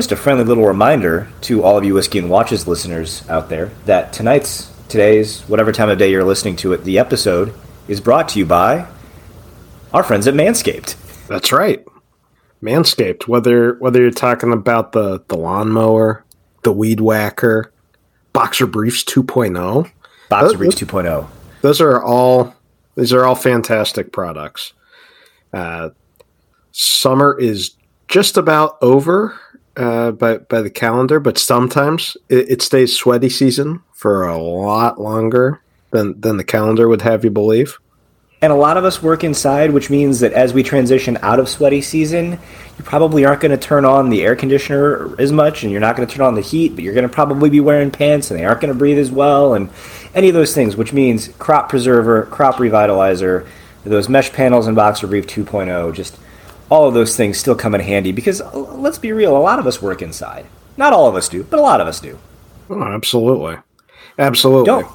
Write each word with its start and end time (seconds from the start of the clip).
Just 0.00 0.12
a 0.12 0.16
friendly 0.16 0.44
little 0.44 0.64
reminder 0.64 1.28
to 1.42 1.62
all 1.62 1.76
of 1.76 1.84
you 1.84 1.92
Whiskey 1.92 2.20
and 2.20 2.30
Watches 2.30 2.66
listeners 2.66 3.22
out 3.28 3.50
there 3.50 3.66
that 3.84 4.14
tonight's, 4.14 4.72
today's, 4.88 5.42
whatever 5.42 5.72
time 5.72 5.90
of 5.90 5.98
day 5.98 6.10
you're 6.10 6.24
listening 6.24 6.56
to 6.56 6.72
it, 6.72 6.84
the 6.84 6.98
episode 6.98 7.52
is 7.86 8.00
brought 8.00 8.26
to 8.30 8.38
you 8.38 8.46
by 8.46 8.88
our 9.92 10.02
friends 10.02 10.26
at 10.26 10.32
Manscaped. 10.32 10.96
That's 11.26 11.52
right. 11.52 11.84
Manscaped, 12.62 13.28
whether 13.28 13.74
whether 13.74 14.00
you're 14.00 14.10
talking 14.10 14.54
about 14.54 14.92
the, 14.92 15.22
the 15.28 15.36
lawnmower, 15.36 16.24
the 16.62 16.72
weed 16.72 17.00
whacker, 17.00 17.70
Boxer 18.32 18.66
Briefs 18.66 19.04
2.0. 19.04 19.90
Boxer 20.30 20.46
Those- 20.46 20.56
Briefs 20.56 20.76
2.0. 20.76 21.28
Those 21.60 21.82
are 21.82 22.02
all 22.02 22.54
these 22.94 23.12
are 23.12 23.26
all 23.26 23.34
fantastic 23.34 24.14
products. 24.14 24.72
Uh, 25.52 25.90
summer 26.72 27.38
is 27.38 27.76
just 28.08 28.38
about 28.38 28.78
over 28.80 29.38
uh, 29.80 30.12
by 30.12 30.36
by 30.36 30.60
the 30.60 30.70
calendar, 30.70 31.18
but 31.18 31.38
sometimes 31.38 32.16
it, 32.28 32.50
it 32.50 32.62
stays 32.62 32.94
sweaty 32.94 33.30
season 33.30 33.82
for 33.92 34.26
a 34.26 34.36
lot 34.36 35.00
longer 35.00 35.62
than 35.90 36.20
than 36.20 36.36
the 36.36 36.44
calendar 36.44 36.86
would 36.86 37.02
have 37.02 37.24
you 37.24 37.30
believe. 37.30 37.78
And 38.42 38.52
a 38.52 38.56
lot 38.56 38.76
of 38.76 38.84
us 38.84 39.02
work 39.02 39.22
inside, 39.22 39.70
which 39.72 39.90
means 39.90 40.20
that 40.20 40.32
as 40.32 40.54
we 40.54 40.62
transition 40.62 41.18
out 41.20 41.38
of 41.38 41.48
sweaty 41.48 41.82
season, 41.82 42.32
you 42.78 42.84
probably 42.84 43.26
aren't 43.26 43.42
going 43.42 43.50
to 43.50 43.58
turn 43.58 43.84
on 43.84 44.08
the 44.08 44.22
air 44.22 44.34
conditioner 44.34 45.14
as 45.18 45.30
much, 45.30 45.62
and 45.62 45.70
you're 45.70 45.80
not 45.80 45.94
going 45.94 46.08
to 46.08 46.14
turn 46.14 46.24
on 46.24 46.34
the 46.34 46.40
heat, 46.40 46.74
but 46.74 46.82
you're 46.82 46.94
going 46.94 47.06
to 47.06 47.14
probably 47.14 47.50
be 47.50 47.60
wearing 47.60 47.90
pants, 47.90 48.30
and 48.30 48.40
they 48.40 48.44
aren't 48.44 48.62
going 48.62 48.72
to 48.72 48.78
breathe 48.78 48.98
as 48.98 49.10
well, 49.10 49.52
and 49.52 49.68
any 50.14 50.28
of 50.28 50.34
those 50.34 50.54
things, 50.54 50.74
which 50.74 50.92
means 50.94 51.28
crop 51.38 51.68
preserver, 51.68 52.24
crop 52.26 52.56
revitalizer, 52.56 53.46
those 53.84 54.08
mesh 54.08 54.32
panels 54.32 54.66
in 54.66 54.74
Boxer 54.74 55.06
Brief 55.06 55.26
2.0, 55.26 55.94
just 55.94 56.18
all 56.70 56.88
of 56.88 56.94
those 56.94 57.16
things 57.16 57.36
still 57.36 57.54
come 57.54 57.74
in 57.74 57.80
handy 57.80 58.12
because 58.12 58.40
uh, 58.40 58.56
let's 58.56 58.98
be 58.98 59.12
real, 59.12 59.36
a 59.36 59.38
lot 59.38 59.58
of 59.58 59.66
us 59.66 59.82
work 59.82 60.00
inside. 60.00 60.46
Not 60.76 60.92
all 60.92 61.06
of 61.08 61.16
us 61.16 61.28
do, 61.28 61.42
but 61.42 61.58
a 61.58 61.62
lot 61.62 61.80
of 61.80 61.88
us 61.88 62.00
do. 62.00 62.18
Oh, 62.70 62.82
absolutely, 62.82 63.58
absolutely. 64.18 64.66
Don't. 64.66 64.86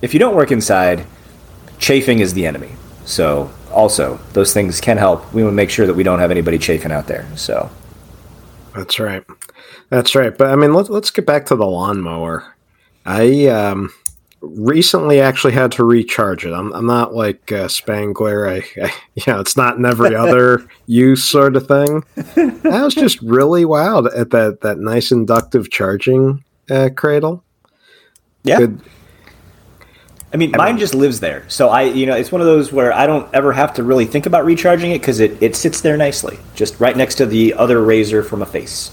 If 0.00 0.14
you 0.14 0.20
don't 0.20 0.36
work 0.36 0.52
inside, 0.52 1.04
chafing 1.78 2.20
is 2.20 2.32
the 2.34 2.46
enemy. 2.46 2.70
So, 3.04 3.50
also, 3.70 4.18
those 4.32 4.54
things 4.54 4.80
can 4.80 4.96
help. 4.96 5.34
We 5.34 5.42
want 5.42 5.52
to 5.52 5.56
make 5.56 5.70
sure 5.70 5.86
that 5.86 5.94
we 5.94 6.04
don't 6.04 6.20
have 6.20 6.30
anybody 6.30 6.56
chafing 6.58 6.92
out 6.92 7.06
there. 7.06 7.26
So, 7.36 7.70
That's 8.74 8.98
right. 8.98 9.24
That's 9.90 10.14
right. 10.14 10.36
But 10.36 10.48
I 10.48 10.56
mean, 10.56 10.72
let's 10.72 10.88
let's 10.88 11.10
get 11.10 11.26
back 11.26 11.46
to 11.46 11.56
the 11.56 11.66
lawnmower. 11.66 12.54
I 13.04 13.46
um, 13.48 13.92
recently 14.50 15.20
actually 15.20 15.52
had 15.52 15.72
to 15.72 15.84
recharge 15.84 16.44
it. 16.44 16.52
I'm, 16.52 16.72
I'm 16.72 16.86
not 16.86 17.14
like 17.14 17.50
uh, 17.52 17.68
Spangler. 17.68 18.48
I, 18.48 18.56
I 18.82 18.94
you 19.14 19.22
know, 19.26 19.40
it's 19.40 19.56
not 19.56 19.76
in 19.76 19.84
every 19.84 20.14
other 20.14 20.66
use 20.86 21.24
sort 21.24 21.56
of 21.56 21.66
thing. 21.66 22.04
I 22.64 22.82
was 22.82 22.94
just 22.94 23.20
really 23.22 23.64
wild 23.64 24.06
at 24.08 24.30
that 24.30 24.60
that 24.62 24.78
nice 24.78 25.10
inductive 25.10 25.70
charging 25.70 26.44
uh, 26.70 26.90
cradle. 26.94 27.44
yeah. 28.42 28.58
Good. 28.58 28.80
I 30.32 30.36
mean, 30.36 30.50
mine 30.50 30.78
just 30.78 30.96
lives 30.96 31.20
there. 31.20 31.48
So, 31.48 31.68
I, 31.68 31.82
you 31.82 32.06
know, 32.06 32.16
it's 32.16 32.32
one 32.32 32.40
of 32.40 32.48
those 32.48 32.72
where 32.72 32.92
I 32.92 33.06
don't 33.06 33.32
ever 33.32 33.52
have 33.52 33.72
to 33.74 33.84
really 33.84 34.04
think 34.04 34.26
about 34.26 34.44
recharging 34.44 34.90
it 34.90 34.98
because 34.98 35.20
it, 35.20 35.40
it 35.40 35.54
sits 35.54 35.80
there 35.80 35.96
nicely, 35.96 36.40
just 36.56 36.80
right 36.80 36.96
next 36.96 37.14
to 37.16 37.26
the 37.26 37.54
other 37.54 37.80
razor 37.84 38.24
from 38.24 38.42
a 38.42 38.46
face. 38.46 38.90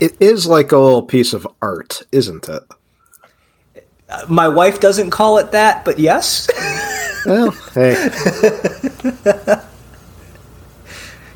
It 0.00 0.16
is 0.20 0.46
like 0.46 0.70
a 0.70 0.78
little 0.78 1.02
piece 1.02 1.32
of 1.32 1.48
art, 1.60 2.02
isn't 2.12 2.48
it? 2.48 2.62
My 4.28 4.48
wife 4.48 4.80
doesn't 4.80 5.10
call 5.10 5.38
it 5.38 5.52
that, 5.52 5.84
but 5.84 5.98
yes. 5.98 6.48
Well, 7.26 7.50
hey, 7.72 7.94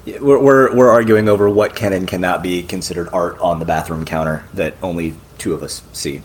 we're, 0.21 0.39
we're, 0.39 0.77
we're 0.77 0.91
arguing 0.91 1.29
over 1.29 1.49
what 1.49 1.75
can 1.75 1.93
and 1.93 2.07
cannot 2.07 2.43
be 2.43 2.63
considered 2.63 3.09
art 3.13 3.39
on 3.39 3.59
the 3.59 3.65
bathroom 3.65 4.05
counter 4.05 4.45
that 4.55 4.75
only 4.83 5.15
two 5.39 5.55
of 5.55 5.63
us 5.63 5.83
see. 5.93 6.21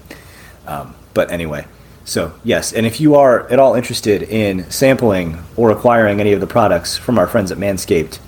Um, 0.68 0.96
but 1.14 1.32
anyway, 1.32 1.66
so 2.04 2.34
yes, 2.44 2.74
and 2.74 2.86
if 2.86 3.00
you 3.00 3.16
are 3.16 3.48
at 3.50 3.60
all 3.60 3.76
interested 3.76 4.24
in 4.24 4.70
sampling 4.70 5.42
or 5.56 5.72
acquiring 5.72 6.20
any 6.20 6.34
of 6.34 6.42
the 6.42 6.48
products 6.48 6.98
from 6.98 7.18
our 7.18 7.28
friends 7.28 7.52
at 7.52 7.58
Manscaped, 7.58 8.20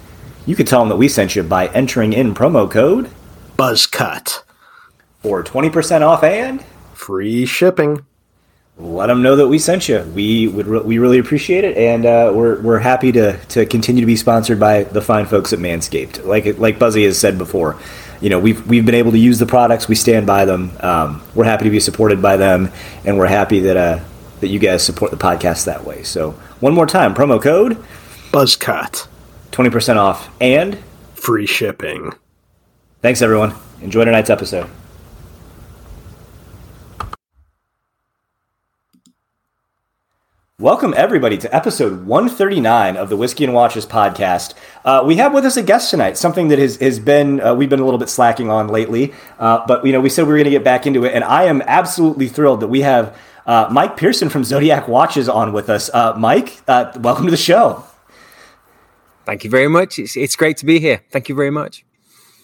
you 0.46 0.56
could 0.56 0.68
tell 0.68 0.80
them 0.80 0.90
that 0.90 0.98
we 0.98 1.10
sent 1.10 1.36
you 1.36 1.44
by 1.44 1.68
entering 1.68 2.14
in 2.14 2.34
promo 2.34 2.70
code 2.70 3.10
buzz 3.58 3.88
cut, 3.88 4.44
for 5.22 5.44
20% 5.44 6.02
off 6.02 6.24
and 6.24 6.64
free 6.96 7.46
shipping. 7.46 8.06
let 8.78 9.08
them 9.08 9.22
know 9.22 9.36
that 9.38 9.48
we 9.48 9.58
sent 9.60 9.88
you. 9.88 10.02
We 10.14 10.48
would 10.48 10.68
re- 10.68 10.80
we 10.82 10.98
really 10.98 11.20
appreciate 11.20 11.64
it, 11.64 11.78
and 11.78 12.06
uh, 12.06 12.32
we're 12.36 12.60
we're 12.62 12.80
happy 12.80 13.12
to 13.14 13.38
to 13.48 13.66
continue 13.66 14.02
to 14.02 14.06
be 14.08 14.16
sponsored 14.18 14.60
by 14.60 14.84
the 14.84 15.02
fine 15.02 15.26
folks 15.26 15.54
at 15.54 15.60
Manscaped. 15.60 16.26
Like 16.26 16.58
like 16.58 16.78
Buzzy 16.80 17.06
has 17.06 17.18
said 17.18 17.38
before, 17.38 17.78
you 18.20 18.30
know 18.30 18.40
we've 18.40 18.66
we've 18.68 18.86
been 18.86 18.96
able 18.96 19.12
to 19.12 19.18
use 19.20 19.40
the 19.40 19.46
products. 19.46 19.88
We 19.88 19.96
stand 19.96 20.26
by 20.28 20.46
them. 20.46 20.72
Um, 20.82 21.24
we're 21.36 21.46
happy 21.46 21.64
to 21.66 21.70
be 21.70 21.80
supported 21.80 22.22
by 22.22 22.36
them, 22.38 22.70
and 23.06 23.18
we're 23.18 23.28
happy 23.28 23.60
that 23.62 23.78
uh, 23.78 24.00
that 24.42 24.48
you 24.48 24.60
guys 24.60 24.84
support 24.84 25.12
the 25.12 25.18
podcast 25.18 25.66
that 25.66 25.86
way. 25.86 26.04
So 26.04 26.32
one 26.60 26.74
more 26.74 26.86
time, 26.88 27.14
promo 27.16 27.42
code 27.42 27.78
Buzzcut, 28.32 29.08
twenty 29.52 29.70
percent 29.70 30.00
off, 30.00 30.30
and 30.42 30.78
free 31.14 31.46
shipping. 31.46 32.12
thanks 33.02 33.22
everyone. 33.22 33.54
Enjoy 33.82 34.04
tonight's 34.04 34.30
episode. 34.30 34.70
Welcome, 40.62 40.94
everybody, 40.96 41.38
to 41.40 41.54
episode 41.54 42.06
139 42.06 42.96
of 42.96 43.10
the 43.10 43.18
Whiskey 43.18 43.44
and 43.44 43.54
Watches 43.54 43.86
podcast. 43.86 44.54
Uh, 44.86 45.04
we 45.06 45.18
have 45.18 45.34
with 45.34 45.44
us 45.44 45.58
a 45.58 45.62
guest 45.62 45.92
tonight, 45.92 46.16
something 46.16 46.48
that 46.48 46.60
has, 46.60 46.78
has 46.78 46.98
been, 46.98 47.42
uh, 47.42 47.54
we've 47.54 47.70
been 47.70 47.82
a 47.82 47.84
little 47.84 47.98
bit 47.98 48.08
slacking 48.08 48.50
on 48.50 48.70
lately, 48.70 49.14
uh, 49.38 49.66
but, 49.68 49.86
you 49.86 49.92
know, 49.92 50.00
we 50.00 50.10
said 50.10 50.22
we 50.22 50.30
were 50.30 50.38
going 50.38 50.46
to 50.46 50.52
get 50.52 50.64
back 50.64 50.88
into 50.88 51.04
it, 51.04 51.14
and 51.14 51.26
I 51.26 51.44
am 51.44 51.62
absolutely 51.64 52.30
thrilled 52.30 52.62
that 52.62 52.70
we 52.70 52.84
have 52.84 53.18
uh, 53.46 53.68
Mike 53.70 53.98
Pearson 53.98 54.30
from 54.30 54.46
Zodiac 54.46 54.88
Watches 54.88 55.28
on 55.28 55.52
with 55.52 55.70
us. 55.70 55.90
Uh, 55.94 56.14
Mike, 56.18 56.62
uh, 56.70 56.90
welcome 57.02 57.26
to 57.26 57.32
the 57.32 57.36
show. 57.36 57.84
Thank 59.26 59.44
you 59.44 59.50
very 59.50 59.68
much. 59.68 60.00
It's, 60.00 60.16
it's 60.16 60.38
great 60.38 60.56
to 60.56 60.66
be 60.66 60.80
here. 60.80 61.02
Thank 61.12 61.28
you 61.28 61.36
very 61.36 61.52
much. 61.52 61.84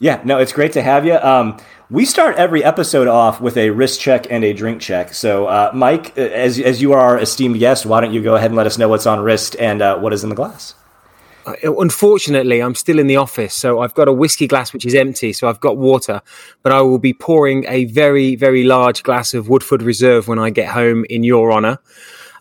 Yeah, 0.01 0.19
no, 0.25 0.37
it's 0.37 0.51
great 0.51 0.73
to 0.73 0.81
have 0.81 1.05
you. 1.05 1.15
Um, 1.15 1.61
we 1.91 2.05
start 2.05 2.37
every 2.37 2.63
episode 2.63 3.09
off 3.09 3.41
with 3.41 3.57
a 3.57 3.69
wrist 3.69 3.99
check 3.99 4.25
and 4.29 4.45
a 4.45 4.53
drink 4.53 4.81
check. 4.81 5.13
So, 5.13 5.47
uh, 5.47 5.71
Mike, 5.73 6.17
uh, 6.17 6.21
as, 6.21 6.57
as 6.57 6.81
you 6.81 6.93
are 6.93 6.99
our 6.99 7.19
esteemed 7.19 7.59
guest, 7.59 7.85
why 7.85 7.99
don't 7.99 8.13
you 8.13 8.23
go 8.23 8.35
ahead 8.35 8.49
and 8.49 8.55
let 8.55 8.65
us 8.65 8.77
know 8.77 8.87
what's 8.87 9.05
on 9.05 9.19
wrist 9.19 9.57
and 9.59 9.81
uh, 9.81 9.99
what 9.99 10.13
is 10.13 10.23
in 10.23 10.29
the 10.29 10.35
glass? 10.35 10.73
Uh, 11.45 11.53
Unfortunately, 11.79 12.61
I'm 12.61 12.75
still 12.75 12.97
in 12.97 13.07
the 13.07 13.17
office, 13.17 13.53
so 13.53 13.81
I've 13.81 13.93
got 13.93 14.07
a 14.07 14.13
whiskey 14.13 14.47
glass 14.47 14.71
which 14.71 14.85
is 14.85 14.95
empty, 14.95 15.33
so 15.33 15.49
I've 15.49 15.59
got 15.59 15.75
water, 15.75 16.21
but 16.63 16.71
I 16.71 16.81
will 16.81 16.97
be 16.97 17.13
pouring 17.13 17.65
a 17.67 17.83
very, 17.85 18.37
very 18.37 18.63
large 18.63 19.03
glass 19.03 19.33
of 19.33 19.49
Woodford 19.49 19.81
Reserve 19.81 20.29
when 20.29 20.39
I 20.39 20.49
get 20.49 20.69
home 20.69 21.05
in 21.09 21.25
your 21.25 21.51
honour. 21.51 21.77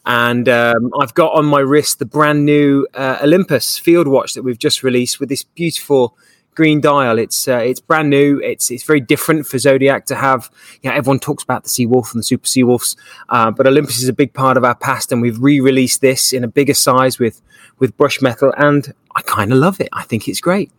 And 0.07 0.49
um, 0.49 0.93
I've 1.01 1.15
got 1.15 1.35
on 1.35 1.45
my 1.45 1.59
wrist 1.59 1.99
the 1.99 2.07
brand 2.07 2.47
new 2.47 2.87
uh, 2.95 3.19
Olympus 3.21 3.79
field 3.79 4.07
watch 4.07 4.35
that 4.35 4.45
we've 4.45 4.59
just 4.59 4.85
released 4.85 5.19
with 5.19 5.29
this 5.29 5.43
beautiful 5.43 6.17
green 6.55 6.81
dial. 6.81 7.19
It's 7.19 7.49
uh, 7.49 7.57
it's 7.57 7.81
brand 7.81 8.11
new. 8.11 8.39
It's 8.41 8.71
it's 8.71 8.83
very 8.83 9.01
different 9.01 9.47
for 9.47 9.59
Zodiac 9.59 10.07
to 10.07 10.17
have. 10.17 10.51
You 10.83 10.91
know, 10.91 10.97
everyone 10.97 11.19
talks 11.21 11.43
about 11.43 11.65
the 11.65 11.69
Seawolf 11.69 12.13
and 12.13 12.21
the 12.21 12.25
Super 12.25 12.47
Seawolves, 12.47 12.97
uh, 13.29 13.51
but 13.51 13.67
Olympus 13.67 14.03
is 14.03 14.09
a 14.09 14.13
big 14.13 14.33
part 14.33 14.57
of 14.57 14.65
our 14.65 14.75
past, 14.75 15.13
and 15.13 15.23
we've 15.23 15.41
re-released 15.41 16.01
this 16.01 16.33
in 16.33 16.45
a 16.45 16.49
bigger 16.49 16.75
size 16.75 17.19
with 17.19 17.41
with 17.79 17.97
brush 17.97 18.21
metal, 18.21 18.53
and 18.57 18.93
I 19.17 19.23
kind 19.23 19.53
of 19.53 19.59
love 19.59 19.81
it. 19.81 19.89
I 19.93 20.05
think 20.05 20.29
it's 20.29 20.41
great. 20.41 20.71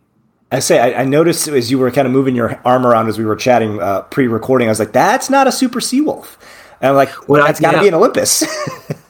I 0.50 0.58
say, 0.58 0.78
I, 0.78 1.02
I 1.02 1.04
noticed 1.06 1.48
as 1.48 1.70
you 1.70 1.78
were 1.78 1.90
kind 1.90 2.06
of 2.06 2.12
moving 2.12 2.36
your 2.36 2.60
arm 2.66 2.86
around 2.86 3.08
as 3.08 3.18
we 3.18 3.24
were 3.24 3.36
chatting 3.36 3.80
uh, 3.80 4.02
pre-recording, 4.02 4.68
I 4.68 4.70
was 4.70 4.78
like, 4.78 4.92
"That's 4.92 5.30
not 5.30 5.46
a 5.46 5.52
Super 5.52 5.80
Seawolf," 5.80 6.36
and 6.80 6.90
I'm 6.90 6.96
like, 6.96 7.08
"Well, 7.28 7.40
Well, 7.40 7.46
that's 7.46 7.60
got 7.60 7.70
to 7.70 7.76
yeah. 7.78 7.82
be 7.82 7.88
an 7.88 7.94
Olympus." 7.94 8.44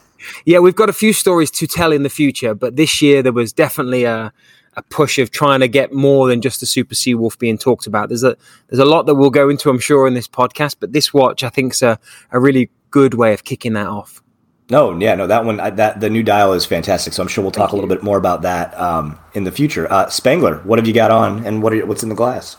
Yeah, 0.45 0.59
we've 0.59 0.75
got 0.75 0.89
a 0.89 0.93
few 0.93 1.13
stories 1.13 1.51
to 1.51 1.67
tell 1.67 1.91
in 1.91 2.03
the 2.03 2.09
future, 2.09 2.53
but 2.53 2.75
this 2.75 3.01
year 3.01 3.21
there 3.21 3.33
was 3.33 3.53
definitely 3.53 4.03
a, 4.03 4.33
a 4.75 4.81
push 4.83 5.19
of 5.19 5.31
trying 5.31 5.59
to 5.59 5.67
get 5.67 5.93
more 5.93 6.27
than 6.27 6.41
just 6.41 6.59
the 6.59 6.65
Super 6.65 6.95
Seawolf 6.95 7.37
being 7.37 7.57
talked 7.57 7.87
about. 7.87 8.09
There's 8.09 8.23
a 8.23 8.35
there's 8.69 8.79
a 8.79 8.85
lot 8.85 9.05
that 9.05 9.15
we'll 9.15 9.29
go 9.29 9.49
into, 9.49 9.69
I'm 9.69 9.79
sure, 9.79 10.07
in 10.07 10.13
this 10.13 10.27
podcast, 10.27 10.77
but 10.79 10.93
this 10.93 11.13
watch 11.13 11.43
I 11.43 11.49
think 11.49 11.73
is 11.73 11.81
a, 11.81 11.99
a 12.31 12.39
really 12.39 12.69
good 12.91 13.13
way 13.13 13.33
of 13.33 13.43
kicking 13.43 13.73
that 13.73 13.87
off. 13.87 14.21
No, 14.69 14.97
yeah, 14.97 15.13
no, 15.15 15.27
that 15.27 15.43
one, 15.43 15.59
I, 15.59 15.69
that 15.71 15.99
the 15.99 16.09
new 16.09 16.23
dial 16.23 16.53
is 16.53 16.65
fantastic. 16.65 17.13
So 17.13 17.21
I'm 17.21 17.27
sure 17.27 17.43
we'll 17.43 17.51
talk 17.51 17.73
a 17.73 17.75
little 17.75 17.89
bit 17.89 18.01
more 18.01 18.17
about 18.17 18.43
that 18.43 18.79
um, 18.79 19.19
in 19.33 19.43
the 19.43 19.51
future. 19.51 19.91
Uh, 19.91 20.09
Spangler, 20.09 20.59
what 20.59 20.79
have 20.79 20.87
you 20.87 20.93
got 20.93 21.11
on, 21.11 21.45
and 21.45 21.61
what 21.61 21.73
are, 21.73 21.85
what's 21.85 22.03
in 22.03 22.09
the 22.09 22.15
glass? 22.15 22.55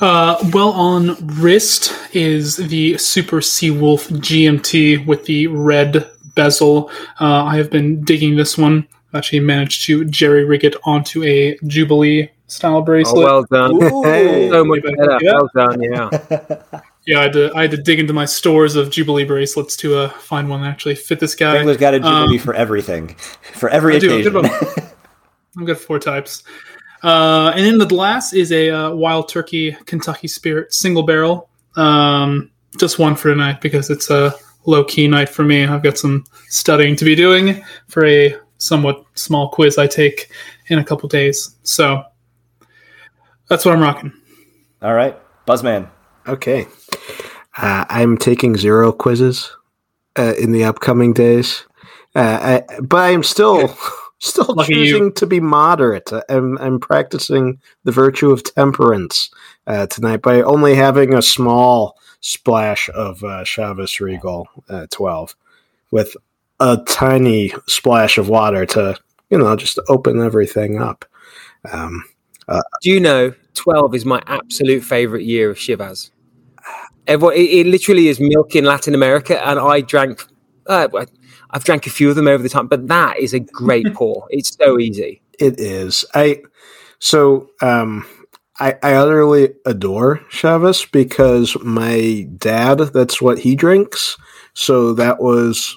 Uh, 0.00 0.38
well, 0.54 0.70
on 0.70 1.16
wrist 1.38 1.92
is 2.14 2.56
the 2.56 2.96
Super 2.96 3.40
Seawolf 3.40 4.08
GMT 4.08 5.04
with 5.06 5.26
the 5.26 5.48
red 5.48 6.10
bezel. 6.34 6.90
Uh, 7.20 7.44
I 7.44 7.56
have 7.56 7.70
been 7.70 8.02
digging 8.02 8.36
this 8.36 8.56
one. 8.56 8.86
Actually, 9.14 9.40
managed 9.40 9.82
to 9.86 10.04
jerry 10.04 10.44
rig 10.44 10.64
it 10.64 10.76
onto 10.84 11.22
a 11.24 11.58
Jubilee 11.66 12.30
style 12.46 12.82
bracelet. 12.82 13.26
Oh, 13.26 13.42
bracelet. 13.44 13.80
well 13.80 13.80
done. 13.80 14.46
Ooh. 14.46 14.50
so 14.50 14.64
much 14.64 14.82
better. 14.82 15.18
Yeah. 15.20 15.32
Well 15.32 15.50
done, 15.54 15.82
yeah. 15.82 16.80
yeah, 17.06 17.18
I 17.18 17.22
had, 17.24 17.32
to, 17.32 17.52
I 17.54 17.62
had 17.62 17.70
to 17.72 17.76
dig 17.76 17.98
into 17.98 18.12
my 18.12 18.24
stores 18.24 18.76
of 18.76 18.90
Jubilee 18.90 19.24
bracelets 19.24 19.76
to 19.78 19.96
uh, 19.98 20.08
find 20.10 20.48
one 20.48 20.62
that 20.62 20.68
actually 20.68 20.94
fit 20.94 21.18
this 21.20 21.34
guy. 21.34 21.56
Spangler's 21.56 21.76
got 21.76 21.94
a 21.94 22.02
Um, 22.02 22.22
Jubilee 22.22 22.38
for 22.38 22.54
everything, 22.54 23.14
for 23.54 23.68
every 23.68 23.96
I 23.96 23.98
do. 23.98 24.12
occasion. 24.12 24.36
I've 24.36 24.42
got, 24.42 24.94
I've 25.58 25.66
got 25.66 25.78
four 25.78 25.98
types. 25.98 26.42
Uh, 27.02 27.52
and 27.56 27.64
in 27.66 27.78
the 27.78 27.86
glass 27.86 28.32
is 28.32 28.52
a 28.52 28.70
uh, 28.70 28.90
Wild 28.92 29.28
Turkey 29.28 29.72
Kentucky 29.86 30.28
Spirit 30.28 30.74
single 30.74 31.02
barrel. 31.02 31.48
Um, 31.76 32.50
just 32.78 32.98
one 32.98 33.16
for 33.16 33.30
tonight 33.30 33.60
because 33.60 33.90
it's 33.90 34.10
a 34.10 34.34
low 34.66 34.84
key 34.84 35.08
night 35.08 35.28
for 35.28 35.42
me. 35.42 35.64
I've 35.64 35.82
got 35.82 35.96
some 35.98 36.24
studying 36.48 36.94
to 36.96 37.04
be 37.04 37.14
doing 37.14 37.64
for 37.88 38.04
a 38.04 38.36
somewhat 38.60 39.04
small 39.14 39.48
quiz 39.48 39.78
I 39.78 39.86
take 39.86 40.30
in 40.68 40.78
a 40.78 40.84
couple 40.84 41.08
days. 41.08 41.56
So 41.62 42.04
that's 43.48 43.64
what 43.64 43.74
I'm 43.74 43.80
rocking. 43.80 44.12
All 44.82 44.94
right, 44.94 45.18
Buzzman. 45.46 45.90
Okay. 46.26 46.66
Uh, 47.56 47.84
I'm 47.88 48.16
taking 48.16 48.56
zero 48.56 48.92
quizzes 48.92 49.50
uh, 50.18 50.34
in 50.38 50.52
the 50.52 50.64
upcoming 50.64 51.12
days, 51.12 51.66
uh, 52.14 52.62
I, 52.70 52.80
but 52.80 53.10
I'm 53.10 53.22
still 53.22 53.76
still 54.20 54.54
Lucky 54.54 54.74
choosing 54.74 55.04
you. 55.04 55.10
to 55.12 55.26
be 55.26 55.40
moderate. 55.40 56.10
I'm, 56.28 56.56
I'm 56.58 56.78
practicing 56.78 57.58
the 57.84 57.92
virtue 57.92 58.30
of 58.30 58.44
temperance 58.44 59.30
uh, 59.66 59.86
tonight 59.86 60.22
by 60.22 60.42
only 60.42 60.74
having 60.74 61.14
a 61.14 61.22
small 61.22 61.96
splash 62.20 62.88
of 62.90 63.24
uh, 63.24 63.44
Chivas 63.44 63.98
Regal 63.98 64.48
uh, 64.68 64.86
12 64.90 65.34
with 65.90 66.16
a 66.60 66.78
tiny 66.86 67.52
splash 67.66 68.18
of 68.18 68.28
water 68.28 68.66
to, 68.66 68.96
you 69.30 69.38
know, 69.38 69.56
just 69.56 69.78
open 69.88 70.22
everything 70.22 70.80
up. 70.80 71.04
Um, 71.70 72.04
Do 72.82 72.90
you 72.90 73.00
know 73.00 73.32
12 73.54 73.94
is 73.94 74.04
my 74.04 74.22
absolute 74.26 74.82
favorite 74.82 75.24
year 75.24 75.50
of 75.50 75.56
Chivas? 75.56 76.10
Everyone, 77.06 77.34
it, 77.34 77.50
it 77.50 77.66
literally 77.66 78.08
is 78.08 78.20
milk 78.20 78.54
in 78.54 78.64
Latin 78.64 78.94
America, 78.94 79.44
and 79.46 79.58
I 79.58 79.80
drank. 79.80 80.24
Uh, 80.66 80.88
I've 81.50 81.64
drank 81.64 81.86
a 81.86 81.90
few 81.90 82.10
of 82.10 82.16
them 82.16 82.28
over 82.28 82.42
the 82.42 82.48
time, 82.48 82.68
but 82.68 82.86
that 82.88 83.18
is 83.18 83.34
a 83.34 83.40
great 83.40 83.92
pour. 83.94 84.26
It's 84.30 84.56
so 84.56 84.78
easy. 84.78 85.22
It 85.38 85.58
is. 85.58 86.04
I 86.14 86.42
so 86.98 87.50
um 87.60 88.06
I, 88.60 88.76
I 88.82 88.92
utterly 88.92 89.54
adore 89.64 90.18
Chivas 90.30 90.90
because 90.92 91.56
my 91.62 92.28
dad 92.36 92.78
that's 92.78 93.20
what 93.20 93.38
he 93.40 93.56
drinks. 93.56 94.16
So 94.52 94.92
that 94.94 95.20
was 95.20 95.76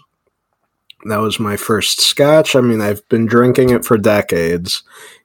that 1.06 1.18
was 1.20 1.40
my 1.40 1.58
first 1.58 2.02
scotch. 2.02 2.56
I 2.56 2.62
mean, 2.62 2.82
I've 2.82 3.08
been 3.10 3.26
drinking 3.26 3.70
it 3.70 3.86
for 3.86 3.98
decades 3.98 4.84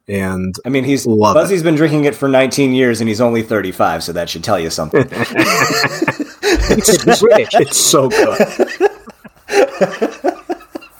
and 0.09 0.57
I 0.65 0.71
mean, 0.71 0.85
he's 0.85 1.07
Love 1.07 1.37
it. 1.37 1.41
Buzzy's 1.41 1.63
been 1.63 1.75
drinking 1.75 2.05
it 2.07 2.15
for 2.15 2.29
19 2.29 2.73
years, 2.73 3.01
and 3.01 3.09
he's 3.09 3.21
only 3.21 3.43
35, 3.43 4.03
so 4.03 4.13
that 4.13 4.31
should 4.31 4.43
tell 4.43 4.59
you 4.59 4.71
something. 4.71 5.09
It's 6.71 7.21
British. 7.21 7.49
it's 7.55 7.77
so 7.77 8.09
good. 8.09 8.39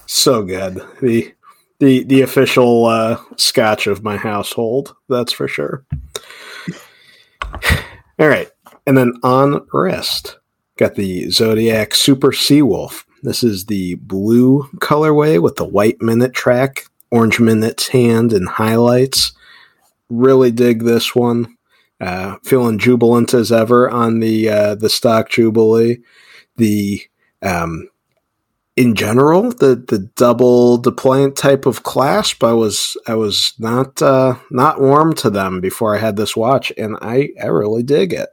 so 0.07 0.43
good. 0.43 0.81
The 1.01 1.35
the 1.79 2.05
the 2.05 2.23
official 2.23 2.87
uh, 2.87 3.19
scotch 3.37 3.87
of 3.87 4.03
my 4.03 4.17
household, 4.17 4.95
that's 5.09 5.33
for 5.33 5.47
sure. 5.47 5.85
All 8.19 8.29
right. 8.29 8.51
And 8.87 8.97
then 8.97 9.15
on 9.23 9.67
wrist, 9.73 10.39
got 10.77 10.95
the 10.95 11.31
Zodiac 11.31 11.95
Super 11.95 12.31
Seawolf. 12.31 13.05
This 13.23 13.43
is 13.43 13.67
the 13.67 13.95
blue 13.97 14.69
colorway 14.77 15.41
with 15.41 15.57
the 15.57 15.65
white 15.65 16.01
minute 16.01 16.33
track, 16.33 16.87
orange 17.11 17.41
minutes 17.41 17.89
hand 17.89 18.33
and 18.33 18.49
highlights. 18.49 19.33
Really 20.09 20.51
dig 20.51 20.85
this 20.85 21.15
one. 21.15 21.57
Uh, 22.01 22.37
feeling 22.45 22.79
jubilant 22.79 23.35
as 23.35 23.51
ever 23.51 23.91
on 23.91 24.21
the 24.21 24.49
uh, 24.49 24.75
the 24.77 24.89
stock 24.89 25.29
jubilee. 25.29 25.99
The 26.57 27.03
um, 27.43 27.89
in 28.77 28.95
general, 28.95 29.51
the 29.51 29.75
the 29.89 29.99
double 30.15 30.81
deployant 30.81 31.35
type 31.35 31.67
of 31.67 31.83
clasp, 31.83 32.45
I 32.45 32.53
was 32.53 32.97
I 33.09 33.17
was 33.17 33.55
not 33.59 34.01
uh, 34.01 34.37
not 34.53 34.81
warm 34.81 35.15
to 35.15 35.31
them 35.31 35.61
before 35.61 35.97
I 35.97 35.99
had 35.99 36.17
this 36.17 36.37
watch, 36.37 36.73
and 36.79 36.97
I 37.03 37.31
I 37.43 37.47
really 37.47 37.83
dig 37.83 38.13
it. 38.13 38.29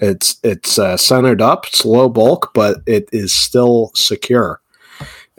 It's 0.00 0.40
it's 0.42 0.78
uh, 0.78 0.96
centered 0.96 1.42
up, 1.42 1.66
it's 1.66 1.84
low 1.84 2.08
bulk, 2.08 2.52
but 2.54 2.78
it 2.86 3.08
is 3.12 3.32
still 3.32 3.92
secure. 3.94 4.60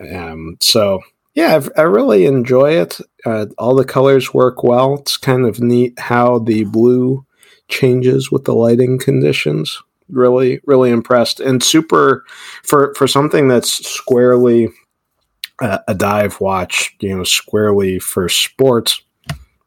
Um, 0.00 0.56
so 0.60 1.00
yeah, 1.34 1.56
I've, 1.56 1.70
I 1.76 1.82
really 1.82 2.26
enjoy 2.26 2.72
it. 2.72 2.98
Uh, 3.24 3.46
all 3.58 3.74
the 3.74 3.84
colors 3.84 4.34
work 4.34 4.62
well. 4.62 4.98
It's 5.00 5.16
kind 5.16 5.46
of 5.46 5.60
neat 5.60 5.98
how 5.98 6.38
the 6.38 6.64
blue 6.64 7.24
changes 7.68 8.30
with 8.30 8.44
the 8.44 8.54
lighting 8.54 8.98
conditions. 8.98 9.80
Really, 10.08 10.60
really 10.66 10.90
impressed 10.90 11.40
and 11.40 11.62
super 11.62 12.24
for 12.62 12.94
for 12.94 13.06
something 13.08 13.48
that's 13.48 13.86
squarely 13.88 14.68
uh, 15.60 15.78
a 15.88 15.94
dive 15.94 16.40
watch. 16.40 16.94
You 17.00 17.16
know, 17.16 17.24
squarely 17.24 17.98
for 17.98 18.28
sports. 18.28 19.02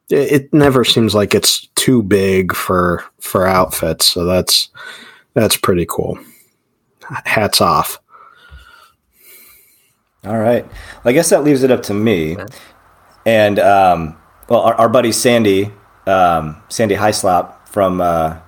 It, 0.08 0.52
never 0.54 0.84
seems 0.84 1.14
like 1.14 1.34
it's 1.34 1.66
too 1.74 2.02
big 2.02 2.54
for 2.54 3.04
for 3.20 3.46
outfits. 3.46 4.06
So 4.06 4.24
that's 4.24 4.68
that's 5.34 5.56
pretty 5.56 5.86
cool. 5.88 6.18
Hats 7.24 7.60
off. 7.60 7.98
All 10.24 10.38
right. 10.38 10.64
Well, 10.64 10.72
I 11.04 11.12
guess 11.12 11.30
that 11.30 11.44
leaves 11.44 11.62
it 11.62 11.70
up 11.70 11.82
to 11.84 11.94
me. 11.94 12.36
And 13.24 13.58
um, 13.58 14.16
well, 14.48 14.60
our, 14.60 14.74
our 14.74 14.88
buddy 14.88 15.12
Sandy, 15.12 15.72
um, 16.06 16.62
Sandy 16.68 16.94
Hyslop 16.96 17.68
from 17.68 18.00
uh, 18.00 18.38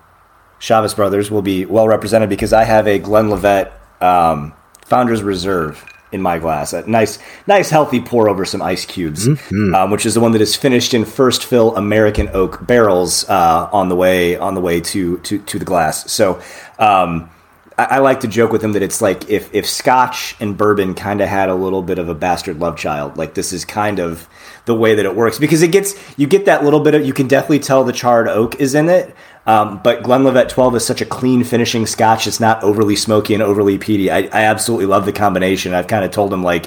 Chivas 0.61 0.95
Brothers, 0.95 1.31
will 1.31 1.43
be 1.43 1.65
well 1.67 1.89
represented 1.89 2.29
because 2.29 2.53
I 2.53 2.65
have 2.65 2.87
a 2.87 2.99
Glenlivet 2.99 3.73
um, 4.01 4.55
Founders 4.87 5.23
Reserve 5.23 5.85
in 6.13 6.23
my 6.23 6.39
glass. 6.39 6.73
A 6.73 6.89
nice, 6.89 7.19
nice, 7.47 7.71
healthy 7.71 8.01
pour 8.01 8.29
over 8.29 8.45
some 8.45 8.63
ice 8.63 8.85
cubes, 8.85 9.27
um, 9.75 9.91
which 9.91 10.07
is 10.07 10.15
the 10.15 10.21
one 10.21 10.33
that 10.33 10.41
is 10.41 10.57
finished 10.57 10.95
in 10.95 11.05
first 11.05 11.45
fill 11.45 11.77
American 11.77 12.29
oak 12.33 12.67
barrels 12.67 13.29
uh, 13.29 13.69
on 13.73 13.89
the 13.89 13.97
way 13.97 14.37
on 14.37 14.55
the 14.55 14.61
way 14.61 14.81
to 14.81 15.19
to, 15.19 15.39
to 15.39 15.59
the 15.59 15.65
glass. 15.65 16.11
So. 16.11 16.41
Um, 16.79 17.31
I, 17.79 17.85
I 17.85 17.99
like 17.99 18.21
to 18.21 18.29
joke 18.29 18.51
with 18.53 18.63
him 18.63 18.73
that 18.73 18.83
it's 18.83 19.01
like 19.01 19.31
if 19.31 19.55
if 19.55 19.67
Scotch 19.67 20.37
and 20.41 20.57
bourbon 20.57 20.95
kind 20.95 21.21
of 21.21 21.29
had 21.29 21.49
a 21.49 21.55
little 21.55 21.83
bit 21.83 21.99
of 21.99 22.09
a 22.09 22.15
bastard 22.15 22.59
love 22.59 22.77
child. 22.77 23.17
Like 23.17 23.35
this 23.35 23.53
is 23.53 23.65
kind 23.65 24.01
of 24.01 24.29
the 24.67 24.75
way 24.75 24.97
that 24.97 25.07
it 25.07 25.15
works 25.15 25.39
because 25.39 25.63
it 25.63 25.73
gets 25.73 25.95
you 26.19 26.27
get 26.27 26.45
that 26.45 26.65
little 26.65 26.81
bit 26.81 26.95
of 26.95 27.07
you 27.07 27.15
can 27.15 27.29
definitely 27.29 27.61
tell 27.61 27.85
the 27.85 27.93
charred 27.93 28.29
oak 28.29 28.57
is 28.57 28.75
in 28.75 28.89
it. 28.89 29.15
Um, 29.49 29.81
but 29.83 30.03
Glenlivet 30.03 30.51
12 30.51 30.77
is 30.77 30.85
such 30.85 31.01
a 31.01 31.07
clean 31.07 31.43
finishing 31.43 31.87
Scotch. 31.87 32.27
It's 32.27 32.39
not 32.39 32.63
overly 32.63 32.95
smoky 32.95 33.33
and 33.33 33.43
overly 33.43 33.79
peaty. 33.79 34.11
I, 34.11 34.19
I 34.25 34.43
absolutely 34.43 34.85
love 34.85 35.07
the 35.07 35.13
combination. 35.13 35.73
I've 35.73 35.87
kind 35.87 36.05
of 36.05 36.11
told 36.11 36.31
him 36.31 36.43
like 36.43 36.67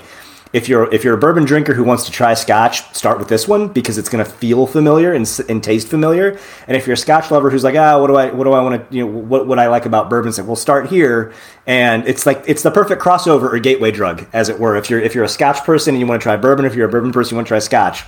if 0.51 0.67
you're 0.67 0.91
if 0.91 1.03
you're 1.03 1.13
a 1.13 1.19
bourbon 1.19 1.45
drinker 1.45 1.75
who 1.75 1.83
wants 1.83 2.05
to 2.05 2.11
try 2.11 2.33
Scotch, 2.33 2.91
start 2.95 3.19
with 3.19 3.27
this 3.27 3.47
one 3.47 3.67
because 3.67 4.00
it's 4.00 4.09
going 4.09 4.25
to 4.25 4.29
feel 4.29 4.65
familiar 4.65 5.13
and, 5.13 5.29
and 5.47 5.63
taste 5.63 5.89
familiar. 5.89 6.39
And 6.67 6.75
if 6.75 6.88
you're 6.88 6.95
a 6.95 6.97
Scotch 6.97 7.29
lover 7.29 7.51
who's 7.51 7.63
like, 7.63 7.75
ah, 7.75 8.01
what 8.01 8.07
do 8.07 8.15
I 8.15 8.31
what 8.31 8.45
do 8.45 8.53
I 8.53 8.63
want 8.63 8.89
to 8.89 8.95
you 8.95 9.05
know 9.05 9.11
what 9.11 9.45
what 9.45 9.59
I 9.59 9.67
like 9.67 9.85
about 9.85 10.09
bourbon? 10.09 10.29
It's 10.29 10.39
we'll 10.39 10.55
start 10.55 10.88
here, 10.88 11.33
and 11.67 12.07
it's 12.07 12.25
like 12.25 12.43
it's 12.47 12.63
the 12.63 12.71
perfect 12.71 13.00
crossover 13.00 13.53
or 13.53 13.59
gateway 13.59 13.91
drug, 13.91 14.25
as 14.33 14.50
it 14.50 14.59
were. 14.59 14.75
If 14.75 14.89
you're 14.89 15.00
if 15.00 15.13
you're 15.13 15.23
a 15.23 15.29
Scotch 15.29 15.63
person 15.63 15.93
and 15.93 16.00
you 16.00 16.07
want 16.07 16.19
to 16.19 16.23
try 16.23 16.35
bourbon, 16.35 16.65
if 16.65 16.73
you're 16.73 16.89
a 16.89 16.91
bourbon 16.91 17.11
person 17.11 17.35
you 17.35 17.38
want 17.38 17.47
to 17.47 17.51
try 17.51 17.59
Scotch. 17.59 18.03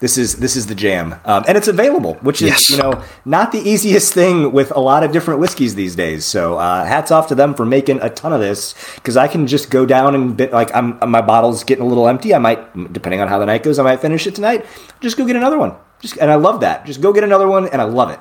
This 0.00 0.18
is 0.18 0.36
this 0.36 0.56
is 0.56 0.66
the 0.66 0.74
jam, 0.74 1.14
um, 1.24 1.44
and 1.46 1.56
it's 1.56 1.68
available, 1.68 2.14
which 2.20 2.42
is 2.42 2.48
Yes. 2.48 2.70
you 2.70 2.76
know 2.76 3.02
not 3.24 3.52
the 3.52 3.58
easiest 3.60 4.12
thing 4.12 4.52
with 4.52 4.70
a 4.74 4.80
lot 4.80 5.02
of 5.04 5.12
different 5.12 5.40
whiskeys 5.40 5.74
these 5.76 5.94
days. 5.94 6.24
So 6.24 6.58
uh, 6.58 6.84
hats 6.84 7.10
off 7.10 7.28
to 7.28 7.34
them 7.34 7.54
for 7.54 7.64
making 7.64 8.00
a 8.02 8.10
ton 8.10 8.32
of 8.32 8.40
this 8.40 8.74
because 8.96 9.16
I 9.16 9.28
can 9.28 9.46
just 9.46 9.70
go 9.70 9.86
down 9.86 10.14
and 10.14 10.36
bit, 10.36 10.52
like 10.52 10.74
I'm 10.74 10.98
my 11.08 11.20
bottle's 11.22 11.64
getting 11.64 11.84
a 11.84 11.86
little 11.88 12.08
empty. 12.08 12.34
I 12.34 12.38
might, 12.38 12.92
depending 12.92 13.20
on 13.20 13.28
how 13.28 13.38
the 13.38 13.46
night 13.46 13.62
goes, 13.62 13.78
I 13.78 13.82
might 13.82 14.00
finish 14.00 14.26
it 14.26 14.34
tonight. 14.34 14.66
Just 15.00 15.16
go 15.16 15.24
get 15.24 15.36
another 15.36 15.58
one. 15.58 15.74
Just 16.00 16.18
and 16.18 16.30
I 16.30 16.34
love 16.34 16.60
that. 16.60 16.84
Just 16.84 17.00
go 17.00 17.12
get 17.12 17.24
another 17.24 17.46
one, 17.48 17.68
and 17.68 17.80
I 17.80 17.84
love 17.84 18.10
it. 18.10 18.20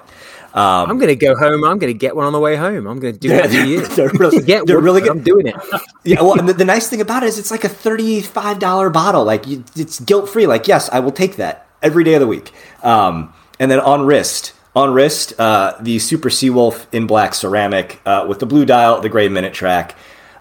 I'm 0.53 0.97
going 0.97 1.07
to 1.07 1.15
go 1.15 1.35
home. 1.35 1.63
I'm 1.63 1.79
going 1.79 1.91
to 1.91 1.97
get 1.97 2.15
one 2.15 2.25
on 2.25 2.33
the 2.33 2.39
way 2.39 2.55
home. 2.55 2.85
I'm 2.87 2.99
going 2.99 3.13
to 3.13 3.19
do 3.19 3.31
every 3.31 3.69
year. 3.69 3.81
they're 3.81 4.09
really, 4.09 4.43
Get 4.43 4.67
they're 4.67 4.77
one, 4.77 4.83
really 4.85 5.01
good. 5.01 5.11
I'm 5.11 5.23
doing 5.23 5.47
it. 5.47 5.55
Yeah, 6.05 6.21
well, 6.21 6.37
and 6.37 6.49
the, 6.49 6.53
the 6.53 6.65
nice 6.65 6.89
thing 6.89 6.99
about 6.99 7.23
it 7.23 7.27
is 7.27 7.39
it's 7.39 7.49
like 7.49 7.63
a 7.63 7.69
thirty-five 7.69 8.59
dollar 8.59 8.89
bottle. 8.89 9.23
Like 9.23 9.47
you, 9.47 9.63
it's 9.73 10.01
guilt-free. 10.01 10.47
Like 10.47 10.67
yes, 10.67 10.89
I 10.89 10.99
will 10.99 11.13
take 11.13 11.37
that 11.37 11.65
every 11.81 12.03
day 12.03 12.15
of 12.15 12.19
the 12.19 12.27
week. 12.27 12.51
Um, 12.83 13.33
and 13.57 13.71
then 13.71 13.79
on 13.79 14.05
wrist, 14.05 14.53
on 14.75 14.93
wrist, 14.93 15.33
uh, 15.39 15.75
the 15.79 15.99
Super 15.99 16.27
Seawolf 16.29 16.87
in 16.91 17.07
black 17.07 17.35
ceramic 17.35 18.01
uh, 18.05 18.25
with 18.27 18.39
the 18.39 18.45
blue 18.45 18.65
dial, 18.65 18.99
the 18.99 19.07
gray 19.07 19.29
minute 19.29 19.53
track. 19.53 19.95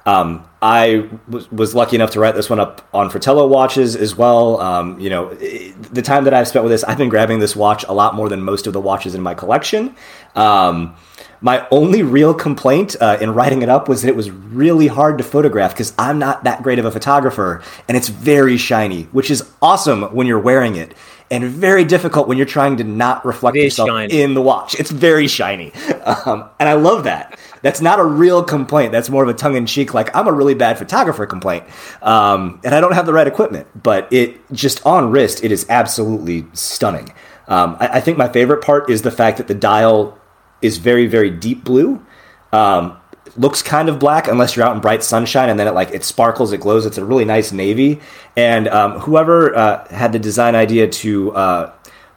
Um, 0.04 0.44
I 0.61 1.09
was, 1.28 1.50
was 1.52 1.75
lucky 1.75 1.97
enough 1.97 2.11
to 2.12 2.21
write 2.21 2.35
this 2.35 2.50
one 2.50 2.59
up 2.61 2.87
on 2.92 3.09
Fratello 3.11 3.47
watches 3.47 3.94
as 3.97 4.16
well. 4.16 4.61
Um, 4.61 4.99
you 4.99 5.11
know, 5.11 5.30
i- 5.40 5.75
the 5.92 6.02
time 6.02 6.25
that 6.25 6.35
I've 6.35 6.49
spent 6.49 6.64
with 6.64 6.73
this, 6.73 6.82
I've 6.85 6.99
been 6.99 7.09
grabbing 7.09 7.38
this 7.38 7.54
watch 7.54 7.85
a 7.88 7.92
lot 7.92 8.14
more 8.14 8.28
than 8.28 8.42
most 8.42 8.66
of 8.66 8.73
the 8.73 8.80
watches 8.80 9.14
in 9.14 9.23
my 9.23 9.35
collection. 9.35 9.94
Um, 10.35 10.94
my 11.40 11.66
only 11.73 12.02
real 12.02 12.35
complaint 12.35 12.94
uh, 13.00 13.18
in 13.21 13.35
writing 13.35 13.62
it 13.62 13.68
up 13.68 13.88
was 13.88 14.02
that 14.02 14.09
it 14.09 14.16
was 14.16 14.30
really 14.30 14.87
hard 14.87 15.18
to 15.18 15.25
photograph 15.25 15.73
because 15.73 15.92
I'm 15.99 16.18
not 16.18 16.44
that 16.44 16.62
great 16.62 16.78
of 16.78 16.85
a 16.85 16.90
photographer, 16.90 17.62
and 17.88 17.97
it's 17.97 18.09
very 18.09 18.56
shiny, 18.56 19.04
which 19.12 19.30
is 19.30 19.50
awesome 19.61 20.02
when 20.14 20.26
you're 20.28 20.38
wearing 20.38 20.76
it, 20.76 20.94
and 21.33 21.45
very 21.45 21.83
difficult 21.85 22.29
when 22.29 22.37
you're 22.37 22.47
trying 22.47 22.77
to 22.77 22.85
not 22.85 23.25
reflect 23.25 23.57
yourself 23.57 23.89
shiny. 23.89 24.21
in 24.21 24.35
the 24.35 24.43
watch. 24.43 24.79
It's 24.79 24.91
very 24.91 25.27
shiny, 25.27 25.73
um, 26.05 26.49
and 26.61 26.69
I 26.69 26.75
love 26.75 27.05
that. 27.05 27.39
That's 27.62 27.81
not 27.81 27.99
a 27.99 28.05
real 28.05 28.45
complaint. 28.45 28.93
That's 28.93 29.09
more 29.09 29.23
of 29.23 29.29
a 29.31 29.35
tongue 29.35 29.57
in 29.57 29.65
cheek, 29.65 29.95
like 29.95 30.15
I'm 30.15 30.29
a 30.29 30.33
really 30.33 30.55
bad 30.55 30.79
photographer 30.79 31.25
complaint, 31.25 31.65
um, 32.03 32.61
and 32.62 32.75
I 32.75 32.81
don't 32.81 32.93
have 32.93 33.07
the 33.07 33.15
right 33.15 33.27
equipment. 33.27 33.67
But 33.83 34.12
it 34.12 34.41
just 34.53 34.85
on 34.85 35.11
wrist, 35.11 35.43
it 35.43 35.51
is 35.51 35.65
absolutely 35.71 36.47
stunning. 36.53 37.12
Um, 37.49 37.77
I, 37.81 37.89
I, 37.89 38.01
think 38.01 38.19
my 38.19 38.29
favorite 38.29 38.62
part 38.62 38.89
is 38.89 39.03
the 39.03 39.11
fact 39.11 39.39
that 39.39 39.49
the 39.49 39.55
dial 39.55 40.17
is 40.61 40.79
very, 40.79 41.07
very 41.07 41.29
deep 41.29 41.65
blue. 41.65 42.05
Um, 42.53 42.97
looks 43.37 43.62
kind 43.62 43.89
of 43.89 43.99
black 43.99 44.29
unless 44.29 44.57
you're 44.57 44.65
out 44.65 44.75
in 44.75 44.81
bright 44.81 45.03
sunshine, 45.03 45.49
and 45.49 45.59
then 45.59 45.67
it 45.67 45.73
like 45.73 45.91
it 45.91 46.05
sparkles, 46.05 46.53
it 46.53 46.61
glows. 46.61 46.87
It's 46.87 46.99
a 46.99 47.05
really 47.05 47.25
nice 47.25 47.53
navy. 47.53 48.01
And 48.37 48.69
um, 48.69 49.01
whoever 49.01 49.55
uh, 49.57 49.89
had 49.89 50.12
the 50.12 50.19
design 50.19 50.55
idea 50.55 50.89
to 50.89 51.33
uh, 51.33 51.73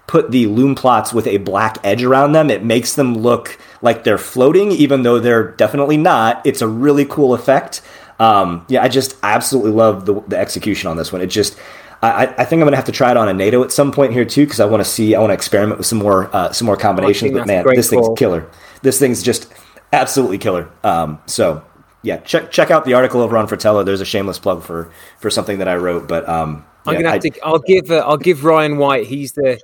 put 0.07 0.31
the 0.31 0.47
lume 0.47 0.75
plots 0.75 1.13
with 1.13 1.27
a 1.27 1.37
black 1.37 1.77
edge 1.83 2.03
around 2.03 2.33
them, 2.33 2.49
it 2.49 2.63
makes 2.63 2.93
them 2.93 3.17
look 3.17 3.57
like 3.81 4.03
they're 4.03 4.17
floating, 4.17 4.71
even 4.71 5.03
though 5.03 5.19
they're 5.19 5.51
definitely 5.51 5.97
not. 5.97 6.45
It's 6.45 6.61
a 6.61 6.67
really 6.67 7.05
cool 7.05 7.33
effect. 7.33 7.81
Um, 8.19 8.65
yeah, 8.69 8.81
I 8.81 8.87
just 8.87 9.17
absolutely 9.23 9.71
love 9.71 10.05
the, 10.05 10.21
the 10.27 10.37
execution 10.37 10.89
on 10.89 10.97
this 10.97 11.11
one. 11.11 11.21
It 11.21 11.27
just 11.27 11.57
I, 12.01 12.33
I, 12.37 12.45
think 12.45 12.61
I'm 12.61 12.65
gonna 12.65 12.75
have 12.75 12.85
to 12.85 12.91
try 12.91 13.11
it 13.11 13.17
on 13.17 13.27
a 13.27 13.33
NATO 13.33 13.63
at 13.63 13.71
some 13.71 13.91
point 13.91 14.13
here 14.13 14.25
too 14.25 14.45
because 14.45 14.59
I 14.59 14.65
want 14.65 14.83
to 14.83 14.89
see 14.89 15.15
I 15.15 15.19
want 15.19 15.31
to 15.31 15.33
experiment 15.33 15.77
with 15.77 15.87
some 15.87 15.97
more 15.97 16.33
uh, 16.35 16.51
some 16.51 16.65
more 16.65 16.77
combinations. 16.77 17.31
But 17.31 17.47
man, 17.47 17.65
this 17.65 17.89
thing's 17.89 18.07
killer. 18.17 18.49
This 18.81 18.99
thing's 18.99 19.23
just 19.23 19.51
absolutely 19.95 20.37
killer. 20.37 20.69
Um, 20.83 21.19
so 21.25 21.63
yeah, 22.03 22.17
check 22.17 22.51
check 22.51 22.71
out 22.71 22.85
the 22.85 22.93
article 22.93 23.21
over 23.21 23.37
on 23.37 23.47
Fratello. 23.47 23.83
There's 23.83 24.01
a 24.01 24.05
shameless 24.05 24.39
plug 24.39 24.63
for 24.63 24.91
for 25.19 25.29
something 25.29 25.57
that 25.59 25.67
I 25.67 25.75
wrote, 25.75 26.07
but 26.07 26.27
um, 26.29 26.65
I'm 26.85 26.93
yeah, 26.93 27.01
gonna 27.01 27.11
have 27.13 27.25
I, 27.25 27.29
to. 27.29 27.39
I'll 27.43 27.59
give 27.59 27.91
uh, 27.91 27.97
I'll 28.05 28.17
give 28.17 28.43
Ryan 28.43 28.77
White. 28.77 29.07
He's 29.07 29.31
the 29.33 29.59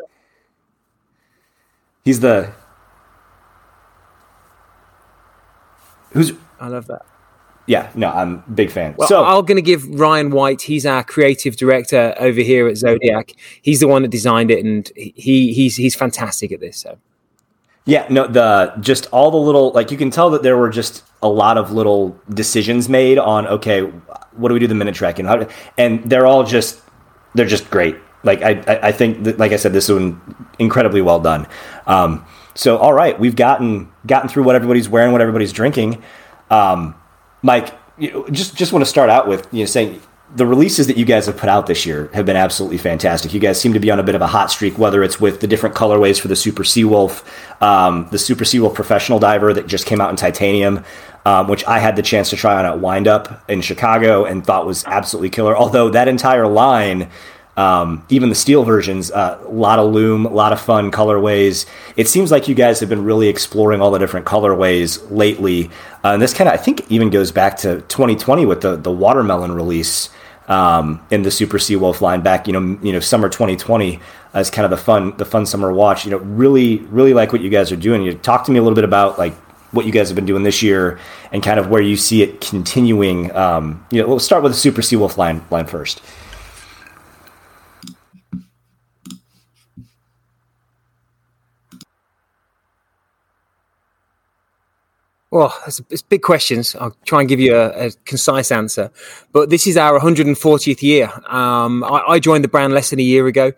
he's 2.03 2.19
the 2.19 2.51
who's. 6.11 6.33
I 6.59 6.67
love 6.67 6.87
that. 6.87 7.05
Yeah, 7.67 7.91
no, 7.95 8.09
I'm 8.09 8.43
a 8.47 8.51
big 8.51 8.71
fan. 8.71 8.95
Well, 8.97 9.07
so 9.07 9.23
I'm 9.23 9.45
going 9.45 9.55
to 9.55 9.61
give 9.61 9.87
Ryan 9.87 10.31
White. 10.31 10.63
He's 10.63 10.85
our 10.85 11.03
creative 11.03 11.55
director 11.55 12.13
over 12.19 12.41
here 12.41 12.67
at 12.67 12.75
Zodiac. 12.75 13.33
He's 13.61 13.79
the 13.79 13.87
one 13.87 14.01
that 14.01 14.09
designed 14.09 14.51
it, 14.51 14.65
and 14.65 14.91
he 14.95 15.53
he's 15.53 15.75
he's 15.75 15.95
fantastic 15.95 16.51
at 16.51 16.59
this. 16.59 16.77
So 16.77 16.97
yeah, 17.85 18.05
no, 18.09 18.27
the 18.27 18.73
just 18.79 19.07
all 19.11 19.31
the 19.31 19.37
little 19.37 19.71
like 19.71 19.91
you 19.91 19.97
can 19.97 20.11
tell 20.11 20.29
that 20.31 20.43
there 20.43 20.57
were 20.57 20.69
just 20.69 21.03
a 21.23 21.29
lot 21.29 21.57
of 21.57 21.71
little 21.71 22.19
decisions 22.29 22.87
made 22.87 23.17
on 23.17 23.47
okay, 23.47 23.81
what 23.81 24.49
do 24.49 24.53
we 24.53 24.59
do 24.59 24.67
the 24.67 24.75
minute 24.75 24.95
tracking? 24.95 25.25
How, 25.25 25.47
and 25.77 26.03
they're 26.09 26.27
all 26.27 26.43
just 26.43 26.81
they're 27.33 27.47
just 27.47 27.69
great. 27.69 27.95
Like 28.23 28.43
I 28.43 28.79
I 28.83 28.91
think 28.91 29.23
that, 29.23 29.39
like 29.39 29.51
I 29.51 29.55
said, 29.55 29.73
this 29.73 29.89
one 29.89 30.21
incredibly 30.59 31.01
well 31.01 31.19
done. 31.19 31.47
Um, 31.87 32.25
so 32.53 32.77
all 32.77 32.93
right, 32.93 33.19
we've 33.19 33.35
gotten 33.35 33.91
gotten 34.05 34.29
through 34.29 34.43
what 34.43 34.55
everybody's 34.55 34.87
wearing, 34.87 35.11
what 35.11 35.21
everybody's 35.21 35.51
drinking. 35.51 36.03
Um, 36.51 36.95
Mike, 37.41 37.73
you 37.97 38.11
know, 38.11 38.27
just 38.29 38.55
just 38.55 38.73
want 38.73 38.85
to 38.85 38.89
start 38.89 39.09
out 39.09 39.27
with 39.27 39.47
you 39.51 39.61
know 39.61 39.65
saying 39.65 40.01
the 40.35 40.45
releases 40.45 40.87
that 40.87 40.97
you 40.97 41.05
guys 41.05 41.25
have 41.25 41.35
put 41.35 41.49
out 41.49 41.67
this 41.67 41.85
year 41.85 42.09
have 42.13 42.25
been 42.25 42.37
absolutely 42.37 42.77
fantastic. 42.77 43.33
You 43.33 43.39
guys 43.39 43.59
seem 43.59 43.73
to 43.73 43.79
be 43.79 43.91
on 43.91 43.99
a 43.99 44.03
bit 44.03 44.15
of 44.15 44.21
a 44.21 44.27
hot 44.27 44.49
streak, 44.49 44.77
whether 44.77 45.03
it's 45.03 45.19
with 45.19 45.41
the 45.41 45.47
different 45.47 45.75
colorways 45.75 46.19
for 46.19 46.29
the 46.29 46.35
Super 46.35 46.63
Seawolf, 46.63 47.23
um, 47.61 48.07
the 48.11 48.17
Super 48.17 48.45
Seawolf 48.45 48.73
Professional 48.73 49.19
Diver 49.19 49.53
that 49.53 49.67
just 49.67 49.85
came 49.85 49.99
out 49.99 50.09
in 50.09 50.15
titanium, 50.15 50.85
um, 51.25 51.47
which 51.47 51.65
I 51.65 51.79
had 51.79 51.95
the 51.97 52.01
chance 52.01 52.29
to 52.29 52.37
try 52.37 52.57
on 52.57 52.65
at 52.65 52.79
Windup 52.79 53.43
in 53.49 53.61
Chicago 53.61 54.23
and 54.23 54.45
thought 54.45 54.65
was 54.65 54.85
absolutely 54.85 55.29
killer. 55.29 55.55
Although 55.55 55.89
that 55.89 56.07
entire 56.07 56.47
line 56.47 57.09
um, 57.57 58.05
even 58.07 58.29
the 58.29 58.35
steel 58.35 58.63
versions, 58.63 59.11
uh, 59.11 59.37
a 59.45 59.49
lot 59.49 59.77
of 59.77 59.91
lume, 59.91 60.25
a 60.25 60.29
lot 60.29 60.53
of 60.53 60.61
fun 60.61 60.89
colorways. 60.89 61.65
It 61.97 62.07
seems 62.07 62.31
like 62.31 62.47
you 62.47 62.55
guys 62.55 62.79
have 62.79 62.87
been 62.87 63.03
really 63.03 63.27
exploring 63.27 63.81
all 63.81 63.91
the 63.91 63.99
different 63.99 64.25
colorways 64.25 65.05
lately, 65.11 65.69
uh, 66.03 66.13
and 66.13 66.21
this 66.21 66.33
kind 66.33 66.47
of 66.47 66.53
I 66.53 66.57
think 66.57 66.89
even 66.89 67.09
goes 67.09 67.31
back 67.31 67.57
to 67.57 67.81
2020 67.81 68.45
with 68.45 68.61
the 68.61 68.77
the 68.77 68.91
watermelon 68.91 69.51
release 69.51 70.09
um, 70.51 70.99
in 71.09 71.21
the 71.23 71.31
Super 71.31 71.57
Seawolf 71.57 72.01
line 72.01 72.21
back, 72.21 72.45
you 72.45 72.53
know, 72.53 72.77
you 72.83 72.91
know, 72.91 72.99
summer 72.99 73.29
2020 73.29 74.01
as 74.33 74.51
kind 74.51 74.65
of 74.65 74.69
the 74.69 74.77
fun 74.77 75.15
the 75.17 75.25
fun 75.25 75.45
summer 75.45 75.71
watch. 75.71 76.03
You 76.03 76.11
know, 76.11 76.17
really 76.17 76.79
really 76.89 77.13
like 77.13 77.31
what 77.31 77.41
you 77.41 77.49
guys 77.49 77.71
are 77.71 77.77
doing. 77.77 78.03
You 78.03 78.13
talk 78.13 78.43
to 78.45 78.51
me 78.51 78.59
a 78.59 78.61
little 78.61 78.75
bit 78.75 78.83
about 78.83 79.17
like 79.17 79.33
what 79.71 79.85
you 79.85 79.93
guys 79.93 80.09
have 80.09 80.15
been 80.15 80.25
doing 80.25 80.43
this 80.43 80.61
year 80.61 80.99
and 81.31 81.41
kind 81.41 81.57
of 81.57 81.69
where 81.69 81.81
you 81.81 81.95
see 81.95 82.21
it 82.21 82.41
continuing. 82.41 83.33
Um, 83.33 83.85
you 83.91 84.01
know, 84.01 84.07
we'll 84.09 84.19
start 84.19 84.43
with 84.43 84.51
the 84.51 84.57
Super 84.57 84.81
Seawolf 84.81 85.15
line 85.15 85.41
line 85.49 85.67
first. 85.67 86.01
Well, 95.31 95.57
it's, 95.65 95.81
it's, 95.89 96.01
big 96.01 96.21
questions. 96.21 96.75
I'll 96.75 96.95
try 97.05 97.21
and 97.21 97.29
give 97.29 97.39
you 97.39 97.55
a, 97.55 97.87
a 97.87 97.91
concise 98.03 98.51
answer. 98.51 98.91
But 99.31 99.49
this 99.49 99.65
is 99.65 99.77
our 99.77 99.97
140th 99.97 100.81
year. 100.81 101.09
Um, 101.29 101.85
I, 101.85 102.03
I, 102.05 102.19
joined 102.19 102.43
the 102.43 102.49
brand 102.49 102.73
less 102.73 102.89
than 102.89 102.99
a 102.99 103.03
year 103.03 103.27
ago. 103.27 103.53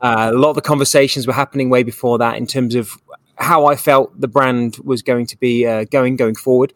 Uh, 0.00 0.30
a 0.32 0.38
lot 0.38 0.50
of 0.50 0.54
the 0.54 0.62
conversations 0.62 1.26
were 1.26 1.32
happening 1.32 1.68
way 1.68 1.82
before 1.82 2.18
that 2.18 2.36
in 2.36 2.46
terms 2.46 2.76
of 2.76 2.92
how 3.34 3.66
I 3.66 3.74
felt 3.74 4.18
the 4.20 4.28
brand 4.28 4.76
was 4.84 5.02
going 5.02 5.26
to 5.26 5.36
be 5.36 5.66
uh, 5.66 5.84
going 5.84 6.14
going 6.14 6.36
forward. 6.36 6.72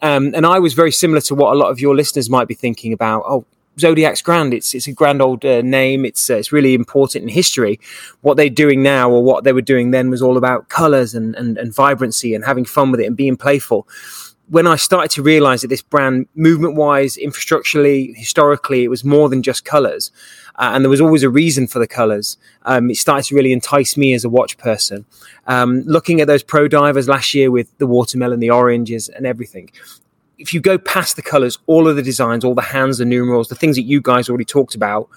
Um, 0.00 0.32
and 0.32 0.46
I 0.46 0.60
was 0.60 0.74
very 0.74 0.92
similar 0.92 1.20
to 1.22 1.34
what 1.34 1.52
a 1.52 1.58
lot 1.58 1.70
of 1.70 1.80
your 1.80 1.96
listeners 1.96 2.30
might 2.30 2.46
be 2.46 2.54
thinking 2.54 2.92
about. 2.92 3.24
Oh, 3.26 3.46
Zodiac's 3.78 4.22
grand. 4.22 4.54
It's 4.54 4.74
it's 4.74 4.86
a 4.86 4.92
grand 4.92 5.22
old 5.22 5.44
uh, 5.44 5.62
name. 5.62 6.04
It's 6.04 6.30
uh, 6.30 6.36
it's 6.36 6.52
really 6.52 6.74
important 6.74 7.22
in 7.24 7.28
history. 7.28 7.80
What 8.20 8.36
they're 8.36 8.50
doing 8.50 8.82
now, 8.82 9.10
or 9.10 9.22
what 9.22 9.44
they 9.44 9.52
were 9.52 9.62
doing 9.62 9.90
then, 9.90 10.10
was 10.10 10.22
all 10.22 10.36
about 10.36 10.68
colors 10.68 11.14
and, 11.14 11.34
and 11.36 11.58
and 11.58 11.74
vibrancy 11.74 12.34
and 12.34 12.44
having 12.44 12.64
fun 12.64 12.90
with 12.90 13.00
it 13.00 13.06
and 13.06 13.16
being 13.16 13.36
playful. 13.36 13.86
When 14.50 14.66
I 14.66 14.76
started 14.76 15.10
to 15.10 15.22
realize 15.22 15.60
that 15.60 15.68
this 15.68 15.82
brand, 15.82 16.26
movement 16.34 16.74
wise, 16.74 17.18
infrastructurally, 17.18 18.16
historically, 18.16 18.82
it 18.82 18.88
was 18.88 19.04
more 19.04 19.28
than 19.28 19.42
just 19.42 19.66
colors, 19.66 20.10
uh, 20.54 20.70
and 20.72 20.82
there 20.82 20.88
was 20.88 21.02
always 21.02 21.22
a 21.22 21.28
reason 21.28 21.66
for 21.66 21.78
the 21.78 21.86
colors. 21.86 22.38
Um, 22.62 22.90
it 22.90 22.96
started 22.96 23.24
to 23.28 23.34
really 23.34 23.52
entice 23.52 23.98
me 23.98 24.14
as 24.14 24.24
a 24.24 24.30
watch 24.30 24.56
person. 24.56 25.04
Um, 25.46 25.82
looking 25.82 26.22
at 26.22 26.28
those 26.28 26.42
pro 26.42 26.66
divers 26.66 27.08
last 27.08 27.34
year 27.34 27.50
with 27.50 27.76
the 27.76 27.86
watermelon, 27.86 28.40
the 28.40 28.48
oranges, 28.50 29.10
and 29.10 29.26
everything, 29.26 29.70
if 30.38 30.54
you 30.54 30.60
go 30.60 30.78
past 30.78 31.16
the 31.16 31.22
colors, 31.22 31.58
all 31.66 31.88
of 31.88 31.96
the 31.96 32.02
designs, 32.02 32.44
all 32.44 32.54
the 32.54 32.62
hands, 32.62 32.98
the 32.98 33.04
numerals, 33.04 33.48
the 33.48 33.54
things 33.54 33.76
that 33.76 33.82
you 33.82 34.00
guys 34.00 34.28
already 34.28 34.44
talked 34.44 34.74
about 34.74 35.08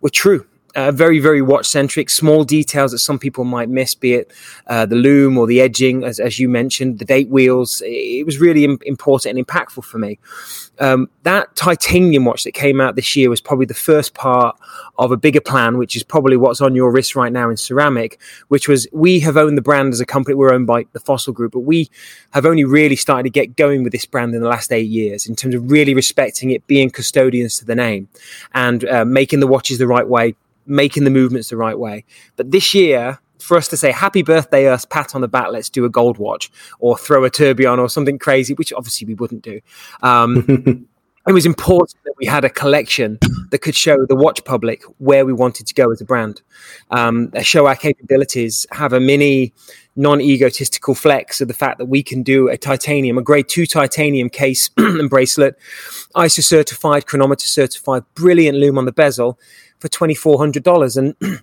were 0.00 0.10
true. 0.10 0.46
Uh, 0.74 0.92
very, 0.92 1.18
very 1.18 1.40
watch 1.40 1.66
centric, 1.66 2.10
small 2.10 2.44
details 2.44 2.92
that 2.92 2.98
some 2.98 3.18
people 3.18 3.42
might 3.42 3.68
miss, 3.68 3.94
be 3.94 4.14
it 4.14 4.32
uh, 4.66 4.84
the 4.84 4.94
lume 4.94 5.38
or 5.38 5.46
the 5.46 5.60
edging, 5.60 6.04
as, 6.04 6.20
as 6.20 6.38
you 6.38 6.48
mentioned, 6.48 6.98
the 6.98 7.04
date 7.04 7.28
wheels. 7.30 7.82
It 7.84 8.26
was 8.26 8.38
really 8.38 8.64
Im- 8.64 8.78
important 8.84 9.36
and 9.36 9.46
impactful 9.46 9.84
for 9.84 9.98
me 9.98 10.18
um, 10.80 11.08
that 11.24 11.54
titanium 11.56 12.24
watch 12.24 12.44
that 12.44 12.52
came 12.52 12.80
out 12.80 12.96
this 12.96 13.16
year 13.16 13.30
was 13.30 13.40
probably 13.40 13.66
the 13.66 13.74
first 13.74 14.14
part 14.14 14.56
of 14.98 15.12
a 15.12 15.16
bigger 15.16 15.40
plan, 15.40 15.78
which 15.78 15.96
is 15.96 16.02
probably 16.02 16.36
what's 16.36 16.60
on 16.60 16.74
your 16.74 16.90
wrist 16.90 17.16
right 17.16 17.32
now 17.32 17.50
in 17.50 17.56
ceramic, 17.56 18.20
which 18.48 18.68
was 18.68 18.86
we 18.92 19.20
have 19.20 19.36
owned 19.36 19.58
the 19.58 19.62
brand 19.62 19.92
as 19.92 20.00
a 20.00 20.06
company. 20.06 20.34
We're 20.34 20.52
owned 20.52 20.66
by 20.66 20.86
the 20.92 21.00
Fossil 21.00 21.32
Group, 21.32 21.52
but 21.52 21.60
we 21.60 21.90
have 22.30 22.46
only 22.46 22.64
really 22.64 22.96
started 22.96 23.24
to 23.24 23.30
get 23.30 23.56
going 23.56 23.82
with 23.82 23.92
this 23.92 24.06
brand 24.06 24.34
in 24.34 24.40
the 24.40 24.48
last 24.48 24.72
eight 24.72 24.88
years 24.88 25.26
in 25.26 25.34
terms 25.34 25.54
of 25.54 25.70
really 25.70 25.94
respecting 25.94 26.50
it, 26.50 26.66
being 26.66 26.90
custodians 26.90 27.58
to 27.58 27.64
the 27.64 27.74
name, 27.74 28.08
and 28.54 28.84
uh, 28.88 29.04
making 29.04 29.40
the 29.40 29.46
watches 29.46 29.78
the 29.78 29.86
right 29.86 30.08
way, 30.08 30.34
making 30.68 31.04
the 31.04 31.10
movements 31.10 31.50
the 31.50 31.56
right 31.56 31.78
way. 31.78 32.04
But 32.36 32.50
this 32.50 32.74
year, 32.74 33.18
for 33.38 33.56
us 33.56 33.68
to 33.68 33.76
say 33.76 33.92
happy 33.92 34.22
birthday 34.22 34.68
us 34.68 34.84
pat 34.84 35.14
on 35.14 35.20
the 35.20 35.28
back 35.28 35.48
let's 35.50 35.70
do 35.70 35.84
a 35.84 35.88
gold 35.88 36.18
watch 36.18 36.50
or 36.80 36.98
throw 36.98 37.24
a 37.24 37.30
tourbillon 37.30 37.78
or 37.78 37.88
something 37.88 38.18
crazy 38.18 38.54
which 38.54 38.72
obviously 38.72 39.06
we 39.06 39.14
wouldn't 39.14 39.42
do 39.42 39.60
um, 40.02 40.86
it 41.26 41.32
was 41.32 41.46
important 41.46 41.96
that 42.04 42.14
we 42.18 42.26
had 42.26 42.44
a 42.44 42.50
collection 42.50 43.18
that 43.50 43.58
could 43.58 43.74
show 43.74 44.06
the 44.06 44.16
watch 44.16 44.44
public 44.44 44.82
where 44.98 45.24
we 45.26 45.32
wanted 45.32 45.66
to 45.66 45.74
go 45.74 45.90
as 45.90 46.00
a 46.00 46.04
brand 46.04 46.42
um, 46.90 47.30
show 47.42 47.66
our 47.66 47.76
capabilities 47.76 48.66
have 48.72 48.92
a 48.92 49.00
mini 49.00 49.52
non-egotistical 49.96 50.94
flex 50.94 51.40
of 51.40 51.48
the 51.48 51.54
fact 51.54 51.78
that 51.78 51.86
we 51.86 52.02
can 52.02 52.22
do 52.22 52.48
a 52.48 52.56
titanium 52.56 53.18
a 53.18 53.22
grade 53.22 53.48
2 53.48 53.66
titanium 53.66 54.28
case 54.28 54.70
and 54.76 55.10
bracelet 55.10 55.56
iso 56.16 56.42
certified 56.42 57.06
chronometer 57.06 57.46
certified 57.46 58.02
brilliant 58.14 58.56
lume 58.58 58.78
on 58.78 58.84
the 58.84 58.92
bezel 58.92 59.38
for 59.78 59.88
$2400 59.88 60.96
and 60.96 61.40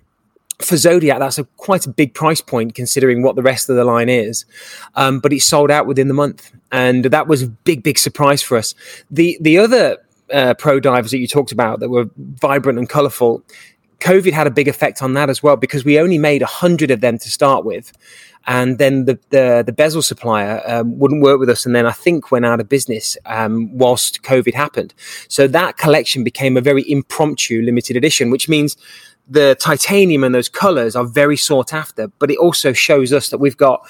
for 0.60 0.76
Zodiac, 0.76 1.18
that's 1.18 1.38
a 1.38 1.44
quite 1.56 1.86
a 1.86 1.90
big 1.90 2.14
price 2.14 2.40
point 2.40 2.74
considering 2.74 3.22
what 3.22 3.36
the 3.36 3.42
rest 3.42 3.68
of 3.68 3.76
the 3.76 3.84
line 3.84 4.08
is. 4.08 4.44
Um, 4.94 5.20
but 5.20 5.32
it 5.32 5.42
sold 5.42 5.70
out 5.70 5.86
within 5.86 6.08
the 6.08 6.14
month, 6.14 6.52
and 6.72 7.06
that 7.06 7.28
was 7.28 7.42
a 7.42 7.48
big, 7.48 7.82
big 7.82 7.98
surprise 7.98 8.42
for 8.42 8.56
us. 8.56 8.74
The 9.10 9.38
the 9.40 9.58
other 9.58 9.98
uh, 10.32 10.54
pro 10.54 10.80
divers 10.80 11.10
that 11.10 11.18
you 11.18 11.26
talked 11.26 11.52
about 11.52 11.80
that 11.80 11.90
were 11.90 12.08
vibrant 12.16 12.78
and 12.78 12.88
colourful, 12.88 13.42
COVID 14.00 14.32
had 14.32 14.46
a 14.46 14.50
big 14.50 14.68
effect 14.68 15.02
on 15.02 15.14
that 15.14 15.30
as 15.30 15.42
well 15.42 15.56
because 15.56 15.84
we 15.84 15.98
only 15.98 16.18
made 16.18 16.42
a 16.42 16.46
hundred 16.46 16.90
of 16.90 17.00
them 17.00 17.18
to 17.18 17.30
start 17.30 17.64
with, 17.64 17.92
and 18.46 18.78
then 18.78 19.04
the 19.04 19.18
the, 19.30 19.62
the 19.64 19.72
bezel 19.72 20.02
supplier 20.02 20.62
um, 20.66 20.98
wouldn't 20.98 21.22
work 21.22 21.40
with 21.40 21.48
us, 21.48 21.66
and 21.66 21.74
then 21.74 21.86
I 21.86 21.92
think 21.92 22.30
went 22.30 22.46
out 22.46 22.60
of 22.60 22.68
business 22.68 23.16
um, 23.26 23.76
whilst 23.76 24.22
COVID 24.22 24.54
happened. 24.54 24.94
So 25.28 25.46
that 25.48 25.76
collection 25.76 26.24
became 26.24 26.56
a 26.56 26.60
very 26.60 26.88
impromptu 26.90 27.62
limited 27.62 27.96
edition, 27.96 28.30
which 28.30 28.48
means 28.48 28.76
the 29.28 29.56
titanium 29.58 30.22
and 30.22 30.34
those 30.34 30.48
colors 30.48 30.94
are 30.94 31.04
very 31.04 31.36
sought 31.36 31.72
after, 31.72 32.08
but 32.18 32.30
it 32.30 32.38
also 32.38 32.72
shows 32.72 33.12
us 33.12 33.30
that 33.30 33.38
we've 33.38 33.56
got 33.56 33.80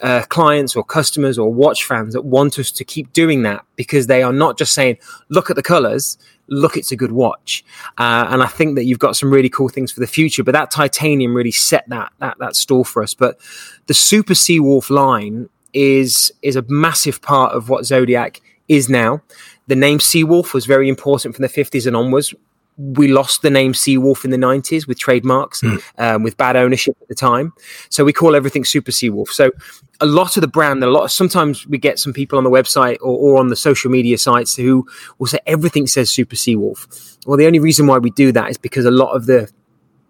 uh, 0.00 0.22
clients 0.28 0.74
or 0.76 0.84
customers 0.84 1.38
or 1.38 1.52
watch 1.52 1.84
fans 1.84 2.14
that 2.14 2.22
want 2.22 2.58
us 2.58 2.70
to 2.70 2.84
keep 2.84 3.12
doing 3.12 3.42
that 3.42 3.64
because 3.76 4.06
they 4.06 4.22
are 4.22 4.32
not 4.32 4.58
just 4.58 4.72
saying, 4.72 4.98
look 5.28 5.50
at 5.50 5.56
the 5.56 5.62
colors, 5.62 6.18
look, 6.48 6.76
it's 6.76 6.92
a 6.92 6.96
good 6.96 7.12
watch. 7.12 7.64
Uh, 7.98 8.26
and 8.30 8.42
I 8.42 8.46
think 8.46 8.74
that 8.76 8.84
you've 8.84 8.98
got 8.98 9.16
some 9.16 9.30
really 9.30 9.48
cool 9.48 9.68
things 9.68 9.92
for 9.92 10.00
the 10.00 10.06
future, 10.06 10.42
but 10.42 10.52
that 10.52 10.70
titanium 10.70 11.34
really 11.34 11.50
set 11.50 11.88
that, 11.88 12.12
that, 12.18 12.38
that 12.38 12.56
store 12.56 12.84
for 12.84 13.02
us. 13.02 13.14
But 13.14 13.38
the 13.86 13.94
Super 13.94 14.34
Seawolf 14.34 14.90
line 14.90 15.48
is, 15.72 16.32
is 16.42 16.56
a 16.56 16.62
massive 16.68 17.22
part 17.22 17.54
of 17.54 17.68
what 17.68 17.84
Zodiac 17.84 18.40
is 18.68 18.88
now. 18.88 19.22
The 19.66 19.76
name 19.76 19.98
Seawolf 19.98 20.52
was 20.52 20.66
very 20.66 20.88
important 20.88 21.34
from 21.34 21.42
the 21.42 21.48
50s 21.48 21.86
and 21.86 21.96
onwards 21.96 22.34
we 22.76 23.08
lost 23.08 23.42
the 23.42 23.50
name 23.50 23.72
Seawolf 23.72 24.24
in 24.24 24.30
the 24.30 24.36
90s 24.36 24.86
with 24.86 24.98
trademarks, 24.98 25.62
mm. 25.62 25.80
um, 25.98 26.22
with 26.22 26.36
bad 26.36 26.56
ownership 26.56 26.96
at 27.00 27.08
the 27.08 27.14
time. 27.14 27.52
So 27.88 28.04
we 28.04 28.12
call 28.12 28.34
everything 28.34 28.64
Super 28.64 28.90
Seawolf. 28.90 29.28
So 29.28 29.52
a 30.00 30.06
lot 30.06 30.36
of 30.36 30.40
the 30.40 30.48
brand, 30.48 30.82
a 30.82 30.90
lot. 30.90 31.04
Of, 31.04 31.12
sometimes 31.12 31.66
we 31.66 31.78
get 31.78 31.98
some 31.98 32.12
people 32.12 32.36
on 32.36 32.44
the 32.44 32.50
website 32.50 32.96
or, 33.00 33.16
or 33.16 33.38
on 33.38 33.48
the 33.48 33.56
social 33.56 33.90
media 33.90 34.18
sites 34.18 34.56
who 34.56 34.86
will 35.18 35.26
say 35.28 35.38
everything 35.46 35.86
says 35.86 36.10
Super 36.10 36.36
Seawolf. 36.36 37.16
Well, 37.26 37.36
the 37.36 37.46
only 37.46 37.60
reason 37.60 37.86
why 37.86 37.98
we 37.98 38.10
do 38.10 38.32
that 38.32 38.50
is 38.50 38.58
because 38.58 38.84
a 38.84 38.90
lot 38.90 39.12
of 39.12 39.26
the 39.26 39.50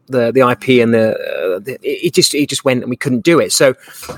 the 0.06 0.32
the 0.32 0.40
IP 0.40 0.82
and 0.82 0.92
the, 0.92 1.12
uh, 1.12 1.58
the, 1.58 1.78
it 1.82 2.14
just 2.14 2.34
it 2.34 2.49
just 2.49 2.64
went 2.64 2.82
and 2.82 2.90
we 2.90 2.96
couldn't 2.96 3.25
do 3.25 3.40
it. 3.40 3.52
So 3.52 3.75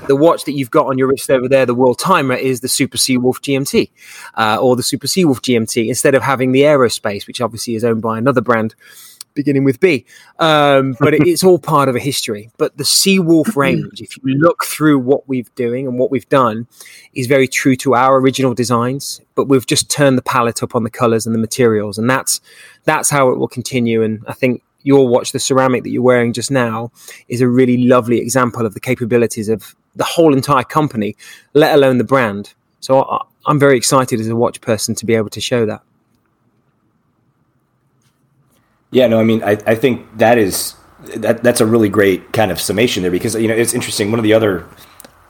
the 0.07 0.15
watch 0.15 0.45
that 0.45 0.53
you've 0.53 0.71
got 0.71 0.87
on 0.87 0.97
your 0.97 1.07
wrist 1.07 1.29
over 1.29 1.47
there, 1.47 1.65
the 1.65 1.75
World 1.75 1.99
Timer, 1.99 2.35
is 2.35 2.61
the 2.61 2.67
Super 2.67 2.97
Seawolf 2.97 3.39
GMT 3.41 3.89
uh, 4.35 4.57
or 4.61 4.75
the 4.75 4.83
Super 4.83 5.07
Seawolf 5.07 5.41
GMT 5.41 5.87
instead 5.87 6.15
of 6.15 6.23
having 6.23 6.51
the 6.51 6.61
Aerospace, 6.61 7.27
which 7.27 7.41
obviously 7.41 7.75
is 7.75 7.83
owned 7.83 8.01
by 8.01 8.17
another 8.17 8.41
brand 8.41 8.75
beginning 9.37 9.63
with 9.63 9.79
B. 9.79 10.05
Um, 10.39 10.97
but 10.99 11.13
it, 11.13 11.25
it's 11.25 11.43
all 11.45 11.59
part 11.59 11.87
of 11.87 11.95
a 11.95 11.99
history. 11.99 12.49
But 12.57 12.75
the 12.75 12.83
Seawolf 12.83 13.55
range, 13.55 14.01
if 14.01 14.17
you 14.17 14.35
look 14.35 14.65
through 14.65 14.99
what 14.99 15.29
we've 15.29 15.53
doing 15.55 15.87
and 15.87 15.97
what 15.97 16.11
we've 16.11 16.27
done, 16.27 16.67
is 17.13 17.27
very 17.27 17.47
true 17.47 17.77
to 17.77 17.93
our 17.93 18.17
original 18.17 18.53
designs. 18.53 19.21
But 19.35 19.47
we've 19.47 19.65
just 19.65 19.89
turned 19.89 20.17
the 20.17 20.23
palette 20.23 20.61
up 20.61 20.75
on 20.75 20.83
the 20.83 20.89
colors 20.89 21.25
and 21.25 21.33
the 21.33 21.39
materials, 21.39 21.97
and 21.97 22.09
that's 22.09 22.41
that's 22.83 23.09
how 23.09 23.29
it 23.29 23.37
will 23.37 23.47
continue. 23.47 24.03
And 24.03 24.23
I 24.27 24.33
think 24.33 24.61
your 24.87 25.07
watch, 25.07 25.33
the 25.33 25.39
ceramic 25.39 25.83
that 25.83 25.89
you're 25.89 26.01
wearing 26.01 26.31
just 26.31 26.49
now, 26.49 26.91
is 27.27 27.41
a 27.41 27.47
really 27.47 27.77
lovely 27.77 28.19
example 28.19 28.65
of 28.65 28.73
the 28.73 28.79
capabilities 28.79 29.49
of 29.49 29.75
the 29.97 30.05
whole 30.05 30.33
entire 30.33 30.63
company, 30.63 31.15
let 31.53 31.75
alone 31.75 31.97
the 31.97 32.05
brand. 32.05 32.53
So 32.79 33.03
I, 33.03 33.21
I'm 33.45 33.59
very 33.59 33.75
excited 33.75 34.19
as 34.19 34.27
a 34.29 34.35
watch 34.35 34.61
person 34.61 34.95
to 34.95 35.05
be 35.05 35.13
able 35.13 35.29
to 35.29 35.41
show 35.41 35.65
that. 35.65 35.81
Yeah, 38.91 39.07
no, 39.07 39.19
I 39.19 39.25
mean, 39.25 39.43
I, 39.43 39.57
I 39.65 39.75
think 39.75 40.17
that 40.17 40.37
is 40.37 40.75
that 41.17 41.43
that's 41.43 41.61
a 41.61 41.65
really 41.65 41.89
great 41.89 42.31
kind 42.31 42.51
of 42.51 42.59
summation 42.59 43.03
there 43.03 43.11
because 43.11 43.35
you 43.35 43.49
know 43.49 43.55
it's 43.55 43.73
interesting. 43.73 44.09
One 44.09 44.19
of 44.19 44.23
the 44.23 44.33
other 44.33 44.65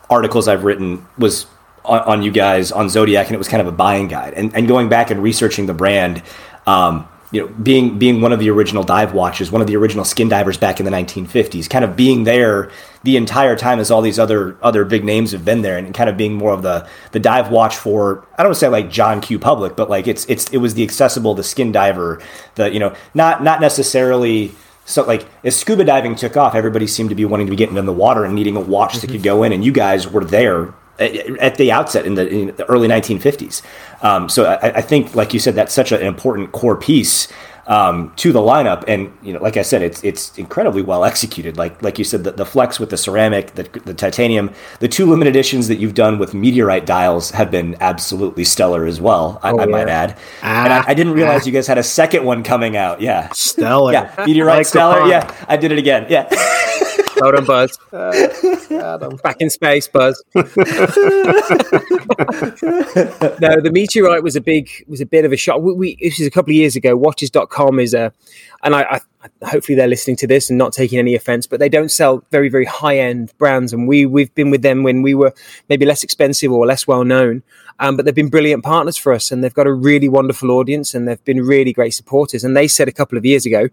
articles 0.09 0.47
I've 0.47 0.63
written 0.63 1.05
was 1.17 1.47
on, 1.83 2.01
on 2.01 2.21
you 2.21 2.31
guys 2.31 2.71
on 2.71 2.89
Zodiac, 2.89 3.25
and 3.25 3.33
it 3.33 3.39
was 3.39 3.47
kind 3.47 3.61
of 3.61 3.67
a 3.67 3.71
buying 3.71 4.07
guide. 4.07 4.33
And, 4.35 4.55
and 4.55 4.67
going 4.67 4.89
back 4.89 5.09
and 5.09 5.23
researching 5.23 5.65
the 5.65 5.73
brand, 5.73 6.21
um, 6.67 7.07
you 7.31 7.41
know, 7.41 7.47
being 7.61 7.99
being 7.99 8.21
one 8.21 8.31
of 8.31 8.39
the 8.39 8.49
original 8.49 8.83
dive 8.83 9.13
watches, 9.13 9.51
one 9.51 9.61
of 9.61 9.67
the 9.67 9.75
original 9.75 10.05
skin 10.05 10.29
divers 10.29 10.57
back 10.57 10.79
in 10.79 10.85
the 10.85 10.91
1950s, 10.91 11.69
kind 11.69 11.83
of 11.83 11.95
being 11.97 12.23
there 12.23 12.71
the 13.03 13.17
entire 13.17 13.57
time 13.57 13.79
as 13.79 13.91
all 13.91 14.01
these 14.01 14.17
other 14.17 14.57
other 14.61 14.85
big 14.85 15.03
names 15.03 15.33
have 15.33 15.43
been 15.43 15.61
there, 15.61 15.77
and 15.77 15.93
kind 15.93 16.09
of 16.09 16.15
being 16.15 16.33
more 16.35 16.53
of 16.53 16.61
the 16.61 16.87
the 17.11 17.19
dive 17.19 17.51
watch 17.51 17.75
for 17.75 18.25
I 18.37 18.43
don't 18.43 18.49
want 18.49 18.55
to 18.55 18.59
say 18.59 18.69
like 18.69 18.89
John 18.89 19.19
Q. 19.19 19.39
Public, 19.39 19.75
but 19.75 19.89
like 19.89 20.07
it's 20.07 20.25
it's 20.25 20.49
it 20.51 20.57
was 20.57 20.73
the 20.75 20.83
accessible, 20.83 21.33
the 21.33 21.43
skin 21.43 21.71
diver, 21.71 22.21
the 22.55 22.71
you 22.71 22.79
know 22.79 22.95
not 23.13 23.43
not 23.43 23.59
necessarily. 23.59 24.51
So 24.85 25.03
like 25.03 25.27
as 25.43 25.57
scuba 25.57 25.83
diving 25.83 26.15
took 26.15 26.37
off, 26.37 26.55
everybody 26.55 26.87
seemed 26.87 27.09
to 27.09 27.15
be 27.15 27.25
wanting 27.25 27.47
to 27.47 27.51
be 27.51 27.57
getting 27.57 27.75
in 27.75 27.85
the 27.85 27.91
water 27.91 28.23
and 28.23 28.33
needing 28.35 28.55
a 28.55 28.61
watch 28.61 28.91
mm-hmm. 28.91 29.01
that 29.01 29.11
could 29.11 29.23
go 29.23 29.43
in, 29.43 29.51
and 29.51 29.65
you 29.65 29.73
guys 29.73 30.07
were 30.07 30.23
there 30.23 30.73
at 30.99 31.55
the 31.55 31.71
outset 31.71 32.05
in 32.05 32.15
the, 32.15 32.27
in 32.27 32.55
the 32.55 32.65
early 32.65 32.87
1950s. 32.87 33.61
Um, 34.01 34.29
so 34.29 34.45
I, 34.45 34.77
I, 34.77 34.81
think, 34.81 35.15
like 35.15 35.33
you 35.33 35.39
said, 35.39 35.55
that's 35.55 35.73
such 35.73 35.91
an 35.91 36.01
important 36.01 36.51
core 36.51 36.77
piece 36.77 37.27
um, 37.67 38.13
to 38.15 38.31
the 38.31 38.39
lineup. 38.39 38.83
And 38.87 39.15
you 39.21 39.33
know, 39.33 39.41
like 39.41 39.57
I 39.57 39.61
said, 39.61 39.81
it's 39.81 40.03
it's 40.03 40.37
incredibly 40.37 40.81
well 40.81 41.05
executed. 41.05 41.57
Like 41.57 41.81
like 41.83 41.99
you 41.99 42.05
said, 42.05 42.23
the, 42.23 42.31
the 42.31 42.45
flex 42.45 42.79
with 42.79 42.89
the 42.89 42.97
ceramic, 42.97 43.55
the, 43.55 43.63
the 43.85 43.93
titanium, 43.93 44.53
the 44.79 44.87
two 44.87 45.05
limited 45.05 45.31
editions 45.31 45.67
that 45.67 45.75
you've 45.75 45.93
done 45.93 46.17
with 46.17 46.33
meteorite 46.33 46.85
dials 46.85 47.31
have 47.31 47.51
been 47.51 47.75
absolutely 47.81 48.43
stellar 48.43 48.85
as 48.85 48.99
well. 49.01 49.39
I, 49.43 49.51
oh, 49.51 49.57
I 49.57 49.65
yeah. 49.65 49.71
might 49.71 49.89
add. 49.89 50.17
Ah, 50.41 50.63
and 50.63 50.73
I, 50.73 50.83
I, 50.87 50.93
didn't 50.93 51.13
realize 51.13 51.43
ah. 51.43 51.45
you 51.45 51.51
guys 51.51 51.67
had 51.67 51.77
a 51.77 51.83
second 51.83 52.23
one 52.23 52.43
coming 52.43 52.77
out. 52.77 53.01
Yeah, 53.01 53.29
stellar. 53.33 53.93
Yeah, 53.97 54.13
meteorite 54.25 54.57
like 54.57 54.65
stellar. 54.65 55.07
Yeah, 55.07 55.33
I 55.47 55.57
did 55.57 55.71
it 55.71 55.77
again. 55.77 56.07
Yeah. 56.09 56.29
Well 57.19 57.31
done, 57.31 57.45
Buzz. 57.45 57.79
Uh, 58.67 59.09
Back 59.23 59.37
in 59.39 59.49
space, 59.49 59.87
Buzz. 59.87 60.21
no, 60.35 60.43
the 63.61 63.71
meteorite 63.71 64.21
was 64.21 64.35
a 64.35 64.41
big, 64.41 64.69
was 64.87 64.99
a 64.99 65.05
bit 65.05 65.23
of 65.23 65.31
a 65.31 65.37
shock. 65.37 65.61
We, 65.61 65.73
we 65.73 65.97
this 66.01 66.19
is 66.19 66.27
a 66.27 66.31
couple 66.31 66.51
of 66.51 66.55
years 66.55 66.75
ago. 66.75 66.95
Watches.com 66.97 67.79
is 67.79 67.93
a, 67.93 68.11
and 68.63 68.75
I, 68.75 68.81
I, 68.81 68.99
hopefully 69.45 69.75
they're 69.75 69.87
listening 69.87 70.17
to 70.17 70.27
this 70.27 70.49
and 70.49 70.57
not 70.57 70.73
taking 70.73 70.99
any 70.99 71.15
offense, 71.15 71.47
but 71.47 71.59
they 71.59 71.69
don't 71.69 71.89
sell 71.89 72.23
very, 72.29 72.49
very 72.49 72.65
high 72.65 72.97
end 72.97 73.33
brands, 73.37 73.71
and 73.71 73.87
we 73.87 74.05
we've 74.05 74.33
been 74.35 74.51
with 74.51 74.63
them 74.63 74.83
when 74.83 75.01
we 75.01 75.15
were 75.15 75.33
maybe 75.69 75.85
less 75.85 76.03
expensive 76.03 76.51
or 76.51 76.65
less 76.65 76.85
well 76.85 77.05
known. 77.05 77.41
Um, 77.79 77.95
but 77.95 78.05
they've 78.05 78.15
been 78.15 78.29
brilliant 78.29 78.63
partners 78.63 78.97
for 78.97 79.13
us, 79.13 79.31
and 79.31 79.43
they've 79.43 79.53
got 79.53 79.67
a 79.67 79.73
really 79.73 80.09
wonderful 80.09 80.51
audience, 80.51 80.93
and 80.93 81.07
they've 81.07 81.23
been 81.23 81.41
really 81.41 81.73
great 81.73 81.93
supporters. 81.93 82.43
And 82.43 82.55
they 82.55 82.67
said 82.67 82.87
a 82.87 82.91
couple 82.91 83.17
of 83.17 83.25
years 83.25 83.45
ago 83.45 83.69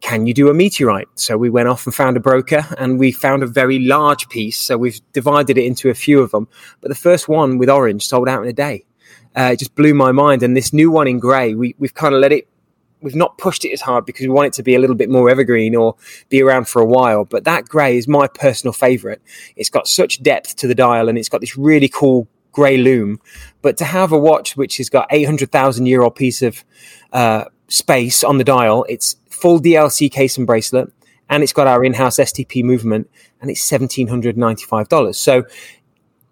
can 0.00 0.26
you 0.26 0.34
do 0.34 0.48
a 0.48 0.54
meteorite? 0.54 1.08
So 1.16 1.36
we 1.36 1.50
went 1.50 1.68
off 1.68 1.86
and 1.86 1.94
found 1.94 2.16
a 2.16 2.20
broker 2.20 2.64
and 2.78 2.98
we 2.98 3.12
found 3.12 3.42
a 3.42 3.46
very 3.46 3.78
large 3.80 4.28
piece. 4.28 4.58
So 4.58 4.78
we've 4.78 5.00
divided 5.12 5.58
it 5.58 5.64
into 5.64 5.90
a 5.90 5.94
few 5.94 6.20
of 6.20 6.30
them. 6.30 6.48
But 6.80 6.88
the 6.88 6.94
first 6.94 7.28
one 7.28 7.58
with 7.58 7.68
orange 7.68 8.06
sold 8.06 8.28
out 8.28 8.42
in 8.42 8.48
a 8.48 8.52
day. 8.52 8.84
Uh, 9.36 9.50
it 9.52 9.58
just 9.58 9.74
blew 9.74 9.94
my 9.94 10.12
mind. 10.12 10.42
And 10.42 10.56
this 10.56 10.72
new 10.72 10.90
one 10.90 11.08
in 11.08 11.18
grey, 11.18 11.54
we, 11.54 11.74
we've 11.78 11.94
kind 11.94 12.14
of 12.14 12.20
let 12.20 12.32
it, 12.32 12.48
we've 13.00 13.14
not 13.14 13.38
pushed 13.38 13.64
it 13.64 13.72
as 13.72 13.80
hard 13.80 14.06
because 14.06 14.22
we 14.22 14.32
want 14.32 14.46
it 14.46 14.52
to 14.54 14.62
be 14.62 14.74
a 14.74 14.78
little 14.78 14.96
bit 14.96 15.10
more 15.10 15.28
evergreen 15.28 15.74
or 15.74 15.96
be 16.28 16.42
around 16.42 16.68
for 16.68 16.80
a 16.80 16.86
while. 16.86 17.24
But 17.24 17.44
that 17.44 17.68
grey 17.68 17.96
is 17.96 18.06
my 18.06 18.28
personal 18.28 18.72
favourite. 18.72 19.20
It's 19.56 19.70
got 19.70 19.88
such 19.88 20.22
depth 20.22 20.56
to 20.56 20.68
the 20.68 20.74
dial 20.74 21.08
and 21.08 21.18
it's 21.18 21.28
got 21.28 21.40
this 21.40 21.56
really 21.56 21.88
cool 21.88 22.28
grey 22.52 22.76
lume. 22.76 23.20
But 23.62 23.76
to 23.78 23.84
have 23.84 24.12
a 24.12 24.18
watch 24.18 24.56
which 24.56 24.78
has 24.78 24.88
got 24.88 25.08
800,000 25.10 25.86
year 25.86 26.02
old 26.02 26.14
piece 26.14 26.42
of 26.42 26.64
uh, 27.12 27.44
space 27.68 28.24
on 28.24 28.38
the 28.38 28.44
dial, 28.44 28.84
it's 28.88 29.16
full 29.40 29.60
DLC 29.60 30.10
case 30.10 30.36
and 30.36 30.46
bracelet, 30.46 30.92
and 31.28 31.42
it's 31.42 31.52
got 31.52 31.66
our 31.66 31.84
in-house 31.84 32.16
STP 32.16 32.62
movement, 32.64 33.10
and 33.40 33.50
it's 33.50 33.62
seventeen 33.62 34.08
hundred 34.08 34.36
ninety-five 34.36 34.88
dollars. 34.88 35.18
So 35.18 35.44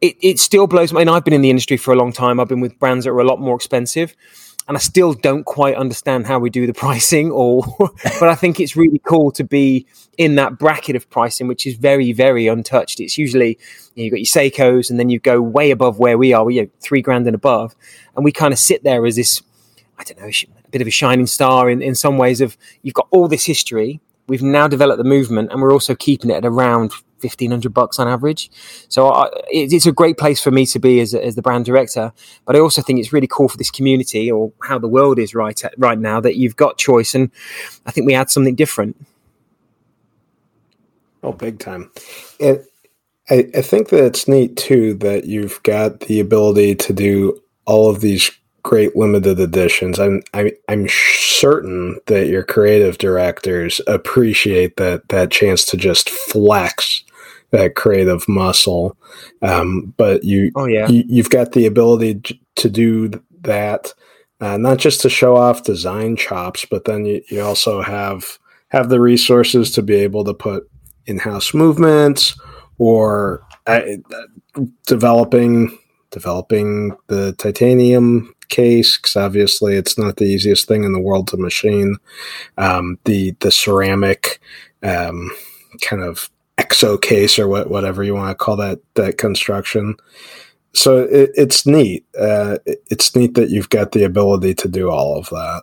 it, 0.01 0.17
it 0.21 0.39
still 0.39 0.67
blows. 0.67 0.93
I 0.93 0.99
mean, 0.99 1.09
I've 1.09 1.25
been 1.25 1.35
in 1.35 1.43
the 1.43 1.51
industry 1.51 1.77
for 1.77 1.93
a 1.93 1.97
long 1.97 2.13
time. 2.13 2.39
I've 2.39 2.49
been 2.49 2.61
with 2.61 2.79
brands 2.79 3.05
that 3.05 3.13
are 3.13 3.21
a 3.21 3.25
lot 3.25 3.41
more 3.41 3.57
expensive, 3.57 4.15
and 4.69 4.77
I 4.77 4.81
still 4.81 5.15
don't 5.15 5.45
quite 5.45 5.75
understand 5.77 6.27
how 6.27 6.39
we 6.39 6.51
do 6.51 6.67
the 6.67 6.75
pricing. 6.87 7.31
Or, 7.31 7.63
but 7.79 8.29
I 8.29 8.35
think 8.35 8.61
it's 8.61 8.77
really 8.77 9.01
cool 9.07 9.31
to 9.33 9.45
be 9.45 9.87
in 10.19 10.35
that 10.37 10.59
bracket 10.59 10.97
of 10.97 11.09
pricing, 11.11 11.47
which 11.47 11.67
is 11.67 11.77
very, 11.77 12.13
very 12.13 12.47
untouched. 12.47 13.01
It's 13.01 13.19
usually 13.19 13.59
you 13.95 13.97
know, 13.97 14.05
you've 14.05 14.13
got 14.13 14.19
your 14.19 14.51
Seikos, 14.51 14.91
and 14.91 14.99
then 14.99 15.09
you 15.09 15.19
go 15.19 15.41
way 15.41 15.71
above 15.71 15.99
where 15.99 16.19
we 16.19 16.33
are. 16.33 16.45
We 16.45 16.61
are 16.61 16.67
three 16.81 17.03
grand 17.03 17.27
and 17.27 17.35
above, 17.35 17.75
and 18.15 18.25
we 18.25 18.33
kind 18.33 18.53
of 18.53 18.59
sit 18.59 18.85
there 18.85 19.07
as 19.07 19.17
this. 19.17 19.43
I 19.99 20.05
don't 20.05 20.21
know 20.21 20.27
bit 20.77 20.83
of 20.83 20.89
a 20.89 20.91
shining 20.91 21.27
star 21.27 21.71
in, 21.71 21.81
in 21.81 21.95
some 21.95 22.19
ways 22.19 22.43
of 22.43 22.59
you've 22.83 22.95
got 22.95 23.09
all 23.11 23.29
this 23.29 23.47
history. 23.47 23.99
We've 24.29 24.43
now 24.43 24.69
developed 24.69 24.99
the 24.99 25.09
movement 25.09 25.51
and 25.51 25.63
we're 25.63 25.73
also 25.73 25.95
keeping 25.95 26.31
it 26.31 26.35
at 26.35 26.45
around 26.45 26.93
1500 27.21 27.73
bucks 27.73 27.99
on 27.99 28.07
average. 28.07 28.51
So 28.89 29.09
I, 29.09 29.29
it, 29.51 29.73
it's 29.73 29.87
a 29.87 29.93
great 29.93 30.19
place 30.19 30.39
for 30.39 30.51
me 30.51 30.67
to 30.67 30.79
be 30.79 31.01
as, 31.01 31.15
as 31.15 31.35
the 31.35 31.41
brand 31.41 31.65
director. 31.65 32.13
But 32.45 32.57
I 32.57 32.59
also 32.59 32.83
think 32.83 32.99
it's 32.99 33.11
really 33.11 33.27
cool 33.27 33.49
for 33.49 33.57
this 33.57 33.71
community 33.71 34.31
or 34.31 34.53
how 34.65 34.79
the 34.79 34.89
world 34.89 35.19
is 35.19 35.35
right 35.35 35.65
at, 35.65 35.73
right 35.79 35.99
now 35.99 36.21
that 36.21 36.37
you've 36.37 36.57
got 36.57 36.77
choice. 36.77 37.15
And 37.15 37.31
I 37.87 37.91
think 37.91 38.07
we 38.07 38.15
add 38.15 38.29
something 38.29 38.55
different. 38.55 38.97
Oh, 41.23 41.33
big 41.33 41.59
time. 41.59 41.91
I, 42.43 42.61
I 43.31 43.63
think 43.63 43.89
that 43.89 44.05
it's 44.05 44.29
neat 44.29 44.59
too 44.59 44.93
that 44.95 45.25
you've 45.25 45.63
got 45.63 46.01
the 46.01 46.21
ability 46.21 46.75
to 46.75 46.93
do 46.93 47.43
all 47.65 47.89
of 47.89 48.03
these 48.03 48.31
great 48.67 48.97
limited 48.97 49.39
editions. 49.39 49.99
I'm 50.01 50.23
I'm 50.35 50.51
I'm 50.69 50.89
certain 50.89 52.01
that 52.07 52.27
your 52.27 52.43
creative 52.43 52.99
directors 52.99 53.81
appreciate 53.87 54.77
that 54.77 55.09
that 55.09 55.31
chance 55.31 55.65
to 55.67 55.77
just 55.77 56.11
flex 56.11 57.05
that 57.53 57.77
creative 57.77 58.29
muscle. 58.29 58.97
Um, 59.41 59.95
but 59.97 60.25
you, 60.25 60.51
oh 60.57 60.67
yeah, 60.67 60.89
you, 60.89 61.23
have 61.23 61.31
got 61.31 61.53
the 61.53 61.65
ability 61.67 62.41
to 62.57 62.69
do 62.69 63.13
that, 63.43 63.95
uh, 64.41 64.57
not 64.57 64.79
just 64.79 65.01
to 65.03 65.09
show 65.09 65.37
off 65.37 65.63
design 65.63 66.17
chops, 66.17 66.67
but 66.69 66.87
then 66.87 67.07
you, 67.07 67.23
you 67.31 67.41
also 67.41 67.83
have 67.83 68.39
have 68.69 68.89
the 68.89 69.01
resources 69.01 69.71
to 69.71 69.83
be 69.83 69.95
able 69.95 70.25
to 70.25 70.35
put 70.35 70.69
in-house 71.07 71.55
movements 71.55 72.37
or 72.79 73.47
uh, 73.69 73.83
developing 74.89 75.79
developing 76.11 76.97
the 77.07 77.33
titanium 77.35 78.35
case 78.49 78.97
because 78.97 79.17
obviously 79.17 79.77
it's 79.77 79.99
not 79.99 80.17
the 80.17 80.25
easiest 80.25 80.67
thing 80.67 80.85
in 80.85 80.93
the 80.93 81.01
world 81.01 81.29
to 81.29 81.37
machine. 81.37 81.97
Um, 82.59 82.99
the 83.05 83.33
the 83.41 83.51
ceramic 83.51 84.41
um, 84.83 85.31
kind 85.81 86.03
of 86.03 86.31
exo 86.59 87.01
case 87.01 87.39
or 87.39 87.49
what, 87.49 87.71
whatever 87.71 88.03
you 88.03 88.15
want 88.15 88.31
to 88.31 88.35
call 88.35 88.57
that 88.57 88.81
that 88.95 89.19
construction. 89.19 89.95
So 90.73 91.05
it, 91.05 91.31
it's 91.35 91.67
neat. 91.67 92.05
Uh, 92.19 92.59
it's 92.91 93.17
neat 93.17 93.35
that 93.35 93.51
you've 93.51 93.71
got 93.71 93.93
the 93.93 94.05
ability 94.05 94.55
to 94.57 94.69
do 94.69 94.91
all 94.91 95.19
of 95.19 95.29
that. 95.31 95.63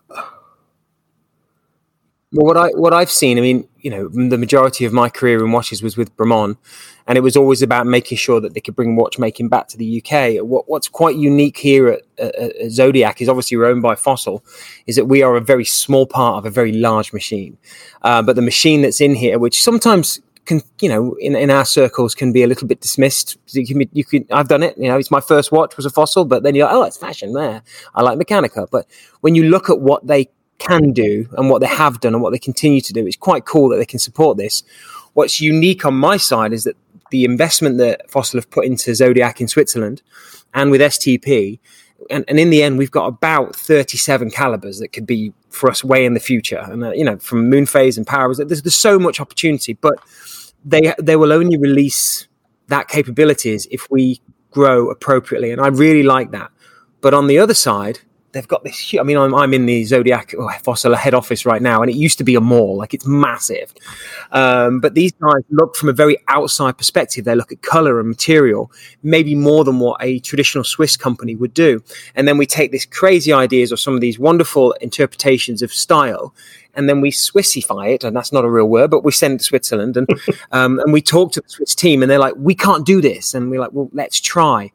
Well, 2.34 2.48
what 2.48 2.58
I 2.58 2.69
what 2.69 2.93
I've 2.93 3.12
seen, 3.12 3.38
I 3.38 3.41
mean, 3.41 3.67
you 3.78 3.91
know, 3.91 4.08
the 4.08 4.39
majority 4.39 4.86
of 4.86 4.91
my 4.91 5.08
career 5.08 5.46
in 5.46 5.52
watches 5.52 5.84
was 5.84 5.96
with 5.96 6.15
Bremont, 6.17 6.58
and 7.06 7.15
it 7.15 7.22
was 7.22 7.38
always 7.38 7.62
about 7.62 7.86
making 7.86 8.17
sure 8.17 8.41
that 8.41 8.56
they 8.56 8.60
could 8.60 8.76
bring 8.76 8.96
watchmaking 8.96 9.50
back 9.50 9.67
to 9.67 9.78
the 9.78 10.02
UK. 10.02 10.43
What, 10.43 10.67
what's 10.67 10.88
quite 10.88 11.15
unique 11.15 11.58
here 11.58 11.89
at, 11.89 12.02
at, 12.17 12.36
at, 12.36 12.72
Zodiac 12.72 13.22
is 13.22 13.30
obviously 13.30 13.56
we're 13.56 13.67
owned 13.67 13.84
by 13.84 13.93
Fossil, 13.93 14.43
is 14.88 14.96
that 14.96 15.06
we 15.06 15.22
are 15.22 15.36
a 15.36 15.41
very 15.41 15.63
small 15.63 16.08
part 16.08 16.39
of 16.39 16.46
a 16.48 16.50
very 16.50 16.72
large 16.72 17.13
machine, 17.13 17.56
uh, 18.02 18.24
but 18.24 18.36
the 18.36 18.41
machine 18.41 18.82
that's 18.82 19.00
in 19.00 19.13
here, 19.13 19.38
which 19.38 19.62
sometimes 19.62 20.19
can 20.46 20.62
you 20.82 20.89
know 20.89 21.15
in, 21.19 21.36
in 21.36 21.52
our 21.52 21.65
circles 21.65 22.15
can 22.15 22.34
be 22.34 22.41
a 22.41 22.48
little 22.48 22.67
bit 22.67 22.82
dismissed. 22.82 23.38
You 23.50 23.67
can, 23.67 23.88
you 23.93 24.04
can 24.04 24.26
I've 24.32 24.48
done 24.48 24.63
it. 24.63 24.76
You 24.76 24.88
know, 24.88 24.98
it's 24.98 25.12
my 25.12 25.22
first 25.22 25.52
watch 25.52 25.78
was 25.78 25.86
a 25.86 25.91
fossil, 25.91 26.26
but 26.26 26.41
then 26.41 26.56
you're 26.56 26.65
like, 26.65 26.76
oh, 26.76 26.84
it's 26.84 26.98
fashion 26.98 27.34
there. 27.34 27.62
I 27.93 28.02
like 28.02 28.17
Mechanica, 28.17 28.67
but 28.72 28.88
when 29.22 29.36
you 29.36 29.43
look 29.43 29.69
at 29.69 29.80
what 29.80 30.08
they 30.08 30.30
can 30.67 30.91
do 30.91 31.28
and 31.38 31.49
what 31.49 31.62
they 31.62 31.67
have 31.67 31.99
done 31.99 32.13
and 32.13 32.23
what 32.23 32.32
they 32.32 32.39
continue 32.39 32.82
to 32.82 32.93
do. 32.93 33.06
It's 33.06 33.15
quite 33.15 33.45
cool 33.45 33.69
that 33.69 33.78
they 33.78 33.86
can 33.86 33.99
support 33.99 34.38
this. 34.38 34.63
What's 35.13 35.41
unique 35.41 35.86
on 35.86 35.93
my 35.93 36.17
side 36.17 36.54
is 36.54 36.63
that 36.63 36.76
the 37.12 37.26
investment 37.26 37.78
that 37.78 38.10
Fossil 38.10 38.39
have 38.39 38.49
put 38.49 38.65
into 38.65 38.95
Zodiac 38.95 39.39
in 39.39 39.47
Switzerland 39.47 40.02
and 40.54 40.71
with 40.71 40.82
STP, 40.82 41.60
and, 42.10 42.26
and 42.28 42.39
in 42.39 42.49
the 42.49 42.63
end, 42.63 42.78
we've 42.78 42.91
got 42.91 43.06
about 43.06 43.56
37 43.56 44.32
calibers 44.32 44.80
that 44.80 44.89
could 44.89 45.06
be 45.06 45.34
for 45.49 45.69
us 45.69 45.84
way 45.84 46.06
in 46.06 46.13
the 46.13 46.19
future. 46.19 46.60
And, 46.60 46.84
uh, 46.84 46.91
you 46.91 47.04
know, 47.04 47.17
from 47.17 47.49
moon 47.49 47.65
phase 47.65 47.97
and 47.97 48.06
power, 48.06 48.34
there's, 48.34 48.62
there's 48.62 48.76
so 48.76 48.99
much 48.99 49.19
opportunity, 49.19 49.73
but 49.73 49.95
they, 50.65 50.93
they 50.99 51.15
will 51.15 51.32
only 51.32 51.58
release 51.58 52.28
that 52.67 52.88
capabilities 52.88 53.67
if 53.71 53.89
we 53.91 54.19
grow 54.52 54.89
appropriately. 54.89 55.52
And 55.52 55.62
I 55.62 55.67
really 55.67 56.04
like 56.04 56.32
that. 56.32 56.52
But 57.02 57.13
on 57.13 57.28
the 57.28 57.38
other 57.38 57.54
side, 57.54 57.99
they've 58.34 58.48
got 58.48 58.63
this. 58.63 58.78
Huge, 58.78 59.00
I 59.00 59.04
mean, 59.04 59.17
I'm, 59.17 59.34
I'm 59.34 59.54
in 59.54 59.65
the 59.65 59.86
Zodiac 59.86 60.34
oh, 60.38 60.50
Fossil 60.62 60.96
head 60.96 61.13
office 61.13 61.46
right 61.46 61.62
now, 61.62 61.82
and 61.82 61.89
it 61.89 61.96
used 61.96 62.17
to 62.17 62.24
be 62.24 62.36
a 62.36 62.41
mall, 62.41 62.78
like 62.78 62.93
it's 62.93 63.08
massive. 63.08 63.74
Um, 64.32 64.80
but 64.80 64.96
these 64.96 65.13
guys 65.13 65.43
look 65.50 65.76
from 65.76 65.89
a 65.89 65.93
very 65.93 66.17
outside 66.28 66.78
perspective. 66.78 67.26
They 67.26 67.36
look 67.36 67.52
at 67.52 67.62
color 67.62 68.00
and 68.00 68.10
material, 68.10 68.72
maybe 69.02 69.36
more 69.36 69.63
than 69.63 69.80
what 69.80 70.04
a 70.04 70.19
traditional 70.19 70.63
Swiss 70.63 70.98
company 70.98 71.36
would 71.36 71.54
do. 71.54 71.82
And 72.15 72.28
then 72.28 72.38
we 72.38 72.46
take 72.46 72.72
these 72.72 72.86
crazy 72.86 73.32
ideas 73.32 73.72
or 73.72 73.78
some 73.78 73.93
of 73.93 74.02
these 74.02 74.19
wonderful 74.19 74.74
interpretations 74.82 75.62
of 75.62 75.72
style, 75.72 76.34
and 76.76 76.90
then 76.90 77.02
we 77.02 77.12
Swissify 77.12 77.94
it, 77.94 78.04
and 78.04 78.16
that's 78.16 78.32
not 78.32 78.46
a 78.46 78.50
real 78.50 78.66
word, 78.66 78.92
but 78.92 79.04
we 79.04 79.12
send 79.12 79.36
it 79.36 79.38
to 79.40 79.44
Switzerland, 79.44 79.98
and 79.98 80.08
um, 80.52 80.80
and 80.80 80.94
we 80.94 81.02
talk 81.02 81.32
to 81.34 81.42
the 81.42 81.50
Swiss 81.50 81.76
team, 81.76 82.02
and 82.02 82.10
they're 82.10 82.20
like, 82.20 82.34
we 82.38 82.56
can't 82.56 82.86
do 82.86 83.02
this, 83.02 83.34
and 83.34 83.50
we're 83.50 83.60
like, 83.60 83.72
well, 83.74 83.90
let's 83.94 84.20
try. 84.20 84.72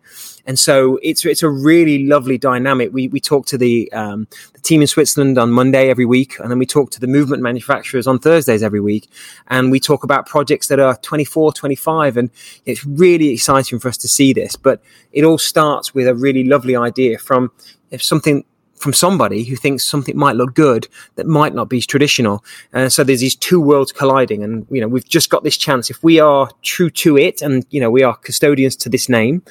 And 0.48 0.58
so 0.58 0.98
it's 1.02 1.26
it's 1.26 1.42
a 1.42 1.48
really 1.48 2.06
lovely 2.06 2.38
dynamic. 2.38 2.90
We 2.90 3.08
we 3.08 3.20
talk 3.20 3.44
to 3.46 3.58
the 3.58 3.92
um, 3.92 4.26
the 4.54 4.60
team 4.60 4.80
in 4.80 4.86
Switzerland 4.86 5.36
on 5.36 5.50
Monday 5.50 5.90
every 5.90 6.06
week, 6.06 6.38
and 6.38 6.50
then 6.50 6.58
we 6.58 6.64
talk 6.64 6.90
to 6.92 7.00
the 7.00 7.06
movement 7.06 7.42
manufacturers 7.42 8.06
on 8.06 8.18
Thursdays 8.18 8.62
every 8.62 8.80
week, 8.80 9.10
and 9.48 9.70
we 9.70 9.78
talk 9.78 10.04
about 10.04 10.26
projects 10.26 10.68
that 10.68 10.80
are 10.80 10.96
24, 10.96 11.52
25, 11.52 12.16
and 12.16 12.30
it's 12.64 12.84
really 12.86 13.28
exciting 13.28 13.78
for 13.78 13.88
us 13.88 13.98
to 13.98 14.08
see 14.08 14.32
this. 14.32 14.56
But 14.56 14.80
it 15.12 15.22
all 15.22 15.36
starts 15.36 15.94
with 15.94 16.08
a 16.08 16.14
really 16.14 16.44
lovely 16.44 16.76
idea 16.76 17.18
from 17.18 17.52
if 17.90 18.02
something 18.02 18.44
from 18.80 18.92
somebody 18.92 19.44
who 19.44 19.56
thinks 19.56 19.84
something 19.84 20.16
might 20.16 20.36
look 20.36 20.54
good 20.54 20.88
that 21.16 21.26
might 21.26 21.54
not 21.54 21.68
be 21.68 21.80
traditional. 21.80 22.44
Uh, 22.72 22.88
so 22.88 23.04
there's 23.04 23.20
these 23.20 23.36
two 23.36 23.60
worlds 23.60 23.92
colliding, 23.92 24.42
and 24.42 24.66
you 24.70 24.80
know 24.80 24.88
we've 24.88 25.08
just 25.08 25.30
got 25.30 25.44
this 25.44 25.56
chance. 25.56 25.90
If 25.90 26.02
we 26.02 26.20
are 26.20 26.50
true 26.62 26.90
to 26.90 27.16
it, 27.16 27.42
and 27.42 27.66
you 27.70 27.80
know 27.80 27.90
we 27.90 28.02
are 28.02 28.16
custodians 28.16 28.76
to 28.76 28.88
this 28.88 29.08
name, 29.08 29.42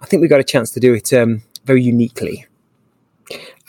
I 0.00 0.06
think 0.06 0.20
we've 0.20 0.30
got 0.30 0.40
a 0.40 0.44
chance 0.44 0.70
to 0.72 0.80
do 0.80 0.94
it 0.94 1.12
um, 1.12 1.42
very 1.64 1.82
uniquely. 1.82 2.46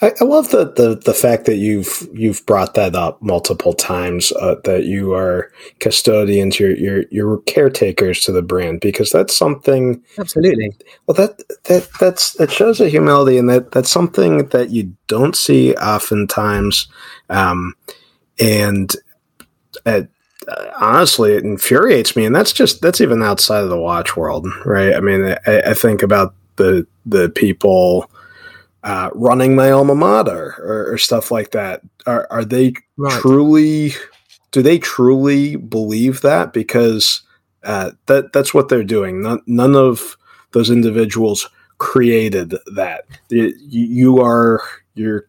I, 0.02 0.12
I, 0.20 0.24
love 0.24 0.50
the, 0.50 0.70
the 0.72 1.00
the 1.02 1.14
fact 1.14 1.46
that 1.46 1.56
you've 1.56 2.06
you've 2.12 2.44
brought 2.44 2.74
that 2.74 2.94
up 2.94 3.22
multiple 3.22 3.72
times. 3.72 4.30
Uh, 4.32 4.56
that 4.64 4.84
you 4.84 5.14
are 5.14 5.50
custodians, 5.80 6.60
you're, 6.60 6.76
you're 6.76 7.04
you're 7.10 7.38
caretakers 7.42 8.20
to 8.24 8.32
the 8.32 8.42
brand 8.42 8.80
because 8.80 9.10
that's 9.10 9.34
something. 9.34 10.02
Absolutely. 10.18 10.76
Well, 11.06 11.14
that 11.14 11.38
that 11.64 11.88
that's 11.98 12.34
that 12.34 12.50
shows 12.50 12.78
a 12.80 12.90
humility, 12.90 13.38
and 13.38 13.48
that 13.48 13.72
that's 13.72 13.90
something 13.90 14.48
that 14.48 14.68
you 14.68 14.94
don't 15.06 15.34
see 15.34 15.74
oftentimes. 15.76 16.88
Um, 17.30 17.74
and 18.38 18.94
at, 19.86 20.08
uh, 20.46 20.66
honestly, 20.78 21.32
it 21.32 21.44
infuriates 21.44 22.14
me, 22.16 22.26
and 22.26 22.36
that's 22.36 22.52
just 22.52 22.82
that's 22.82 23.00
even 23.00 23.22
outside 23.22 23.62
of 23.62 23.70
the 23.70 23.80
watch 23.80 24.14
world, 24.14 24.46
right? 24.66 24.94
I 24.94 25.00
mean, 25.00 25.36
I, 25.46 25.60
I 25.70 25.74
think 25.74 26.02
about 26.02 26.34
the 26.56 26.86
the 27.06 27.30
people 27.30 28.10
uh, 28.86 29.10
running 29.14 29.56
my 29.56 29.72
alma 29.72 29.96
mater 29.96 30.54
or, 30.60 30.92
or, 30.92 30.96
stuff 30.96 31.32
like 31.32 31.50
that. 31.50 31.82
Are, 32.06 32.28
are 32.30 32.44
they 32.44 32.72
right. 32.96 33.20
truly? 33.20 33.94
Do 34.52 34.62
they 34.62 34.78
truly 34.78 35.56
believe 35.56 36.20
that? 36.20 36.52
Because 36.52 37.22
uh, 37.64 37.90
that 38.06 38.32
that's 38.32 38.54
what 38.54 38.68
they're 38.68 38.84
doing. 38.84 39.22
None, 39.22 39.42
none 39.48 39.74
of 39.74 40.16
those 40.52 40.70
individuals 40.70 41.50
created 41.78 42.54
that. 42.76 43.06
You, 43.28 43.52
you 43.58 44.22
are 44.22 44.62
you're 44.94 45.26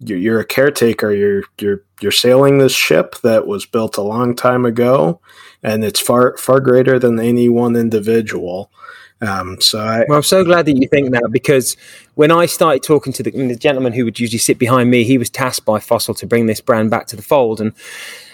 you're 0.00 0.40
a 0.40 0.44
caretaker. 0.44 1.12
You're 1.12 1.44
you're 1.60 1.84
you're 2.00 2.10
sailing 2.10 2.58
this 2.58 2.74
ship 2.74 3.14
that 3.22 3.46
was 3.46 3.64
built 3.64 3.96
a 3.96 4.02
long 4.02 4.34
time 4.34 4.64
ago, 4.64 5.20
and 5.62 5.84
it's 5.84 6.00
far 6.00 6.36
far 6.36 6.58
greater 6.58 6.98
than 6.98 7.20
any 7.20 7.48
one 7.48 7.76
individual. 7.76 8.72
Um, 9.20 9.60
so 9.60 9.80
I, 9.80 10.04
well, 10.08 10.18
I'm 10.18 10.22
so 10.22 10.44
glad 10.44 10.66
that 10.66 10.76
you 10.76 10.86
think 10.86 11.10
that 11.10 11.28
because 11.32 11.76
when 12.14 12.30
I 12.30 12.46
started 12.46 12.84
talking 12.84 13.12
to 13.14 13.22
the, 13.22 13.30
the, 13.30 13.56
gentleman 13.56 13.92
who 13.92 14.04
would 14.04 14.20
usually 14.20 14.38
sit 14.38 14.58
behind 14.58 14.90
me, 14.90 15.02
he 15.02 15.18
was 15.18 15.28
tasked 15.28 15.66
by 15.66 15.80
Fossil 15.80 16.14
to 16.14 16.26
bring 16.26 16.46
this 16.46 16.60
brand 16.60 16.90
back 16.90 17.08
to 17.08 17.16
the 17.16 17.22
fold, 17.22 17.60
and 17.60 17.72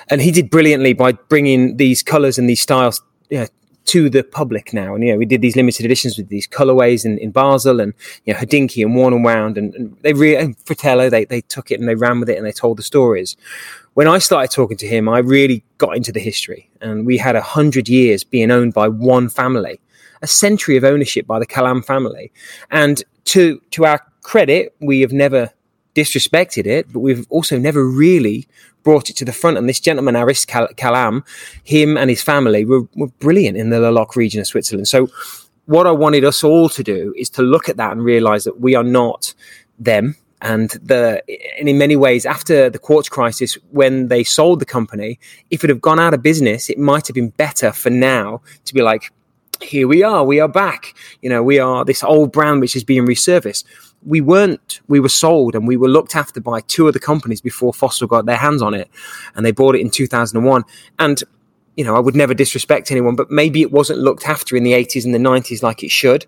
and 0.08 0.20
he 0.20 0.30
did 0.30 0.50
brilliantly 0.50 0.92
by 0.92 1.12
bringing 1.12 1.78
these 1.78 2.02
colours 2.02 2.36
and 2.36 2.50
these 2.50 2.60
styles 2.60 3.00
you 3.30 3.38
know, 3.38 3.46
to 3.86 4.10
the 4.10 4.22
public 4.22 4.74
now. 4.74 4.94
And 4.94 5.02
you 5.02 5.12
know, 5.12 5.18
we 5.18 5.24
did 5.24 5.40
these 5.40 5.56
limited 5.56 5.86
editions 5.86 6.18
with 6.18 6.28
these 6.28 6.46
colorways 6.46 7.06
in, 7.06 7.16
in 7.18 7.30
Basel 7.30 7.80
and 7.80 7.94
you 8.26 8.34
know 8.34 8.40
Hodinkee 8.40 8.84
and 8.84 8.94
Worn 8.94 9.14
and 9.14 9.24
Wound, 9.24 9.56
and, 9.56 9.74
and 9.74 9.96
they 10.02 10.12
really 10.12 10.36
and 10.36 10.58
Fratello 10.66 11.08
they 11.08 11.24
they 11.24 11.40
took 11.40 11.70
it 11.70 11.80
and 11.80 11.88
they 11.88 11.94
ran 11.94 12.20
with 12.20 12.28
it 12.28 12.36
and 12.36 12.46
they 12.46 12.52
told 12.52 12.76
the 12.76 12.82
stories. 12.82 13.36
When 13.94 14.08
I 14.08 14.18
started 14.18 14.50
talking 14.50 14.76
to 14.78 14.88
him, 14.88 15.08
I 15.08 15.18
really 15.18 15.64
got 15.78 15.96
into 15.96 16.12
the 16.12 16.20
history, 16.20 16.68
and 16.82 17.06
we 17.06 17.16
had 17.16 17.36
a 17.36 17.42
hundred 17.42 17.88
years 17.88 18.22
being 18.22 18.50
owned 18.50 18.74
by 18.74 18.88
one 18.88 19.30
family 19.30 19.80
a 20.24 20.26
century 20.26 20.76
of 20.76 20.84
ownership 20.84 21.26
by 21.26 21.38
the 21.38 21.46
Calame 21.46 21.84
family. 21.84 22.32
And 22.70 23.02
to 23.26 23.60
to 23.70 23.84
our 23.84 24.00
credit, 24.22 24.74
we 24.80 25.00
have 25.02 25.12
never 25.12 25.50
disrespected 25.94 26.66
it, 26.66 26.92
but 26.92 27.00
we've 27.00 27.26
also 27.30 27.58
never 27.58 27.87
really 27.87 28.48
brought 28.82 29.08
it 29.10 29.16
to 29.16 29.24
the 29.24 29.32
front. 29.32 29.56
And 29.56 29.68
this 29.68 29.80
gentleman, 29.80 30.16
Aris 30.16 30.44
Calame, 30.44 31.22
him 31.62 31.96
and 31.96 32.10
his 32.10 32.22
family 32.22 32.64
were, 32.64 32.82
were 32.96 33.08
brilliant 33.18 33.56
in 33.56 33.70
the 33.70 33.80
Le 33.80 33.92
Locle 33.92 34.18
region 34.18 34.40
of 34.40 34.46
Switzerland. 34.46 34.88
So 34.88 35.08
what 35.66 35.87
I 35.87 35.92
wanted 35.92 36.24
us 36.24 36.44
all 36.44 36.68
to 36.70 36.82
do 36.82 37.14
is 37.16 37.30
to 37.30 37.42
look 37.42 37.68
at 37.68 37.76
that 37.76 37.92
and 37.92 38.04
realize 38.04 38.44
that 38.44 38.60
we 38.60 38.74
are 38.74 38.84
not 38.84 39.34
them. 39.78 40.16
And 40.42 40.68
the 40.82 41.22
and 41.58 41.68
in 41.68 41.78
many 41.78 41.96
ways, 41.96 42.26
after 42.26 42.68
the 42.68 42.78
quartz 42.78 43.08
crisis, 43.08 43.56
when 43.70 44.08
they 44.08 44.24
sold 44.24 44.60
the 44.60 44.66
company, 44.66 45.18
if 45.50 45.64
it 45.64 45.70
had 45.70 45.80
gone 45.80 45.98
out 45.98 46.12
of 46.12 46.22
business, 46.22 46.68
it 46.68 46.78
might 46.78 47.06
have 47.06 47.14
been 47.14 47.30
better 47.30 47.72
for 47.72 47.88
now 47.88 48.42
to 48.66 48.74
be 48.74 48.82
like, 48.82 49.10
here 49.64 49.88
we 49.88 50.03
are, 50.03 50.24
we 50.24 50.40
are 50.40 50.48
back. 50.48 50.94
You 51.22 51.31
know, 51.31 51.42
we 51.42 51.59
are 51.59 51.85
this 51.85 52.05
old 52.05 52.33
brand 52.33 52.61
which 52.61 52.77
is 52.77 52.85
being 52.85 53.07
resurfaced. 53.07 53.64
We 54.05 54.20
weren't, 54.20 54.81
we 54.88 55.00
were 55.00 55.09
sold 55.09 55.55
and 55.55 55.66
we 55.66 55.77
were 55.77 55.88
looked 55.88 56.14
after 56.14 56.40
by 56.40 56.61
two 56.61 56.88
other 56.88 56.98
companies 56.98 57.40
before 57.40 57.72
Fossil 57.72 58.07
got 58.07 58.27
their 58.27 58.37
hands 58.37 58.62
on 58.62 58.74
it. 58.74 58.90
And 59.35 59.44
they 59.44 59.53
bought 59.53 59.74
it 59.74 59.81
in 59.81 59.90
2001. 59.90 60.64
And, 60.98 61.22
you 61.77 61.85
know, 61.85 61.96
I 61.96 62.00
would 62.00 62.14
never 62.14 62.35
disrespect 62.35 62.90
anyone, 62.90 63.16
but 63.16 63.31
maybe 63.31 63.62
it 63.62 63.72
wasn't 63.72 64.00
looked 64.00 64.29
after 64.29 64.57
in 64.57 64.62
the 64.62 64.72
80s 64.72 65.05
and 65.05 65.14
the 65.14 65.18
90s 65.18 65.62
like 65.62 65.83
it 65.83 65.90
should. 65.90 66.27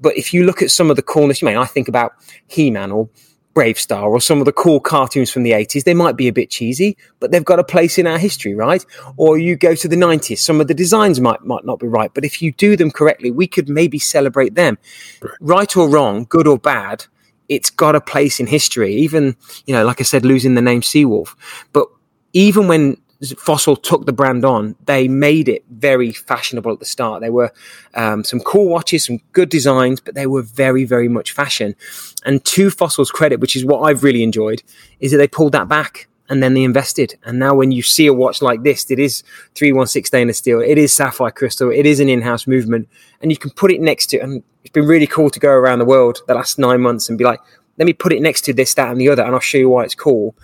But 0.00 0.16
if 0.16 0.34
you 0.34 0.44
look 0.44 0.62
at 0.62 0.70
some 0.70 0.90
of 0.90 0.96
the 0.96 1.02
coolness, 1.02 1.40
you 1.40 1.46
mean, 1.46 1.56
I 1.56 1.64
think 1.64 1.88
about 1.88 2.14
He 2.48 2.70
Man 2.70 2.90
or 2.90 3.08
BraveStarr 3.54 4.08
or 4.08 4.20
some 4.20 4.38
of 4.38 4.44
the 4.44 4.52
cool 4.52 4.80
cartoons 4.80 5.30
from 5.30 5.42
the 5.42 5.52
80s, 5.52 5.84
they 5.84 5.94
might 5.94 6.16
be 6.16 6.28
a 6.28 6.32
bit 6.32 6.50
cheesy, 6.50 6.96
but 7.20 7.30
they've 7.30 7.44
got 7.44 7.58
a 7.58 7.64
place 7.64 7.98
in 7.98 8.06
our 8.06 8.18
history, 8.18 8.54
right? 8.54 8.84
Or 9.16 9.38
you 9.38 9.56
go 9.56 9.74
to 9.74 9.88
the 9.88 9.96
90s, 9.96 10.38
some 10.38 10.60
of 10.60 10.68
the 10.68 10.74
designs 10.74 11.20
might, 11.20 11.44
might 11.44 11.64
not 11.64 11.78
be 11.78 11.86
right, 11.86 12.12
but 12.14 12.24
if 12.24 12.40
you 12.40 12.52
do 12.52 12.76
them 12.76 12.90
correctly, 12.90 13.30
we 13.30 13.46
could 13.46 13.68
maybe 13.68 13.98
celebrate 13.98 14.54
them. 14.54 14.78
Right, 15.20 15.32
right 15.40 15.76
or 15.76 15.88
wrong, 15.88 16.26
good 16.28 16.46
or 16.46 16.58
bad, 16.58 17.04
it's 17.48 17.70
got 17.70 17.94
a 17.94 18.00
place 18.00 18.40
in 18.40 18.46
history. 18.46 18.94
Even, 18.94 19.36
you 19.66 19.74
know, 19.74 19.84
like 19.84 20.00
I 20.00 20.04
said, 20.04 20.24
losing 20.24 20.54
the 20.54 20.62
name 20.62 20.80
Seawolf. 20.80 21.34
But 21.72 21.86
even 22.32 22.66
when 22.68 22.96
Fossil 23.38 23.76
took 23.76 24.04
the 24.06 24.12
brand 24.12 24.44
on, 24.44 24.74
they 24.86 25.06
made 25.06 25.48
it 25.48 25.64
very 25.70 26.12
fashionable 26.12 26.72
at 26.72 26.80
the 26.80 26.84
start. 26.84 27.20
There 27.20 27.32
were 27.32 27.52
um, 27.94 28.24
some 28.24 28.40
cool 28.40 28.68
watches, 28.68 29.04
some 29.04 29.20
good 29.32 29.48
designs, 29.48 30.00
but 30.00 30.14
they 30.14 30.26
were 30.26 30.42
very, 30.42 30.84
very 30.84 31.08
much 31.08 31.32
fashion. 31.32 31.76
And 32.24 32.44
to 32.46 32.70
Fossil's 32.70 33.10
credit, 33.10 33.40
which 33.40 33.54
is 33.54 33.64
what 33.64 33.80
I've 33.80 34.02
really 34.02 34.22
enjoyed, 34.22 34.62
is 35.00 35.12
that 35.12 35.18
they 35.18 35.28
pulled 35.28 35.52
that 35.52 35.68
back 35.68 36.08
and 36.28 36.42
then 36.42 36.54
they 36.54 36.64
invested. 36.64 37.14
And 37.24 37.38
now 37.38 37.54
when 37.54 37.72
you 37.72 37.82
see 37.82 38.06
a 38.06 38.12
watch 38.12 38.42
like 38.42 38.62
this, 38.62 38.90
it 38.90 38.98
is 38.98 39.22
316 39.54 40.06
stainless 40.06 40.38
steel, 40.38 40.60
it 40.60 40.78
is 40.78 40.92
sapphire 40.92 41.30
crystal, 41.30 41.70
it 41.70 41.86
is 41.86 42.00
an 42.00 42.08
in-house 42.08 42.46
movement, 42.46 42.88
and 43.20 43.30
you 43.30 43.36
can 43.36 43.50
put 43.50 43.70
it 43.70 43.80
next 43.80 44.06
to, 44.06 44.18
and 44.18 44.42
it's 44.64 44.72
been 44.72 44.86
really 44.86 45.06
cool 45.06 45.30
to 45.30 45.40
go 45.40 45.50
around 45.50 45.78
the 45.78 45.84
world 45.84 46.20
the 46.26 46.34
last 46.34 46.58
nine 46.58 46.80
months 46.80 47.08
and 47.08 47.18
be 47.18 47.24
like, 47.24 47.40
let 47.78 47.86
me 47.86 47.92
put 47.92 48.12
it 48.12 48.20
next 48.20 48.42
to 48.42 48.52
this, 48.52 48.74
that, 48.74 48.90
and 48.90 49.00
the 49.00 49.08
other, 49.08 49.22
and 49.22 49.34
I'll 49.34 49.40
show 49.40 49.58
you 49.58 49.68
why 49.68 49.84
it's 49.84 49.94
cool. 49.94 50.34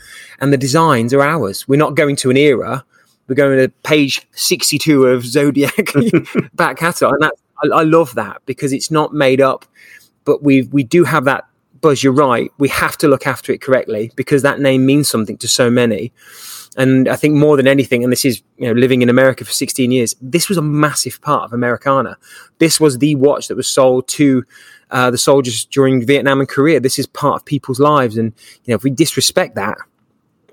And 0.41 0.53
the 0.53 0.57
designs 0.57 1.13
are 1.13 1.23
ours. 1.23 1.69
We're 1.69 1.77
not 1.77 1.95
going 1.95 2.17
to 2.17 2.31
an 2.31 2.37
era. 2.37 2.85
We're 3.27 3.35
going 3.35 3.59
to 3.59 3.69
page 3.83 4.27
62 4.33 5.07
of 5.07 5.25
Zodiac 5.25 5.93
back 6.55 6.79
catalog. 6.79 7.15
And 7.15 7.23
that's, 7.25 7.43
I, 7.63 7.81
I 7.81 7.83
love 7.83 8.15
that 8.15 8.41
because 8.47 8.73
it's 8.73 8.91
not 8.91 9.13
made 9.13 9.41
up, 9.41 9.67
but 10.25 10.43
we 10.43 10.63
we 10.73 10.83
do 10.83 11.05
have 11.05 11.25
that 11.25 11.47
buzz. 11.81 12.03
You're 12.03 12.13
right. 12.13 12.51
We 12.59 12.69
have 12.69 12.97
to 12.99 13.09
look 13.09 13.27
after 13.27 13.53
it 13.53 13.61
correctly 13.61 14.11
because 14.17 14.43
that 14.43 14.61
name 14.61 14.87
means 14.87 15.09
something 15.09 15.37
to 15.39 15.49
so 15.49 15.71
many. 15.71 16.13
And 16.77 17.09
I 17.09 17.17
think 17.17 17.35
more 17.35 17.57
than 17.57 17.67
anything, 17.67 18.05
and 18.05 18.13
this 18.13 18.25
is 18.25 18.43
you 18.57 18.67
know 18.67 18.73
living 18.73 19.03
in 19.03 19.09
America 19.09 19.45
for 19.45 19.53
16 19.53 19.91
years, 19.91 20.15
this 20.23 20.49
was 20.49 20.57
a 20.57 20.63
massive 20.63 21.21
part 21.21 21.45
of 21.45 21.53
Americana. 21.53 22.17
This 22.59 22.81
was 22.81 22.99
the 22.99 23.15
watch 23.17 23.49
that 23.49 23.57
was 23.57 23.67
sold 23.67 24.09
to 24.09 24.45
uh, 24.91 25.11
the 25.11 25.19
soldiers 25.19 25.65
during 25.67 26.05
Vietnam 26.07 26.41
and 26.41 26.49
Korea. 26.49 26.81
This 26.81 26.99
is 26.99 27.07
part 27.07 27.43
of 27.43 27.45
people's 27.45 27.81
lives, 27.81 28.17
and 28.17 28.33
you 28.65 28.73
know 28.73 28.77
if 28.77 28.83
we 28.83 28.91
disrespect 28.91 29.55
that, 29.55 29.77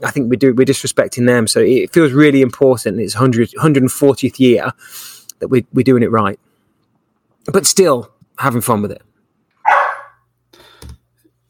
I 0.04 0.12
think 0.12 0.30
we 0.30 0.38
do 0.38 0.54
we're 0.54 0.66
disrespecting 0.66 1.26
them. 1.26 1.48
So 1.48 1.60
it 1.60 1.94
feels 1.94 2.12
really 2.12 2.42
important. 2.42 3.00
It's 3.00 3.16
100, 3.16 3.52
140th 3.52 4.40
year 4.40 4.72
that 5.40 5.48
we 5.48 5.66
we're 5.74 5.84
doing 5.84 6.04
it 6.04 6.12
right, 6.12 6.40
but 7.52 7.66
still 7.66 8.12
having 8.38 8.62
fun 8.62 8.82
with 8.82 8.92
it. 8.92 9.02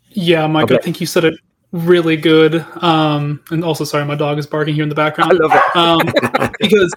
Yeah, 0.09 0.47
Mike, 0.47 0.71
I 0.71 0.77
think 0.77 1.01
you 1.01 1.07
said 1.07 1.25
it 1.25 1.33
really 1.75 2.15
good. 2.15 2.65
Um, 2.81 3.43
and 3.51 3.63
also, 3.63 3.83
sorry, 3.83 4.05
my 4.05 4.15
dog 4.15 4.39
is 4.39 4.47
barking 4.47 4.73
here 4.73 4.83
in 4.83 4.89
the 4.89 4.95
background. 4.95 5.33
I 5.33 5.35
love 5.35 5.51
it. 5.53 5.75
um, 5.75 6.51
because 6.59 6.93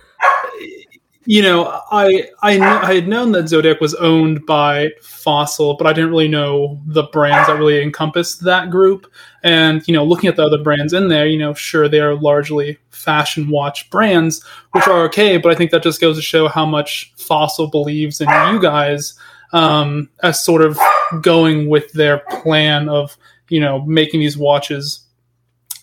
you 1.28 1.42
know 1.42 1.82
I 1.90 2.24
I 2.40 2.56
kn- 2.56 2.62
I 2.84 2.94
had 2.94 3.06
known 3.06 3.32
that 3.32 3.50
Zodiac 3.50 3.82
was 3.82 3.94
owned 3.96 4.46
by 4.46 4.92
Fossil, 5.02 5.76
but 5.76 5.86
I 5.86 5.92
didn't 5.92 6.08
really 6.08 6.26
know 6.26 6.80
the 6.86 7.02
brands 7.02 7.48
that 7.48 7.58
really 7.58 7.82
encompassed 7.82 8.42
that 8.44 8.70
group. 8.70 9.12
And 9.44 9.86
you 9.86 9.92
know, 9.92 10.04
looking 10.04 10.30
at 10.30 10.36
the 10.36 10.44
other 10.44 10.62
brands 10.62 10.94
in 10.94 11.08
there, 11.08 11.26
you 11.26 11.38
know, 11.38 11.52
sure 11.52 11.86
they 11.86 12.00
are 12.00 12.14
largely 12.14 12.78
fashion 12.88 13.50
watch 13.50 13.90
brands, 13.90 14.42
which 14.72 14.88
are 14.88 15.04
okay, 15.04 15.36
but 15.36 15.52
I 15.52 15.54
think 15.54 15.70
that 15.72 15.82
just 15.82 16.00
goes 16.00 16.16
to 16.16 16.22
show 16.22 16.48
how 16.48 16.64
much 16.64 17.12
Fossil 17.18 17.66
believes 17.66 18.22
in 18.22 18.28
you 18.50 18.58
guys 18.58 19.12
um, 19.52 20.08
as 20.22 20.42
sort 20.42 20.62
of 20.62 20.78
going 21.20 21.68
with 21.68 21.92
their 21.92 22.20
plan 22.40 22.88
of 22.88 23.18
you 23.50 23.60
know 23.60 23.82
making 23.82 24.20
these 24.20 24.38
watches 24.38 25.00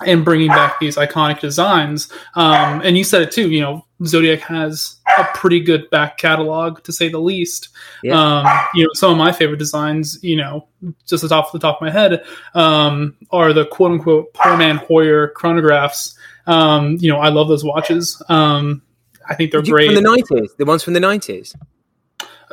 and 0.05 0.25
bringing 0.25 0.47
back 0.47 0.79
these 0.79 0.97
iconic 0.97 1.39
designs. 1.39 2.11
Um, 2.33 2.81
and 2.83 2.97
you 2.97 3.03
said 3.03 3.21
it 3.21 3.31
too. 3.31 3.49
You 3.51 3.61
know, 3.61 3.85
Zodiac 4.05 4.39
has 4.41 4.97
a 5.17 5.25
pretty 5.35 5.59
good 5.59 5.89
back 5.89 6.17
catalog, 6.17 6.83
to 6.83 6.91
say 6.91 7.09
the 7.09 7.19
least. 7.19 7.69
Yeah. 8.03 8.19
Um, 8.19 8.45
you 8.73 8.83
know, 8.83 8.89
some 8.93 9.11
of 9.11 9.17
my 9.17 9.31
favorite 9.31 9.57
designs, 9.57 10.19
you 10.23 10.35
know, 10.37 10.67
just 11.05 11.29
off 11.31 11.51
the 11.51 11.59
top 11.59 11.77
of 11.77 11.81
my 11.81 11.91
head, 11.91 12.23
um, 12.53 13.15
are 13.31 13.53
the 13.53 13.65
quote 13.65 13.91
unquote 13.91 14.33
poor 14.33 14.55
man 14.57 14.77
Heuer 14.79 15.31
chronographs. 15.33 16.15
Um, 16.47 16.97
you 16.99 17.11
know, 17.11 17.19
I 17.19 17.29
love 17.29 17.47
those 17.47 17.63
watches. 17.63 18.21
Um, 18.29 18.81
I 19.27 19.35
think 19.35 19.51
they're 19.51 19.63
you- 19.63 19.71
great. 19.73 19.87
from 19.87 19.95
the 19.95 20.01
nineties, 20.01 20.53
the 20.57 20.65
ones 20.65 20.83
from 20.83 20.93
the 20.93 20.99
nineties. 20.99 21.55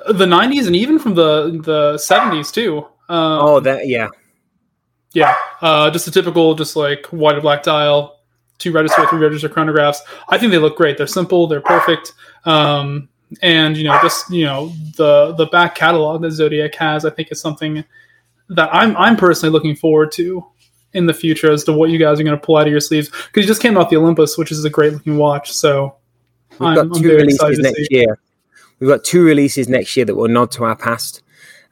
the 0.08 0.24
90s 0.26 0.66
and 0.66 0.74
even 0.74 0.98
from 0.98 1.14
the 1.14 1.60
the 1.62 1.94
70s 1.94 2.50
too. 2.52 2.78
Um, 3.08 3.38
Oh, 3.42 3.60
that 3.60 3.86
yeah. 3.86 4.08
Yeah, 5.14 5.34
uh, 5.60 5.90
just 5.90 6.08
a 6.08 6.10
typical, 6.10 6.54
just 6.54 6.74
like 6.74 7.04
white 7.08 7.36
or 7.36 7.42
black 7.42 7.62
dial, 7.62 8.20
two 8.62 8.72
register, 8.72 9.06
three 9.08 9.18
register 9.18 9.48
chronographs. 9.48 9.98
I 10.28 10.38
think 10.38 10.52
they 10.52 10.58
look 10.58 10.76
great. 10.76 10.96
They're 10.96 11.06
simple. 11.06 11.46
They're 11.46 11.60
perfect. 11.60 12.12
Um, 12.44 13.08
and 13.42 13.76
you 13.76 13.84
know, 13.84 13.98
just 14.02 14.30
you 14.30 14.44
know, 14.44 14.72
the 14.96 15.34
the 15.36 15.46
back 15.46 15.74
catalog 15.74 16.22
that 16.22 16.30
Zodiac 16.32 16.74
has, 16.76 17.04
I 17.04 17.10
think 17.10 17.32
is 17.32 17.40
something 17.40 17.84
that 18.48 18.68
I'm 18.72 18.96
I'm 18.96 19.16
personally 19.16 19.52
looking 19.52 19.74
forward 19.76 20.12
to 20.12 20.44
in 20.92 21.06
the 21.06 21.14
future 21.14 21.50
as 21.50 21.64
to 21.64 21.72
what 21.72 21.88
you 21.88 21.98
guys 21.98 22.20
are 22.20 22.24
going 22.24 22.38
to 22.38 22.44
pull 22.44 22.56
out 22.58 22.66
of 22.66 22.70
your 22.70 22.80
sleeves 22.80 23.08
because 23.08 23.44
you 23.44 23.46
just 23.46 23.62
came 23.62 23.78
off 23.78 23.88
the 23.88 23.96
Olympus, 23.96 24.36
which 24.36 24.52
is 24.52 24.62
a 24.64 24.70
great 24.70 24.92
looking 24.92 25.16
watch. 25.16 25.52
So 25.52 25.96
We've 26.52 26.62
I'm- 26.62 26.74
got 26.74 26.84
I'm 26.86 26.92
two 27.02 27.08
very 27.08 27.22
releases 27.22 27.58
next 27.58 27.90
year. 27.90 28.18
We've 28.78 28.90
got 28.90 29.04
two 29.04 29.24
releases 29.24 29.68
next 29.68 29.96
year 29.96 30.04
that 30.04 30.14
will 30.14 30.28
nod 30.28 30.50
to 30.52 30.64
our 30.64 30.76
past. 30.76 31.21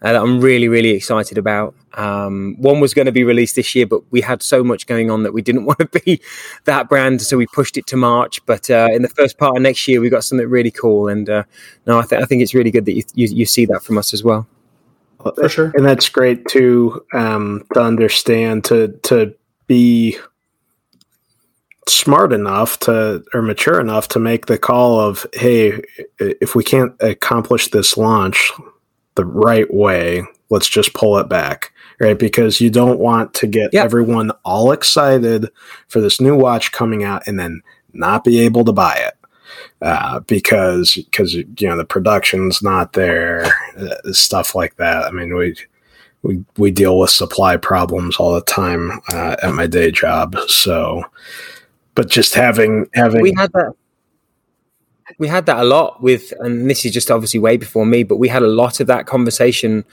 Uh, 0.02 0.12
that 0.12 0.22
I'm 0.22 0.40
really, 0.40 0.66
really 0.66 0.90
excited 0.90 1.36
about. 1.36 1.74
Um, 1.92 2.56
one 2.58 2.80
was 2.80 2.94
going 2.94 3.04
to 3.04 3.12
be 3.12 3.22
released 3.22 3.56
this 3.56 3.74
year, 3.74 3.86
but 3.86 4.00
we 4.10 4.22
had 4.22 4.42
so 4.42 4.64
much 4.64 4.86
going 4.86 5.10
on 5.10 5.24
that 5.24 5.34
we 5.34 5.42
didn't 5.42 5.64
want 5.66 5.78
to 5.78 6.00
be 6.00 6.22
that 6.64 6.88
brand, 6.88 7.20
so 7.20 7.36
we 7.36 7.46
pushed 7.46 7.76
it 7.76 7.86
to 7.88 7.96
March. 7.96 8.44
But 8.46 8.70
uh, 8.70 8.88
in 8.92 9.02
the 9.02 9.08
first 9.10 9.36
part 9.36 9.56
of 9.56 9.62
next 9.62 9.86
year, 9.86 10.00
we 10.00 10.08
got 10.08 10.24
something 10.24 10.48
really 10.48 10.70
cool, 10.70 11.08
and 11.08 11.28
uh, 11.28 11.44
no, 11.86 11.98
I, 11.98 12.06
th- 12.06 12.22
I 12.22 12.24
think 12.24 12.42
it's 12.42 12.54
really 12.54 12.70
good 12.70 12.86
that 12.86 12.94
you, 12.94 13.02
you 13.14 13.28
you 13.28 13.46
see 13.46 13.66
that 13.66 13.82
from 13.82 13.98
us 13.98 14.14
as 14.14 14.24
well. 14.24 14.46
For 15.22 15.48
sure. 15.50 15.72
and 15.74 15.84
that's 15.84 16.08
great 16.08 16.46
too 16.46 17.04
um, 17.12 17.66
to 17.74 17.80
understand 17.82 18.64
to 18.64 18.88
to 19.02 19.34
be 19.66 20.16
smart 21.86 22.32
enough 22.32 22.78
to 22.80 23.22
or 23.34 23.42
mature 23.42 23.80
enough 23.80 24.08
to 24.08 24.18
make 24.18 24.46
the 24.46 24.56
call 24.56 24.98
of 24.98 25.26
hey 25.34 25.82
if 26.18 26.54
we 26.54 26.64
can't 26.64 26.94
accomplish 27.00 27.68
this 27.68 27.98
launch 27.98 28.50
the 29.14 29.24
right 29.24 29.72
way 29.72 30.22
let's 30.50 30.68
just 30.68 30.94
pull 30.94 31.18
it 31.18 31.28
back 31.28 31.72
right 32.00 32.18
because 32.18 32.60
you 32.60 32.70
don't 32.70 32.98
want 32.98 33.34
to 33.34 33.46
get 33.46 33.70
Yeah. 33.72 33.82
everyone 33.84 34.30
all 34.44 34.72
excited 34.72 35.48
for 35.88 36.00
this 36.00 36.20
new 36.20 36.36
watch 36.36 36.72
coming 36.72 37.04
out 37.04 37.26
and 37.26 37.38
then 37.38 37.62
not 37.92 38.24
be 38.24 38.38
able 38.40 38.64
to 38.64 38.72
buy 38.72 38.94
it 38.96 39.14
uh, 39.82 40.20
because 40.20 40.94
because 40.94 41.34
you 41.34 41.46
know 41.62 41.76
the 41.76 41.84
production's 41.84 42.62
not 42.62 42.92
there 42.92 43.46
uh, 43.78 44.12
stuff 44.12 44.54
like 44.54 44.76
that 44.76 45.04
i 45.04 45.10
mean 45.10 45.34
we 45.34 45.56
we 46.22 46.44
we 46.56 46.70
deal 46.70 46.98
with 46.98 47.10
supply 47.10 47.56
problems 47.56 48.16
all 48.16 48.34
the 48.34 48.42
time 48.42 49.00
uh, 49.08 49.36
at 49.42 49.54
my 49.54 49.66
day 49.66 49.90
job. 49.90 50.36
So, 50.48 51.02
but 51.94 52.08
just 52.10 52.34
having 52.34 52.86
having 52.94 53.22
we 53.22 53.32
had 53.36 53.50
that 53.54 53.72
we 55.20 55.28
had 55.28 55.46
that 55.46 55.58
a 55.58 55.64
lot 55.64 56.02
with 56.02 56.32
and 56.40 56.68
this 56.68 56.84
is 56.84 56.92
just 56.92 57.10
obviously 57.10 57.38
way 57.38 57.56
before 57.56 57.86
me 57.86 58.02
but 58.02 58.16
we 58.16 58.26
had 58.26 58.42
a 58.42 58.48
lot 58.48 58.80
of 58.80 58.86
that 58.88 59.06
conversation 59.06 59.84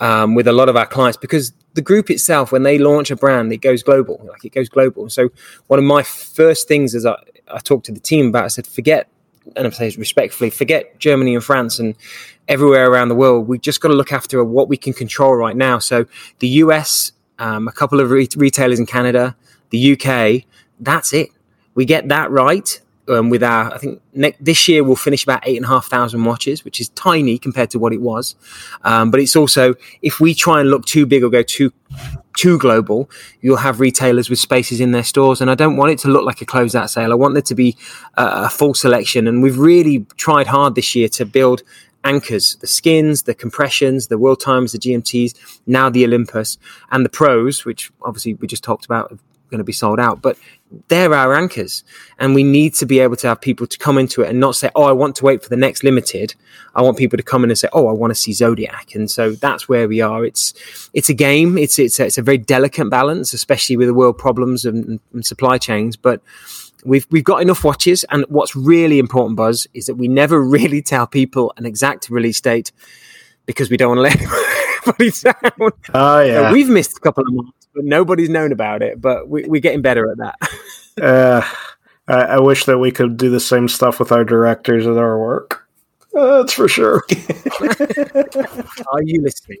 um, 0.00 0.34
with 0.34 0.46
a 0.46 0.52
lot 0.52 0.68
of 0.68 0.76
our 0.76 0.86
clients 0.86 1.16
because 1.16 1.52
the 1.72 1.82
group 1.82 2.10
itself 2.10 2.52
when 2.52 2.62
they 2.62 2.78
launch 2.78 3.10
a 3.10 3.16
brand 3.16 3.52
it 3.52 3.58
goes 3.58 3.82
global 3.82 4.20
like 4.28 4.44
it 4.44 4.52
goes 4.52 4.68
global. 4.68 5.08
So 5.08 5.30
one 5.66 5.78
of 5.78 5.84
my 5.84 6.02
first 6.02 6.68
things 6.68 6.94
as 6.94 7.06
i, 7.06 7.16
I 7.48 7.58
talked 7.58 7.86
to 7.86 7.92
the 7.92 8.00
team 8.00 8.28
about 8.28 8.44
i 8.44 8.48
said 8.48 8.66
forget 8.66 9.08
and 9.56 9.66
i 9.66 9.70
say 9.70 9.94
respectfully 9.96 10.50
forget 10.50 10.98
germany 10.98 11.34
and 11.34 11.42
france 11.42 11.78
and 11.78 11.96
everywhere 12.46 12.90
around 12.90 13.08
the 13.08 13.14
world. 13.14 13.48
We 13.48 13.58
just 13.58 13.80
got 13.80 13.88
to 13.88 13.94
look 13.94 14.12
after 14.12 14.44
what 14.44 14.68
we 14.68 14.76
can 14.76 14.92
control 14.92 15.34
right 15.34 15.56
now. 15.56 15.78
So 15.78 16.04
the 16.40 16.48
us 16.48 17.12
um, 17.38 17.68
a 17.68 17.72
couple 17.72 18.00
of 18.00 18.10
re- 18.10 18.28
retailers 18.36 18.78
in 18.78 18.86
canada 18.86 19.34
the 19.70 19.92
uk 19.92 20.44
that's 20.80 21.12
it. 21.12 21.30
We 21.74 21.84
get 21.84 22.08
that 22.08 22.30
right 22.30 22.80
um, 23.08 23.30
with 23.30 23.42
our 23.42 23.72
i 23.72 23.78
think 23.78 24.00
ne- 24.12 24.36
this 24.40 24.68
year 24.68 24.82
we'll 24.82 24.96
finish 24.96 25.22
about 25.24 25.46
eight 25.46 25.56
and 25.56 25.64
a 25.64 25.68
half 25.68 25.86
thousand 25.86 26.24
watches 26.24 26.64
which 26.64 26.80
is 26.80 26.88
tiny 26.90 27.38
compared 27.38 27.70
to 27.70 27.78
what 27.78 27.92
it 27.92 28.00
was. 28.00 28.34
Um, 28.82 29.10
but 29.10 29.20
it's 29.20 29.36
also 29.36 29.74
if 30.02 30.20
we 30.20 30.34
try 30.34 30.60
and 30.60 30.70
look 30.70 30.84
too 30.84 31.06
big 31.06 31.22
or 31.22 31.30
go 31.30 31.42
too 31.42 31.72
too 32.36 32.58
global 32.58 33.10
you'll 33.40 33.56
have 33.58 33.80
retailers 33.80 34.28
with 34.30 34.38
spaces 34.38 34.80
in 34.80 34.92
their 34.92 35.04
stores. 35.04 35.40
And 35.40 35.50
i 35.50 35.54
don't 35.54 35.76
want 35.76 35.92
it 35.92 35.98
to 36.00 36.08
look 36.08 36.24
like 36.24 36.40
a 36.40 36.46
closeout 36.46 36.88
sale. 36.88 37.12
I 37.12 37.14
want 37.14 37.34
there 37.34 37.42
to 37.42 37.54
be 37.54 37.76
a, 38.14 38.46
a 38.46 38.48
full 38.48 38.74
selection. 38.74 39.28
And 39.28 39.42
we've 39.42 39.58
really 39.58 40.06
tried 40.16 40.46
hard 40.46 40.74
this 40.74 40.94
year 40.94 41.08
to 41.10 41.24
build 41.24 41.62
anchors 42.06 42.56
the 42.56 42.66
skins 42.66 43.22
the 43.22 43.34
compressions 43.34 44.08
the 44.08 44.18
world 44.18 44.38
times 44.38 44.72
the 44.72 44.78
gmts 44.78 45.32
now 45.66 45.88
the 45.88 46.04
olympus 46.04 46.58
and 46.90 47.02
the 47.02 47.08
pros 47.08 47.64
which 47.64 47.90
obviously 48.02 48.34
we 48.34 48.46
just 48.46 48.62
talked 48.62 48.84
about 48.84 49.10
are 49.10 49.18
going 49.54 49.58
to 49.58 49.64
be 49.64 49.72
sold 49.72 50.00
out. 50.00 50.20
But 50.20 50.36
they're 50.88 51.14
our 51.14 51.34
anchors 51.34 51.84
and 52.18 52.34
we 52.34 52.42
need 52.42 52.74
to 52.74 52.86
be 52.86 53.00
able 53.00 53.16
to 53.16 53.28
have 53.28 53.40
people 53.40 53.66
to 53.66 53.78
come 53.78 53.98
into 53.98 54.22
it 54.22 54.30
and 54.30 54.40
not 54.40 54.54
say 54.54 54.70
oh 54.74 54.84
i 54.84 54.92
want 54.92 55.16
to 55.16 55.24
wait 55.24 55.42
for 55.42 55.48
the 55.48 55.56
next 55.56 55.84
limited. 55.84 56.34
I 56.76 56.82
want 56.82 56.98
people 56.98 57.16
to 57.16 57.22
come 57.22 57.44
in 57.44 57.50
and 57.50 57.58
say 57.58 57.68
oh 57.72 57.88
i 57.88 57.92
want 57.92 58.10
to 58.10 58.14
see 58.14 58.32
zodiac 58.32 58.94
and 58.94 59.10
so 59.10 59.32
that's 59.32 59.68
where 59.68 59.88
we 59.88 60.00
are. 60.00 60.24
It's 60.24 60.54
it's 60.92 61.08
a 61.08 61.14
game. 61.14 61.58
It's 61.58 61.78
it's 61.78 61.98
a, 62.00 62.06
it's 62.06 62.18
a 62.18 62.22
very 62.22 62.38
delicate 62.38 62.90
balance 62.90 63.32
especially 63.32 63.76
with 63.76 63.88
the 63.88 63.94
world 63.94 64.18
problems 64.18 64.64
and, 64.64 65.00
and 65.12 65.26
supply 65.26 65.58
chains. 65.58 65.96
But 65.96 66.20
we've 66.84 67.06
we've 67.10 67.24
got 67.24 67.42
enough 67.42 67.64
watches 67.64 68.04
and 68.10 68.24
what's 68.28 68.54
really 68.56 68.98
important 68.98 69.36
buzz 69.36 69.66
is 69.74 69.86
that 69.86 69.94
we 69.94 70.08
never 70.08 70.42
really 70.56 70.82
tell 70.82 71.06
people 71.06 71.52
an 71.56 71.66
exact 71.66 72.10
release 72.10 72.40
date 72.40 72.72
because 73.46 73.70
we 73.70 73.76
don't 73.76 73.96
want 73.96 73.98
to 73.98 74.02
let 74.02 74.20
anybody 74.86 75.10
down. 75.10 75.70
Oh 75.92 76.20
yeah. 76.20 76.52
We've 76.52 76.68
missed 76.68 76.96
a 76.96 77.00
couple 77.00 77.24
of 77.26 77.32
months 77.32 77.63
but 77.74 77.84
nobody's 77.84 78.28
known 78.28 78.52
about 78.52 78.82
it 78.82 79.00
but 79.00 79.28
we, 79.28 79.44
we're 79.44 79.60
getting 79.60 79.82
better 79.82 80.10
at 80.10 80.18
that 80.18 80.38
uh, 81.02 81.42
I, 82.08 82.14
I 82.14 82.40
wish 82.40 82.64
that 82.64 82.78
we 82.78 82.90
could 82.90 83.16
do 83.16 83.30
the 83.30 83.40
same 83.40 83.68
stuff 83.68 83.98
with 83.98 84.12
our 84.12 84.24
directors 84.24 84.86
at 84.86 84.96
our 84.96 85.18
work. 85.18 85.66
Uh, 86.16 86.38
that's 86.38 86.52
for 86.52 86.68
sure. 86.68 87.02
Are 88.92 89.02
you 89.02 89.22
listening? 89.22 89.58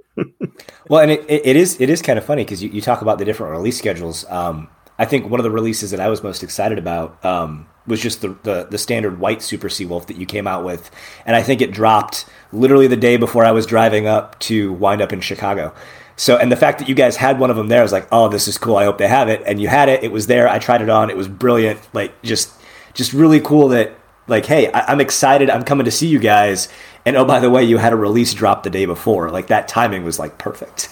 Well, 0.88 1.00
and 1.00 1.10
it, 1.10 1.24
it 1.28 1.56
is 1.56 1.80
it 1.80 1.90
is 1.90 2.00
kind 2.00 2.18
of 2.18 2.24
funny 2.24 2.44
because 2.44 2.62
you, 2.62 2.70
you 2.70 2.80
talk 2.80 3.02
about 3.02 3.18
the 3.18 3.24
different 3.24 3.52
release 3.52 3.78
schedules. 3.78 4.24
Um, 4.30 4.68
I 4.98 5.04
think 5.04 5.28
one 5.28 5.40
of 5.40 5.44
the 5.44 5.50
releases 5.50 5.90
that 5.90 5.98
I 5.98 6.08
was 6.08 6.22
most 6.22 6.44
excited 6.44 6.78
about 6.78 7.24
um, 7.24 7.66
was 7.88 8.00
just 8.00 8.20
the, 8.20 8.36
the, 8.44 8.68
the 8.70 8.78
standard 8.78 9.18
white 9.18 9.42
Super 9.42 9.68
Seawolf 9.68 10.06
that 10.06 10.16
you 10.16 10.24
came 10.24 10.46
out 10.46 10.64
with, 10.64 10.88
and 11.26 11.34
I 11.34 11.42
think 11.42 11.60
it 11.60 11.72
dropped 11.72 12.26
literally 12.52 12.86
the 12.86 12.96
day 12.96 13.16
before 13.16 13.44
I 13.44 13.50
was 13.50 13.66
driving 13.66 14.06
up 14.06 14.38
to 14.40 14.72
wind 14.74 15.02
up 15.02 15.12
in 15.12 15.20
Chicago. 15.20 15.74
So, 16.16 16.36
and 16.36 16.50
the 16.50 16.56
fact 16.56 16.78
that 16.78 16.88
you 16.88 16.94
guys 16.94 17.16
had 17.16 17.38
one 17.38 17.50
of 17.50 17.56
them 17.56 17.68
there, 17.68 17.80
I 17.80 17.82
was 17.82 17.92
like, 17.92 18.06
oh, 18.12 18.28
this 18.28 18.46
is 18.46 18.56
cool. 18.56 18.76
I 18.76 18.84
hope 18.84 18.98
they 18.98 19.08
have 19.08 19.28
it. 19.28 19.42
And 19.46 19.60
you 19.60 19.68
had 19.68 19.88
it. 19.88 20.04
It 20.04 20.12
was 20.12 20.26
there. 20.26 20.48
I 20.48 20.58
tried 20.58 20.80
it 20.80 20.88
on. 20.88 21.10
It 21.10 21.16
was 21.16 21.28
brilliant. 21.28 21.80
Like, 21.92 22.20
just, 22.22 22.52
just 22.94 23.12
really 23.12 23.40
cool 23.40 23.68
that, 23.68 23.92
like, 24.28 24.46
hey, 24.46 24.70
I, 24.72 24.92
I'm 24.92 25.00
excited. 25.00 25.50
I'm 25.50 25.64
coming 25.64 25.84
to 25.84 25.90
see 25.90 26.06
you 26.06 26.18
guys. 26.18 26.68
And 27.04 27.16
oh, 27.16 27.24
by 27.24 27.40
the 27.40 27.50
way, 27.50 27.64
you 27.64 27.78
had 27.78 27.92
a 27.92 27.96
release 27.96 28.32
drop 28.32 28.62
the 28.62 28.70
day 28.70 28.86
before. 28.86 29.30
Like 29.30 29.48
that 29.48 29.68
timing 29.68 30.04
was 30.04 30.18
like 30.18 30.38
perfect. 30.38 30.88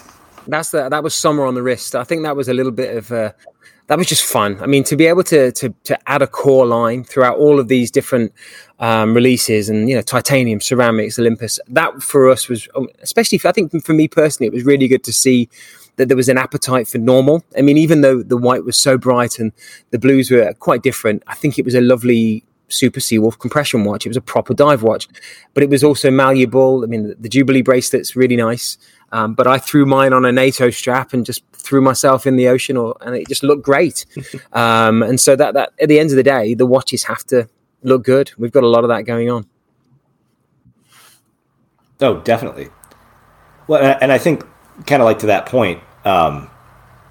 That's 0.47 0.71
the 0.71 0.89
that 0.89 1.03
was 1.03 1.15
summer 1.15 1.45
on 1.45 1.55
the 1.55 1.63
wrist. 1.63 1.95
I 1.95 2.05
think 2.05 2.23
that 2.25 2.37
was 2.37 2.49
a 2.49 2.55
little 2.55 2.73
bit 2.73 2.97
of 2.97 3.13
uh, 3.13 3.33
that 3.87 3.97
was 3.97 4.07
just 4.07 4.25
fun. 4.25 4.59
I 4.61 4.67
mean, 4.67 4.85
to 4.85 4.97
be 4.97 5.07
able 5.07 5.23
to 5.25 5.53
to 5.53 5.75
to 5.85 6.11
add 6.11 6.21
a 6.21 6.27
core 6.27 6.67
line 6.67 7.05
throughout 7.05 7.39
all 7.39 7.59
of 7.59 7.69
these 7.69 7.91
different 7.91 8.33
um, 8.83 9.14
releases, 9.14 9.68
and 9.68 9.88
you 9.88 9.95
know, 9.95 10.03
titanium, 10.03 10.61
ceramics, 10.61 11.18
Olympus. 11.18 11.61
That 11.68 12.03
for 12.03 12.29
us 12.29 12.49
was, 12.49 12.68
um, 12.75 12.88
especially 13.01 13.38
for, 13.38 13.49
I 13.49 13.53
think 13.53 13.73
for 13.85 13.95
me 13.95 14.09
personally, 14.09 14.49
it 14.49 14.53
was 14.53 14.64
really 14.64 14.88
good 14.88 15.05
to 15.05 15.12
see 15.12 15.49
that 15.97 16.09
there 16.09 16.16
was 16.16 16.29
an 16.29 16.37
appetite 16.37 16.88
for 16.88 16.99
normal. 16.99 17.45
I 17.57 17.62
mean, 17.62 17.79
even 17.79 18.01
though 18.01 18.23
the 18.23 18.37
white 18.37 18.64
was 18.64 18.77
so 18.77 18.99
bright 18.99 19.38
and 19.38 19.53
the 19.92 19.99
blues 20.01 20.31
were 20.31 20.53
quite 20.55 20.83
different, 20.83 21.23
I 21.29 21.35
think 21.35 21.59
it 21.59 21.64
was 21.64 21.77
a 21.77 21.81
lovely 21.81 22.45
Super 22.68 22.99
Seawolf 22.99 23.38
compression 23.38 23.85
watch. 23.85 24.05
It 24.05 24.09
was 24.09 24.16
a 24.16 24.23
proper 24.23 24.53
dive 24.53 24.83
watch, 24.83 25.07
but 25.55 25.62
it 25.62 25.71
was 25.71 25.85
also 25.85 26.11
malleable. 26.11 26.83
I 26.83 26.87
mean, 26.87 27.09
the, 27.09 27.14
the 27.14 27.29
Jubilee 27.29 27.62
bracelet's 27.62 28.16
really 28.16 28.37
nice. 28.37 28.79
Um, 29.12 29.35
but 29.35 29.47
I 29.47 29.59
threw 29.59 29.87
mine 29.87 30.12
on 30.12 30.25
a 30.25 30.33
NATO 30.33 30.71
strap 30.71 31.12
and 31.12 31.25
just 31.25 31.45
threw 31.53 31.83
myself 31.83 32.27
in 32.27 32.35
the 32.35 32.49
ocean, 32.49 32.77
or, 32.77 32.97
and 33.03 33.14
it 33.14 33.29
just 33.29 33.45
looked 33.45 33.62
great. 33.62 34.07
um, 34.55 35.05
and 35.05 35.21
so 35.21 35.37
that 35.37 35.55
that 35.55 35.73
at 35.81 35.88
the 35.88 36.01
end 36.01 36.11
of 36.11 36.16
the 36.16 36.25
day, 36.25 36.55
the 36.55 36.66
watches 36.66 37.05
have 37.05 37.23
to 37.27 37.49
look 37.83 38.05
good. 38.05 38.33
We've 38.38 38.53
got 38.53 38.64
a 38.64 38.68
lot 38.68 38.85
of 38.85 38.88
that 38.88 39.03
going 39.03 39.31
on. 39.31 39.47
Oh, 42.01 42.21
definitely. 42.21 42.68
Well, 43.68 43.97
and 44.01 44.11
I 44.11 44.18
think 44.18 44.45
kind 44.87 45.01
of 45.01 45.07
like 45.07 45.21
to 45.21 45.27
that 45.27 45.47
point, 45.47 45.81
um, 46.05 46.51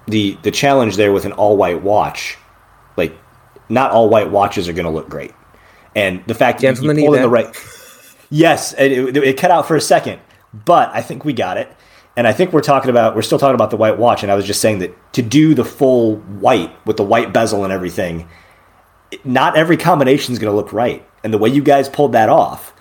the 0.06 0.36
the 0.42 0.50
challenge 0.50 0.96
there 0.96 1.12
with 1.12 1.24
an 1.24 1.32
all 1.32 1.56
white 1.56 1.82
watch, 1.82 2.36
like 2.96 3.16
not 3.68 3.90
all 3.90 4.08
white 4.08 4.30
watches 4.30 4.68
are 4.68 4.72
going 4.72 4.84
to 4.84 4.90
look 4.90 5.08
great, 5.08 5.32
and 5.94 6.22
the 6.26 6.34
fact 6.34 6.60
that 6.60 6.80
you 6.80 6.94
pulled 6.94 7.16
in 7.16 7.22
the 7.22 7.28
right, 7.28 7.56
yes, 8.30 8.74
it, 8.74 8.92
it, 8.92 9.16
it 9.16 9.38
cut 9.38 9.50
out 9.50 9.66
for 9.66 9.76
a 9.76 9.80
second, 9.80 10.20
but 10.52 10.90
I 10.90 11.00
think 11.00 11.24
we 11.24 11.32
got 11.32 11.56
it, 11.56 11.74
and 12.16 12.26
I 12.26 12.32
think 12.32 12.52
we're 12.52 12.60
talking 12.60 12.90
about 12.90 13.14
we're 13.14 13.22
still 13.22 13.38
talking 13.38 13.54
about 13.54 13.70
the 13.70 13.76
white 13.76 13.96
watch, 13.96 14.22
and 14.22 14.30
I 14.30 14.34
was 14.34 14.44
just 14.44 14.60
saying 14.60 14.80
that 14.80 15.12
to 15.14 15.22
do 15.22 15.54
the 15.54 15.64
full 15.64 16.16
white 16.16 16.74
with 16.86 16.96
the 16.98 17.04
white 17.04 17.32
bezel 17.32 17.64
and 17.64 17.72
everything, 17.72 18.28
not 19.24 19.56
every 19.56 19.76
combination 19.76 20.32
is 20.32 20.38
going 20.38 20.50
to 20.50 20.56
look 20.56 20.72
right, 20.72 21.06
and 21.24 21.32
the 21.32 21.38
way 21.38 21.48
you 21.48 21.62
guys 21.62 21.88
pulled 21.88 22.12
that 22.12 22.28
off 22.28 22.72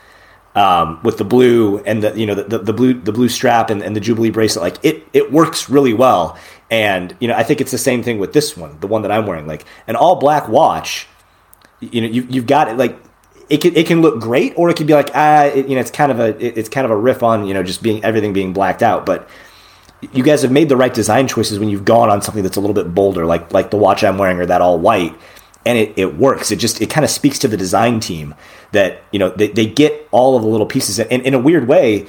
um, 0.56 1.00
with 1.04 1.18
the 1.18 1.24
blue 1.24 1.80
and 1.80 2.04
the 2.04 2.18
you 2.18 2.26
know 2.26 2.36
the, 2.36 2.44
the, 2.44 2.60
the 2.60 2.74
blue 2.74 2.94
the 2.94 3.12
blue 3.12 3.30
strap 3.30 3.70
and, 3.70 3.82
and 3.82 3.96
the 3.96 4.00
Jubilee 4.00 4.32
bracelet, 4.32 4.64
like 4.64 4.84
it 4.84 5.08
it 5.14 5.32
works 5.32 5.70
really 5.70 5.94
well. 5.94 6.38
And 6.70 7.16
you 7.20 7.28
know, 7.28 7.36
I 7.36 7.44
think 7.44 7.62
it's 7.62 7.72
the 7.72 7.78
same 7.78 8.04
thing 8.04 8.20
with 8.20 8.34
this 8.34 8.56
one, 8.56 8.80
the 8.80 8.88
one 8.88 9.02
that 9.04 9.12
I'm 9.12 9.26
wearing, 9.26 9.48
like 9.48 9.66
an 9.88 9.96
all 9.96 10.16
black 10.18 10.48
watch. 10.48 11.08
You 11.80 12.02
know, 12.02 12.08
you 12.08 12.28
you've 12.30 12.48
got 12.48 12.68
it 12.68 12.78
like 12.78 12.98
it 13.50 13.62
can 13.62 13.76
it 13.76 13.88
can 13.88 14.02
look 14.02 14.20
great, 14.20 14.54
or 14.56 14.70
it 14.70 14.76
could 14.76 14.88
be 14.88 14.94
like 14.94 15.12
ah, 15.14 15.46
it, 15.46 15.68
you 15.68 15.76
know, 15.76 15.82
it's 15.82 15.92
kind 15.92 16.12
of 16.12 16.20
a 16.20 16.38
it, 16.44 16.58
it's 16.58 16.70
kind 16.70 16.86
of 16.86 16.92
a 16.92 16.98
riff 16.98 17.24
on 17.24 17.46
you 17.46 17.54
know 17.54 17.64
just 17.64 17.82
being 17.82 18.04
everything 18.04 18.34
being 18.34 18.54
blacked 18.54 18.84
out, 18.84 19.06
but. 19.06 19.28
You 20.14 20.24
guys 20.24 20.42
have 20.42 20.52
made 20.52 20.68
the 20.68 20.76
right 20.76 20.92
design 20.92 21.28
choices 21.28 21.60
when 21.60 21.70
you've 21.70 21.86
gone 21.86 22.10
on 22.10 22.24
something 22.24 22.42
that's 22.42 22.58
a 22.58 22.60
little 22.60 22.74
bit 22.74 22.92
bolder, 22.92 23.24
like 23.28 23.54
like 23.54 23.70
the 23.70 23.78
watch 23.78 24.04
I'm 24.04 24.18
wearing 24.18 24.40
or 24.40 24.48
that 24.48 24.60
all 24.60 24.80
white, 24.80 25.16
and 25.66 25.78
it, 25.78 25.94
it 25.98 26.16
works. 26.18 26.52
It 26.52 26.58
just 26.58 26.82
it 26.82 26.90
kind 26.90 27.04
of 27.06 27.10
speaks 27.12 27.40
to 27.40 27.48
the 27.48 27.58
design 27.58 28.00
team 28.00 28.36
that 28.72 29.04
you 29.12 29.20
know 29.20 29.30
they, 29.30 29.48
they 29.50 29.66
get 29.66 30.08
all 30.12 30.36
of 30.36 30.44
the 30.44 30.50
little 30.50 30.66
pieces. 30.68 31.00
And 31.00 31.22
in 31.24 31.34
a 31.34 31.40
weird 31.40 31.68
way 31.68 32.08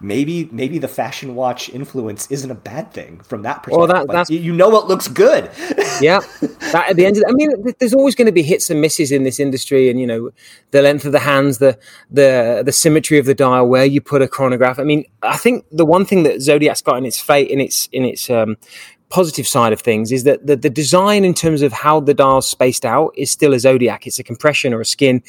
maybe 0.00 0.48
maybe 0.52 0.76
the 0.78 0.88
fashion 0.88 1.34
watch 1.34 1.70
influence 1.70 2.26
isn't 2.30 2.50
a 2.50 2.54
bad 2.54 2.92
thing 2.92 3.18
from 3.20 3.40
that 3.42 3.62
perspective 3.62 3.78
Well, 3.78 3.86
that- 3.86 4.06
Like, 4.08 4.26
that's- 4.28 4.30
you 4.30 4.52
know 4.52 4.76
it 4.76 4.86
looks 4.86 5.08
good. 5.08 5.50
Yeah. 6.00 6.20
That 6.74 6.90
at 6.90 6.96
the 6.96 7.06
end 7.06 7.16
of 7.16 7.22
the, 7.22 7.28
i 7.28 7.32
mean 7.32 7.72
there's 7.78 7.94
always 7.94 8.16
going 8.16 8.26
to 8.26 8.32
be 8.32 8.42
hits 8.42 8.68
and 8.68 8.80
misses 8.80 9.12
in 9.12 9.22
this 9.22 9.38
industry 9.38 9.88
and 9.88 10.00
you 10.00 10.06
know 10.08 10.30
the 10.72 10.82
length 10.82 11.04
of 11.04 11.12
the 11.12 11.20
hands 11.20 11.58
the 11.58 11.78
the 12.10 12.62
the 12.64 12.72
symmetry 12.72 13.16
of 13.18 13.26
the 13.26 13.34
dial 13.34 13.68
where 13.68 13.84
you 13.84 14.00
put 14.00 14.20
a 14.20 14.26
chronograph. 14.26 14.80
I 14.80 14.82
mean 14.82 15.04
i 15.22 15.36
think 15.36 15.64
the 15.70 15.86
one 15.86 16.04
thing 16.04 16.24
that 16.24 16.40
zodiac's 16.42 16.82
got 16.82 16.96
in 16.98 17.06
its 17.06 17.20
fate 17.20 17.48
in 17.48 17.60
its 17.60 17.88
in 17.92 18.04
its 18.04 18.28
um 18.28 18.56
positive 19.14 19.46
side 19.46 19.72
of 19.72 19.80
things 19.80 20.10
is 20.10 20.24
that 20.24 20.44
the, 20.44 20.56
the 20.56 20.68
design 20.82 21.24
in 21.24 21.34
terms 21.34 21.62
of 21.62 21.72
how 21.72 22.00
the 22.00 22.14
dial's 22.14 22.48
spaced 22.48 22.84
out 22.84 23.14
is 23.16 23.30
still 23.30 23.54
a 23.54 23.60
zodiac 23.60 24.08
it's 24.08 24.18
a 24.18 24.24
compression 24.24 24.74
or 24.74 24.80
a 24.80 24.84
skin 24.84 25.22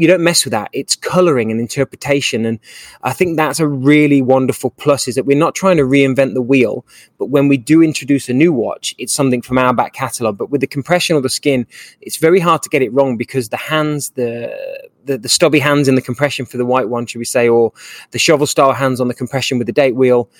you 0.00 0.06
don't 0.06 0.22
mess 0.22 0.46
with 0.46 0.52
that. 0.52 0.70
It's 0.72 0.96
coloring 0.96 1.50
and 1.50 1.60
interpretation. 1.60 2.46
And 2.46 2.58
I 3.02 3.12
think 3.12 3.36
that's 3.36 3.60
a 3.60 3.68
really 3.68 4.22
wonderful 4.22 4.70
plus 4.70 5.06
is 5.06 5.14
that 5.16 5.26
we're 5.26 5.36
not 5.36 5.54
trying 5.54 5.76
to 5.76 5.82
reinvent 5.82 6.32
the 6.32 6.40
wheel, 6.40 6.86
but 7.18 7.26
when 7.26 7.48
we 7.48 7.58
do 7.58 7.82
introduce 7.82 8.26
a 8.30 8.32
new 8.32 8.50
watch, 8.50 8.94
it's 8.96 9.12
something 9.12 9.42
from 9.42 9.58
our 9.58 9.74
back 9.74 9.92
catalogue. 9.92 10.38
But 10.38 10.48
with 10.48 10.62
the 10.62 10.66
compression 10.66 11.16
or 11.16 11.20
the 11.20 11.28
skin, 11.28 11.66
it's 12.00 12.16
very 12.16 12.40
hard 12.40 12.62
to 12.62 12.70
get 12.70 12.80
it 12.80 12.90
wrong 12.94 13.18
because 13.18 13.50
the 13.50 13.58
hands, 13.58 14.10
the 14.12 14.88
the, 15.04 15.18
the 15.18 15.28
stubby 15.28 15.58
hands 15.58 15.86
in 15.86 15.96
the 15.96 16.02
compression 16.02 16.46
for 16.46 16.56
the 16.56 16.66
white 16.66 16.88
one, 16.88 17.04
should 17.04 17.18
we 17.18 17.24
say, 17.26 17.48
or 17.48 17.72
the 18.12 18.18
shovel 18.18 18.46
style 18.46 18.72
hands 18.72 19.00
on 19.00 19.08
the 19.08 19.14
compression 19.14 19.58
with 19.58 19.66
the 19.66 19.72
date 19.72 19.96
wheel, 19.96 20.30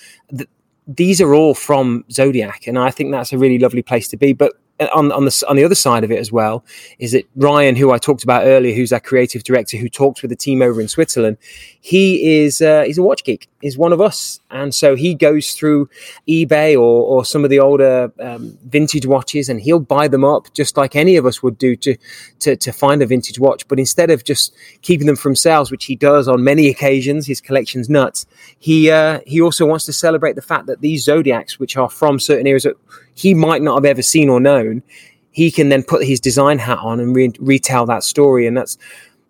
these 0.95 1.21
are 1.21 1.33
all 1.33 1.53
from 1.53 2.05
Zodiac, 2.11 2.67
and 2.67 2.77
I 2.77 2.91
think 2.91 3.11
that's 3.11 3.33
a 3.33 3.37
really 3.37 3.59
lovely 3.59 3.81
place 3.81 4.07
to 4.09 4.17
be. 4.17 4.33
But 4.33 4.53
on 4.89 5.11
on 5.11 5.25
the 5.25 5.45
on 5.47 5.55
the 5.55 5.63
other 5.63 5.75
side 5.75 6.03
of 6.03 6.11
it 6.11 6.19
as 6.19 6.31
well 6.31 6.63
is 6.99 7.11
that 7.11 7.27
Ryan, 7.35 7.75
who 7.75 7.91
I 7.91 7.97
talked 7.97 8.23
about 8.23 8.45
earlier, 8.45 8.75
who's 8.75 8.93
our 8.93 8.99
creative 8.99 9.43
director, 9.43 9.77
who 9.77 9.89
talks 9.89 10.21
with 10.21 10.29
the 10.29 10.35
team 10.35 10.61
over 10.61 10.81
in 10.81 10.87
Switzerland, 10.87 11.37
he 11.79 12.43
is 12.43 12.61
uh, 12.61 12.83
he's 12.83 12.97
a 12.97 13.03
watch 13.03 13.23
geek. 13.23 13.47
He's 13.61 13.77
one 13.77 13.93
of 13.93 14.01
us, 14.01 14.39
and 14.49 14.73
so 14.73 14.95
he 14.95 15.13
goes 15.13 15.53
through 15.53 15.89
eBay 16.27 16.75
or 16.75 17.03
or 17.03 17.25
some 17.25 17.43
of 17.43 17.49
the 17.49 17.59
older 17.59 18.11
um, 18.19 18.57
vintage 18.65 19.05
watches, 19.05 19.49
and 19.49 19.61
he'll 19.61 19.79
buy 19.79 20.07
them 20.07 20.23
up 20.23 20.53
just 20.53 20.77
like 20.77 20.95
any 20.95 21.15
of 21.15 21.25
us 21.25 21.41
would 21.43 21.57
do 21.57 21.75
to 21.77 21.97
to 22.39 22.55
to 22.55 22.71
find 22.71 23.01
a 23.01 23.05
vintage 23.05 23.39
watch. 23.39 23.67
But 23.67 23.79
instead 23.79 24.09
of 24.09 24.23
just 24.23 24.53
keeping 24.81 25.07
them 25.07 25.15
for 25.15 25.29
himself, 25.29 25.71
which 25.71 25.85
he 25.85 25.95
does 25.95 26.27
on 26.27 26.43
many 26.43 26.67
occasions, 26.67 27.27
his 27.27 27.41
collection's 27.41 27.89
nuts. 27.89 28.25
He 28.59 28.91
uh, 28.91 29.21
he 29.25 29.41
also 29.41 29.65
wants 29.65 29.85
to 29.85 29.93
celebrate 29.93 30.35
the 30.35 30.41
fact 30.41 30.65
that 30.67 30.81
these 30.81 31.03
zodiacs, 31.03 31.59
which 31.59 31.77
are 31.77 31.89
from 31.89 32.19
certain 32.19 32.47
that 32.63 32.77
he 33.15 33.33
might 33.33 33.61
not 33.61 33.75
have 33.75 33.85
ever 33.85 34.01
seen 34.01 34.29
or 34.29 34.39
known, 34.39 34.83
he 35.31 35.51
can 35.51 35.69
then 35.69 35.83
put 35.83 36.05
his 36.05 36.19
design 36.19 36.59
hat 36.59 36.79
on 36.79 36.99
and 36.99 37.15
re- 37.15 37.33
retell 37.39 37.85
that 37.85 38.03
story, 38.03 38.47
and 38.47 38.57
that's 38.57 38.77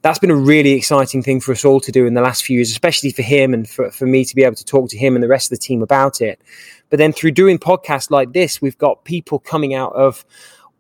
that's 0.02 0.20
been 0.20 0.32
a 0.32 0.36
really 0.36 0.72
exciting 0.72 1.22
thing 1.22 1.40
for 1.40 1.52
us 1.52 1.64
all 1.64 1.80
to 1.80 1.92
do 1.92 2.08
in 2.08 2.16
the 2.16 2.22
last 2.22 2.44
few 2.44 2.56
years, 2.56 2.72
especially 2.72 3.12
for 3.12 3.22
him 3.22 3.54
and 3.54 3.70
for, 3.70 3.92
for 3.92 4.08
me 4.08 4.26
to 4.26 4.36
be 4.36 4.44
able 4.44 4.56
to 4.56 4.66
talk 4.66 4.90
to 4.90 4.98
him 4.98 5.16
and 5.16 5.24
the 5.24 5.28
rest 5.28 5.52
of 5.52 5.60
the 5.60 5.64
team 5.64 5.84
about 5.84 6.22
it. 6.22 6.42
But 6.90 6.98
then 6.98 7.14
through 7.14 7.32
doing 7.32 7.60
podcasts 7.60 8.10
like 8.10 8.34
this, 8.34 8.62
we've 8.62 8.78
got 8.78 9.06
people 9.06 9.38
coming 9.38 9.76
out 9.76 9.94
of 9.94 10.26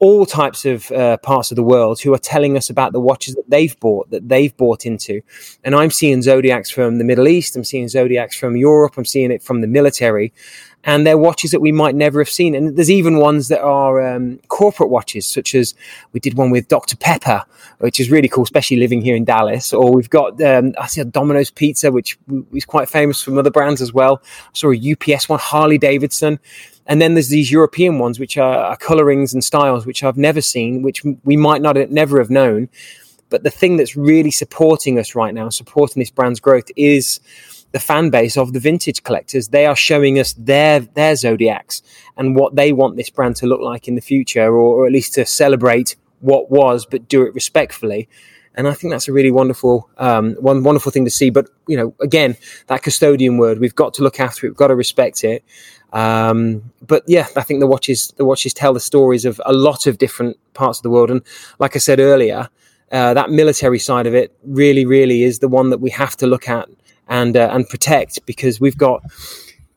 all 0.01 0.25
types 0.25 0.65
of 0.65 0.91
uh, 0.91 1.15
parts 1.17 1.51
of 1.51 1.55
the 1.55 1.63
world 1.63 2.01
who 2.01 2.11
are 2.11 2.17
telling 2.17 2.57
us 2.57 2.71
about 2.71 2.91
the 2.91 2.99
watches 2.99 3.35
that 3.35 3.47
they've 3.47 3.79
bought, 3.79 4.09
that 4.09 4.27
they've 4.27 4.57
bought 4.57 4.83
into. 4.83 5.21
And 5.63 5.75
I'm 5.75 5.91
seeing 5.91 6.23
zodiacs 6.23 6.71
from 6.71 6.97
the 6.97 7.03
Middle 7.03 7.27
East, 7.27 7.55
I'm 7.55 7.63
seeing 7.63 7.87
zodiacs 7.87 8.35
from 8.35 8.57
Europe, 8.57 8.95
I'm 8.97 9.05
seeing 9.05 9.31
it 9.31 9.43
from 9.43 9.61
the 9.61 9.67
military. 9.67 10.33
And 10.83 11.05
they're 11.05 11.19
watches 11.19 11.51
that 11.51 11.59
we 11.59 11.71
might 11.71 11.93
never 11.93 12.19
have 12.19 12.29
seen. 12.29 12.55
And 12.55 12.75
there's 12.75 12.89
even 12.89 13.17
ones 13.17 13.49
that 13.49 13.61
are 13.61 14.01
um, 14.01 14.39
corporate 14.47 14.89
watches, 14.89 15.27
such 15.27 15.53
as 15.53 15.75
we 16.11 16.19
did 16.19 16.33
one 16.33 16.49
with 16.49 16.67
Dr. 16.67 16.97
Pepper, 16.97 17.43
which 17.77 17.99
is 17.99 18.09
really 18.09 18.27
cool, 18.27 18.43
especially 18.43 18.77
living 18.77 19.03
here 19.03 19.15
in 19.15 19.23
Dallas. 19.23 19.71
Or 19.71 19.93
we've 19.93 20.09
got, 20.09 20.41
um, 20.41 20.73
I 20.79 20.87
see 20.87 21.01
a 21.01 21.05
Domino's 21.05 21.51
Pizza, 21.51 21.91
which 21.91 22.17
is 22.51 22.65
quite 22.65 22.89
famous 22.89 23.21
from 23.21 23.37
other 23.37 23.51
brands 23.51 23.79
as 23.79 23.93
well. 23.93 24.23
I 24.25 24.49
saw 24.53 24.71
a 24.71 24.91
UPS 24.93 25.29
one, 25.29 25.37
Harley 25.37 25.77
Davidson. 25.77 26.39
And 26.91 27.01
then 27.01 27.13
there's 27.13 27.29
these 27.29 27.49
European 27.49 27.99
ones, 27.99 28.19
which 28.19 28.37
are, 28.37 28.53
are 28.53 28.75
colorings 28.75 29.33
and 29.33 29.41
styles, 29.41 29.85
which 29.85 30.03
I've 30.03 30.17
never 30.17 30.41
seen, 30.41 30.81
which 30.81 31.05
we 31.23 31.37
might 31.37 31.61
not 31.61 31.77
never 31.89 32.19
have 32.19 32.29
known. 32.29 32.67
But 33.29 33.43
the 33.43 33.49
thing 33.49 33.77
that's 33.77 33.95
really 33.95 34.29
supporting 34.29 34.99
us 34.99 35.15
right 35.15 35.33
now, 35.33 35.47
supporting 35.47 36.01
this 36.01 36.09
brand's 36.09 36.41
growth, 36.41 36.69
is 36.75 37.21
the 37.71 37.79
fan 37.79 38.09
base 38.09 38.35
of 38.35 38.51
the 38.51 38.59
vintage 38.59 39.03
collectors. 39.03 39.47
They 39.47 39.65
are 39.65 39.75
showing 39.75 40.19
us 40.19 40.33
their 40.33 40.81
their 40.81 41.15
zodiacs 41.15 41.81
and 42.17 42.35
what 42.35 42.57
they 42.57 42.73
want 42.73 42.97
this 42.97 43.09
brand 43.09 43.37
to 43.37 43.47
look 43.47 43.61
like 43.61 43.87
in 43.87 43.95
the 43.95 44.01
future, 44.01 44.47
or, 44.47 44.81
or 44.81 44.85
at 44.85 44.91
least 44.91 45.13
to 45.13 45.25
celebrate 45.25 45.95
what 46.19 46.51
was, 46.51 46.85
but 46.85 47.07
do 47.07 47.21
it 47.21 47.33
respectfully. 47.33 48.09
And 48.55 48.67
I 48.67 48.73
think 48.73 48.91
that's 48.91 49.07
a 49.07 49.13
really 49.13 49.31
wonderful, 49.31 49.89
um, 49.97 50.33
one 50.35 50.63
wonderful 50.63 50.91
thing 50.91 51.05
to 51.05 51.11
see. 51.11 51.29
But 51.29 51.49
you 51.67 51.77
know, 51.77 51.93
again, 52.01 52.35
that 52.67 52.83
custodian 52.83 53.37
word, 53.37 53.59
we've 53.59 53.75
got 53.75 53.93
to 53.95 54.03
look 54.03 54.19
after 54.19 54.45
it. 54.45 54.49
We've 54.51 54.57
got 54.57 54.67
to 54.67 54.75
respect 54.75 55.23
it. 55.23 55.43
Um, 55.93 56.71
but 56.85 57.03
yeah, 57.07 57.27
I 57.35 57.41
think 57.41 57.59
the 57.59 57.67
watches 57.67 58.13
the 58.17 58.25
watches 58.25 58.53
tell 58.53 58.73
the 58.73 58.79
stories 58.79 59.25
of 59.25 59.41
a 59.45 59.53
lot 59.53 59.87
of 59.87 59.97
different 59.97 60.37
parts 60.53 60.79
of 60.79 60.83
the 60.83 60.89
world. 60.89 61.11
And 61.11 61.21
like 61.59 61.75
I 61.75 61.79
said 61.79 61.99
earlier, 61.99 62.49
uh, 62.91 63.13
that 63.13 63.29
military 63.29 63.79
side 63.79 64.07
of 64.07 64.13
it 64.13 64.35
really, 64.43 64.85
really 64.85 65.23
is 65.23 65.39
the 65.39 65.47
one 65.47 65.69
that 65.69 65.79
we 65.79 65.89
have 65.91 66.15
to 66.17 66.27
look 66.27 66.49
at 66.49 66.67
and 67.07 67.35
uh, 67.37 67.49
and 67.51 67.67
protect 67.67 68.25
because 68.25 68.59
we've 68.59 68.77
got 68.77 69.03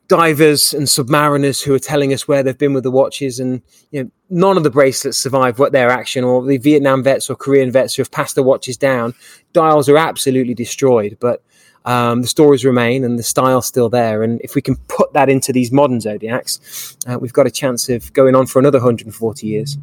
divers 0.07 0.73
and 0.73 0.83
submariners 0.83 1.63
who 1.63 1.73
are 1.73 1.79
telling 1.79 2.13
us 2.13 2.27
where 2.27 2.43
they've 2.43 2.57
been 2.57 2.73
with 2.73 2.83
the 2.83 2.91
watches 2.91 3.39
and 3.39 3.61
you 3.91 4.03
know 4.03 4.11
none 4.29 4.57
of 4.57 4.63
the 4.63 4.69
bracelets 4.69 5.17
survive 5.17 5.57
what 5.57 5.71
their 5.71 5.89
action 5.89 6.23
or 6.23 6.45
the 6.45 6.57
Vietnam 6.57 7.03
vets 7.03 7.29
or 7.29 7.35
Korean 7.35 7.71
vets 7.71 7.95
who 7.95 8.01
have 8.01 8.11
passed 8.11 8.35
the 8.35 8.43
watches 8.43 8.77
down. 8.77 9.13
Dials 9.53 9.89
are 9.89 9.97
absolutely 9.97 10.53
destroyed 10.53 11.17
but 11.19 11.41
um, 11.85 12.23
the 12.23 12.27
stories 12.27 12.65
remain 12.65 13.03
and 13.03 13.19
the 13.19 13.23
style's 13.23 13.67
still 13.67 13.89
there. 13.89 14.23
And 14.23 14.41
if 14.41 14.55
we 14.55 14.61
can 14.61 14.75
put 14.87 15.13
that 15.13 15.29
into 15.29 15.53
these 15.53 15.71
modern 15.71 16.01
zodiacs 16.01 16.97
uh, 17.07 17.17
we've 17.19 17.33
got 17.33 17.47
a 17.47 17.51
chance 17.51 17.89
of 17.89 18.13
going 18.13 18.35
on 18.35 18.45
for 18.45 18.59
another 18.59 18.79
140 18.79 19.47
years. 19.47 19.77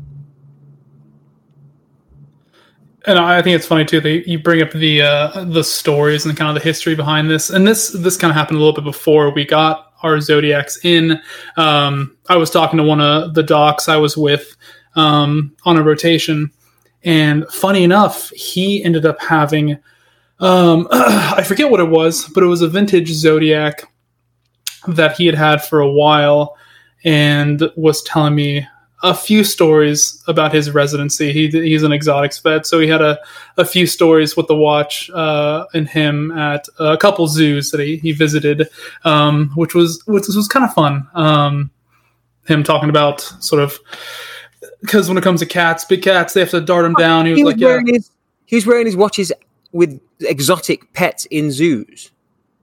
And 3.05 3.19
I 3.19 3.43
think 3.43 3.57
it's 3.57 3.67
funny 3.67 3.85
too 3.85 4.01
that 4.01 4.29
you 4.29 4.39
bring 4.39 4.63
up 4.63 4.71
the 4.71 5.03
uh, 5.03 5.45
the 5.45 5.65
stories 5.65 6.25
and 6.25 6.37
kind 6.37 6.57
of 6.57 6.63
the 6.63 6.65
history 6.65 6.95
behind 6.95 7.29
this. 7.29 7.51
And 7.51 7.67
this 7.67 7.91
this 7.91 8.17
kind 8.17 8.31
of 8.31 8.37
happened 8.37 8.59
a 8.59 8.61
little 8.61 8.75
bit 8.75 8.85
before 8.85 9.33
we 9.33 9.45
got 9.45 9.92
our 10.03 10.21
zodiacs 10.21 10.79
in. 10.85 11.21
Um, 11.57 12.17
I 12.29 12.37
was 12.37 12.51
talking 12.51 12.79
to 12.79 12.85
one 12.85 13.01
of 13.01 13.35
the 13.35 13.43
docs 13.43 13.89
I 13.89 13.97
was 13.97 14.17
with 14.17 14.57
um, 14.97 15.55
on 15.65 15.77
a 15.77 15.83
rotation, 15.83 16.51
and 17.05 17.47
funny 17.49 17.85
enough, 17.85 18.31
he 18.31 18.83
ended 18.85 19.07
up 19.07 19.21
having 19.21 19.79
um, 20.41 20.89
I 20.93 21.43
forget 21.47 21.71
what 21.71 21.81
it 21.81 21.89
was, 21.89 22.29
but 22.29 22.43
it 22.43 22.49
was 22.49 22.63
a 22.63 22.69
vintage 22.69 23.13
zodiac 23.13 23.83
that 24.89 25.17
he 25.17 25.27
had 25.27 25.37
had 25.37 25.65
for 25.65 25.81
a 25.81 25.91
while, 25.91 26.57
and 27.05 27.63
was 27.77 28.03
telling 28.03 28.35
me 28.35 28.67
a 29.03 29.15
few 29.15 29.43
stories 29.43 30.23
about 30.29 30.55
his 30.55 30.71
residency. 30.71 31.33
He, 31.33 31.49
he's 31.49 31.83
an 31.83 31.93
exotics 31.93 32.39
vet, 32.39 32.67
so 32.67 32.79
he 32.79 32.87
had 32.87 33.03
a, 33.03 33.19
a 33.57 33.65
few 33.65 33.87
stories 33.87 34.37
with 34.37 34.47
the 34.47 34.55
watch 34.55 35.11
uh, 35.11 35.65
and 35.75 35.89
him 35.89 36.31
at 36.33 36.69
a 36.79 36.97
couple 36.97 37.27
zoos 37.27 37.71
that 37.73 37.81
he, 37.81 37.97
he 37.97 38.13
visited, 38.13 38.69
um, 39.05 39.51
which 39.57 39.75
was 39.75 40.03
which 40.07 40.27
was 40.29 40.49
kind 40.49 40.65
of 40.65 40.73
fun. 40.73 41.09
Um, 41.15 41.71
him 42.47 42.63
talking 42.63 42.91
about 42.91 43.21
sort 43.21 43.63
of 43.63 43.79
because 44.81 45.09
when 45.09 45.19
it 45.19 45.25
comes 45.25 45.41
to 45.41 45.47
cats, 45.47 45.85
big 45.85 46.03
cats, 46.03 46.35
they 46.35 46.41
have 46.41 46.51
to 46.51 46.61
dart 46.61 46.85
them 46.85 46.95
down. 46.95 47.27
He 47.27 47.33
was, 47.33 47.39
he 47.39 47.45
was 47.45 47.55
like, 47.55 47.61
yeah. 47.61 47.81
his, 47.87 48.11
he 48.47 48.57
was 48.57 48.67
wearing 48.67 48.87
his 48.87 48.97
watches 48.97 49.33
with 49.73 50.01
exotic 50.21 50.93
pets 50.93 51.25
in 51.27 51.51
zoos. 51.51 52.12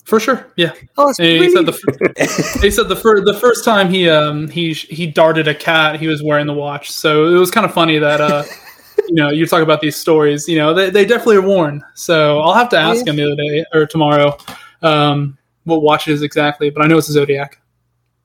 For 0.10 0.20
sure, 0.20 0.52
yeah. 0.56 0.74
Oh, 0.98 1.14
he 1.20 1.52
said 1.52 1.68
the 1.68 2.60
he 2.64 2.72
said 2.72 2.90
the 2.90 2.96
first 2.96 3.26
the 3.26 3.36
first 3.36 3.64
time 3.64 3.92
he 3.92 4.10
um 4.10 4.50
he 4.50 4.74
he 4.74 5.06
darted 5.06 5.48
a 5.48 5.54
cat, 5.54 6.00
he 6.00 6.08
was 6.08 6.24
wearing 6.24 6.48
the 6.48 6.54
watch. 6.54 6.92
So 6.92 7.28
it 7.28 7.38
was 7.38 7.52
kind 7.52 7.64
of 7.64 7.72
funny 7.72 8.00
that 8.00 8.20
uh 8.20 8.44
you 9.08 9.14
know 9.14 9.30
you 9.30 9.46
talk 9.46 9.62
about 9.62 9.82
these 9.82 9.96
stories. 9.96 10.48
You 10.48 10.58
know 10.58 10.74
they 10.74 10.90
they 10.90 11.06
definitely 11.06 11.36
are 11.38 11.48
worn. 11.48 11.86
So 11.94 12.40
I'll 12.40 12.56
have 12.56 12.70
to 12.70 12.78
ask 12.78 13.06
him 13.06 13.18
the 13.18 13.26
other 13.26 13.36
day 13.36 13.66
or 13.72 13.86
tomorrow 13.86 14.36
um 14.82 15.38
what 15.66 15.84
watch 15.84 16.08
it 16.08 16.14
is 16.14 16.24
exactly. 16.24 16.72
But 16.72 16.84
I 16.84 16.88
know 16.88 16.98
it's 16.98 17.10
a 17.10 17.14
Zodiac. 17.14 17.62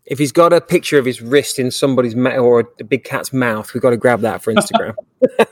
If 0.07 0.19
he's 0.19 0.33
got 0.33 0.55
a 0.55 0.63
picture 0.63 0.99
of 0.99 1.05
his 1.05 1.21
wrist 1.21 1.59
in 1.59 1.71
somebody's 1.71 2.17
mouth 2.17 2.39
or 2.39 2.71
a 2.81 2.85
big 2.85 3.05
cat's 3.05 3.31
mouth, 3.31 3.75
we've 3.75 3.83
got 3.83 3.91
to 3.91 3.99
grab 3.99 4.23
that 4.23 4.43
for 4.43 4.55
Instagram. 4.55 4.95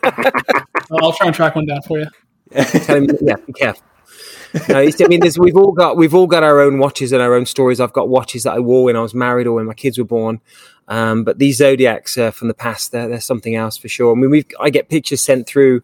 I'll 1.02 1.12
try 1.12 1.26
and 1.26 1.36
track 1.36 1.56
one 1.56 1.66
down 1.66 1.82
for 1.82 1.98
you. 1.98 2.06
Him, 2.52 3.10
yeah, 3.20 3.36
be 3.46 3.52
careful. 3.52 3.84
No, 4.68 4.78
I 4.78 5.08
mean, 5.08 5.20
we've 5.38 5.56
all 5.56 5.72
got 5.72 5.96
we've 5.96 6.14
all 6.14 6.26
got 6.26 6.42
our 6.42 6.60
own 6.60 6.78
watches 6.78 7.12
and 7.12 7.22
our 7.22 7.34
own 7.34 7.46
stories. 7.46 7.80
I've 7.80 7.92
got 7.92 8.08
watches 8.08 8.42
that 8.42 8.54
I 8.54 8.60
wore 8.60 8.84
when 8.84 8.96
I 8.96 9.00
was 9.00 9.14
married 9.14 9.46
or 9.46 9.54
when 9.54 9.66
my 9.66 9.74
kids 9.74 9.98
were 9.98 10.04
born. 10.04 10.40
Um, 10.88 11.24
but 11.24 11.38
these 11.38 11.58
zodiacs 11.58 12.18
uh, 12.18 12.30
from 12.32 12.48
the 12.48 12.54
past, 12.54 12.92
they're, 12.92 13.08
they're 13.08 13.20
something 13.20 13.54
else 13.54 13.76
for 13.76 13.88
sure. 13.88 14.12
I 14.12 14.14
mean, 14.14 14.30
we've 14.30 14.46
I 14.60 14.70
get 14.70 14.88
pictures 14.88 15.22
sent 15.22 15.46
through 15.46 15.82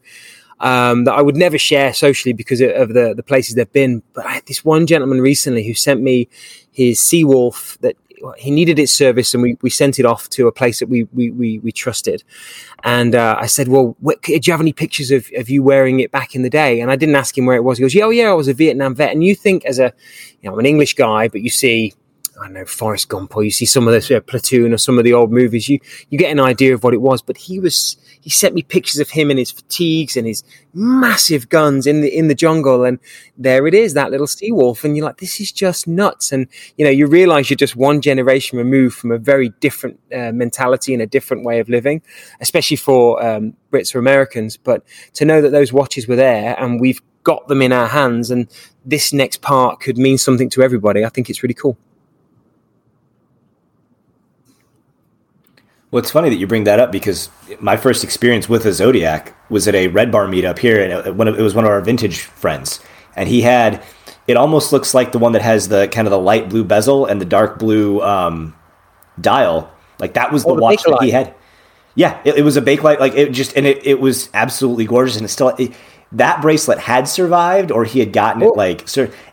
um, 0.60 1.04
that 1.04 1.14
I 1.14 1.22
would 1.22 1.36
never 1.36 1.56
share 1.56 1.94
socially 1.94 2.32
because 2.32 2.60
of- 2.60 2.92
the 2.92 3.14
the 3.14 3.22
places 3.22 3.54
they've 3.54 3.72
been. 3.72 4.02
But 4.12 4.26
I 4.26 4.32
had 4.32 4.46
this 4.46 4.64
one 4.64 4.86
gentleman 4.86 5.20
recently 5.20 5.66
who 5.66 5.74
sent 5.74 6.00
me 6.02 6.28
his 6.72 6.98
Seawolf 6.98 7.78
that 7.78 7.96
he 8.36 8.50
needed 8.50 8.78
its 8.78 8.92
service, 8.92 9.34
and 9.34 9.42
we, 9.42 9.56
we 9.62 9.70
sent 9.70 9.98
it 9.98 10.04
off 10.04 10.28
to 10.30 10.46
a 10.46 10.52
place 10.52 10.78
that 10.80 10.88
we 10.88 11.04
we 11.12 11.30
we, 11.30 11.58
we 11.58 11.72
trusted. 11.72 12.22
And 12.84 13.14
uh, 13.14 13.36
I 13.38 13.46
said, 13.46 13.68
"Well, 13.68 13.96
what, 14.00 14.22
do 14.22 14.32
you 14.32 14.52
have 14.52 14.60
any 14.60 14.72
pictures 14.72 15.10
of, 15.10 15.30
of 15.36 15.48
you 15.48 15.62
wearing 15.62 16.00
it 16.00 16.10
back 16.10 16.34
in 16.34 16.42
the 16.42 16.50
day?" 16.50 16.80
And 16.80 16.90
I 16.90 16.96
didn't 16.96 17.16
ask 17.16 17.36
him 17.36 17.46
where 17.46 17.56
it 17.56 17.64
was. 17.64 17.78
He 17.78 17.82
goes, 17.82 17.94
"Yeah, 17.94 18.04
oh, 18.04 18.10
yeah, 18.10 18.30
I 18.30 18.34
was 18.34 18.48
a 18.48 18.54
Vietnam 18.54 18.94
vet." 18.94 19.12
And 19.12 19.24
you 19.24 19.34
think, 19.34 19.64
as 19.64 19.78
a 19.78 19.92
you 20.40 20.48
know, 20.48 20.54
I'm 20.54 20.60
an 20.60 20.66
English 20.66 20.94
guy, 20.94 21.28
but 21.28 21.40
you 21.42 21.50
see. 21.50 21.94
I 22.38 22.44
don't 22.44 22.52
know 22.54 22.64
Forrest 22.64 23.08
Gump, 23.08 23.36
or 23.36 23.42
you 23.42 23.50
see 23.50 23.66
some 23.66 23.88
of 23.88 23.92
this 23.92 24.10
uh, 24.10 24.20
Platoon 24.20 24.72
or 24.72 24.78
some 24.78 24.98
of 24.98 25.04
the 25.04 25.12
old 25.12 25.32
movies. 25.32 25.68
You 25.68 25.80
you 26.08 26.18
get 26.18 26.30
an 26.30 26.40
idea 26.40 26.72
of 26.74 26.84
what 26.84 26.94
it 26.94 27.00
was. 27.00 27.20
But 27.20 27.36
he 27.36 27.58
was 27.58 27.96
he 28.20 28.30
sent 28.30 28.54
me 28.54 28.62
pictures 28.62 29.00
of 29.00 29.10
him 29.10 29.30
in 29.30 29.36
his 29.36 29.50
fatigues 29.50 30.16
and 30.16 30.26
his 30.26 30.44
massive 30.72 31.48
guns 31.48 31.86
in 31.86 32.00
the 32.00 32.16
in 32.16 32.28
the 32.28 32.34
jungle, 32.34 32.84
and 32.84 32.98
there 33.36 33.66
it 33.66 33.74
is, 33.74 33.94
that 33.94 34.10
little 34.10 34.26
sea 34.26 34.52
wolf, 34.52 34.84
and 34.84 34.96
you're 34.96 35.06
like, 35.06 35.18
this 35.18 35.40
is 35.40 35.50
just 35.50 35.88
nuts. 35.88 36.30
And 36.32 36.46
you 36.76 36.84
know, 36.84 36.90
you 36.90 37.06
realize 37.06 37.50
you're 37.50 37.56
just 37.56 37.76
one 37.76 38.00
generation 38.00 38.58
removed 38.58 38.96
from 38.96 39.10
a 39.10 39.18
very 39.18 39.48
different 39.60 39.98
uh, 40.14 40.32
mentality 40.32 40.92
and 40.92 41.02
a 41.02 41.06
different 41.06 41.44
way 41.44 41.58
of 41.58 41.68
living, 41.68 42.02
especially 42.40 42.76
for 42.76 43.24
um, 43.24 43.54
Brits 43.72 43.94
or 43.94 43.98
Americans. 43.98 44.56
But 44.56 44.84
to 45.14 45.24
know 45.24 45.40
that 45.40 45.50
those 45.50 45.72
watches 45.72 46.06
were 46.06 46.16
there 46.16 46.56
and 46.58 46.80
we've 46.80 47.00
got 47.24 47.48
them 47.48 47.62
in 47.62 47.72
our 47.72 47.88
hands, 47.88 48.30
and 48.30 48.48
this 48.84 49.12
next 49.12 49.42
part 49.42 49.80
could 49.80 49.98
mean 49.98 50.18
something 50.18 50.48
to 50.50 50.62
everybody, 50.62 51.04
I 51.04 51.08
think 51.08 51.28
it's 51.28 51.42
really 51.42 51.54
cool. 51.54 51.76
Well, 55.90 56.02
it's 56.02 56.10
funny 56.10 56.28
that 56.28 56.36
you 56.36 56.46
bring 56.46 56.64
that 56.64 56.80
up 56.80 56.92
because 56.92 57.30
my 57.60 57.76
first 57.76 58.04
experience 58.04 58.48
with 58.48 58.66
a 58.66 58.72
Zodiac 58.72 59.34
was 59.50 59.66
at 59.66 59.74
a 59.74 59.88
Red 59.88 60.12
Bar 60.12 60.26
meetup 60.26 60.58
here, 60.58 60.82
and 60.82 61.06
it, 61.06 61.14
one 61.14 61.28
of, 61.28 61.38
it 61.38 61.42
was 61.42 61.54
one 61.54 61.64
of 61.64 61.70
our 61.70 61.80
vintage 61.80 62.20
friends, 62.20 62.80
and 63.16 63.28
he 63.28 63.40
had. 63.42 63.82
It 64.26 64.36
almost 64.36 64.72
looks 64.74 64.92
like 64.92 65.12
the 65.12 65.18
one 65.18 65.32
that 65.32 65.40
has 65.40 65.68
the 65.68 65.88
kind 65.88 66.06
of 66.06 66.10
the 66.10 66.18
light 66.18 66.50
blue 66.50 66.62
bezel 66.62 67.06
and 67.06 67.18
the 67.18 67.24
dark 67.24 67.58
blue 67.58 68.02
um, 68.02 68.54
dial. 69.18 69.72
Like 69.98 70.12
that 70.14 70.30
was 70.30 70.44
Oh, 70.44 70.50
the 70.50 70.56
the 70.56 70.60
watch 70.60 70.82
that 70.82 71.02
he 71.02 71.10
had. 71.10 71.34
Yeah, 71.94 72.20
it, 72.26 72.36
it 72.36 72.42
was 72.42 72.58
a 72.58 72.60
Bakelite. 72.60 73.00
Like 73.00 73.14
it 73.14 73.32
just, 73.32 73.56
and 73.56 73.64
it, 73.64 73.86
it 73.86 73.98
was 73.98 74.28
absolutely 74.34 74.84
gorgeous, 74.84 75.16
and 75.16 75.24
it 75.24 75.28
still. 75.28 75.48
It, 75.48 75.72
that 76.12 76.40
bracelet 76.40 76.78
had 76.78 77.06
survived, 77.06 77.70
or 77.70 77.84
he 77.84 78.00
had 78.00 78.12
gotten 78.12 78.42
it 78.42 78.56
like, 78.56 78.86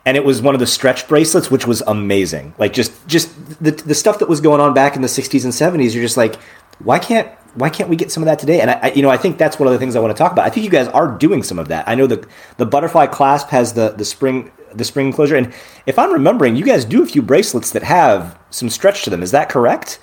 and 0.06 0.18
it 0.18 0.26
was 0.26 0.42
one 0.42 0.56
of 0.56 0.60
the 0.60 0.68
stretch 0.68 1.08
bracelets, 1.08 1.50
which 1.50 1.66
was 1.66 1.82
amazing. 1.88 2.54
Like 2.58 2.74
just, 2.74 3.08
just 3.08 3.34
the 3.64 3.72
the 3.72 3.96
stuff 3.96 4.20
that 4.20 4.28
was 4.28 4.42
going 4.42 4.60
on 4.60 4.74
back 4.74 4.96
in 4.96 5.02
the 5.02 5.08
'60s 5.08 5.44
and 5.46 5.54
'70s. 5.54 5.94
You're 5.94 6.04
just 6.04 6.18
like, 6.18 6.36
why 6.80 7.00
can't 7.00 7.30
why 7.56 7.70
can't 7.70 7.90
we 7.90 7.96
get 7.96 8.12
some 8.12 8.22
of 8.22 8.26
that 8.26 8.40
today? 8.40 8.60
And 8.60 8.70
I, 8.70 8.80
I, 8.84 8.92
you 8.92 9.02
know, 9.02 9.10
I 9.10 9.18
think 9.18 9.38
that's 9.38 9.58
one 9.58 9.68
of 9.68 9.74
the 9.74 9.80
things 9.80 9.96
I 9.96 10.00
want 10.00 10.16
to 10.16 10.18
talk 10.18 10.34
about. 10.34 10.46
I 10.46 10.50
think 10.50 10.66
you 10.66 10.70
guys 10.70 10.90
are 10.90 11.18
doing 11.18 11.42
some 11.42 11.58
of 11.58 11.70
that. 11.70 11.88
I 11.88 11.96
know 11.96 12.08
the 12.08 12.28
the 12.58 12.66
butterfly 12.66 13.08
clasp 13.08 13.50
has 13.50 13.74
the 13.74 13.92
the 13.92 14.06
spring 14.06 14.52
the 14.74 14.84
spring 14.84 15.14
closure, 15.14 15.38
and 15.38 15.54
if 15.86 15.98
I'm 15.98 16.12
remembering, 16.12 16.58
you 16.58 16.66
guys 16.66 16.84
do 16.84 17.02
a 17.02 17.06
few 17.06 17.22
bracelets 17.22 17.72
that 17.72 17.84
have 17.84 18.38
some 18.50 18.70
stretch 18.70 19.04
to 19.04 19.10
them. 19.10 19.24
Is 19.24 19.32
that 19.32 19.48
correct? 19.48 20.00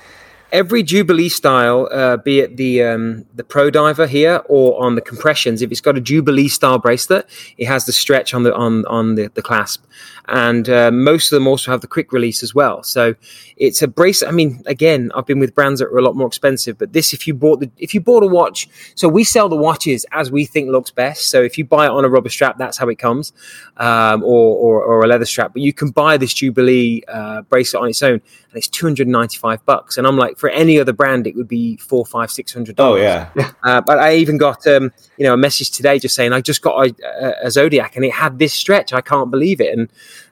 Every 0.53 0.83
Jubilee 0.83 1.31
style, 1.31 1.89
uh, 1.91 2.19
be 2.19 2.41
it 2.41 2.57
the 2.57 2.83
um, 2.83 3.25
the 3.35 3.43
Pro 3.43 3.71
Diver 3.71 4.07
here 4.07 4.43
or 4.47 4.81
on 4.83 4.95
the 4.95 5.01
compressions, 5.01 5.63
if 5.63 5.73
it's 5.73 5.81
got 5.81 5.97
a 5.97 6.01
Jubilee 6.01 6.49
style 6.49 6.79
bracelet, 6.79 7.27
it 7.57 7.67
has 7.67 7.87
the 7.87 7.93
stretch 7.93 8.35
on 8.35 8.43
the 8.45 8.55
on 8.55 8.85
on 8.87 9.17
the, 9.17 9.29
the 9.35 9.43
clasp, 9.43 9.85
and 10.29 10.69
uh, 10.69 10.91
most 10.91 11.33
of 11.33 11.37
them 11.37 11.47
also 11.47 11.71
have 11.71 11.81
the 11.81 11.87
quick 11.87 12.13
release 12.13 12.43
as 12.43 12.55
well. 12.55 12.83
So 12.83 13.15
it's 13.57 13.83
a 13.83 13.89
bracelet. 13.89 14.31
I 14.31 14.33
mean, 14.33 14.63
again, 14.67 15.11
I've 15.15 15.27
been 15.27 15.39
with 15.39 15.55
brands 15.55 15.81
that 15.81 15.89
are 15.89 15.99
a 15.99 16.03
lot 16.03 16.17
more 16.17 16.27
expensive, 16.27 16.79
but 16.79 16.93
this, 16.93 17.13
if 17.13 17.27
you 17.27 17.35
bought 17.35 17.61
the 17.61 17.71
if 17.79 17.95
you 17.95 18.01
bought 18.01 18.23
a 18.23 18.27
watch, 18.27 18.69
so 18.95 19.09
we 19.09 19.25
sell 19.25 19.49
the 19.49 19.57
watches 19.57 20.07
as 20.13 20.31
we 20.31 20.45
think 20.45 20.71
looks 20.71 20.91
best. 20.91 21.31
So 21.31 21.43
if 21.43 21.59
you 21.59 21.65
buy 21.65 21.87
it 21.87 21.91
on 21.91 22.05
a 22.05 22.09
rubber 22.09 22.29
strap, 22.29 22.59
that's 22.59 22.79
how 22.79 22.89
it 22.89 22.99
comes, 22.99 23.33
um, 23.77 24.23
or, 24.23 24.57
or 24.57 24.83
or 24.85 25.05
a 25.05 25.07
leather 25.07 25.27
strap. 25.27 25.53
But 25.53 25.63
you 25.63 25.73
can 25.73 25.91
buy 25.91 26.17
this 26.17 26.35
Jubilee 26.35 27.03
uh, 27.09 27.43
bracelet 27.43 27.83
on 27.83 27.89
its 27.89 28.03
own, 28.03 28.15
and 28.15 28.55
it's 28.55 28.69
two 28.69 28.87
hundred 28.87 29.09
ninety 29.09 29.39
five 29.39 29.65
bucks. 29.67 29.99
And 29.99 30.07
I'm 30.07 30.17
like, 30.17 30.39
for 30.39 30.51
any 30.51 30.79
other 30.81 30.93
brand, 30.93 31.27
it 31.27 31.37
would 31.37 31.49
be 31.49 31.77
four, 31.77 32.07
five, 32.07 32.31
six 32.31 32.53
hundred. 32.53 32.81
Oh, 32.81 32.97
yeah, 32.97 33.31
Uh, 33.63 33.81
but 33.81 33.99
I 33.99 34.17
even 34.17 34.39
got 34.39 34.67
um, 34.67 34.93
you 35.23 35.29
know 35.29 35.35
a 35.35 35.37
message 35.37 35.71
today 35.71 36.01
just 36.01 36.17
saying 36.17 36.33
I 36.33 36.41
just 36.41 36.63
got 36.63 36.85
a, 36.85 37.47
a, 37.47 37.51
Zodiac 37.53 37.95
and 37.95 38.05
it 38.05 38.11
had 38.11 38.41
this 38.41 38.53
stretch. 38.53 38.93
I 38.93 39.01
can't 39.01 39.31
believe 39.31 39.61
it, 39.61 39.73
and 39.73 39.89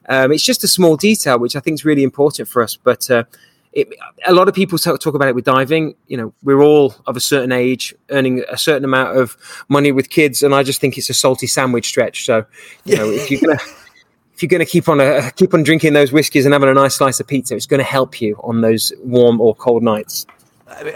um, 0.09 0.33
it's 0.33 0.43
just 0.43 0.65
a 0.65 0.67
small 0.67 0.97
detail 0.97 1.39
which 1.39 1.55
I 1.55 1.61
think 1.61 1.75
is 1.75 1.85
really 1.85 2.03
important 2.03 2.49
for 2.49 2.61
us. 2.61 2.75
But 2.75 3.09
uh, 3.09 3.23
it, 3.71 3.87
a 4.27 4.33
lot 4.33 4.49
of 4.49 4.53
people 4.53 4.77
talk, 4.77 4.99
talk 4.99 5.15
about 5.15 5.29
it 5.29 5.35
with 5.35 5.45
diving. 5.45 5.95
You 6.07 6.17
know, 6.17 6.33
we're 6.43 6.61
all 6.61 6.93
of 7.07 7.15
a 7.15 7.21
certain 7.21 7.53
age, 7.53 7.95
earning 8.09 8.43
a 8.49 8.57
certain 8.57 8.83
amount 8.83 9.17
of 9.17 9.37
money 9.69 9.93
with 9.93 10.09
kids, 10.09 10.43
and 10.43 10.53
I 10.53 10.61
just 10.61 10.81
think 10.81 10.97
it's 10.97 11.09
a 11.09 11.13
salty 11.13 11.47
sandwich 11.47 11.85
stretch. 11.85 12.25
So 12.25 12.45
you 12.83 12.97
know, 12.97 13.09
if 13.09 13.31
you're 13.31 13.39
gonna 13.39 13.61
if 14.33 14.43
you're 14.43 14.49
going 14.49 14.59
to 14.59 14.69
keep 14.69 14.89
on 14.89 14.99
uh, 14.99 15.29
keep 15.37 15.53
on 15.53 15.63
drinking 15.63 15.93
those 15.93 16.11
whiskies 16.11 16.43
and 16.43 16.51
having 16.51 16.67
a 16.67 16.73
nice 16.73 16.95
slice 16.95 17.21
of 17.21 17.27
pizza, 17.27 17.55
it's 17.55 17.65
going 17.65 17.77
to 17.77 17.85
help 17.85 18.19
you 18.19 18.37
on 18.43 18.59
those 18.59 18.91
warm 19.05 19.39
or 19.39 19.55
cold 19.55 19.83
nights. 19.83 20.25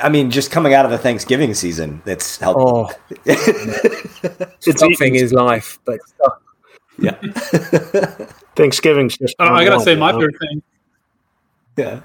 I 0.01 0.09
mean, 0.09 0.31
just 0.31 0.51
coming 0.51 0.73
out 0.73 0.85
of 0.85 0.91
the 0.91 0.97
Thanksgiving 0.97 1.53
season, 1.53 2.01
that's 2.05 2.37
helpful. 2.37 2.91
Oh, 3.27 4.45
stuffing 4.59 5.15
is 5.15 5.33
life, 5.33 5.79
but 5.85 5.99
Yeah, 6.97 7.11
Thanksgiving's 8.55 9.17
just. 9.17 9.35
Uh, 9.39 9.51
I 9.51 9.65
gotta 9.65 9.83
say, 9.83 9.95
my 9.95 10.11
know? 10.11 10.19
favorite 10.19 10.35
thing. 10.39 10.63
yeah. 11.77 12.01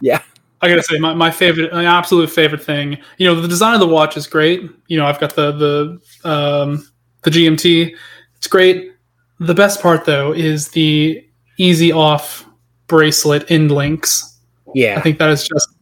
yeah, 0.00 0.22
I 0.60 0.68
gotta 0.68 0.82
say, 0.82 0.98
my, 0.98 1.14
my 1.14 1.30
favorite, 1.30 1.72
my 1.72 1.84
absolute 1.84 2.28
favorite 2.28 2.62
thing. 2.62 2.98
You 3.16 3.26
know, 3.26 3.40
the 3.40 3.48
design 3.48 3.74
of 3.74 3.80
the 3.80 3.88
watch 3.88 4.16
is 4.16 4.26
great. 4.26 4.70
You 4.88 4.98
know, 4.98 5.06
I've 5.06 5.18
got 5.18 5.34
the 5.34 5.52
the 5.52 6.28
um, 6.28 6.86
the 7.22 7.30
GMT. 7.30 7.96
It's 8.36 8.46
great. 8.46 8.92
The 9.40 9.54
best 9.54 9.80
part 9.80 10.04
though 10.04 10.32
is 10.32 10.68
the 10.68 11.26
easy 11.58 11.90
off 11.90 12.46
bracelet 12.86 13.50
end 13.50 13.70
links. 13.70 14.38
Yeah, 14.74 14.98
I 14.98 15.00
think 15.00 15.18
that 15.18 15.30
is 15.30 15.48
just, 15.48 15.73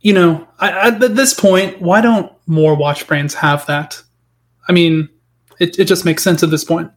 you 0.00 0.12
know, 0.12 0.46
I, 0.58 0.88
at 0.88 1.00
this 1.14 1.34
point, 1.34 1.80
why 1.80 2.00
don't 2.00 2.32
more 2.46 2.74
watch 2.74 3.06
brands 3.06 3.34
have 3.34 3.66
that? 3.66 4.02
I 4.68 4.72
mean, 4.72 5.08
it, 5.58 5.78
it 5.78 5.84
just 5.84 6.04
makes 6.04 6.22
sense 6.22 6.42
at 6.42 6.50
this 6.50 6.64
point. 6.64 6.90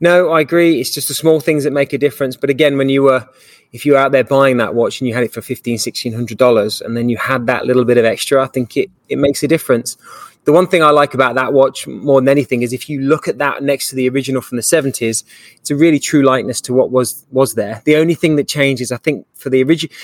No, 0.00 0.30
I 0.30 0.40
agree. 0.40 0.80
It's 0.80 0.94
just 0.94 1.08
the 1.08 1.14
small 1.14 1.40
things 1.40 1.64
that 1.64 1.72
make 1.72 1.92
a 1.92 1.98
difference. 1.98 2.36
But 2.36 2.50
again, 2.50 2.78
when 2.78 2.88
you 2.88 3.02
were, 3.02 3.26
if 3.72 3.84
you 3.84 3.92
were 3.92 3.98
out 3.98 4.12
there 4.12 4.22
buying 4.22 4.58
that 4.58 4.74
watch 4.74 5.00
and 5.00 5.08
you 5.08 5.14
had 5.14 5.24
it 5.24 5.32
for 5.32 5.42
fifteen, 5.42 5.78
sixteen 5.78 6.12
hundred 6.12 6.38
dollars, 6.38 6.80
and 6.80 6.96
then 6.96 7.08
you 7.08 7.16
had 7.16 7.46
that 7.48 7.66
little 7.66 7.84
bit 7.84 7.98
of 7.98 8.04
extra, 8.04 8.42
I 8.42 8.46
think 8.46 8.76
it 8.76 8.90
it 9.08 9.18
makes 9.18 9.42
a 9.42 9.48
difference. 9.48 9.96
The 10.44 10.52
one 10.52 10.66
thing 10.68 10.82
I 10.82 10.90
like 10.90 11.14
about 11.14 11.36
that 11.36 11.54
watch 11.54 11.86
more 11.86 12.20
than 12.20 12.28
anything 12.28 12.62
is 12.62 12.72
if 12.72 12.88
you 12.88 13.00
look 13.00 13.26
at 13.28 13.38
that 13.38 13.62
next 13.62 13.88
to 13.88 13.96
the 13.96 14.08
original 14.08 14.42
from 14.42 14.56
the 14.56 14.62
seventies, 14.62 15.24
it's 15.56 15.70
a 15.70 15.76
really 15.76 15.98
true 15.98 16.22
likeness 16.22 16.60
to 16.62 16.74
what 16.74 16.92
was 16.92 17.26
was 17.32 17.54
there. 17.54 17.82
The 17.84 17.96
only 17.96 18.14
thing 18.14 18.36
that 18.36 18.46
changes, 18.46 18.92
I 18.92 18.98
think, 18.98 19.26
for 19.34 19.50
the 19.50 19.62
original 19.64 19.94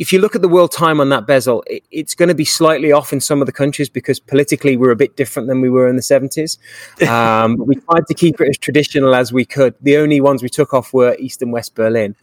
if 0.00 0.14
you 0.14 0.18
look 0.18 0.34
at 0.34 0.40
the 0.40 0.48
world 0.48 0.72
time 0.72 0.98
on 0.98 1.10
that 1.10 1.26
bezel, 1.26 1.62
it, 1.66 1.84
it's 1.90 2.14
going 2.14 2.30
to 2.30 2.34
be 2.34 2.44
slightly 2.44 2.90
off 2.90 3.12
in 3.12 3.20
some 3.20 3.42
of 3.42 3.46
the 3.46 3.52
countries 3.52 3.90
because 3.90 4.18
politically 4.18 4.74
we're 4.74 4.90
a 4.90 4.96
bit 4.96 5.14
different 5.14 5.46
than 5.46 5.60
we 5.60 5.68
were 5.68 5.86
in 5.86 5.94
the 5.94 6.02
70s. 6.02 6.58
Um, 7.10 7.56
we 7.66 7.74
tried 7.74 8.06
to 8.06 8.14
keep 8.14 8.40
it 8.40 8.48
as 8.48 8.56
traditional 8.56 9.14
as 9.14 9.32
we 9.32 9.44
could. 9.44 9.74
The 9.82 9.96
only 9.96 10.20
ones 10.20 10.42
we 10.42 10.48
took 10.48 10.72
off 10.72 10.94
were 10.94 11.16
East 11.18 11.42
and 11.42 11.52
West 11.52 11.74
Berlin. 11.74 12.14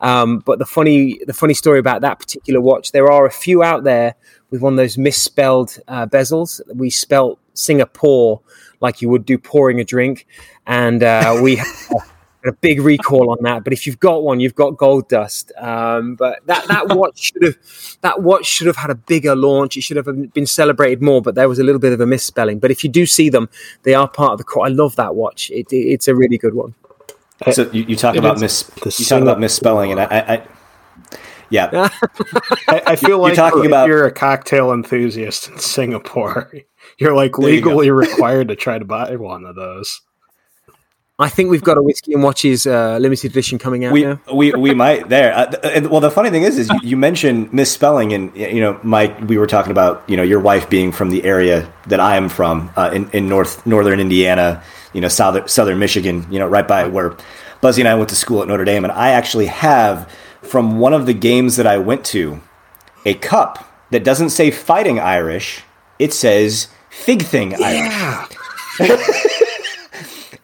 Um, 0.00 0.38
but 0.38 0.58
the 0.58 0.64
funny, 0.64 1.20
the 1.26 1.34
funny 1.34 1.52
story 1.52 1.78
about 1.78 2.00
that 2.02 2.20
particular 2.20 2.60
watch, 2.60 2.92
there 2.92 3.10
are 3.10 3.26
a 3.26 3.30
few 3.30 3.62
out 3.62 3.84
there 3.84 4.14
with 4.50 4.62
one 4.62 4.72
of 4.72 4.76
those 4.76 4.96
misspelled 4.96 5.78
uh, 5.88 6.06
bezels. 6.06 6.60
We 6.74 6.90
spelt 6.90 7.40
Singapore 7.54 8.40
like 8.80 9.02
you 9.02 9.08
would 9.08 9.26
do 9.26 9.36
pouring 9.36 9.80
a 9.80 9.84
drink, 9.84 10.26
and 10.66 11.02
uh, 11.02 11.38
we 11.42 11.60
a 12.48 12.52
big 12.52 12.80
recall 12.80 13.30
on 13.30 13.38
that. 13.42 13.64
But 13.64 13.72
if 13.72 13.86
you've 13.86 14.00
got 14.00 14.22
one, 14.22 14.40
you've 14.40 14.54
got 14.54 14.76
gold 14.76 15.08
dust. 15.08 15.52
Um, 15.58 16.14
but 16.14 16.44
that 16.46 16.66
that 16.68 16.88
watch 16.96 17.32
should 17.32 17.42
have 17.42 17.56
that 18.02 18.22
watch 18.22 18.46
should 18.46 18.66
have 18.66 18.76
had 18.76 18.90
a 18.90 18.94
bigger 18.94 19.34
launch. 19.34 19.76
It 19.76 19.82
should 19.82 19.96
have 19.96 20.32
been 20.32 20.46
celebrated 20.46 21.02
more. 21.02 21.22
But 21.22 21.34
there 21.34 21.48
was 21.48 21.58
a 21.58 21.64
little 21.64 21.80
bit 21.80 21.92
of 21.92 22.00
a 22.00 22.06
misspelling. 22.06 22.58
But 22.58 22.70
if 22.70 22.84
you 22.84 22.90
do 22.90 23.06
see 23.06 23.28
them, 23.28 23.48
they 23.82 23.94
are 23.94 24.08
part 24.08 24.32
of 24.32 24.38
the 24.38 24.44
core. 24.44 24.66
I 24.66 24.70
love 24.70 24.96
that 24.96 25.14
watch. 25.14 25.50
It, 25.50 25.72
it, 25.72 25.76
it's 25.76 26.08
a 26.08 26.14
really 26.14 26.38
good 26.38 26.54
one. 26.54 26.74
So 27.52 27.70
you, 27.70 27.82
you 27.82 27.96
talk 27.96 28.14
it 28.14 28.18
about 28.18 28.40
mis 28.40 28.70
you 28.84 29.04
talk 29.04 29.20
about 29.20 29.38
misspelling, 29.38 29.92
and 29.92 30.00
I, 30.00 30.06
I 30.06 30.46
yeah, 31.50 31.68
I, 32.68 32.82
I, 32.86 32.96
feel 32.96 33.18
like 33.18 33.36
you're 33.36 33.50
talking 33.50 33.66
about 33.66 33.88
you're 33.88 34.06
a 34.06 34.12
cocktail 34.12 34.72
enthusiast 34.72 35.48
in 35.48 35.58
Singapore. 35.58 36.52
You're 36.98 37.14
like 37.14 37.36
legally 37.36 37.90
required 37.90 38.48
to 38.48 38.56
try 38.56 38.78
to 38.78 38.84
buy 38.84 39.16
one 39.16 39.44
of 39.44 39.54
those. 39.54 40.00
I 41.18 41.30
think 41.30 41.50
we've 41.50 41.64
got 41.64 41.78
a 41.78 41.82
whiskey 41.82 42.12
and 42.12 42.22
watches 42.22 42.66
uh, 42.66 42.98
limited 42.98 43.30
edition 43.30 43.58
coming 43.58 43.86
out. 43.86 43.92
We 43.92 44.04
we, 44.30 44.52
we 44.52 44.74
might 44.84 45.08
there. 45.08 45.32
Uh, 45.34 45.88
well, 45.88 46.00
the 46.00 46.10
funny 46.10 46.28
thing 46.28 46.42
is, 46.42 46.58
is 46.58 46.68
you, 46.68 46.78
you, 46.82 46.96
mentioned 46.96 47.54
misspelling, 47.54 48.12
and 48.12 48.36
you 48.36 48.60
know, 48.60 48.78
Mike, 48.82 49.18
we 49.22 49.38
were 49.38 49.46
talking 49.46 49.70
about 49.70 50.04
you 50.08 50.16
know 50.16 50.22
your 50.22 50.40
wife 50.40 50.68
being 50.68 50.92
from 50.92 51.08
the 51.08 51.24
area 51.24 51.72
that 51.86 52.00
I 52.00 52.16
am 52.16 52.28
from 52.28 52.70
uh, 52.76 52.90
in 52.92 53.10
in 53.12 53.28
north 53.30 53.64
northern 53.66 53.98
Indiana, 53.98 54.62
you 54.92 55.00
know, 55.00 55.08
southern 55.08 55.48
southern 55.48 55.78
Michigan, 55.78 56.26
you 56.30 56.38
know, 56.38 56.46
right 56.46 56.68
by 56.68 56.86
where 56.86 57.16
Buzzy 57.62 57.80
and 57.80 57.88
I 57.88 57.94
went 57.94 58.10
to 58.10 58.16
school 58.16 58.42
at 58.42 58.48
Notre 58.48 58.66
Dame, 58.66 58.84
and 58.84 58.92
I 58.92 59.10
actually 59.10 59.46
have 59.46 60.10
from 60.42 60.78
one 60.78 60.92
of 60.92 61.06
the 61.06 61.14
games 61.14 61.56
that 61.56 61.66
I 61.66 61.78
went 61.78 62.04
to 62.06 62.42
a 63.06 63.14
cup 63.14 63.64
that 63.90 64.04
doesn't 64.04 64.30
say 64.30 64.50
Fighting 64.50 65.00
Irish, 65.00 65.62
it 65.98 66.12
says 66.12 66.68
Fig 66.90 67.22
Thing 67.22 67.54
Irish. 67.54 68.28
Yeah. 68.80 69.38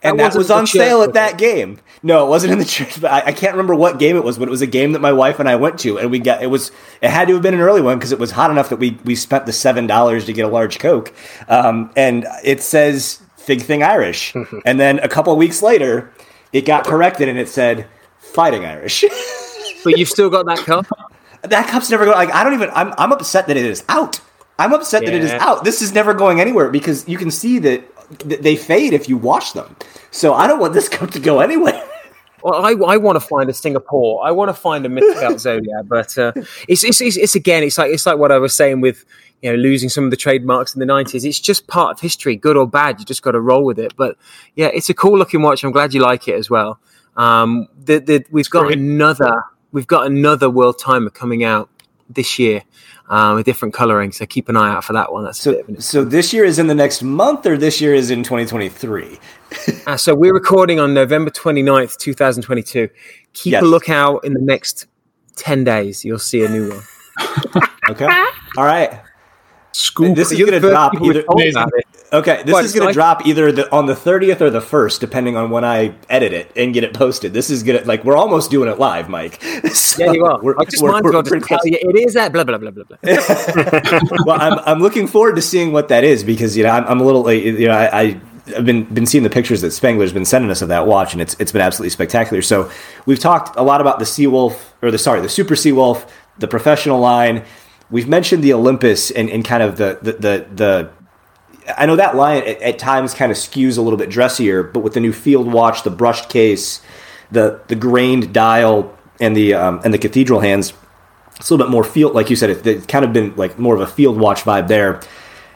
and 0.02 0.18
that, 0.18 0.32
that 0.32 0.38
was 0.38 0.50
on 0.50 0.66
sale 0.66 1.02
at 1.02 1.12
that 1.12 1.38
game. 1.38 1.78
No, 2.02 2.26
it 2.26 2.28
wasn't 2.28 2.52
in 2.52 2.58
the 2.58 2.64
church, 2.76 3.00
but 3.00 3.10
I, 3.10 3.26
I, 3.26 3.32
can't 3.32 3.52
remember 3.52 3.74
what 3.74 3.98
game 3.98 4.16
it 4.16 4.24
was. 4.24 4.38
But 4.38 4.48
it 4.48 4.50
was 4.50 4.62
a 4.62 4.66
game 4.66 4.92
that 4.92 5.00
my 5.00 5.12
wife 5.12 5.38
and 5.38 5.48
I 5.48 5.56
went 5.56 5.78
to, 5.80 5.98
and 5.98 6.10
we 6.10 6.18
got 6.18 6.42
it 6.42 6.48
was 6.48 6.72
it 7.00 7.10
had 7.10 7.28
to 7.28 7.34
have 7.34 7.42
been 7.42 7.54
an 7.54 7.60
early 7.60 7.80
one 7.80 7.98
because 7.98 8.12
it 8.12 8.18
was 8.18 8.32
hot 8.32 8.50
enough 8.50 8.68
that 8.70 8.76
we 8.76 8.98
we 9.04 9.14
spent 9.14 9.46
the 9.46 9.52
seven 9.52 9.86
dollars 9.86 10.24
to 10.26 10.32
get 10.32 10.44
a 10.44 10.48
large 10.48 10.78
Coke. 10.78 11.12
Um, 11.48 11.90
and 11.96 12.26
it 12.42 12.62
says 12.62 13.22
Fig 13.36 13.62
Thing 13.62 13.82
Irish, 13.82 14.34
and 14.64 14.80
then 14.80 14.98
a 15.00 15.08
couple 15.08 15.34
weeks 15.36 15.62
later, 15.62 16.12
it 16.52 16.64
got 16.64 16.84
corrected 16.84 17.28
and 17.28 17.38
it 17.38 17.48
said 17.48 17.86
Fighting 18.18 18.64
Irish. 18.64 19.04
but 19.84 19.98
you've 19.98 20.08
still 20.08 20.30
got 20.30 20.46
that 20.46 20.58
cup. 20.58 20.86
that 21.42 21.68
cup's 21.68 21.90
never 21.90 22.04
going. 22.04 22.16
Like 22.16 22.34
I 22.34 22.42
don't 22.42 22.54
even. 22.54 22.70
I'm 22.74 22.92
I'm 22.98 23.12
upset 23.12 23.46
that 23.46 23.56
it 23.56 23.64
is 23.64 23.84
out. 23.88 24.20
I'm 24.58 24.72
upset 24.72 25.02
yeah. 25.02 25.10
that 25.10 25.16
it 25.16 25.24
is 25.24 25.32
out. 25.32 25.64
This 25.64 25.82
is 25.82 25.92
never 25.92 26.14
going 26.14 26.40
anywhere 26.40 26.70
because 26.70 27.08
you 27.08 27.18
can 27.18 27.30
see 27.30 27.58
that 27.60 27.84
they 28.20 28.56
fade 28.56 28.92
if 28.92 29.08
you 29.08 29.16
wash 29.16 29.52
them. 29.52 29.76
So 30.10 30.34
I 30.34 30.46
don't 30.46 30.60
want 30.60 30.74
this 30.74 30.88
cup 30.96 31.10
to 31.12 31.20
go 31.20 31.40
anywhere. 31.40 31.82
Well, 32.42 32.64
I, 32.64 32.72
I 32.94 32.96
want 32.96 33.16
to 33.16 33.20
find 33.20 33.48
a 33.48 33.52
Singapore. 33.52 34.24
I 34.26 34.32
want 34.32 34.48
to 34.48 34.54
find 34.54 34.84
a 34.84 34.88
Misspelled 34.88 35.40
Zodiac, 35.46 35.84
but 35.86 36.18
uh, 36.18 36.32
it's, 36.68 36.82
it's, 36.82 37.00
it's 37.00 37.16
it's 37.16 37.34
again, 37.36 37.62
it's 37.62 37.78
like 37.78 37.92
it's 37.92 38.04
like 38.04 38.18
what 38.18 38.32
I 38.32 38.38
was 38.38 38.54
saying 38.54 38.80
with 38.80 39.04
you 39.42 39.50
know 39.50 39.56
losing 39.56 39.88
some 39.88 40.04
of 40.04 40.10
the 40.10 40.16
trademarks 40.16 40.74
in 40.74 40.80
the 40.80 40.86
nineties. 40.86 41.24
It's 41.24 41.38
just 41.38 41.68
part 41.68 41.92
of 41.92 42.00
history, 42.00 42.34
good 42.34 42.56
or 42.56 42.66
bad. 42.66 42.98
You 42.98 43.06
just 43.06 43.22
got 43.22 43.32
to 43.32 43.40
roll 43.40 43.64
with 43.64 43.78
it. 43.78 43.94
But 43.96 44.16
yeah, 44.56 44.70
it's 44.74 44.90
a 44.90 44.94
cool 44.94 45.16
looking 45.16 45.42
watch. 45.42 45.62
I'm 45.62 45.70
glad 45.70 45.94
you 45.94 46.00
like 46.00 46.26
it 46.26 46.34
as 46.34 46.50
well. 46.50 46.80
Um, 47.16 47.68
the, 47.78 47.98
the, 48.00 48.24
we've 48.30 48.50
got 48.50 48.66
Great. 48.66 48.78
another 48.78 49.44
we've 49.70 49.86
got 49.86 50.06
another 50.06 50.50
world 50.50 50.78
timer 50.78 51.10
coming 51.10 51.44
out 51.44 51.68
this 52.08 52.38
year 52.38 52.62
um, 53.12 53.36
with 53.36 53.44
different 53.44 53.74
coloring. 53.74 54.10
So 54.10 54.24
keep 54.24 54.48
an 54.48 54.56
eye 54.56 54.70
out 54.70 54.84
for 54.84 54.94
that 54.94 55.12
one. 55.12 55.24
That's 55.24 55.38
so. 55.38 55.62
So 55.78 56.02
this 56.02 56.32
year 56.32 56.44
is 56.44 56.58
in 56.58 56.66
the 56.66 56.74
next 56.74 57.02
month, 57.02 57.44
or 57.46 57.58
this 57.58 57.80
year 57.80 57.94
is 57.94 58.10
in 58.10 58.22
2023. 58.22 59.20
uh, 59.86 59.96
so 59.98 60.14
we're 60.14 60.32
recording 60.32 60.80
on 60.80 60.94
November 60.94 61.30
29th, 61.30 61.98
2022. 61.98 62.88
Keep 63.34 63.52
yes. 63.52 63.62
a 63.62 63.66
lookout 63.66 64.24
in 64.24 64.32
the 64.32 64.40
next 64.40 64.86
10 65.36 65.62
days. 65.62 66.04
You'll 66.04 66.18
see 66.18 66.42
a 66.42 66.48
new 66.48 66.70
one. 66.70 67.62
okay. 67.90 68.08
All 68.56 68.64
right. 68.64 68.98
Scoop. 69.72 70.16
This 70.16 70.30
is 70.30 70.38
going 70.38 70.52
to 70.52 70.60
drop 70.60 70.94
either. 71.00 71.24
Okay, 72.12 72.42
this 72.44 72.66
is 72.66 72.74
going 72.74 72.88
to 72.88 72.92
drop 72.92 73.26
either 73.26 73.50
the, 73.50 73.72
on 73.72 73.86
the 73.86 73.94
30th 73.94 74.42
or 74.42 74.50
the 74.50 74.60
1st, 74.60 75.00
depending 75.00 75.34
on 75.34 75.50
when 75.50 75.64
I 75.64 75.94
edit 76.10 76.34
it 76.34 76.52
and 76.54 76.74
get 76.74 76.84
it 76.84 76.92
posted. 76.92 77.32
This 77.32 77.48
is 77.48 77.62
going 77.62 77.80
to, 77.80 77.88
like, 77.88 78.04
we're 78.04 78.18
almost 78.18 78.50
doing 78.50 78.68
it 78.68 78.78
live, 78.78 79.08
Mike. 79.08 79.42
So 79.72 80.04
yeah, 80.04 80.12
you 80.12 80.24
are. 80.24 80.40
We're, 80.42 80.54
I 80.58 80.64
just 80.64 80.82
we're, 80.82 80.92
might 80.92 81.04
as 81.04 81.12
well 81.12 81.22
just 81.22 81.46
tell 81.46 81.58
you 81.64 81.78
it 81.80 81.96
is 81.96 82.14
that 82.14 82.32
blah, 82.32 82.44
blah, 82.44 82.58
blah, 82.58 82.70
blah, 82.70 82.84
blah. 82.84 82.98
well, 84.26 84.40
I'm, 84.40 84.58
I'm 84.64 84.80
looking 84.80 85.06
forward 85.06 85.36
to 85.36 85.42
seeing 85.42 85.72
what 85.72 85.88
that 85.88 86.04
is 86.04 86.22
because, 86.24 86.56
you 86.56 86.62
know, 86.62 86.70
I'm, 86.70 86.84
I'm 86.84 87.00
a 87.00 87.04
little, 87.04 87.30
you 87.32 87.66
know, 87.68 87.74
I, 87.74 88.00
I 88.00 88.20
I've 88.56 88.66
been 88.66 88.84
been 88.84 89.06
seeing 89.06 89.22
the 89.24 89.30
pictures 89.30 89.60
that 89.60 89.68
Spangler's 89.68 90.12
been 90.12 90.24
sending 90.24 90.50
us 90.50 90.62
of 90.62 90.68
that 90.68 90.86
watch, 90.86 91.12
and 91.12 91.22
it's 91.22 91.36
it's 91.38 91.52
been 91.52 91.62
absolutely 91.62 91.90
spectacular. 91.90 92.42
So 92.42 92.70
we've 93.06 93.18
talked 93.20 93.56
a 93.56 93.62
lot 93.62 93.80
about 93.80 93.98
the 93.98 94.04
Seawolf, 94.04 94.58
or 94.82 94.90
the 94.90 94.98
sorry, 94.98 95.20
the 95.20 95.28
Super 95.28 95.54
Seawolf, 95.54 96.08
the 96.38 96.48
professional 96.48 96.98
line. 96.98 97.44
We've 97.92 98.08
mentioned 98.08 98.42
the 98.42 98.54
Olympus 98.54 99.10
and, 99.10 99.30
and 99.30 99.44
kind 99.44 99.62
of 99.62 99.76
the 99.76 99.98
the 100.02 100.12
the, 100.12 100.46
the 100.54 100.90
I 101.78 101.86
know 101.86 101.94
that 101.96 102.16
line 102.16 102.42
at, 102.42 102.60
at, 102.60 102.78
times 102.78 103.14
kind 103.14 103.30
of 103.30 103.38
skews 103.38 103.78
a 103.78 103.82
little 103.82 103.98
bit 103.98 104.10
dressier, 104.10 104.62
but 104.62 104.80
with 104.80 104.94
the 104.94 105.00
new 105.00 105.12
field 105.12 105.52
watch, 105.52 105.84
the 105.84 105.90
brushed 105.90 106.28
case, 106.28 106.80
the 107.30 107.60
the 107.68 107.76
grained 107.76 108.32
dial, 108.32 108.96
and 109.20 109.36
the 109.36 109.54
um, 109.54 109.80
and 109.84 109.92
the 109.92 109.98
cathedral 109.98 110.40
hands, 110.40 110.72
it's 111.36 111.50
a 111.50 111.54
little 111.54 111.66
bit 111.66 111.70
more 111.70 111.84
field, 111.84 112.14
like 112.14 112.30
you 112.30 112.36
said, 112.36 112.50
it, 112.50 112.66
it's 112.66 112.86
kind 112.86 113.04
of 113.04 113.12
been 113.12 113.36
like 113.36 113.58
more 113.58 113.74
of 113.74 113.80
a 113.80 113.86
field 113.86 114.18
watch 114.18 114.42
vibe 114.42 114.68
there. 114.68 115.02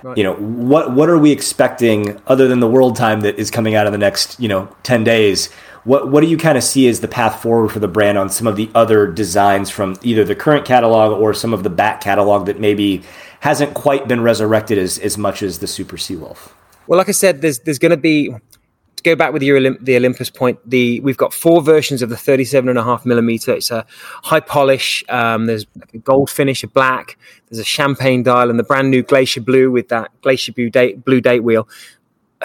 Right. 0.03 0.19
You 0.19 0.25
know 0.25 0.35
what 0.35 0.93
what 0.93 1.09
are 1.09 1.19
we 1.19 1.33
expecting 1.33 2.21
other 2.27 2.49
than 2.49 2.61
the 2.61 2.69
world 2.69 2.97
time 2.97 3.23
that 3.23 3.39
is 3.39 3.51
coming 3.51 3.75
out 3.75 3.87
in 3.87 3.93
the 3.93 3.99
next 3.99 4.39
you 4.39 4.49
know 4.49 4.69
ten 4.83 5.05
days? 5.05 5.49
What 5.87 6.11
what 6.11 6.21
do 6.21 6.27
you 6.27 6.37
kind 6.37 6.59
of 6.59 6.65
see 6.65 6.89
as 6.89 7.01
the 7.01 7.09
path 7.09 7.41
forward 7.41 7.71
for 7.71 7.79
the 7.79 7.89
brand 7.89 8.19
on 8.19 8.29
some 8.29 8.49
of 8.49 8.57
the 8.57 8.69
other 8.75 9.07
designs 9.07 9.71
from 9.71 9.97
either 10.03 10.25
the 10.25 10.35
current 10.35 10.67
catalog 10.67 11.19
or 11.21 11.33
some 11.33 11.55
of 11.55 11.63
the 11.63 11.71
back 11.71 12.01
catalog 12.01 12.47
that 12.47 12.59
maybe 12.59 13.05
hasn't 13.41 13.75
quite 13.75 14.09
been 14.09 14.21
resurrected 14.21 14.79
as, 14.79 14.99
as 14.99 15.17
much 15.17 15.43
as 15.43 15.61
the 15.61 15.69
Super 15.69 15.97
Seawolf. 15.97 16.51
Well, 16.89 16.99
like 16.99 17.09
I 17.09 17.13
said, 17.13 17.41
there's 17.41 17.61
there's 17.61 17.79
going 17.79 17.91
to 17.91 17.97
be 17.97 18.35
to 18.97 19.03
go 19.05 19.15
back 19.15 19.33
with 19.33 19.45
your 19.45 19.61
Olymp- 19.61 19.85
the 19.85 19.97
Olympus 19.97 20.29
point. 20.29 20.59
The 20.69 20.99
we've 21.01 21.17
got 21.17 21.33
four 21.33 21.63
versions 21.63 22.03
of 22.03 22.09
the 22.09 22.17
37 22.17 22.69
and 22.69 22.79
a 22.79 22.83
half 22.83 23.07
millimeter. 23.07 23.55
It's 23.55 23.71
a 23.71 23.87
high 24.25 24.41
polish. 24.41 25.05
Um, 25.09 25.47
there's 25.47 25.67
a 25.95 25.99
gold 25.99 26.31
finish, 26.31 26.65
a 26.65 26.69
black. 26.69 27.17
There's 27.49 27.61
a 27.61 27.65
champagne 27.65 28.25
dial, 28.25 28.51
and 28.51 28.59
the 28.59 28.65
brand 28.65 28.91
new 28.91 29.03
Glacier 29.03 29.41
Blue 29.41 29.71
with 29.71 29.89
that 29.91 30.11
Glacier 30.23 30.53
Blue 30.53 30.69
date 30.71 31.05
blue 31.05 31.21
date 31.21 31.45
wheel. 31.45 31.69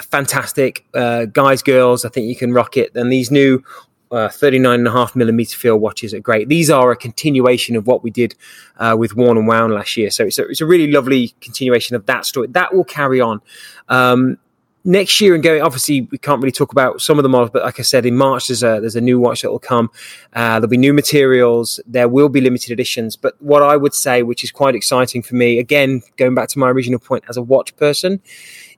Fantastic, 0.00 0.86
uh, 0.94 1.26
guys, 1.26 1.62
girls. 1.62 2.04
I 2.04 2.08
think 2.08 2.26
you 2.26 2.36
can 2.36 2.52
rock 2.52 2.76
it. 2.76 2.94
And 2.94 3.12
these 3.12 3.30
new 3.30 3.62
uh, 4.10 4.28
39 4.28 4.80
and 4.80 4.88
a 4.88 4.90
half 4.92 5.16
millimeter 5.16 5.56
field 5.56 5.80
watches 5.80 6.14
are 6.14 6.20
great. 6.20 6.48
These 6.48 6.70
are 6.70 6.90
a 6.90 6.96
continuation 6.96 7.76
of 7.76 7.86
what 7.86 8.02
we 8.02 8.10
did 8.10 8.34
uh, 8.78 8.96
with 8.98 9.16
Worn 9.16 9.38
and 9.38 9.46
Wound 9.46 9.72
last 9.72 9.96
year. 9.96 10.10
So 10.10 10.24
it's 10.24 10.38
a, 10.38 10.48
it's 10.48 10.60
a 10.60 10.66
really 10.66 10.90
lovely 10.90 11.34
continuation 11.40 11.96
of 11.96 12.06
that 12.06 12.26
story. 12.26 12.48
That 12.48 12.74
will 12.74 12.84
carry 12.84 13.20
on. 13.20 13.40
Um, 13.88 14.38
next 14.84 15.20
year 15.20 15.34
and 15.34 15.42
going, 15.42 15.62
obviously 15.62 16.02
we 16.10 16.18
can't 16.18 16.42
really 16.42 16.52
talk 16.52 16.72
about 16.72 17.00
some 17.00 17.18
of 17.18 17.22
the 17.22 17.28
models, 17.28 17.50
but 17.52 17.62
like 17.62 17.78
I 17.78 17.82
said, 17.82 18.04
in 18.04 18.16
March 18.16 18.48
there's 18.48 18.62
a 18.62 18.80
there's 18.80 18.96
a 18.96 19.00
new 19.00 19.18
watch 19.18 19.42
that 19.42 19.50
will 19.50 19.58
come. 19.58 19.90
Uh, 20.32 20.60
there'll 20.60 20.68
be 20.68 20.76
new 20.76 20.92
materials. 20.92 21.80
There 21.86 22.08
will 22.08 22.28
be 22.28 22.40
limited 22.40 22.70
editions. 22.70 23.16
But 23.16 23.40
what 23.40 23.62
I 23.62 23.76
would 23.76 23.94
say, 23.94 24.22
which 24.22 24.44
is 24.44 24.50
quite 24.50 24.74
exciting 24.74 25.22
for 25.22 25.34
me, 25.34 25.58
again 25.58 26.02
going 26.16 26.34
back 26.34 26.48
to 26.50 26.58
my 26.58 26.68
original 26.70 26.98
point 26.98 27.24
as 27.28 27.36
a 27.36 27.42
watch 27.42 27.76
person, 27.76 28.20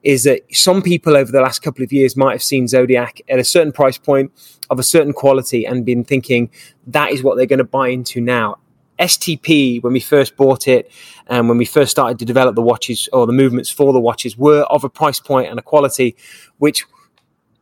is 0.05 0.23
that 0.23 0.41
some 0.53 0.83
people 0.83 1.17
over 1.17 1.31
the 1.31 1.41
last 1.41 1.63
couple 1.63 1.83
of 1.83 1.91
years 1.91 2.15
might 2.15 2.31
have 2.31 2.43
seen 2.43 2.67
Zodiac 2.67 3.21
at 3.27 3.39
a 3.39 3.43
certain 3.43 3.73
price 3.73 3.97
point 3.97 4.31
of 4.69 4.79
a 4.79 4.83
certain 4.83 5.11
quality 5.11 5.65
and 5.65 5.83
been 5.83 6.03
thinking 6.03 6.49
that 6.87 7.11
is 7.11 7.23
what 7.23 7.35
they're 7.35 7.47
going 7.47 7.57
to 7.57 7.65
buy 7.65 7.89
into 7.89 8.21
now. 8.21 8.57
STP, 8.99 9.83
when 9.83 9.91
we 9.91 9.99
first 9.99 10.37
bought 10.37 10.67
it 10.67 10.89
and 11.27 11.49
when 11.49 11.57
we 11.57 11.65
first 11.65 11.91
started 11.91 12.19
to 12.19 12.23
develop 12.23 12.55
the 12.55 12.61
watches 12.61 13.09
or 13.11 13.25
the 13.25 13.33
movements 13.33 13.69
for 13.69 13.91
the 13.91 13.99
watches, 13.99 14.37
were 14.37 14.61
of 14.63 14.83
a 14.83 14.89
price 14.89 15.19
point 15.19 15.49
and 15.49 15.59
a 15.59 15.63
quality 15.63 16.15
which 16.59 16.85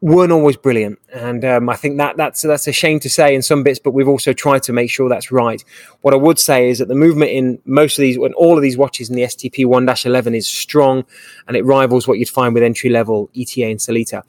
weren't 0.04 0.34
always 0.34 0.58
brilliant. 0.58 1.00
And 1.14 1.46
um, 1.46 1.70
I 1.70 1.78
think 1.78 1.98
that 1.98 2.18
that's 2.18 2.42
that's 2.42 2.68
a 2.68 2.74
shame 2.74 3.00
to 3.00 3.10
say 3.10 3.34
in 3.34 3.42
some 3.42 3.64
bits, 3.64 3.80
but 3.80 3.92
we've 3.92 4.08
also 4.08 4.34
tried 4.34 4.62
to 4.64 4.74
make 4.74 4.92
sure 4.92 5.08
that's 5.08 5.32
right. 5.32 5.64
What 6.02 6.14
I 6.14 6.18
would 6.18 6.38
say 6.38 6.70
is 6.70 6.80
that 6.80 6.90
the 6.90 6.96
movement 6.96 7.32
in 7.32 7.60
most 7.64 7.98
of 7.98 8.02
these, 8.02 8.20
when 8.20 8.34
all 8.34 8.58
of 8.58 8.62
these 8.62 8.78
watches 8.78 9.10
in 9.10 9.16
the 9.16 9.22
STP 9.22 9.66
1-11 9.66 10.36
is 10.36 10.46
strong, 10.46 11.06
and 11.48 11.56
it 11.56 11.64
rivals 11.64 12.06
what 12.06 12.20
you'd 12.20 12.28
find 12.28 12.54
with 12.54 12.64
entry 12.64 12.90
level 12.90 13.30
ETA 13.34 13.68
and 13.68 13.80
Sellita. 13.80 14.24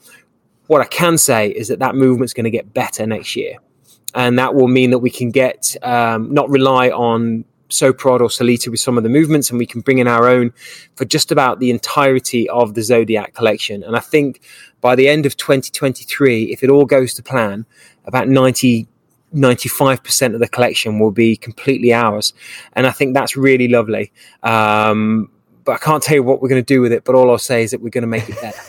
What 0.69 0.81
I 0.81 0.87
can 0.87 1.19
say 1.19 1.51
is 1.51 1.67
that 1.69 1.81
that 1.81 1.97
movement's 1.97 2.33
going 2.33 2.45
to 2.45 2.51
get 2.51 2.73
better 2.73 3.05
next 3.05 3.35
year 3.35 3.59
and 4.15 4.39
that 4.39 4.55
will 4.55 4.69
mean 4.69 4.91
that 4.91 5.01
we 5.01 5.11
can 5.11 5.31
get 5.31 5.77
um, 5.83 6.33
not 6.33 6.49
rely 6.49 6.89
on 6.91 7.45
Soprod 7.75 8.21
or 8.21 8.29
Sellita 8.29 8.69
with 8.69 8.81
some 8.81 8.97
of 8.97 9.03
the 9.03 9.11
movements, 9.11 9.51
and 9.51 9.59
we 9.59 9.67
can 9.67 9.81
bring 9.81 9.99
in 9.99 10.09
our 10.09 10.29
own 10.29 10.53
for 10.97 11.05
just 11.05 11.33
about 11.33 11.59
the 11.59 11.71
entirety 11.71 12.49
of 12.49 12.75
the 12.75 12.83
Zodiac 12.83 13.35
collection. 13.35 13.83
And 13.83 13.97
I 13.97 14.01
think 14.01 14.41
by 14.81 14.95
the 14.95 15.09
end 15.09 15.27
of 15.27 15.37
2023, 15.37 16.45
if 16.45 16.63
it 16.63 16.71
all 16.71 16.85
goes 16.85 17.15
to 17.15 17.23
plan, 17.23 17.67
about 18.05 18.29
90 18.29 18.89
95% 19.35 20.35
of 20.35 20.39
the 20.39 20.49
collection 20.49 21.01
will 21.01 21.11
be 21.11 21.37
completely 21.37 21.93
ours. 21.93 22.33
And 22.75 22.87
I 22.87 22.93
think 22.93 23.15
that's 23.15 23.37
really 23.37 23.67
lovely. 23.67 24.13
Um, 24.45 25.29
but 25.65 25.73
I 25.73 25.79
can't 25.79 26.03
tell 26.03 26.15
you 26.15 26.23
what 26.23 26.41
we're 26.41 26.49
going 26.49 26.65
to 26.65 26.75
do 26.75 26.81
with 26.81 26.93
it, 26.93 27.05
but 27.05 27.17
all 27.17 27.31
I'll 27.31 27.39
say 27.39 27.65
is 27.65 27.73
that 27.73 27.81
we're 27.81 27.89
going 27.89 28.03
to 28.03 28.09
make 28.09 28.29
it 28.29 28.41
better. 28.41 28.61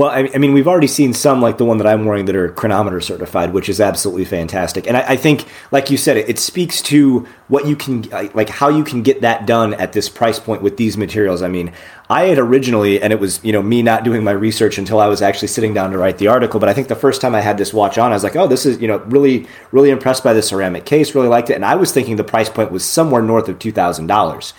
Well, 0.00 0.08
I, 0.08 0.30
I, 0.34 0.38
mean, 0.38 0.54
we've 0.54 0.66
already 0.66 0.86
seen 0.86 1.12
some 1.12 1.42
like 1.42 1.58
the 1.58 1.66
one 1.66 1.76
that 1.76 1.86
I'm 1.86 2.06
wearing 2.06 2.24
that 2.24 2.34
are 2.34 2.48
chronometer 2.48 3.02
certified, 3.02 3.52
which 3.52 3.68
is 3.68 3.82
absolutely 3.82 4.24
fantastic. 4.24 4.86
And 4.86 4.96
I, 4.96 5.10
I 5.10 5.16
think, 5.16 5.44
like 5.72 5.90
you 5.90 5.98
said, 5.98 6.16
it, 6.16 6.26
it, 6.26 6.38
speaks 6.38 6.80
to 6.84 7.28
what 7.48 7.66
you 7.66 7.76
can, 7.76 8.08
like 8.32 8.48
how 8.48 8.70
you 8.70 8.82
can 8.82 9.02
get 9.02 9.20
that 9.20 9.44
done 9.44 9.74
at 9.74 9.92
this 9.92 10.08
price 10.08 10.38
point 10.38 10.62
with 10.62 10.78
these 10.78 10.96
materials. 10.96 11.42
I 11.42 11.48
mean, 11.48 11.74
I 12.08 12.28
had 12.28 12.38
originally, 12.38 13.02
and 13.02 13.12
it 13.12 13.20
was, 13.20 13.44
you 13.44 13.52
know, 13.52 13.60
me 13.60 13.82
not 13.82 14.02
doing 14.02 14.24
my 14.24 14.30
research 14.30 14.78
until 14.78 15.00
I 15.00 15.06
was 15.06 15.20
actually 15.20 15.48
sitting 15.48 15.74
down 15.74 15.90
to 15.90 15.98
write 15.98 16.16
the 16.16 16.28
article. 16.28 16.60
But 16.60 16.70
I 16.70 16.72
think 16.72 16.88
the 16.88 16.96
first 16.96 17.20
time 17.20 17.34
I 17.34 17.42
had 17.42 17.58
this 17.58 17.74
watch 17.74 17.98
on, 17.98 18.10
I 18.10 18.14
was 18.14 18.24
like, 18.24 18.36
oh, 18.36 18.46
this 18.46 18.64
is, 18.64 18.80
you 18.80 18.88
know, 18.88 19.00
really, 19.00 19.46
really 19.70 19.90
impressed 19.90 20.24
by 20.24 20.32
the 20.32 20.40
ceramic 20.40 20.86
case, 20.86 21.14
really 21.14 21.28
liked 21.28 21.50
it. 21.50 21.56
And 21.56 21.64
I 21.66 21.74
was 21.74 21.92
thinking 21.92 22.16
the 22.16 22.24
price 22.24 22.48
point 22.48 22.72
was 22.72 22.86
somewhere 22.86 23.20
north 23.20 23.50
of 23.50 23.58
$2,000. 23.58 24.52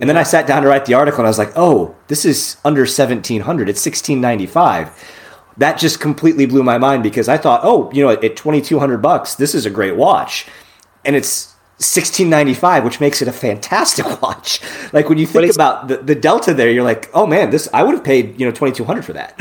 And 0.00 0.08
then 0.08 0.16
I 0.16 0.22
sat 0.22 0.46
down 0.46 0.62
to 0.62 0.68
write 0.68 0.86
the 0.86 0.94
article 0.94 1.20
and 1.20 1.26
I 1.26 1.30
was 1.30 1.38
like, 1.38 1.52
oh, 1.56 1.94
this 2.08 2.24
is 2.24 2.56
under 2.64 2.82
1700. 2.82 3.68
It's 3.68 3.84
1695. 3.84 4.90
That 5.56 5.78
just 5.78 6.00
completely 6.00 6.46
blew 6.46 6.62
my 6.62 6.78
mind 6.78 7.02
because 7.02 7.28
I 7.28 7.36
thought, 7.36 7.60
oh, 7.62 7.90
you 7.92 8.02
know, 8.02 8.10
at 8.10 8.36
2200 8.36 8.98
bucks, 8.98 9.36
this 9.36 9.54
is 9.54 9.66
a 9.66 9.70
great 9.70 9.96
watch. 9.96 10.46
And 11.04 11.14
it's 11.14 11.54
1695 11.78 12.84
which 12.84 13.00
makes 13.00 13.20
it 13.20 13.26
a 13.26 13.32
fantastic 13.32 14.06
watch 14.22 14.60
like 14.92 15.08
when 15.08 15.18
you 15.18 15.26
think 15.26 15.52
about 15.52 15.88
the, 15.88 15.96
the 15.96 16.14
delta 16.14 16.54
there 16.54 16.70
you're 16.70 16.84
like 16.84 17.10
oh 17.14 17.26
man 17.26 17.50
this 17.50 17.68
i 17.74 17.82
would 17.82 17.96
have 17.96 18.04
paid 18.04 18.38
you 18.38 18.46
know 18.46 18.52
2200 18.52 19.04
for 19.04 19.12
that 19.12 19.36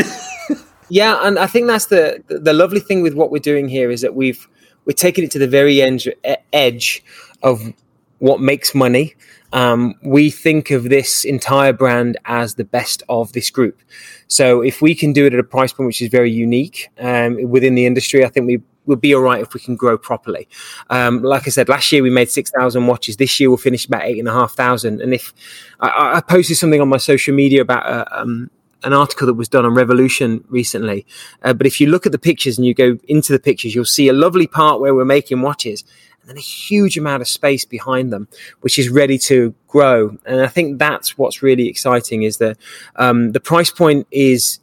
yeah 0.90 1.20
and 1.22 1.38
i 1.38 1.46
think 1.46 1.68
that's 1.68 1.86
the 1.86 2.24
the 2.28 2.52
lovely 2.52 2.80
thing 2.80 3.04
with 3.04 3.14
what 3.14 3.30
we're 3.30 3.38
doing 3.38 3.70
here 3.70 3.92
is 3.92 4.02
that 4.02 4.16
we've 4.16 4.48
we're 4.86 4.94
taking 4.94 5.24
it 5.24 5.30
to 5.30 5.38
the 5.38 5.48
very 5.48 5.80
edge 5.80 6.10
edge 6.52 7.04
of 7.44 7.72
what 8.18 8.42
makes 8.42 8.74
money 8.74 9.14
um, 9.54 9.94
we 10.02 10.30
think 10.32 10.72
of 10.72 10.90
this 10.90 11.24
entire 11.24 11.72
brand 11.72 12.18
as 12.26 12.56
the 12.56 12.64
best 12.64 13.04
of 13.08 13.32
this 13.34 13.50
group. 13.50 13.82
So 14.28 14.62
if 14.62 14.82
we 14.82 14.96
can 14.96 15.14
do 15.14 15.26
it 15.26 15.34
at 15.34 15.40
a 15.40 15.44
price 15.44 15.72
point 15.72 15.88
which 15.88 16.02
is 16.02 16.10
very 16.10 16.32
unique 16.32 16.90
um, 17.00 17.38
within 17.50 17.76
the 17.76 17.86
industry, 17.86 18.26
I 18.26 18.30
think 18.30 18.48
we 18.48 18.62
will 18.86 18.98
be 18.98 19.14
all 19.14 19.22
right 19.22 19.42
if 19.42 19.54
we 19.54 19.60
can 19.60 19.76
grow 19.76 19.98
properly. 19.98 20.50
Um, 20.90 21.22
like 21.22 21.48
I 21.48 21.52
said, 21.52 21.70
last 21.70 21.92
year 21.92 22.02
we 22.02 22.10
made 22.10 22.30
6,000 22.30 22.88
watches. 22.88 23.18
This 23.18 23.40
year 23.40 23.50
we'll 23.50 23.58
finish 23.58 23.86
about 23.86 24.04
8,500. 24.04 25.00
And 25.00 25.14
if 25.14 25.34
I, 25.80 26.16
I, 26.16 26.22
posted 26.22 26.58
something 26.58 26.82
on 26.82 26.90
my 26.90 26.98
social 26.98 27.34
media 27.34 27.62
about 27.62 27.86
uh, 27.86 28.06
um, 28.12 28.50
an 28.84 28.92
article 28.92 29.28
that 29.28 29.36
was 29.36 29.48
done 29.48 29.66
on 29.66 29.74
Revolution 29.74 30.44
recently. 30.50 31.06
Uh, 31.44 31.54
but 31.54 31.68
if 31.68 31.80
you 31.80 31.88
look 31.88 32.06
at 32.06 32.12
the 32.12 32.20
pictures 32.20 32.58
and 32.58 32.66
you 32.66 32.74
go 32.74 32.98
into 33.08 33.32
the 33.32 33.40
pictures, 33.40 33.74
you'll 33.74 33.86
see 33.86 34.10
a 34.10 34.14
lovely 34.14 34.48
part 34.48 34.82
where 34.82 34.94
we're 34.94 35.06
making 35.06 35.42
watches 35.42 35.84
and 36.24 36.30
then 36.30 36.38
a 36.38 36.42
huge 36.42 36.98
amount 36.98 37.22
of 37.22 37.28
space 37.28 37.66
behind 37.66 38.14
them, 38.14 38.30
which 38.62 38.80
is 38.80 38.88
ready 38.88 39.18
to 39.18 39.54
grow. 39.68 40.18
And 40.26 40.42
I 40.42 40.48
think 40.48 40.80
that's 40.80 41.18
what's 41.18 41.44
really 41.44 41.68
exciting 41.68 42.24
is 42.24 42.38
that 42.38 42.58
um, 42.96 43.34
the 43.34 43.42
price 43.42 43.70
point 43.70 44.08
is 44.10 44.60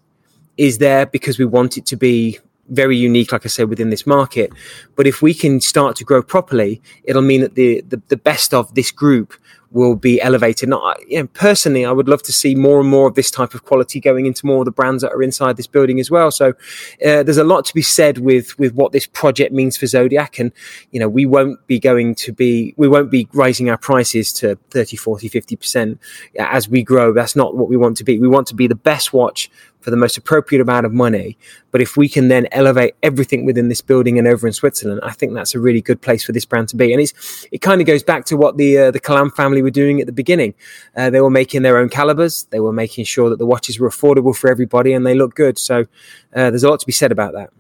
is 0.56 0.78
there 0.78 1.06
because 1.06 1.38
we 1.38 1.44
want 1.44 1.78
it 1.78 1.86
to 1.86 1.96
be 1.96 2.38
very 2.68 2.96
unique, 2.96 3.32
like 3.32 3.44
I 3.44 3.48
said, 3.48 3.68
within 3.68 3.90
this 3.90 4.06
market. 4.06 4.50
But 4.96 5.06
if 5.06 5.22
we 5.22 5.34
can 5.34 5.60
start 5.60 5.96
to 5.96 6.04
grow 6.04 6.22
properly, 6.22 6.80
it'll 7.04 7.22
mean 7.22 7.40
that 7.40 7.54
the, 7.54 7.82
the, 7.88 8.00
the 8.08 8.16
best 8.16 8.54
of 8.54 8.74
this 8.74 8.90
group 8.90 9.34
will 9.70 9.94
be 9.94 10.20
elevated. 10.20 10.68
Not, 10.68 10.98
you 11.08 11.20
know, 11.20 11.26
personally, 11.28 11.84
I 11.84 11.92
would 11.92 12.08
love 12.08 12.22
to 12.24 12.32
see 12.32 12.54
more 12.54 12.80
and 12.80 12.88
more 12.88 13.06
of 13.06 13.14
this 13.14 13.30
type 13.30 13.54
of 13.54 13.64
quality 13.64 14.00
going 14.00 14.26
into 14.26 14.46
more 14.46 14.58
of 14.60 14.64
the 14.64 14.70
brands 14.70 15.02
that 15.02 15.12
are 15.12 15.22
inside 15.22 15.56
this 15.56 15.66
building 15.66 16.00
as 16.00 16.10
well. 16.10 16.30
So 16.30 16.50
uh, 16.50 17.22
there's 17.22 17.36
a 17.36 17.44
lot 17.44 17.64
to 17.66 17.74
be 17.74 17.82
said 17.82 18.18
with 18.18 18.58
with 18.58 18.74
what 18.74 18.92
this 18.92 19.06
project 19.06 19.52
means 19.52 19.76
for 19.76 19.86
Zodiac, 19.86 20.38
and 20.38 20.52
you 20.90 21.00
know, 21.00 21.08
we 21.08 21.26
won't 21.26 21.64
be 21.66 21.78
going 21.78 22.14
to 22.16 22.32
be 22.32 22.74
we 22.76 22.88
won't 22.88 23.10
be 23.10 23.28
raising 23.32 23.70
our 23.70 23.78
prices 23.78 24.32
to 24.34 24.56
30, 24.70 24.96
40, 24.96 25.28
50 25.28 25.56
percent 25.56 26.00
as 26.38 26.68
we 26.68 26.82
grow. 26.82 27.12
That's 27.12 27.36
not 27.36 27.56
what 27.56 27.68
we 27.68 27.76
want 27.76 27.96
to 27.98 28.04
be. 28.04 28.18
We 28.18 28.28
want 28.28 28.46
to 28.48 28.54
be 28.54 28.66
the 28.66 28.74
best 28.74 29.12
watch 29.12 29.50
for 29.80 29.90
the 29.90 29.96
most 29.96 30.16
appropriate 30.16 30.60
amount 30.60 30.86
of 30.86 30.92
money. 30.92 31.36
But 31.70 31.80
if 31.80 31.96
we 31.96 32.08
can 32.08 32.28
then 32.28 32.48
elevate 32.52 32.94
everything 33.02 33.44
within 33.44 33.68
this 33.68 33.80
building 33.80 34.18
and 34.18 34.26
over 34.26 34.46
in 34.46 34.52
Switzerland, 34.52 35.00
I 35.02 35.12
think 35.12 35.34
that's 35.34 35.54
a 35.54 35.60
really 35.60 35.80
good 35.80 36.00
place 36.00 36.24
for 36.24 36.32
this 36.32 36.44
brand 36.44 36.68
to 36.68 36.76
be. 36.76 36.92
And 36.92 37.00
it's 37.00 37.46
it 37.52 37.60
kind 37.60 37.80
of 37.80 37.86
goes 37.86 38.02
back 38.02 38.24
to 38.26 38.36
what 38.36 38.56
the 38.56 38.78
uh, 38.78 38.90
the 38.90 39.00
Calame 39.00 39.30
family 39.34 39.62
were 39.62 39.70
doing 39.70 40.00
at 40.00 40.06
the 40.06 40.12
beginning. 40.12 40.54
Uh, 40.96 41.10
they 41.10 41.20
were 41.20 41.30
making 41.30 41.62
their 41.62 41.78
own 41.78 41.88
calibers. 41.88 42.44
They 42.50 42.60
were 42.60 42.72
making 42.72 43.04
sure 43.04 43.30
that 43.30 43.38
the 43.38 43.46
watches 43.46 43.78
were 43.78 43.88
affordable 43.88 44.36
for 44.36 44.50
everybody 44.50 44.92
and 44.92 45.06
they 45.06 45.14
look 45.14 45.34
good. 45.34 45.58
So 45.58 45.86
uh, 46.34 46.50
there's 46.50 46.64
a 46.64 46.68
lot 46.68 46.80
to 46.80 46.86
be 46.86 46.92
said 46.92 47.12
about 47.12 47.32
that. 47.34 47.50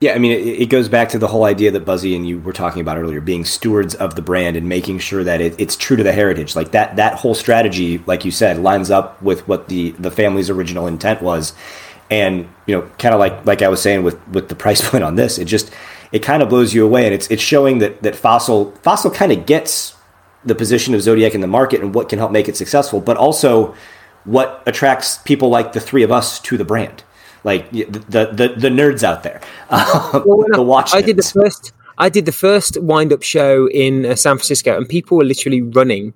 Yeah, 0.00 0.12
I 0.12 0.18
mean, 0.18 0.32
it, 0.32 0.62
it, 0.62 0.66
goes 0.66 0.88
back 0.88 1.08
to 1.10 1.18
the 1.18 1.28
whole 1.28 1.44
idea 1.44 1.70
that 1.70 1.84
Buzzy 1.84 2.16
and 2.16 2.28
you 2.28 2.38
were 2.40 2.52
talking 2.52 2.82
about 2.82 2.98
earlier, 2.98 3.20
being 3.20 3.44
stewards 3.44 3.94
of 3.94 4.16
the 4.16 4.22
brand 4.22 4.56
and 4.56 4.68
making 4.68 4.98
sure 4.98 5.22
that 5.24 5.40
it, 5.40 5.58
it's 5.58 5.76
true 5.76 5.96
to 5.96 6.02
the 6.02 6.12
heritage. 6.12 6.56
Like 6.56 6.72
that, 6.72 6.96
that 6.96 7.14
whole 7.14 7.34
strategy, 7.34 7.98
like 8.06 8.24
you 8.24 8.30
said, 8.30 8.58
lines 8.58 8.90
up 8.90 9.20
with 9.22 9.46
what 9.46 9.68
the 9.68 9.92
the 9.92 10.10
family's 10.10 10.50
original 10.50 10.86
intent 10.86 11.22
was. 11.22 11.54
And 12.10 12.48
you 12.66 12.76
know, 12.76 12.82
kind 12.98 13.14
of 13.14 13.20
like 13.20 13.46
like 13.46 13.62
I 13.62 13.68
was 13.68 13.80
saying 13.80 14.02
with 14.02 14.26
with 14.28 14.48
the 14.48 14.54
price 14.64 14.86
point 14.86 15.04
on 15.04 15.14
this, 15.14 15.38
it 15.38 15.46
just 15.46 15.70
it 16.12 16.18
kind 16.22 16.42
of 16.42 16.48
blows 16.48 16.74
you 16.74 16.84
away, 16.84 17.06
and 17.06 17.14
it's 17.14 17.28
it's 17.28 17.42
showing 17.42 17.78
that 17.78 18.02
that 18.02 18.16
Fossil 18.16 18.72
Fossil 18.82 19.10
kind 19.10 19.32
of 19.32 19.46
gets 19.46 19.96
the 20.44 20.54
position 20.54 20.94
of 20.94 21.00
Zodiac 21.00 21.34
in 21.34 21.40
the 21.40 21.46
market 21.46 21.80
and 21.80 21.94
what 21.94 22.08
can 22.08 22.18
help 22.18 22.30
make 22.30 22.48
it 22.48 22.56
successful, 22.56 23.00
but 23.00 23.16
also 23.16 23.74
what 24.24 24.62
attracts 24.66 25.18
people 25.18 25.48
like 25.48 25.72
the 25.72 25.80
three 25.80 26.02
of 26.02 26.12
us 26.12 26.40
to 26.40 26.58
the 26.58 26.64
brand 26.64 27.04
like 27.44 27.70
the 27.70 27.84
the 27.84 28.54
the, 28.56 28.68
nerds 28.68 29.02
out 29.02 29.22
there, 29.22 29.40
well, 29.70 30.44
the 30.52 30.62
watch. 30.62 30.94
I 30.94 31.02
did 31.02 31.16
the 31.16 31.22
first. 31.22 31.72
I 31.96 32.08
did 32.08 32.26
the 32.26 32.32
first 32.32 32.80
wind 32.80 33.12
up 33.12 33.22
show 33.22 33.68
in 33.68 34.04
uh, 34.04 34.16
San 34.16 34.36
Francisco, 34.36 34.76
and 34.76 34.88
people 34.88 35.16
were 35.16 35.24
literally 35.24 35.62
running 35.62 36.14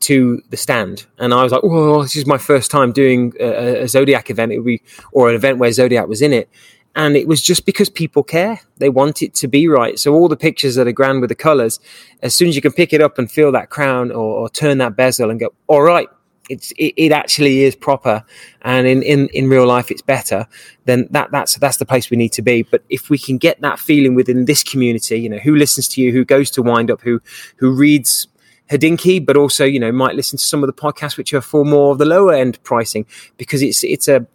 to 0.00 0.42
the 0.50 0.56
stand, 0.56 1.06
and 1.18 1.32
I 1.32 1.42
was 1.42 1.52
like, 1.52 1.62
"Oh, 1.62 2.02
this 2.02 2.16
is 2.16 2.26
my 2.26 2.38
first 2.38 2.70
time 2.70 2.92
doing 2.92 3.32
a, 3.38 3.82
a 3.82 3.88
Zodiac 3.88 4.30
event. 4.30 4.52
It 4.52 4.58
would 4.58 4.66
be 4.66 4.82
or 5.12 5.28
an 5.28 5.34
event 5.34 5.58
where 5.58 5.70
Zodiac 5.70 6.08
was 6.08 6.22
in 6.22 6.32
it." 6.32 6.48
And 6.96 7.16
it 7.16 7.26
was 7.26 7.42
just 7.42 7.66
because 7.66 7.90
people 7.90 8.22
care. 8.22 8.60
They 8.76 8.88
want 8.88 9.20
it 9.20 9.34
to 9.34 9.48
be 9.48 9.66
right. 9.66 9.98
So 9.98 10.14
all 10.14 10.28
the 10.28 10.36
pictures 10.36 10.76
that 10.76 10.86
are 10.86 10.92
grand 10.92 11.20
with 11.20 11.28
the 11.28 11.34
colors, 11.34 11.80
as 12.22 12.36
soon 12.36 12.48
as 12.48 12.54
you 12.54 12.62
can 12.62 12.72
pick 12.72 12.92
it 12.92 13.00
up 13.00 13.18
and 13.18 13.28
feel 13.28 13.50
that 13.50 13.70
crown 13.70 14.12
or, 14.12 14.38
or 14.38 14.48
turn 14.48 14.78
that 14.78 14.94
bezel 14.94 15.28
and 15.28 15.40
go, 15.40 15.52
all 15.66 15.82
right, 15.82 16.08
it's 16.50 16.72
it, 16.72 16.92
it, 16.96 17.12
actually 17.12 17.62
is 17.62 17.74
proper 17.74 18.24
and 18.62 18.86
in, 18.86 19.02
in 19.02 19.28
in 19.28 19.48
real 19.48 19.66
life 19.66 19.90
it's 19.90 20.02
better 20.02 20.46
then 20.84 21.06
that 21.10 21.30
that's 21.30 21.56
that's 21.56 21.78
the 21.78 21.86
place 21.86 22.10
we 22.10 22.16
need 22.16 22.32
to 22.32 22.42
be 22.42 22.62
but 22.62 22.82
if 22.90 23.08
we 23.08 23.18
can 23.18 23.38
get 23.38 23.60
that 23.60 23.78
feeling 23.78 24.14
within 24.14 24.44
this 24.44 24.62
community 24.62 25.18
you 25.18 25.28
know 25.28 25.38
who 25.38 25.56
listens 25.56 25.88
to 25.88 26.02
you 26.02 26.12
who 26.12 26.24
goes 26.24 26.50
to 26.50 26.62
wind 26.62 26.90
up 26.90 27.00
who 27.00 27.20
who 27.56 27.72
reads 27.72 28.28
Hodinkee, 28.70 29.24
but 29.24 29.36
also 29.36 29.64
you 29.64 29.78
know 29.78 29.92
might 29.92 30.14
listen 30.14 30.38
to 30.38 30.44
some 30.44 30.62
of 30.62 30.66
the 30.66 30.72
podcasts 30.72 31.18
which 31.18 31.34
are 31.34 31.42
for 31.42 31.64
more 31.64 31.92
of 31.92 31.98
the 31.98 32.06
lower 32.06 32.32
end 32.32 32.62
pricing 32.62 33.04
because 33.36 33.62
it's 33.62 33.84
it's 33.84 34.08
a 34.08 34.26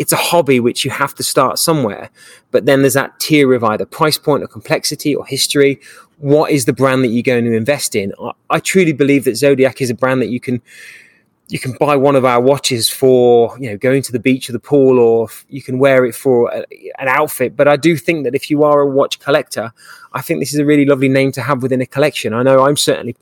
it's 0.00 0.12
a 0.12 0.16
hobby 0.16 0.60
which 0.60 0.84
you 0.84 0.90
have 0.90 1.14
to 1.14 1.22
start 1.22 1.58
somewhere. 1.58 2.10
But 2.50 2.64
then 2.64 2.80
there's 2.80 2.94
that 2.94 3.20
tier 3.20 3.52
of 3.52 3.62
either 3.64 3.84
price 3.84 4.16
point 4.16 4.42
or 4.42 4.46
complexity 4.46 5.14
or 5.14 5.26
history. 5.26 5.78
What 6.18 6.50
is 6.50 6.64
the 6.64 6.72
brand 6.72 7.04
that 7.04 7.08
you're 7.08 7.22
going 7.22 7.44
to 7.44 7.54
invest 7.54 7.94
in? 7.94 8.14
I, 8.18 8.32
I 8.48 8.58
truly 8.60 8.92
believe 8.94 9.24
that 9.24 9.36
Zodiac 9.36 9.82
is 9.82 9.90
a 9.90 9.94
brand 9.94 10.22
that 10.22 10.28
you 10.28 10.40
can 10.40 10.62
you 11.50 11.58
can 11.58 11.72
buy 11.80 11.96
one 11.96 12.16
of 12.16 12.24
our 12.24 12.40
watches 12.40 12.88
for 12.88 13.56
you 13.58 13.70
know 13.70 13.76
going 13.76 14.02
to 14.02 14.12
the 14.12 14.18
beach 14.18 14.48
or 14.48 14.52
the 14.52 14.60
pool 14.60 14.98
or 14.98 15.28
you 15.48 15.62
can 15.62 15.78
wear 15.78 16.04
it 16.04 16.14
for 16.14 16.50
a, 16.52 16.64
an 16.98 17.08
outfit 17.08 17.56
but 17.56 17.66
i 17.66 17.76
do 17.76 17.96
think 17.96 18.24
that 18.24 18.34
if 18.34 18.50
you 18.50 18.62
are 18.62 18.80
a 18.80 18.86
watch 18.86 19.18
collector 19.18 19.72
i 20.12 20.22
think 20.22 20.40
this 20.40 20.52
is 20.52 20.60
a 20.60 20.64
really 20.64 20.86
lovely 20.86 21.08
name 21.08 21.32
to 21.32 21.42
have 21.42 21.62
within 21.62 21.80
a 21.80 21.86
collection 21.86 22.32
i 22.32 22.42
know 22.42 22.64
i'm 22.64 22.76
certainly 22.76 23.16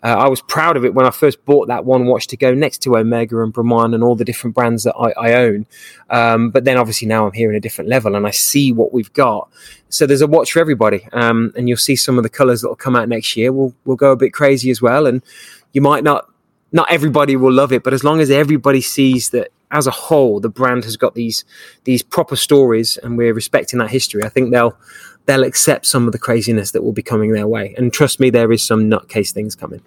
uh, 0.00 0.14
I 0.16 0.28
was 0.28 0.40
proud 0.40 0.76
of 0.76 0.84
it 0.84 0.94
when 0.94 1.06
I 1.06 1.10
first 1.10 1.44
bought 1.44 1.66
that 1.68 1.84
one 1.84 2.06
watch 2.06 2.28
to 2.28 2.36
go 2.36 2.54
next 2.54 2.78
to 2.82 2.96
Omega 2.96 3.42
and 3.42 3.52
Bremont 3.52 3.94
and 3.94 4.04
all 4.04 4.14
the 4.14 4.24
different 4.24 4.54
brands 4.54 4.84
that 4.84 4.94
I, 4.94 5.10
I 5.20 5.32
own. 5.34 5.66
Um, 6.08 6.50
but 6.50 6.64
then 6.64 6.76
obviously 6.76 7.08
now 7.08 7.26
I'm 7.26 7.32
here 7.32 7.50
in 7.50 7.56
a 7.56 7.60
different 7.60 7.90
level 7.90 8.14
and 8.14 8.24
I 8.24 8.30
see 8.30 8.72
what 8.72 8.92
we've 8.92 9.12
got. 9.12 9.50
So 9.88 10.06
there's 10.06 10.20
a 10.20 10.28
watch 10.28 10.52
for 10.52 10.60
everybody. 10.60 11.08
Um, 11.12 11.52
and 11.56 11.68
you'll 11.68 11.78
see 11.78 11.96
some 11.96 12.16
of 12.16 12.22
the 12.22 12.30
colors 12.30 12.62
that 12.62 12.68
will 12.68 12.76
come 12.76 12.94
out 12.94 13.08
next 13.08 13.36
year. 13.36 13.50
We'll, 13.50 13.74
we'll 13.84 13.96
go 13.96 14.12
a 14.12 14.16
bit 14.16 14.32
crazy 14.32 14.70
as 14.70 14.80
well. 14.80 15.04
And 15.04 15.20
you 15.72 15.80
might 15.80 16.04
not 16.04 16.30
not 16.72 16.90
everybody 16.90 17.36
will 17.36 17.52
love 17.52 17.72
it, 17.72 17.82
but 17.82 17.94
as 17.94 18.04
long 18.04 18.20
as 18.20 18.30
everybody 18.30 18.80
sees 18.80 19.30
that 19.30 19.48
as 19.70 19.86
a 19.86 19.90
whole, 19.90 20.40
the 20.40 20.48
brand 20.48 20.84
has 20.84 20.96
got 20.96 21.14
these 21.14 21.44
these 21.84 22.02
proper 22.02 22.36
stories, 22.36 22.96
and 22.98 23.18
we're 23.18 23.34
respecting 23.34 23.78
that 23.78 23.90
history, 23.90 24.22
I 24.24 24.28
think 24.28 24.50
they'll 24.50 24.76
they'll 25.26 25.44
accept 25.44 25.86
some 25.86 26.06
of 26.06 26.12
the 26.12 26.18
craziness 26.18 26.70
that 26.72 26.82
will 26.82 26.92
be 26.92 27.02
coming 27.02 27.32
their 27.32 27.46
way. 27.46 27.74
And 27.76 27.92
trust 27.92 28.18
me, 28.18 28.30
there 28.30 28.50
is 28.50 28.62
some 28.62 28.90
nutcase 28.90 29.30
things 29.30 29.54
coming. 29.54 29.82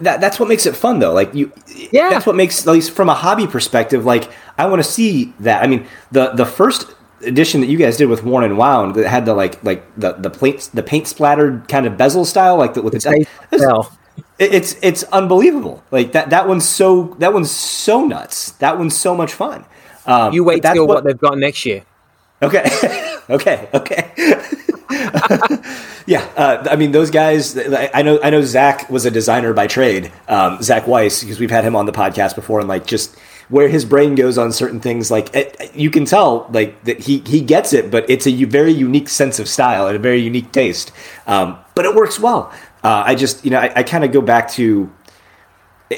That, 0.00 0.20
that's 0.20 0.40
what 0.40 0.48
makes 0.48 0.64
it 0.64 0.74
fun, 0.74 1.00
though. 1.00 1.12
Like 1.12 1.34
you, 1.34 1.52
yeah. 1.90 2.08
That's 2.08 2.24
what 2.24 2.36
makes, 2.36 2.66
at 2.66 2.72
least 2.72 2.92
from 2.92 3.10
a 3.10 3.14
hobby 3.14 3.46
perspective, 3.46 4.04
like 4.04 4.30
I 4.56 4.66
want 4.66 4.82
to 4.82 4.88
see 4.88 5.34
that. 5.40 5.62
I 5.62 5.66
mean, 5.66 5.86
the 6.12 6.30
the 6.30 6.46
first 6.46 6.94
edition 7.22 7.60
that 7.60 7.66
you 7.66 7.76
guys 7.78 7.96
did 7.96 8.06
with 8.06 8.22
Worn 8.22 8.44
and 8.44 8.56
Wound 8.56 8.94
that 8.94 9.08
had 9.08 9.26
the 9.26 9.34
like 9.34 9.62
like 9.62 9.84
the 9.96 10.12
the 10.12 10.30
paint 10.30 10.70
the 10.72 10.82
paint 10.82 11.06
splattered 11.06 11.68
kind 11.68 11.86
of 11.86 11.96
bezel 11.96 12.24
style, 12.24 12.56
like 12.56 12.74
the, 12.74 12.82
with 12.82 12.94
the, 12.94 13.26
the 13.50 13.88
it's 14.38 14.76
it's 14.82 15.02
unbelievable. 15.04 15.82
Like 15.90 16.12
that 16.12 16.30
that 16.30 16.48
one's 16.48 16.68
so 16.68 17.14
that 17.18 17.32
one's 17.32 17.50
so 17.50 18.04
nuts. 18.04 18.52
That 18.52 18.78
one's 18.78 18.96
so 18.96 19.14
much 19.14 19.32
fun. 19.32 19.64
Um, 20.06 20.32
you 20.32 20.44
wait 20.44 20.62
till 20.62 20.86
what, 20.86 20.96
what, 20.96 21.04
they've 21.04 21.18
got 21.18 21.38
next 21.38 21.64
year. 21.64 21.84
Okay, 22.42 22.64
okay, 23.30 23.68
okay. 23.72 24.12
yeah, 26.06 26.28
uh, 26.36 26.66
I 26.70 26.76
mean 26.76 26.92
those 26.92 27.10
guys. 27.10 27.56
I 27.56 28.02
know 28.02 28.18
I 28.22 28.30
know 28.30 28.42
Zach 28.42 28.90
was 28.90 29.04
a 29.06 29.10
designer 29.10 29.52
by 29.52 29.66
trade. 29.66 30.12
Um, 30.28 30.62
Zach 30.62 30.86
Weiss, 30.86 31.22
because 31.22 31.38
we've 31.38 31.50
had 31.50 31.64
him 31.64 31.76
on 31.76 31.86
the 31.86 31.92
podcast 31.92 32.34
before, 32.34 32.60
and 32.60 32.68
like 32.68 32.86
just 32.86 33.16
where 33.48 33.68
his 33.68 33.84
brain 33.84 34.14
goes 34.14 34.36
on 34.36 34.52
certain 34.52 34.80
things, 34.80 35.10
like 35.10 35.34
it, 35.34 35.74
you 35.74 35.90
can 35.90 36.04
tell 36.04 36.48
like 36.50 36.82
that 36.84 37.00
he 37.00 37.18
he 37.26 37.40
gets 37.40 37.72
it, 37.72 37.90
but 37.90 38.08
it's 38.10 38.26
a 38.26 38.44
very 38.44 38.72
unique 38.72 39.08
sense 39.08 39.38
of 39.38 39.48
style 39.48 39.86
and 39.86 39.96
a 39.96 40.00
very 40.00 40.20
unique 40.20 40.50
taste. 40.52 40.92
Um, 41.26 41.58
but 41.74 41.84
it 41.84 41.94
works 41.94 42.18
well. 42.18 42.52
Uh, 42.84 43.02
I 43.06 43.14
just, 43.14 43.44
you 43.44 43.50
know, 43.50 43.58
I, 43.58 43.72
I 43.76 43.82
kind 43.82 44.04
of 44.04 44.12
go 44.12 44.20
back 44.20 44.50
to, 44.52 44.92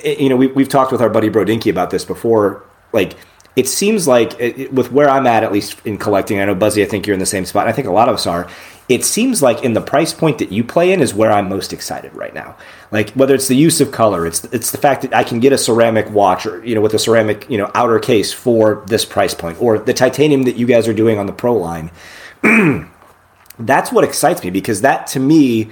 you 0.04 0.28
know, 0.28 0.36
we, 0.36 0.46
we've 0.46 0.68
talked 0.68 0.92
with 0.92 1.02
our 1.02 1.10
buddy 1.10 1.28
Brodinky 1.28 1.70
about 1.70 1.90
this 1.90 2.04
before. 2.04 2.64
Like, 2.92 3.16
it 3.56 3.66
seems 3.66 4.06
like 4.06 4.38
it, 4.38 4.72
with 4.72 4.92
where 4.92 5.08
I'm 5.08 5.26
at, 5.26 5.42
at 5.42 5.50
least 5.50 5.80
in 5.86 5.96
collecting, 5.96 6.38
I 6.38 6.44
know 6.44 6.54
Buzzy, 6.54 6.82
I 6.82 6.86
think 6.86 7.06
you're 7.06 7.14
in 7.14 7.20
the 7.20 7.26
same 7.26 7.46
spot. 7.46 7.66
I 7.66 7.72
think 7.72 7.88
a 7.88 7.90
lot 7.90 8.08
of 8.08 8.14
us 8.14 8.26
are. 8.26 8.48
It 8.88 9.04
seems 9.04 9.42
like 9.42 9.64
in 9.64 9.72
the 9.72 9.80
price 9.80 10.12
point 10.12 10.38
that 10.38 10.52
you 10.52 10.62
play 10.62 10.92
in 10.92 11.00
is 11.00 11.12
where 11.12 11.32
I'm 11.32 11.48
most 11.48 11.72
excited 11.72 12.14
right 12.14 12.34
now. 12.34 12.54
Like 12.92 13.10
whether 13.10 13.34
it's 13.34 13.48
the 13.48 13.56
use 13.56 13.80
of 13.80 13.90
color, 13.90 14.26
it's 14.26 14.44
it's 14.44 14.70
the 14.70 14.78
fact 14.78 15.02
that 15.02 15.12
I 15.12 15.24
can 15.24 15.40
get 15.40 15.52
a 15.52 15.58
ceramic 15.58 16.08
watch 16.10 16.46
or 16.46 16.64
you 16.64 16.74
know 16.76 16.80
with 16.80 16.94
a 16.94 16.98
ceramic 16.98 17.50
you 17.50 17.58
know 17.58 17.68
outer 17.74 17.98
case 17.98 18.32
for 18.32 18.84
this 18.86 19.04
price 19.04 19.34
point, 19.34 19.60
or 19.60 19.78
the 19.78 19.92
titanium 19.92 20.44
that 20.44 20.54
you 20.56 20.66
guys 20.66 20.86
are 20.86 20.94
doing 20.94 21.18
on 21.18 21.26
the 21.26 21.32
Pro 21.32 21.56
line. 21.56 21.90
That's 23.58 23.90
what 23.90 24.04
excites 24.04 24.44
me 24.44 24.50
because 24.50 24.82
that 24.82 25.08
to 25.08 25.18
me 25.18 25.70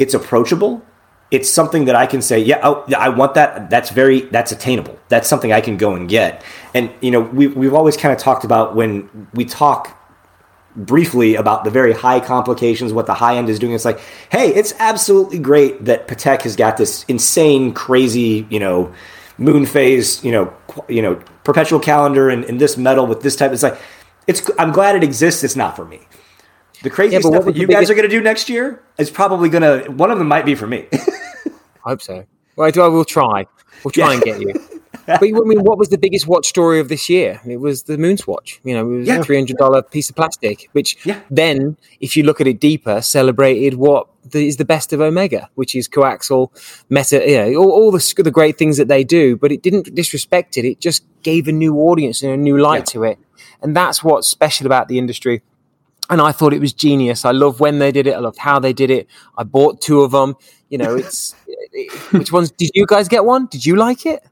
it's 0.00 0.14
approachable. 0.14 0.82
It's 1.30 1.48
something 1.48 1.84
that 1.84 1.94
I 1.94 2.06
can 2.06 2.22
say, 2.22 2.40
yeah, 2.40 2.58
oh, 2.64 2.84
I 2.96 3.10
want 3.10 3.34
that. 3.34 3.70
That's 3.70 3.90
very, 3.90 4.22
that's 4.22 4.50
attainable. 4.50 4.98
That's 5.08 5.28
something 5.28 5.52
I 5.52 5.60
can 5.60 5.76
go 5.76 5.94
and 5.94 6.08
get. 6.08 6.42
And, 6.74 6.90
you 7.00 7.12
know, 7.12 7.20
we, 7.20 7.46
we've 7.46 7.74
always 7.74 7.96
kind 7.96 8.12
of 8.12 8.18
talked 8.18 8.44
about 8.44 8.74
when 8.74 9.28
we 9.32 9.44
talk 9.44 9.96
briefly 10.74 11.36
about 11.36 11.64
the 11.64 11.70
very 11.70 11.92
high 11.92 12.18
complications, 12.18 12.92
what 12.92 13.06
the 13.06 13.14
high 13.14 13.36
end 13.36 13.48
is 13.48 13.60
doing. 13.60 13.74
It's 13.74 13.84
like, 13.84 14.00
hey, 14.30 14.48
it's 14.48 14.72
absolutely 14.78 15.38
great 15.38 15.84
that 15.84 16.08
Patek 16.08 16.42
has 16.42 16.56
got 16.56 16.76
this 16.76 17.04
insane, 17.04 17.74
crazy, 17.74 18.46
you 18.50 18.58
know, 18.58 18.92
moon 19.38 19.66
phase, 19.66 20.24
you 20.24 20.32
know, 20.32 20.52
you 20.88 21.02
know, 21.02 21.16
perpetual 21.44 21.78
calendar 21.80 22.28
and, 22.28 22.44
and 22.44 22.60
this 22.60 22.76
metal 22.76 23.06
with 23.06 23.22
this 23.22 23.36
type. 23.36 23.52
It's 23.52 23.62
like, 23.62 23.78
it's. 24.26 24.48
I'm 24.58 24.70
glad 24.70 24.96
it 24.96 25.02
exists. 25.02 25.42
It's 25.42 25.56
not 25.56 25.76
for 25.76 25.84
me. 25.84 26.00
The 26.82 26.90
crazy 26.90 27.14
yeah, 27.14 27.20
stuff 27.20 27.44
that 27.44 27.56
you 27.56 27.66
guys 27.66 27.90
are 27.90 27.94
going 27.94 28.08
to 28.08 28.14
do 28.14 28.22
next 28.22 28.48
year 28.48 28.82
is 28.98 29.10
probably 29.10 29.48
going 29.48 29.62
to. 29.62 29.90
One 29.90 30.10
of 30.10 30.18
them 30.18 30.28
might 30.28 30.46
be 30.46 30.54
for 30.54 30.66
me. 30.66 30.86
I 30.92 31.90
hope 31.90 32.02
so. 32.02 32.24
Well, 32.56 32.70
I 32.74 32.88
will 32.88 33.04
try. 33.04 33.46
We'll 33.84 33.92
try 33.92 34.08
yeah. 34.08 34.14
and 34.14 34.22
get 34.22 34.40
you. 34.40 34.80
but 35.06 35.22
I 35.22 35.30
mean, 35.30 35.62
what 35.62 35.78
was 35.78 35.88
the 35.88 35.98
biggest 35.98 36.26
watch 36.26 36.46
story 36.46 36.80
of 36.80 36.88
this 36.88 37.08
year? 37.08 37.40
It 37.46 37.58
was 37.58 37.84
the 37.84 37.96
Moonswatch. 37.96 38.60
You 38.64 38.74
know, 38.74 38.90
it 38.90 38.98
was 38.98 39.08
yeah. 39.08 39.20
a 39.20 39.22
three 39.22 39.36
hundred 39.36 39.56
dollar 39.56 39.82
piece 39.82 40.10
of 40.10 40.16
plastic, 40.16 40.68
which 40.72 41.04
yeah. 41.04 41.20
then, 41.30 41.76
if 42.00 42.16
you 42.16 42.22
look 42.22 42.40
at 42.40 42.46
it 42.46 42.60
deeper, 42.60 43.00
celebrated 43.02 43.74
what 43.74 44.08
the, 44.24 44.46
is 44.46 44.56
the 44.56 44.64
best 44.64 44.92
of 44.92 45.00
Omega, 45.00 45.48
which 45.54 45.74
is 45.74 45.88
coaxial, 45.88 46.50
meta, 46.88 47.22
you 47.28 47.36
know, 47.38 47.60
all, 47.60 47.70
all 47.70 47.90
the, 47.90 48.22
the 48.22 48.30
great 48.30 48.58
things 48.58 48.76
that 48.76 48.88
they 48.88 49.04
do. 49.04 49.36
But 49.36 49.52
it 49.52 49.62
didn't 49.62 49.94
disrespect 49.94 50.56
it. 50.56 50.64
It 50.64 50.80
just 50.80 51.04
gave 51.22 51.48
a 51.48 51.52
new 51.52 51.76
audience 51.76 52.22
and 52.22 52.32
a 52.32 52.36
new 52.36 52.58
light 52.58 52.86
to 52.86 53.04
it, 53.04 53.18
and 53.62 53.76
that's 53.76 54.04
what's 54.04 54.28
special 54.28 54.66
about 54.66 54.88
the 54.88 54.98
industry 54.98 55.42
and 56.10 56.20
I 56.20 56.32
thought 56.32 56.52
it 56.52 56.60
was 56.60 56.72
genius. 56.72 57.24
I 57.24 57.30
love 57.30 57.60
when 57.60 57.78
they 57.78 57.92
did 57.92 58.06
it. 58.06 58.14
I 58.14 58.18
loved 58.18 58.38
how 58.38 58.58
they 58.58 58.72
did 58.72 58.90
it. 58.90 59.08
I 59.38 59.44
bought 59.44 59.80
two 59.80 60.02
of 60.02 60.10
them. 60.10 60.34
You 60.68 60.78
know, 60.78 60.96
it's 60.96 61.34
which 62.10 62.32
ones 62.32 62.50
did 62.50 62.70
you 62.74 62.86
guys 62.86 63.08
get 63.08 63.24
one? 63.24 63.46
Did 63.46 63.64
you 63.64 63.76
like 63.76 64.04
it? 64.04 64.22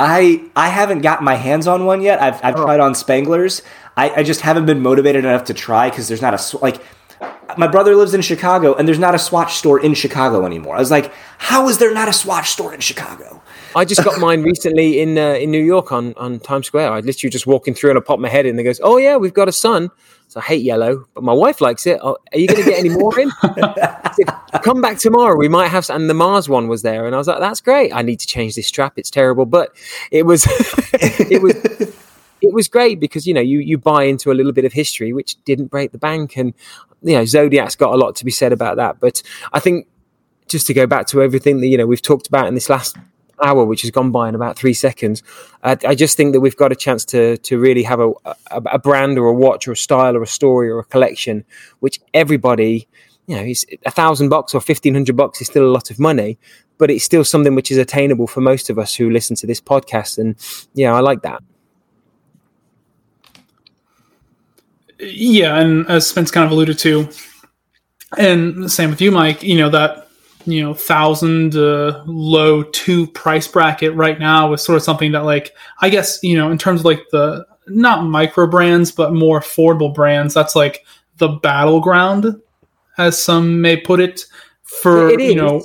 I 0.00 0.44
I 0.56 0.68
haven't 0.68 1.00
got 1.00 1.22
my 1.22 1.34
hands 1.34 1.66
on 1.66 1.84
one 1.84 2.00
yet. 2.02 2.22
I've 2.22 2.42
I've 2.44 2.56
oh. 2.56 2.64
tried 2.64 2.80
on 2.80 2.92
Spanglers. 2.92 3.62
I, 3.96 4.10
I 4.20 4.22
just 4.22 4.40
haven't 4.40 4.66
been 4.66 4.80
motivated 4.80 5.24
enough 5.24 5.44
to 5.44 5.54
try 5.54 5.90
because 5.90 6.08
there's 6.08 6.22
not 6.22 6.34
a 6.34 6.58
like. 6.58 6.80
My 7.56 7.66
brother 7.66 7.96
lives 7.96 8.14
in 8.14 8.20
Chicago, 8.20 8.74
and 8.74 8.86
there's 8.86 8.98
not 8.98 9.14
a 9.14 9.18
Swatch 9.18 9.54
store 9.54 9.80
in 9.80 9.94
Chicago 9.94 10.46
anymore. 10.46 10.76
I 10.76 10.78
was 10.78 10.90
like, 10.90 11.12
how 11.38 11.68
is 11.68 11.78
there 11.78 11.92
not 11.92 12.06
a 12.06 12.12
Swatch 12.12 12.50
store 12.50 12.72
in 12.72 12.80
Chicago? 12.80 13.42
I 13.74 13.84
just 13.84 14.04
got 14.04 14.20
mine 14.20 14.42
recently 14.42 15.00
in 15.00 15.18
uh, 15.18 15.32
in 15.32 15.50
New 15.50 15.62
York 15.62 15.90
on, 15.90 16.14
on 16.16 16.38
Times 16.40 16.66
Square. 16.66 16.92
I 16.92 17.00
literally 17.00 17.30
just 17.30 17.46
walking 17.46 17.74
through 17.74 17.90
and 17.90 17.98
I 17.98 18.02
popped 18.02 18.20
my 18.20 18.28
head 18.28 18.46
in. 18.46 18.50
And 18.50 18.58
they 18.58 18.62
goes, 18.62 18.80
"Oh 18.84 18.98
yeah, 18.98 19.16
we've 19.16 19.34
got 19.34 19.48
a 19.48 19.52
son." 19.52 19.90
So 20.28 20.40
I 20.40 20.42
hate 20.42 20.62
yellow, 20.62 21.06
but 21.14 21.24
my 21.24 21.32
wife 21.32 21.62
likes 21.62 21.86
it. 21.86 21.98
Oh, 22.02 22.18
are 22.32 22.38
you 22.38 22.46
going 22.46 22.62
to 22.62 22.68
get 22.68 22.78
any 22.78 22.90
more 22.90 23.18
in? 23.18 23.30
said, 24.12 24.62
Come 24.62 24.82
back 24.82 24.98
tomorrow. 24.98 25.36
We 25.36 25.48
might 25.48 25.68
have. 25.68 25.88
And 25.88 26.08
the 26.08 26.14
Mars 26.14 26.50
one 26.50 26.68
was 26.68 26.82
there, 26.82 27.06
and 27.06 27.14
I 27.14 27.18
was 27.18 27.28
like, 27.28 27.40
"That's 27.40 27.62
great." 27.62 27.94
I 27.94 28.02
need 28.02 28.20
to 28.20 28.26
change 28.26 28.54
this 28.54 28.66
strap. 28.66 28.94
It's 28.96 29.10
terrible, 29.10 29.46
but 29.46 29.74
it 30.10 30.26
was 30.26 30.46
it 30.92 31.42
was 31.42 31.54
it 32.42 32.52
was 32.52 32.68
great 32.68 33.00
because 33.00 33.26
you 33.26 33.32
know 33.32 33.40
you 33.40 33.60
you 33.60 33.78
buy 33.78 34.04
into 34.04 34.30
a 34.30 34.34
little 34.34 34.52
bit 34.52 34.66
of 34.66 34.72
history, 34.74 35.14
which 35.14 35.42
didn't 35.44 35.66
break 35.68 35.92
the 35.92 35.98
bank, 35.98 36.36
and 36.36 36.52
you 37.02 37.14
know 37.14 37.24
Zodiac's 37.24 37.76
got 37.76 37.94
a 37.94 37.96
lot 37.96 38.14
to 38.16 38.24
be 38.26 38.30
said 38.30 38.52
about 38.52 38.76
that. 38.76 39.00
But 39.00 39.22
I 39.54 39.60
think 39.60 39.86
just 40.46 40.66
to 40.66 40.74
go 40.74 40.86
back 40.86 41.06
to 41.08 41.22
everything 41.22 41.60
that 41.60 41.68
you 41.68 41.78
know 41.78 41.86
we've 41.86 42.02
talked 42.02 42.26
about 42.26 42.48
in 42.48 42.54
this 42.54 42.68
last 42.68 42.96
hour, 43.42 43.64
which 43.64 43.82
has 43.82 43.90
gone 43.90 44.10
by 44.10 44.28
in 44.28 44.34
about 44.34 44.56
three 44.56 44.74
seconds. 44.74 45.22
I, 45.62 45.76
I 45.86 45.94
just 45.94 46.16
think 46.16 46.32
that 46.32 46.40
we've 46.40 46.56
got 46.56 46.72
a 46.72 46.76
chance 46.76 47.04
to 47.06 47.36
to 47.38 47.58
really 47.58 47.82
have 47.82 48.00
a, 48.00 48.10
a, 48.24 48.62
a 48.72 48.78
brand 48.78 49.18
or 49.18 49.26
a 49.26 49.34
watch 49.34 49.68
or 49.68 49.72
a 49.72 49.76
style 49.76 50.16
or 50.16 50.22
a 50.22 50.26
story 50.26 50.68
or 50.70 50.78
a 50.78 50.84
collection, 50.84 51.44
which 51.80 52.00
everybody, 52.14 52.88
you 53.26 53.36
know, 53.36 53.42
is 53.42 53.66
a 53.86 53.90
thousand 53.90 54.28
bucks 54.28 54.54
or 54.54 54.60
fifteen 54.60 54.94
hundred 54.94 55.16
bucks 55.16 55.40
is 55.40 55.46
still 55.46 55.64
a 55.64 55.72
lot 55.72 55.90
of 55.90 55.98
money, 55.98 56.38
but 56.78 56.90
it's 56.90 57.04
still 57.04 57.24
something 57.24 57.54
which 57.54 57.70
is 57.70 57.78
attainable 57.78 58.26
for 58.26 58.40
most 58.40 58.70
of 58.70 58.78
us 58.78 58.94
who 58.94 59.10
listen 59.10 59.36
to 59.36 59.46
this 59.46 59.60
podcast. 59.60 60.18
And 60.18 60.36
yeah, 60.74 60.94
I 60.94 61.00
like 61.00 61.22
that. 61.22 61.42
Yeah, 65.00 65.60
and 65.60 65.86
as 65.86 66.08
Spence 66.08 66.32
kind 66.32 66.44
of 66.44 66.50
alluded 66.50 66.76
to, 66.80 67.08
and 68.16 68.68
same 68.70 68.90
with 68.90 69.00
you, 69.00 69.12
Mike. 69.12 69.44
You 69.44 69.56
know 69.56 69.68
that 69.68 70.07
you 70.44 70.62
know 70.62 70.74
thousand 70.74 71.56
uh, 71.56 72.02
low 72.06 72.62
two 72.64 73.06
price 73.08 73.46
bracket 73.46 73.94
right 73.94 74.18
now 74.18 74.52
is 74.52 74.62
sort 74.62 74.76
of 74.76 74.82
something 74.82 75.12
that 75.12 75.24
like 75.24 75.54
I 75.80 75.88
guess 75.88 76.18
you 76.22 76.36
know 76.36 76.50
in 76.50 76.58
terms 76.58 76.80
of 76.80 76.84
like 76.84 77.02
the 77.10 77.46
not 77.66 78.04
micro 78.04 78.46
brands 78.46 78.90
but 78.90 79.12
more 79.12 79.40
affordable 79.40 79.94
brands 79.94 80.34
that's 80.34 80.56
like 80.56 80.84
the 81.18 81.28
battleground 81.28 82.40
as 82.96 83.20
some 83.20 83.60
may 83.60 83.76
put 83.76 84.00
it 84.00 84.24
for 84.62 85.18
you 85.20 85.34
know 85.34 85.62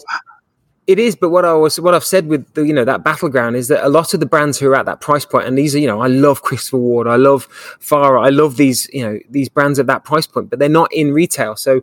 it 0.85 0.99
is, 0.99 1.15
but 1.15 1.29
what 1.29 1.45
I 1.45 1.53
was, 1.53 1.79
what 1.79 1.93
I've 1.93 2.03
said 2.03 2.27
with 2.27 2.53
the, 2.55 2.65
you 2.65 2.73
know, 2.73 2.83
that 2.83 3.03
battleground 3.03 3.55
is 3.55 3.69
that 3.69 3.85
a 3.85 3.89
lot 3.89 4.13
of 4.13 4.19
the 4.19 4.25
brands 4.25 4.59
who 4.59 4.67
are 4.67 4.75
at 4.75 4.85
that 4.85 4.99
price 4.99 5.25
point, 5.25 5.47
and 5.47 5.57
these 5.57 5.73
are, 5.75 5.79
you 5.79 5.87
know, 5.87 6.01
I 6.01 6.07
love 6.07 6.41
Christopher 6.41 6.77
Ward, 6.77 7.07
I 7.07 7.15
love 7.15 7.45
Farer, 7.79 8.17
I 8.17 8.29
love 8.29 8.57
these, 8.57 8.89
you 8.91 9.05
know, 9.05 9.17
these 9.29 9.47
brands 9.47 9.79
at 9.79 9.87
that 9.87 10.03
price 10.03 10.27
point, 10.27 10.49
but 10.49 10.59
they're 10.59 10.67
not 10.67 10.91
in 10.91 11.13
retail. 11.13 11.55
So 11.55 11.81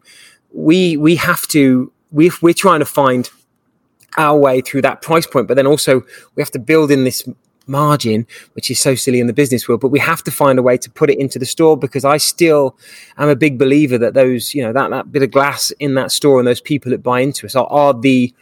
we, 0.53 0.99
we 0.99 1.17
have 1.17 1.47
to 1.49 1.91
we 2.13 2.31
we're 2.43 2.55
trying 2.55 2.81
to 2.81 2.87
find 2.87 3.31
our 4.17 4.39
way 4.39 4.61
through 4.61 4.83
that 4.83 5.03
price 5.03 5.27
point, 5.27 5.49
but 5.49 5.55
then 5.55 5.67
also 5.67 6.01
we 6.35 6.43
have 6.43 6.51
to 6.51 6.59
build 6.59 6.91
in 6.91 7.05
this 7.05 7.29
margin, 7.67 8.27
which 8.55 8.71
is 8.71 8.81
so 8.81 8.95
silly 8.95 9.21
in 9.21 9.27
the 9.27 9.33
business 9.33 9.69
world. 9.69 9.81
But 9.81 9.89
we 9.89 10.01
have 10.01 10.23
to 10.25 10.31
find 10.31 10.59
a 10.59 10.63
way 10.63 10.77
to 10.77 10.91
put 10.91 11.11
it 11.11 11.19
into 11.19 11.39
the 11.39 11.47
store 11.47 11.77
because 11.77 12.05
I 12.05 12.17
still 12.17 12.77
am 13.17 13.29
a 13.29 13.37
big 13.37 13.59
believer 13.59 13.97
that 13.99 14.15
those, 14.15 14.55
you 14.55 14.63
know, 14.63 14.73
that, 14.73 14.91
that 14.91 15.13
bit 15.13 15.23
of 15.23 15.31
glass 15.31 15.71
in 15.79 15.95
that 15.95 16.13
store 16.13 16.39
and 16.39 16.47
those 16.47 16.61
people 16.61 16.91
that 16.91 17.03
buy 17.03 17.21
into 17.21 17.47
us 17.47 17.55
are, 17.55 17.67
are 17.69 17.95
the, 17.95 18.35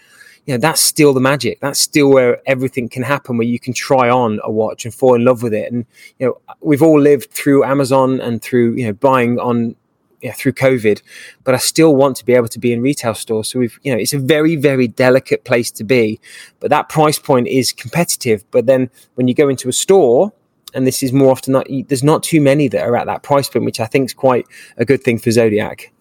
you 0.47 0.55
know, 0.55 0.59
that's 0.59 0.81
still 0.81 1.12
the 1.12 1.21
magic. 1.21 1.61
That's 1.61 1.79
still 1.79 2.09
where 2.11 2.41
everything 2.47 2.89
can 2.89 3.03
happen, 3.03 3.37
where 3.37 3.47
you 3.47 3.59
can 3.59 3.75
try 3.75 4.09
on 4.09 4.41
a 4.43 4.51
watch 4.51 4.85
and 4.85 4.95
fall 4.95 5.14
in 5.14 5.25
love 5.25 5.43
with 5.43 5.53
it. 5.53 5.71
And, 5.71 5.85
you 6.19 6.27
know, 6.27 6.41
we've 6.61 6.83
all 6.83 6.99
lived 6.99 7.31
through 7.31 7.64
Amazon 7.64 8.21
and 8.21 8.41
through, 8.41 8.75
you 8.75 8.87
know, 8.87 8.95
buying 8.95 9.39
on 9.39 9.77
yeah, 10.23 10.33
through 10.33 10.53
COVID, 10.53 11.01
but 11.45 11.55
I 11.55 11.59
still 11.59 11.95
want 11.95 12.16
to 12.16 12.25
be 12.25 12.35
able 12.35 12.49
to 12.49 12.59
be 12.59 12.73
in 12.73 12.81
retail 12.81 13.14
stores. 13.14 13.49
So 13.49 13.61
we've, 13.61 13.79
you 13.83 13.93
know, 13.93 13.99
it's 13.99 14.12
a 14.12 14.19
very, 14.19 14.57
very 14.57 14.89
delicate 14.89 15.45
place 15.45 15.71
to 15.73 15.85
be, 15.85 16.21
but 16.61 16.71
that 16.71 16.89
price 16.89 17.19
point 17.19 17.47
is 17.47 17.73
competitive. 17.73 18.45
But 18.51 18.66
then 18.66 18.91
when 19.14 19.29
you 19.29 19.35
go 19.35 19.49
into 19.49 19.69
a 19.69 19.73
store, 19.73 20.33
and 20.75 20.87
this 20.87 21.03
is 21.03 21.12
more 21.12 21.31
often 21.31 21.53
not, 21.53 21.66
there's 21.87 22.05
not 22.05 22.23
too 22.23 22.41
many 22.41 22.69
that 22.69 22.83
are 22.83 22.97
at 22.97 23.07
that 23.07 23.23
price 23.23 23.49
point, 23.49 23.64
which 23.64 23.81
I 23.81 23.87
think 23.87 24.07
is 24.07 24.14
quite 24.14 24.47
a 24.77 24.85
good 24.85 25.03
thing 25.03 25.19
for 25.19 25.31
Zodiac. 25.31 25.93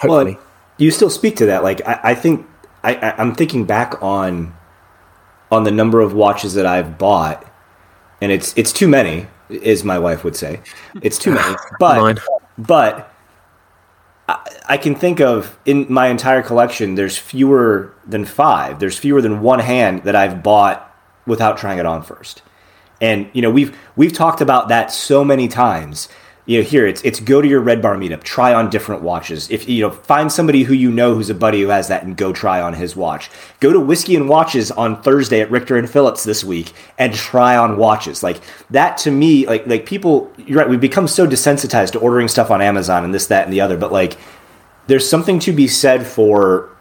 Hopefully. 0.00 0.34
Well, 0.34 0.44
you 0.78 0.90
still 0.90 1.10
speak 1.10 1.36
to 1.36 1.46
that. 1.46 1.62
Like, 1.62 1.86
I, 1.86 2.00
I 2.04 2.14
think 2.14 2.46
I, 2.82 2.94
I, 2.94 3.20
I'm 3.20 3.34
thinking 3.34 3.64
back 3.64 4.00
on, 4.02 4.54
on 5.50 5.64
the 5.64 5.70
number 5.70 6.00
of 6.00 6.14
watches 6.14 6.54
that 6.54 6.66
I've 6.66 6.98
bought, 6.98 7.46
and 8.20 8.30
it's, 8.32 8.56
it's 8.56 8.72
too 8.72 8.88
many, 8.88 9.26
as 9.64 9.84
my 9.84 9.98
wife 9.98 10.24
would 10.24 10.36
say. 10.36 10.60
It's 11.02 11.18
too 11.18 11.32
many, 11.32 11.56
but, 11.78 12.18
but 12.56 13.09
I 14.68 14.76
can 14.76 14.94
think 14.94 15.20
of 15.20 15.58
in 15.64 15.86
my 15.92 16.08
entire 16.08 16.42
collection, 16.42 16.94
there's 16.94 17.16
fewer 17.16 17.94
than 18.06 18.24
five. 18.24 18.78
There's 18.78 18.98
fewer 18.98 19.22
than 19.22 19.40
one 19.40 19.60
hand 19.60 20.04
that 20.04 20.14
I've 20.16 20.42
bought 20.42 20.86
without 21.26 21.58
trying 21.58 21.78
it 21.78 21.86
on 21.86 22.02
first. 22.02 22.42
And 23.00 23.30
you 23.32 23.42
know, 23.42 23.50
we've 23.50 23.76
we've 23.96 24.12
talked 24.12 24.40
about 24.40 24.68
that 24.68 24.92
so 24.92 25.24
many 25.24 25.48
times 25.48 26.08
you 26.50 26.58
know, 26.58 26.68
here 26.68 26.84
it's 26.84 27.00
it's 27.02 27.20
go 27.20 27.40
to 27.40 27.46
your 27.46 27.60
Red 27.60 27.80
Bar 27.80 27.94
meetup, 27.94 28.24
try 28.24 28.52
on 28.52 28.70
different 28.70 29.02
watches. 29.02 29.48
If 29.52 29.68
you 29.68 29.82
know, 29.82 29.92
find 29.92 30.32
somebody 30.32 30.64
who 30.64 30.74
you 30.74 30.90
know 30.90 31.14
who's 31.14 31.30
a 31.30 31.34
buddy 31.34 31.60
who 31.60 31.68
has 31.68 31.86
that, 31.86 32.02
and 32.02 32.16
go 32.16 32.32
try 32.32 32.60
on 32.60 32.74
his 32.74 32.96
watch. 32.96 33.30
Go 33.60 33.72
to 33.72 33.78
Whiskey 33.78 34.16
and 34.16 34.28
Watches 34.28 34.72
on 34.72 35.00
Thursday 35.00 35.42
at 35.42 35.50
Richter 35.52 35.76
and 35.76 35.88
Phillips 35.88 36.24
this 36.24 36.42
week 36.42 36.72
and 36.98 37.14
try 37.14 37.56
on 37.56 37.76
watches. 37.76 38.24
Like 38.24 38.40
that 38.70 38.98
to 38.98 39.12
me, 39.12 39.46
like 39.46 39.64
like 39.68 39.86
people, 39.86 40.28
you're 40.38 40.58
right. 40.58 40.68
We've 40.68 40.80
become 40.80 41.06
so 41.06 41.24
desensitized 41.24 41.92
to 41.92 42.00
ordering 42.00 42.26
stuff 42.26 42.50
on 42.50 42.60
Amazon 42.60 43.04
and 43.04 43.14
this, 43.14 43.28
that, 43.28 43.44
and 43.44 43.52
the 43.52 43.60
other. 43.60 43.78
But 43.78 43.92
like, 43.92 44.18
there's 44.88 45.08
something 45.08 45.38
to 45.38 45.52
be 45.52 45.68
said 45.68 46.04
for 46.04 46.76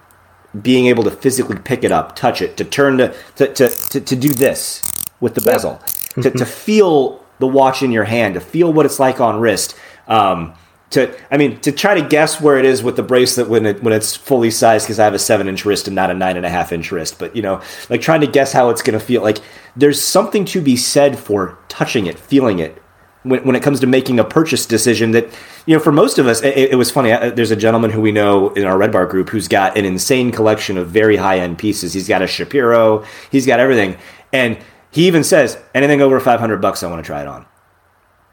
being 0.59 0.88
able 0.88 1.03
to 1.03 1.11
physically 1.11 1.59
pick 1.59 1.84
it 1.84 1.91
up, 1.91 2.15
touch 2.15 2.41
it, 2.41 2.57
to 2.57 2.65
turn 2.65 2.97
to 2.97 3.15
to 3.36 3.53
to, 3.53 3.70
to, 3.70 4.01
to 4.01 4.15
do 4.15 4.30
this 4.30 4.82
with 5.20 5.36
the 5.36 5.41
bezel, 5.41 5.80
to, 6.24 6.32
to 6.32 6.45
feel 6.65 7.18
the 7.39 7.47
watch 7.47 7.81
in 7.81 7.91
your 7.91 8.03
hand, 8.03 8.35
to 8.35 8.39
feel 8.39 8.71
what 8.71 8.85
it's 8.85 8.99
like 8.99 9.19
on 9.19 9.39
wrist. 9.39 9.75
Um, 10.07 10.53
to, 10.91 11.15
I 11.31 11.37
mean, 11.37 11.59
to 11.61 11.71
try 11.71 11.99
to 11.99 12.07
guess 12.07 12.41
where 12.41 12.57
it 12.57 12.65
is 12.65 12.81
with 12.81 12.95
the 12.95 13.03
bracelet 13.03 13.47
when 13.47 13.65
it 13.65 13.83
when 13.83 13.93
it's 13.93 14.15
fully 14.15 14.49
sized, 14.49 14.85
because 14.85 14.99
I 14.99 15.03
have 15.05 15.13
a 15.13 15.19
seven 15.19 15.47
inch 15.47 15.65
wrist 15.65 15.87
and 15.87 15.95
not 15.95 16.09
a 16.09 16.13
nine 16.13 16.35
and 16.35 16.45
a 16.45 16.49
half 16.49 16.71
inch 16.71 16.91
wrist. 16.91 17.19
But 17.19 17.35
you 17.35 17.41
know, 17.41 17.61
like 17.89 18.01
trying 18.01 18.21
to 18.21 18.27
guess 18.27 18.51
how 18.51 18.69
it's 18.69 18.81
going 18.81 18.97
to 18.97 19.05
feel. 19.05 19.21
Like 19.21 19.39
there's 19.75 20.01
something 20.01 20.45
to 20.45 20.61
be 20.61 20.75
said 20.75 21.17
for 21.19 21.57
touching 21.67 22.07
it, 22.07 22.17
feeling 22.17 22.59
it, 22.59 22.81
when, 23.23 23.43
when 23.43 23.55
it 23.55 23.63
comes 23.63 23.79
to 23.81 23.87
making 23.87 24.19
a 24.19 24.23
purchase 24.23 24.65
decision 24.65 25.11
that 25.11 25.25
you 25.65 25.75
know 25.75 25.79
for 25.79 25.91
most 25.91 26.17
of 26.19 26.27
us 26.27 26.41
it, 26.41 26.71
it, 26.71 26.75
was 26.75 26.89
funny 26.89 27.09
there's 27.31 27.51
a 27.51 27.55
gentleman 27.55 27.91
who 27.91 28.01
we 28.01 28.11
know 28.11 28.49
in 28.51 28.65
our 28.65 28.77
red 28.77 28.91
bar 28.91 29.05
group 29.05 29.29
who's 29.29 29.47
got 29.47 29.77
an 29.77 29.85
insane 29.85 30.31
collection 30.31 30.77
of 30.77 30.89
very 30.89 31.17
high 31.17 31.39
end 31.39 31.57
pieces 31.57 31.93
he's 31.93 32.07
got 32.07 32.21
a 32.21 32.27
shapiro 32.27 33.03
he's 33.29 33.45
got 33.45 33.59
everything 33.59 33.97
and 34.31 34.57
he 34.91 35.07
even 35.07 35.23
says 35.23 35.57
anything 35.73 36.01
over 36.01 36.19
500 36.19 36.61
bucks, 36.61 36.83
I 36.83 36.87
want 36.89 37.03
to 37.03 37.07
try 37.07 37.21
it 37.21 37.27
on. 37.27 37.45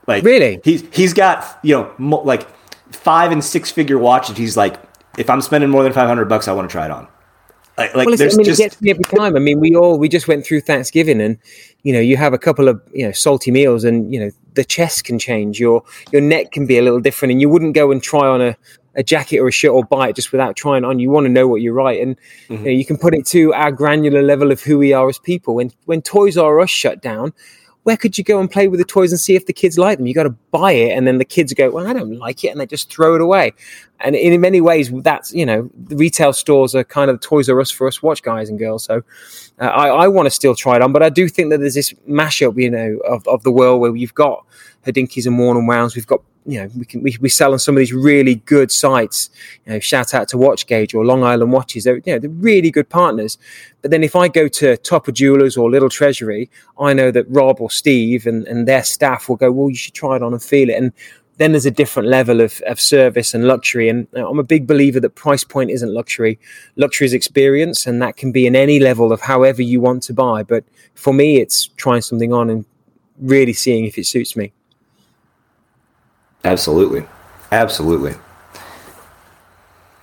Like 0.07 0.25
really, 0.25 0.61
he's 0.63 0.85
he's 0.95 1.13
got 1.13 1.59
you 1.63 1.75
know 1.75 1.93
mo- 1.99 2.23
like 2.23 2.47
five 2.93 3.33
and 3.33 3.43
six 3.43 3.71
figure 3.71 3.99
watches. 3.99 4.37
He's 4.37 4.57
like, 4.57 4.81
if 5.19 5.29
I'm 5.29 5.41
spending 5.41 5.69
more 5.69 5.83
than 5.83 5.93
500 5.93 6.29
bucks, 6.29 6.47
I 6.47 6.53
want 6.53 6.69
to 6.71 6.73
try 6.73 6.85
it 6.85 6.91
on. 6.93 7.09
Like, 7.77 7.95
like 7.95 8.07
well, 8.07 8.15
I 8.15 8.27
mean, 8.37 8.45
just... 8.45 8.61
it 8.61 8.63
gets 8.63 8.81
me 8.81 8.91
every 8.91 9.05
time. 9.05 9.37
I 9.37 9.39
mean, 9.39 9.61
we 9.61 9.75
all 9.75 9.99
we 9.99 10.09
just 10.09 10.29
went 10.29 10.47
through 10.47 10.61
Thanksgiving, 10.61 11.21
and 11.21 11.39
you 11.83 11.93
know, 11.93 12.01
you 12.01 12.17
have 12.17 12.33
a 12.33 12.39
couple 12.39 12.69
of 12.69 12.81
you 12.93 13.05
know 13.05 13.13
salty 13.13 13.51
meals, 13.51 13.85
and 13.85 14.13
you 14.13 14.21
know 14.21 14.31
the 14.55 14.65
chest 14.65 15.05
can 15.05 15.19
change, 15.19 15.61
your 15.61 15.83
your 16.13 16.23
neck 16.23 16.53
can 16.53 16.67
be 16.67 16.79
a 16.79 16.83
little 16.83 17.01
different, 17.01 17.33
and 17.33 17.41
you 17.41 17.49
wouldn't 17.49 17.75
go 17.75 17.91
and 17.91 18.03
try 18.03 18.27
on 18.27 18.41
a 18.41 18.57
a 18.97 19.03
jacket 19.03 19.39
or 19.39 19.49
a 19.49 19.53
shirt 19.53 19.71
or 19.71 19.85
buy 19.85 20.09
it 20.09 20.17
just 20.17 20.33
without 20.33 20.57
trying 20.57 20.85
on. 20.85 20.99
You 20.99 21.11
want 21.11 21.27
to 21.27 21.33
know 21.33 21.47
what 21.47 21.61
you're 21.61 21.75
right, 21.75 22.01
and 22.01 22.17
mm-hmm. 22.49 22.55
you, 22.55 22.59
know, 22.65 22.71
you, 22.71 22.85
can 22.85 22.97
put 22.97 23.15
it 23.15 23.27
to 23.29 23.53
our 23.55 23.71
granular 23.71 24.23
level 24.23 24.51
of 24.51 24.63
who 24.63 24.79
we 24.79 24.93
are 24.93 25.09
as 25.09 25.19
people. 25.19 25.55
When 25.55 25.71
when 25.85 26.03
Toys 26.03 26.37
R 26.37 26.61
Us 26.61 26.71
shut 26.71 27.03
down, 27.03 27.33
where 27.85 27.97
could 27.97 28.19
you 28.19 28.25
go 28.25 28.41
and 28.41 28.51
play 28.51 28.67
with 28.67 28.81
the 28.81 28.85
toys 28.85 29.13
and 29.13 29.21
see 29.21 29.37
if 29.37 29.47
the 29.47 29.53
kids 29.53 29.79
like 29.79 29.99
them? 29.99 30.07
You 30.07 30.15
got 30.15 30.25
to 30.25 30.31
buy 30.51 30.73
it, 30.73 30.97
and 30.97 31.07
then 31.07 31.19
the 31.19 31.25
kids 31.25 31.53
go, 31.53 31.71
"Well, 31.71 31.87
I 31.87 31.93
don't 31.93 32.19
like 32.19 32.43
it," 32.43 32.49
and 32.49 32.61
they 32.61 32.67
just 32.67 32.91
throw 32.91 33.15
it 33.15 33.21
away. 33.21 33.53
And 34.01 34.17
in 34.17 34.41
many 34.41 34.61
ways, 34.61 34.91
that's 35.03 35.33
you 35.33 35.47
know, 35.47 35.71
the 35.75 35.97
retail 35.97 36.33
stores 36.33 36.75
are 36.75 36.85
kind 36.85 37.11
of 37.11 37.21
the 37.21 37.27
Toys 37.27 37.49
R 37.49 37.61
Us 37.61 37.71
for 37.71 37.87
us 37.87 38.03
watch 38.03 38.23
guys 38.23 38.49
and 38.49 38.59
girls. 38.59 38.85
So 38.85 39.03
uh, 39.61 39.65
I, 39.65 39.89
I 39.89 40.09
want 40.09 40.27
to 40.27 40.31
still 40.31 40.55
try 40.55 40.77
it 40.77 40.83
on, 40.83 40.93
but 40.93 41.03
I 41.03 41.11
do 41.11 41.29
think 41.29 41.51
that 41.51 41.59
there's 41.59 41.75
this 41.75 41.93
mashup, 42.09 42.61
you 42.61 42.71
know, 42.71 42.99
of, 43.07 43.27
of 43.29 43.43
the 43.43 43.53
world 43.53 43.81
where 43.81 43.95
you've 43.95 44.15
got 44.15 44.45
Hodinkee 44.87 45.27
and 45.27 45.39
Worn 45.39 45.57
and 45.57 45.69
Wounds, 45.69 45.95
we've 45.95 46.07
got 46.07 46.23
you 46.47 46.61
know, 46.61 46.71
we 46.77 46.85
can 46.85 47.03
we, 47.03 47.17
we 47.21 47.29
sell 47.29 47.53
on 47.53 47.59
some 47.59 47.75
of 47.75 47.81
these 47.81 47.93
really 47.93 48.37
good 48.37 48.71
sites. 48.71 49.31
You 49.67 49.75
know, 49.75 49.81
shout 49.81 50.15
out 50.15 50.29
to 50.29 50.37
WatchGauge 50.37 50.95
or 50.95 51.05
Long 51.05 51.25
Island 51.25 51.53
Watches. 51.53 51.85
They're 51.85 51.99
you 51.99 52.13
know 52.13 52.19
they're 52.19 52.31
really 52.31 52.71
good 52.71 52.89
partners. 52.89 53.37
But 53.83 53.91
then 53.91 54.05
if 54.05 54.17
I 54.17 54.29
go 54.29 54.49
to 54.49 54.77
Topper 54.77 55.13
Jewelers 55.13 55.57
or 55.57 55.71
Little 55.71 55.89
Treasury, 55.89 56.51
I 56.79 56.93
know 56.93 57.11
that 57.11 57.27
Rob 57.29 57.61
or 57.61 57.71
Steve 57.71 58.27
and, 58.27 58.47
and 58.47 58.67
their 58.67 58.85
staff 58.85 59.29
will 59.29 59.37
go, 59.37 59.51
well, 59.53 59.71
you 59.71 59.77
should 59.77 59.95
try 59.95 60.17
it 60.17 60.23
on 60.23 60.33
and 60.33 60.43
feel 60.43 60.71
it. 60.71 60.75
And 60.75 60.93
then 61.39 61.53
there's 61.53 61.67
a 61.67 61.71
different 61.71 62.09
level 62.09 62.41
of, 62.41 62.61
of 62.67 62.81
service 62.81 63.35
and 63.35 63.47
luxury. 63.47 63.89
And 63.89 64.07
I'm 64.15 64.39
a 64.39 64.45
big 64.45 64.67
believer 64.67 65.01
that 65.01 65.15
price 65.15 65.45
point 65.45 65.71
isn't 65.71 65.93
luxury. 65.93 66.39
Luxury 66.77 67.07
is 67.07 67.13
experience, 67.13 67.87
and 67.87 68.01
that 68.03 68.17
can 68.17 68.33
be 68.33 68.47
in 68.47 68.57
any 68.57 68.79
level 68.79 69.13
of 69.13 69.21
however 69.21 69.63
you 69.63 69.81
want 69.81 70.03
to 70.05 70.15
buy. 70.15 70.43
But 70.43 70.65
for 70.95 71.13
me, 71.13 71.37
it's 71.37 71.67
trying 71.77 72.03
something 72.03 72.33
on 72.33 72.49
and 72.51 72.65
really 73.19 73.53
seeing 73.53 73.85
if 73.85 73.99
it 73.99 74.07
suits 74.07 74.37
me. 74.37 74.53
Absolutely. 76.47 77.05
Absolutely. 77.51 78.15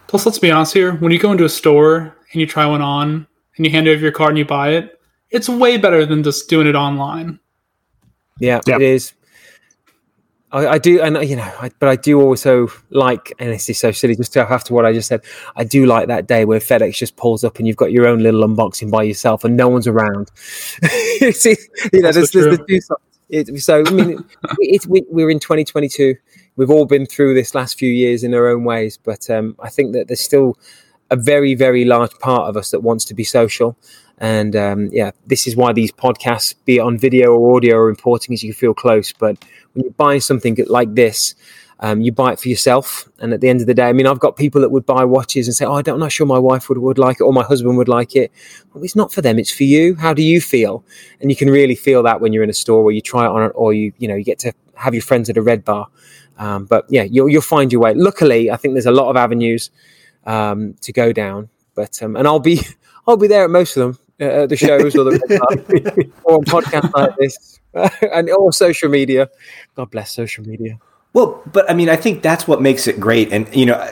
Plus, 0.07 0.25
let's 0.25 0.39
be 0.39 0.51
honest 0.51 0.73
here 0.73 0.93
when 0.95 1.11
you 1.11 1.17
go 1.17 1.31
into 1.31 1.45
a 1.45 1.49
store 1.49 2.15
and 2.31 2.41
you 2.41 2.45
try 2.45 2.65
one 2.65 2.81
on 2.81 3.25
and 3.55 3.65
you 3.65 3.71
hand 3.71 3.87
over 3.87 4.01
your 4.01 4.11
card 4.11 4.31
and 4.31 4.37
you 4.37 4.45
buy 4.45 4.71
it, 4.71 4.99
it's 5.29 5.47
way 5.47 5.77
better 5.77 6.05
than 6.05 6.21
just 6.21 6.49
doing 6.49 6.67
it 6.67 6.75
online. 6.75 7.39
Yeah, 8.39 8.59
it 8.67 8.81
is. 8.81 9.13
I, 10.51 10.67
I, 10.67 10.77
do, 10.79 11.01
and 11.01 11.27
you 11.27 11.37
know, 11.37 11.51
I, 11.61 11.71
but 11.79 11.87
I 11.87 11.95
do 11.95 12.21
also 12.21 12.67
like, 12.89 13.33
and 13.39 13.51
this 13.51 13.69
is 13.69 13.79
so 13.79 13.91
silly, 13.91 14.15
just 14.15 14.35
after 14.35 14.73
what 14.73 14.85
I 14.85 14.91
just 14.91 15.07
said, 15.07 15.21
I 15.55 15.63
do 15.63 15.85
like 15.85 16.07
that 16.09 16.27
day 16.27 16.43
where 16.43 16.59
FedEx 16.59 16.95
just 16.95 17.15
pulls 17.15 17.43
up 17.43 17.57
and 17.57 17.65
you've 17.65 17.77
got 17.77 17.91
your 17.93 18.05
own 18.05 18.19
little 18.19 18.45
unboxing 18.45 18.91
by 18.91 19.03
yourself 19.03 19.45
and 19.45 19.55
no 19.55 19.69
one's 19.69 19.87
around. 19.87 20.29
See, 21.31 21.55
you 21.93 22.01
know, 22.01 22.11
there's, 22.11 22.31
there's 22.31 22.57
the 22.57 22.65
two 22.67 22.81
sides 22.81 23.01
it, 23.33 23.61
so 23.61 23.83
I 23.85 23.91
mean, 23.91 24.11
it, 24.59 24.85
it, 24.89 25.05
we're 25.09 25.29
in 25.29 25.39
2022. 25.39 26.15
We've 26.55 26.69
all 26.69 26.85
been 26.85 27.05
through 27.05 27.33
this 27.33 27.55
last 27.55 27.79
few 27.79 27.89
years 27.89 28.23
in 28.23 28.33
our 28.33 28.47
own 28.47 28.63
ways, 28.63 28.97
but 28.97 29.29
um, 29.29 29.55
I 29.59 29.69
think 29.69 29.93
that 29.93 30.07
there's 30.07 30.21
still 30.21 30.57
a 31.09 31.15
very, 31.15 31.55
very 31.55 31.85
large 31.85 32.17
part 32.19 32.47
of 32.49 32.57
us 32.57 32.71
that 32.71 32.81
wants 32.81 33.05
to 33.05 33.13
be 33.13 33.23
social. 33.23 33.75
And 34.19 34.55
um, 34.55 34.89
yeah, 34.91 35.11
this 35.25 35.47
is 35.47 35.55
why 35.55 35.73
these 35.73 35.91
podcasts, 35.91 36.53
be 36.65 36.77
it 36.77 36.81
on 36.81 36.97
video 36.97 37.33
or 37.33 37.57
audio, 37.57 37.77
are 37.77 37.89
important, 37.89 38.33
as 38.33 38.43
you 38.43 38.53
feel 38.53 38.73
close. 38.73 39.11
But 39.11 39.43
when 39.73 39.83
you're 39.83 39.93
buying 39.93 40.21
something 40.21 40.57
like 40.67 40.93
this, 40.93 41.33
um, 41.79 42.01
you 42.01 42.11
buy 42.11 42.31
it 42.31 42.39
for 42.39 42.47
yourself. 42.47 43.09
And 43.19 43.33
at 43.33 43.41
the 43.41 43.49
end 43.49 43.59
of 43.59 43.67
the 43.67 43.73
day, 43.73 43.89
I 43.89 43.93
mean, 43.93 44.07
I've 44.07 44.19
got 44.19 44.37
people 44.37 44.61
that 44.61 44.69
would 44.69 44.85
buy 44.85 45.03
watches 45.03 45.47
and 45.47 45.55
say, 45.55 45.65
"Oh, 45.65 45.73
I'm 45.73 45.83
not 45.85 45.99
know, 45.99 46.09
sure 46.09 46.25
my 46.25 46.39
wife 46.39 46.69
would, 46.69 46.77
would 46.77 46.97
like 46.97 47.17
it 47.19 47.23
or 47.23 47.33
my 47.33 47.43
husband 47.43 47.77
would 47.77 47.89
like 47.89 48.15
it." 48.15 48.31
Well, 48.73 48.83
it's 48.83 48.95
not 48.95 49.11
for 49.11 49.21
them; 49.21 49.37
it's 49.37 49.51
for 49.51 49.63
you. 49.63 49.95
How 49.95 50.13
do 50.13 50.21
you 50.21 50.39
feel? 50.39 50.85
And 51.19 51.29
you 51.29 51.35
can 51.35 51.49
really 51.49 51.75
feel 51.75 52.03
that 52.03 52.21
when 52.21 52.31
you're 52.31 52.43
in 52.43 52.49
a 52.49 52.53
store 52.53 52.83
where 52.83 52.93
you 52.93 53.01
try 53.01 53.25
it 53.25 53.29
on, 53.29 53.51
or 53.55 53.73
you 53.73 53.91
you 53.97 54.07
know 54.07 54.15
you 54.15 54.23
get 54.23 54.39
to 54.39 54.53
have 54.75 54.93
your 54.93 55.03
friends 55.03 55.29
at 55.29 55.37
a 55.37 55.41
red 55.41 55.63
bar. 55.63 55.87
Um, 56.37 56.65
but 56.65 56.85
yeah, 56.89 57.03
you'll 57.03 57.29
you'll 57.29 57.41
find 57.41 57.71
your 57.71 57.81
way. 57.81 57.93
Luckily, 57.93 58.49
I 58.49 58.57
think 58.57 58.73
there's 58.73 58.85
a 58.85 58.91
lot 58.91 59.09
of 59.09 59.17
avenues 59.17 59.69
um, 60.25 60.75
to 60.81 60.91
go 60.91 61.13
down. 61.13 61.49
But 61.75 62.01
um, 62.01 62.15
and 62.15 62.27
I'll 62.27 62.39
be 62.39 62.61
I'll 63.07 63.17
be 63.17 63.27
there 63.27 63.43
at 63.43 63.49
most 63.49 63.77
of 63.77 63.97
them 63.97 64.03
uh, 64.21 64.45
the 64.45 64.55
shows 64.55 64.95
or 64.95 65.05
the 65.05 66.11
or 66.23 66.35
on 66.35 66.45
podcasts 66.45 66.93
like 66.93 67.15
this 67.17 67.59
and 68.13 68.29
or 68.29 68.53
social 68.53 68.89
media. 68.89 69.29
God 69.75 69.91
bless 69.91 70.11
social 70.11 70.45
media. 70.45 70.79
Well, 71.13 71.43
but 71.51 71.69
I 71.69 71.73
mean, 71.73 71.89
I 71.89 71.95
think 71.95 72.23
that's 72.23 72.47
what 72.47 72.61
makes 72.61 72.87
it 72.87 72.99
great. 72.99 73.31
And, 73.31 73.53
you 73.55 73.67
know, 73.67 73.87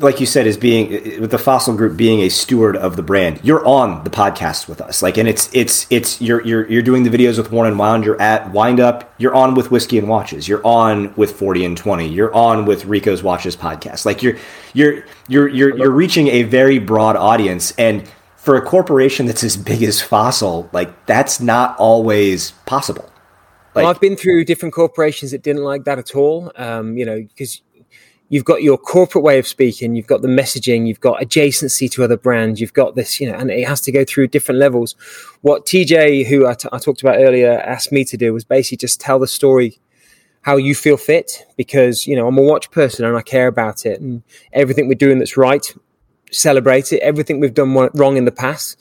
like 0.00 0.20
you 0.20 0.26
said, 0.26 0.46
is 0.46 0.56
being 0.56 1.20
with 1.20 1.30
the 1.30 1.38
fossil 1.38 1.74
group 1.74 1.96
being 1.96 2.20
a 2.20 2.28
steward 2.28 2.76
of 2.76 2.96
the 2.96 3.02
brand. 3.02 3.40
You're 3.42 3.64
on 3.66 4.04
the 4.04 4.10
podcast 4.10 4.68
with 4.68 4.80
us, 4.80 5.02
like, 5.02 5.16
and 5.16 5.28
it's 5.28 5.48
it's 5.54 5.86
it's 5.90 6.20
you're 6.20 6.44
you're 6.44 6.68
you're 6.70 6.82
doing 6.82 7.02
the 7.02 7.10
videos 7.10 7.38
with 7.38 7.50
Worn 7.50 7.68
and 7.68 7.78
Wound. 7.78 8.04
You're 8.04 8.20
at 8.20 8.52
Wind 8.52 8.80
Up. 8.80 9.14
You're 9.18 9.34
on 9.34 9.54
with 9.54 9.70
Whiskey 9.70 9.98
and 9.98 10.08
Watches. 10.08 10.48
You're 10.48 10.66
on 10.66 11.14
with 11.14 11.32
Forty 11.32 11.64
and 11.64 11.76
Twenty. 11.76 12.08
You're 12.08 12.34
on 12.34 12.66
with 12.66 12.84
Rico's 12.84 13.22
Watches 13.22 13.56
podcast. 13.56 14.04
Like 14.04 14.22
you're 14.22 14.36
you're 14.74 15.04
you're 15.28 15.48
you're 15.48 15.76
you're 15.76 15.90
reaching 15.90 16.28
a 16.28 16.42
very 16.42 16.78
broad 16.78 17.16
audience, 17.16 17.72
and 17.78 18.06
for 18.36 18.56
a 18.56 18.62
corporation 18.62 19.26
that's 19.26 19.42
as 19.42 19.56
big 19.56 19.82
as 19.82 20.00
Fossil, 20.00 20.68
like 20.72 21.06
that's 21.06 21.40
not 21.40 21.76
always 21.78 22.52
possible. 22.66 23.10
Like, 23.74 23.82
well, 23.82 23.90
I've 23.90 24.00
been 24.00 24.16
through 24.16 24.44
different 24.46 24.74
corporations 24.74 25.32
that 25.32 25.42
didn't 25.42 25.62
like 25.62 25.84
that 25.84 25.98
at 25.98 26.14
all. 26.14 26.50
Um, 26.56 26.96
you 26.96 27.04
know, 27.04 27.20
because 27.20 27.60
you've 28.28 28.44
got 28.44 28.62
your 28.62 28.76
corporate 28.76 29.24
way 29.24 29.38
of 29.38 29.46
speaking, 29.46 29.94
you've 29.94 30.06
got 30.06 30.22
the 30.22 30.28
messaging, 30.28 30.86
you've 30.86 31.00
got 31.00 31.20
adjacency 31.20 31.90
to 31.92 32.02
other 32.02 32.16
brands, 32.16 32.60
you've 32.60 32.72
got 32.72 32.94
this, 32.94 33.20
you 33.20 33.30
know, 33.30 33.36
and 33.36 33.50
it 33.50 33.66
has 33.66 33.80
to 33.82 33.92
go 33.92 34.04
through 34.04 34.28
different 34.28 34.58
levels. 34.58 34.94
What 35.42 35.66
TJ, 35.66 36.26
who 36.26 36.46
I, 36.46 36.54
t- 36.54 36.68
I 36.72 36.78
talked 36.78 37.02
about 37.02 37.16
earlier, 37.18 37.52
asked 37.52 37.92
me 37.92 38.04
to 38.04 38.16
do 38.16 38.32
was 38.32 38.44
basically 38.44 38.78
just 38.78 39.00
tell 39.00 39.18
the 39.18 39.26
story 39.26 39.78
how 40.42 40.56
you 40.56 40.74
feel 40.74 40.96
fit 40.96 41.44
because, 41.56 42.06
you 42.06 42.16
know, 42.16 42.26
I'm 42.26 42.38
a 42.38 42.42
watch 42.42 42.70
person 42.70 43.04
and 43.04 43.16
I 43.16 43.22
care 43.22 43.48
about 43.48 43.86
it 43.86 44.00
and 44.00 44.22
everything 44.52 44.88
we're 44.88 44.94
doing 44.94 45.18
that's 45.18 45.36
right. 45.36 45.74
Celebrate 46.32 46.92
it. 46.92 47.00
Everything 47.00 47.38
we've 47.38 47.54
done 47.54 47.72
wrong 47.94 48.16
in 48.16 48.24
the 48.24 48.32
past. 48.32 48.78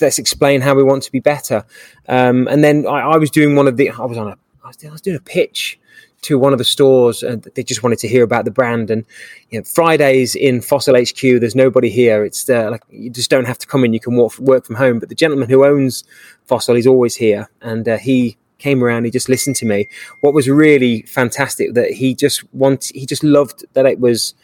Let's 0.00 0.18
explain 0.18 0.60
how 0.60 0.74
we 0.74 0.82
want 0.82 1.04
to 1.04 1.12
be 1.12 1.20
better. 1.20 1.64
Um, 2.08 2.48
and 2.48 2.62
then 2.64 2.86
I, 2.86 3.00
I 3.00 3.16
was 3.16 3.30
doing 3.30 3.54
one 3.54 3.68
of 3.68 3.76
the. 3.76 3.90
I 3.90 4.04
was 4.04 4.18
on 4.18 4.28
a. 4.28 4.36
I 4.64 4.90
was 4.90 5.00
doing 5.00 5.16
a 5.16 5.20
pitch 5.20 5.78
to 6.22 6.38
one 6.38 6.52
of 6.52 6.58
the 6.58 6.64
stores 6.64 7.22
and 7.22 7.42
they 7.54 7.62
just 7.62 7.82
wanted 7.82 7.98
to 8.00 8.08
hear 8.08 8.24
about 8.24 8.44
the 8.44 8.50
brand. 8.50 8.90
And 8.90 9.04
you 9.50 9.58
know, 9.58 9.64
Fridays 9.64 10.34
in 10.34 10.60
Fossil 10.60 10.96
HQ, 10.96 11.20
there's 11.20 11.54
nobody 11.54 11.90
here. 11.90 12.24
It's 12.24 12.48
uh, 12.48 12.70
like 12.70 12.82
you 12.90 13.10
just 13.10 13.30
don't 13.30 13.46
have 13.46 13.58
to 13.58 13.66
come 13.66 13.84
in. 13.84 13.92
You 13.92 14.00
can 14.00 14.16
walk, 14.16 14.38
work 14.38 14.64
from 14.64 14.76
home. 14.76 14.98
But 14.98 15.08
the 15.08 15.14
gentleman 15.14 15.48
who 15.48 15.64
owns 15.64 16.04
Fossil, 16.46 16.76
is 16.76 16.86
always 16.86 17.16
here, 17.16 17.48
and 17.60 17.88
uh, 17.88 17.98
he 17.98 18.36
came 18.58 18.82
around. 18.82 19.04
He 19.04 19.10
just 19.10 19.28
listened 19.28 19.56
to 19.56 19.66
me. 19.66 19.88
What 20.20 20.34
was 20.34 20.48
really 20.48 21.02
fantastic 21.02 21.74
that 21.74 21.92
he 21.92 22.14
just 22.14 22.42
wanted. 22.54 22.96
He 22.96 23.06
just 23.06 23.22
loved 23.22 23.64
that 23.74 23.86
it 23.86 24.00
was 24.00 24.34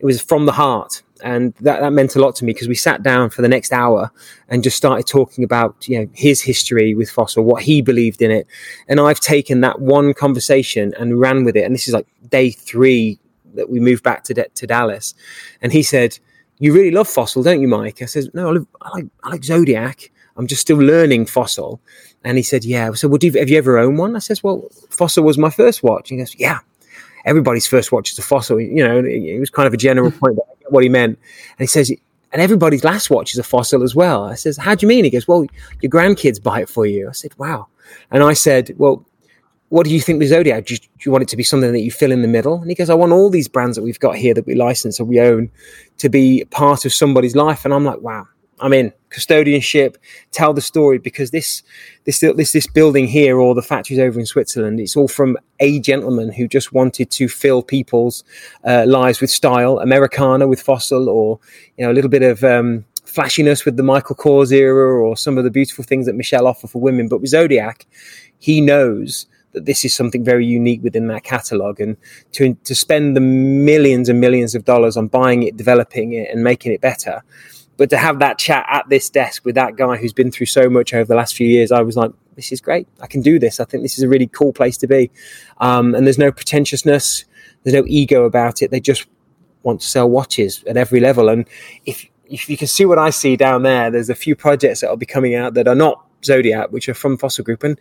it 0.00 0.04
was 0.04 0.20
from 0.20 0.46
the 0.46 0.52
heart 0.52 1.02
and 1.22 1.54
that, 1.60 1.80
that 1.80 1.92
meant 1.92 2.16
a 2.16 2.20
lot 2.20 2.34
to 2.36 2.44
me 2.44 2.52
because 2.52 2.68
we 2.68 2.74
sat 2.74 3.02
down 3.02 3.30
for 3.30 3.42
the 3.42 3.48
next 3.48 3.72
hour 3.72 4.10
and 4.48 4.64
just 4.64 4.76
started 4.76 5.06
talking 5.06 5.44
about 5.44 5.88
you 5.88 5.98
know 5.98 6.10
his 6.12 6.42
history 6.42 6.94
with 6.94 7.10
fossil 7.10 7.44
what 7.44 7.62
he 7.62 7.82
believed 7.82 8.20
in 8.20 8.30
it. 8.30 8.46
And 8.88 9.00
i've 9.00 9.20
taken 9.20 9.60
that 9.60 9.80
one 9.80 10.14
conversation 10.14 10.92
and 10.98 11.20
ran 11.20 11.44
with 11.44 11.56
it. 11.56 11.64
And 11.64 11.74
this 11.74 11.86
is 11.88 11.94
like 11.94 12.06
day 12.28 12.50
three 12.50 13.18
that 13.54 13.70
we 13.70 13.78
moved 13.78 14.02
back 14.02 14.24
to, 14.24 14.34
to 14.34 14.66
dallas. 14.66 15.14
And 15.62 15.72
he 15.72 15.82
said 15.82 16.18
you 16.58 16.72
really 16.72 16.90
love 16.90 17.08
fossil 17.08 17.42
don't 17.42 17.60
you 17.60 17.68
mike? 17.68 18.02
I 18.02 18.06
said 18.06 18.24
no 18.34 18.48
I, 18.50 18.58
I 18.82 18.90
like, 18.90 19.06
I 19.22 19.30
like 19.30 19.44
zodiac. 19.44 20.10
I'm 20.36 20.48
just 20.48 20.62
still 20.62 20.78
learning 20.78 21.26
fossil. 21.26 21.80
And 22.24 22.36
he 22.36 22.42
said 22.42 22.64
yeah. 22.64 22.92
So 22.94 23.06
would 23.06 23.22
you 23.22 23.32
have 23.32 23.48
you 23.48 23.58
ever 23.58 23.78
owned 23.78 23.98
one? 23.98 24.16
I 24.16 24.18
says 24.18 24.42
well 24.42 24.68
fossil 24.90 25.22
was 25.22 25.38
my 25.38 25.50
first 25.50 25.84
watch. 25.84 26.08
He 26.08 26.16
goes 26.16 26.34
yeah 26.38 26.58
everybody's 27.24 27.66
first 27.66 27.92
watch 27.92 28.12
is 28.12 28.18
a 28.18 28.22
fossil 28.22 28.60
you 28.60 28.84
know 28.86 28.98
it 28.98 29.40
was 29.40 29.50
kind 29.50 29.66
of 29.66 29.74
a 29.74 29.76
general 29.76 30.10
point 30.22 30.38
what 30.68 30.82
he 30.82 30.88
meant. 30.88 31.18
And 31.50 31.60
he 31.60 31.66
says, 31.66 31.90
and 32.32 32.42
everybody's 32.42 32.84
last 32.84 33.10
watch 33.10 33.32
is 33.32 33.38
a 33.38 33.42
fossil 33.42 33.82
as 33.82 33.94
well. 33.94 34.24
I 34.24 34.34
says, 34.34 34.56
how 34.56 34.74
do 34.74 34.84
you 34.84 34.88
mean? 34.88 35.04
He 35.04 35.10
goes, 35.10 35.28
well, 35.28 35.46
your 35.80 35.90
grandkids 35.90 36.42
buy 36.42 36.60
it 36.62 36.68
for 36.68 36.86
you. 36.86 37.08
I 37.08 37.12
said, 37.12 37.32
wow. 37.38 37.68
And 38.10 38.22
I 38.22 38.32
said, 38.32 38.74
well, 38.76 39.04
what 39.68 39.84
do 39.84 39.92
you 39.92 40.00
think 40.00 40.20
the 40.20 40.26
Zodiac? 40.26 40.66
Do 40.66 40.74
you, 40.74 40.78
do 40.78 40.88
you, 41.00 41.12
want 41.12 41.22
it 41.22 41.28
to 41.28 41.36
be 41.36 41.42
something 41.42 41.72
that 41.72 41.80
you 41.80 41.90
fill 41.90 42.12
in 42.12 42.22
the 42.22 42.28
middle? 42.28 42.60
And 42.60 42.70
he 42.70 42.74
goes, 42.74 42.90
I 42.90 42.94
want 42.94 43.12
all 43.12 43.30
these 43.30 43.48
brands 43.48 43.76
that 43.76 43.82
we've 43.82 43.98
got 43.98 44.16
here 44.16 44.34
that 44.34 44.46
we 44.46 44.54
license 44.54 45.00
or 45.00 45.04
we 45.04 45.20
own 45.20 45.50
to 45.98 46.08
be 46.08 46.44
part 46.50 46.84
of 46.84 46.92
somebody's 46.92 47.36
life. 47.36 47.64
And 47.64 47.72
I'm 47.72 47.84
like, 47.84 48.00
wow, 48.00 48.26
I'm 48.60 48.72
in 48.72 48.92
custodianship, 49.10 49.96
tell 50.30 50.52
the 50.52 50.60
story 50.60 50.98
because 50.98 51.30
this, 51.30 51.62
this, 52.04 52.20
this, 52.20 52.52
this 52.52 52.66
building 52.66 53.06
here 53.06 53.38
or 53.38 53.54
the 53.54 53.62
factories 53.62 53.98
over 53.98 54.18
in 54.18 54.26
Switzerland, 54.26 54.80
it's 54.80 54.96
all 54.96 55.08
from 55.08 55.36
a 55.60 55.80
gentleman 55.80 56.32
who 56.32 56.48
just 56.48 56.72
wanted 56.72 57.10
to 57.12 57.28
fill 57.28 57.62
people's 57.62 58.24
uh, 58.64 58.84
lives 58.86 59.20
with 59.20 59.30
style, 59.30 59.78
Americana 59.78 60.46
with 60.46 60.60
Fossil, 60.60 61.08
or 61.08 61.38
you 61.76 61.84
know 61.84 61.92
a 61.92 61.94
little 61.94 62.10
bit 62.10 62.22
of 62.22 62.42
um, 62.44 62.84
flashiness 63.04 63.64
with 63.64 63.76
the 63.76 63.82
Michael 63.82 64.16
Kors 64.16 64.52
era, 64.52 65.00
or 65.02 65.16
some 65.16 65.38
of 65.38 65.44
the 65.44 65.50
beautiful 65.50 65.84
things 65.84 66.06
that 66.06 66.14
Michele 66.14 66.46
offer 66.46 66.66
for 66.66 66.80
women. 66.80 67.08
But 67.08 67.20
with 67.20 67.30
Zodiac, 67.30 67.86
he 68.38 68.60
knows 68.60 69.26
that 69.52 69.64
this 69.66 69.84
is 69.84 69.94
something 69.94 70.24
very 70.24 70.44
unique 70.44 70.82
within 70.82 71.06
that 71.06 71.22
catalog 71.22 71.80
and 71.80 71.96
to 72.32 72.54
to 72.64 72.74
spend 72.74 73.16
the 73.16 73.20
millions 73.20 74.08
and 74.08 74.20
millions 74.20 74.54
of 74.54 74.64
dollars 74.64 74.96
on 74.96 75.06
buying 75.06 75.44
it 75.44 75.56
developing 75.56 76.12
it 76.12 76.28
and 76.30 76.42
making 76.42 76.72
it 76.72 76.80
better 76.80 77.22
but 77.76 77.90
to 77.90 77.96
have 77.96 78.18
that 78.20 78.38
chat 78.38 78.66
at 78.68 78.88
this 78.88 79.10
desk 79.10 79.44
with 79.44 79.54
that 79.56 79.76
guy 79.76 79.96
who's 79.96 80.12
been 80.12 80.30
through 80.30 80.46
so 80.46 80.68
much 80.68 80.94
over 80.94 81.06
the 81.06 81.16
last 81.16 81.34
few 81.34 81.48
years, 81.48 81.72
I 81.72 81.82
was 81.82 81.96
like, 81.96 82.12
this 82.36 82.52
is 82.52 82.60
great. 82.60 82.86
I 83.00 83.06
can 83.06 83.20
do 83.20 83.38
this. 83.38 83.60
I 83.60 83.64
think 83.64 83.82
this 83.82 83.98
is 83.98 84.04
a 84.04 84.08
really 84.08 84.26
cool 84.26 84.52
place 84.52 84.76
to 84.78 84.86
be. 84.86 85.10
Um, 85.58 85.94
and 85.94 86.06
there's 86.06 86.18
no 86.18 86.32
pretentiousness, 86.32 87.24
there's 87.62 87.74
no 87.74 87.84
ego 87.86 88.24
about 88.24 88.62
it. 88.62 88.70
They 88.70 88.80
just 88.80 89.06
want 89.62 89.80
to 89.80 89.86
sell 89.86 90.08
watches 90.08 90.62
at 90.66 90.76
every 90.76 91.00
level. 91.00 91.28
And 91.28 91.48
if 91.86 92.06
if 92.26 92.48
you 92.48 92.56
can 92.56 92.68
see 92.68 92.86
what 92.86 92.98
I 92.98 93.10
see 93.10 93.36
down 93.36 93.64
there, 93.64 93.90
there's 93.90 94.10
a 94.10 94.14
few 94.14 94.34
projects 94.34 94.80
that 94.80 94.88
will 94.88 94.96
be 94.96 95.06
coming 95.06 95.34
out 95.34 95.54
that 95.54 95.68
are 95.68 95.74
not 95.74 96.04
Zodiac, 96.24 96.70
which 96.70 96.88
are 96.88 96.94
from 96.94 97.16
Fossil 97.16 97.44
Group. 97.44 97.62
And 97.62 97.78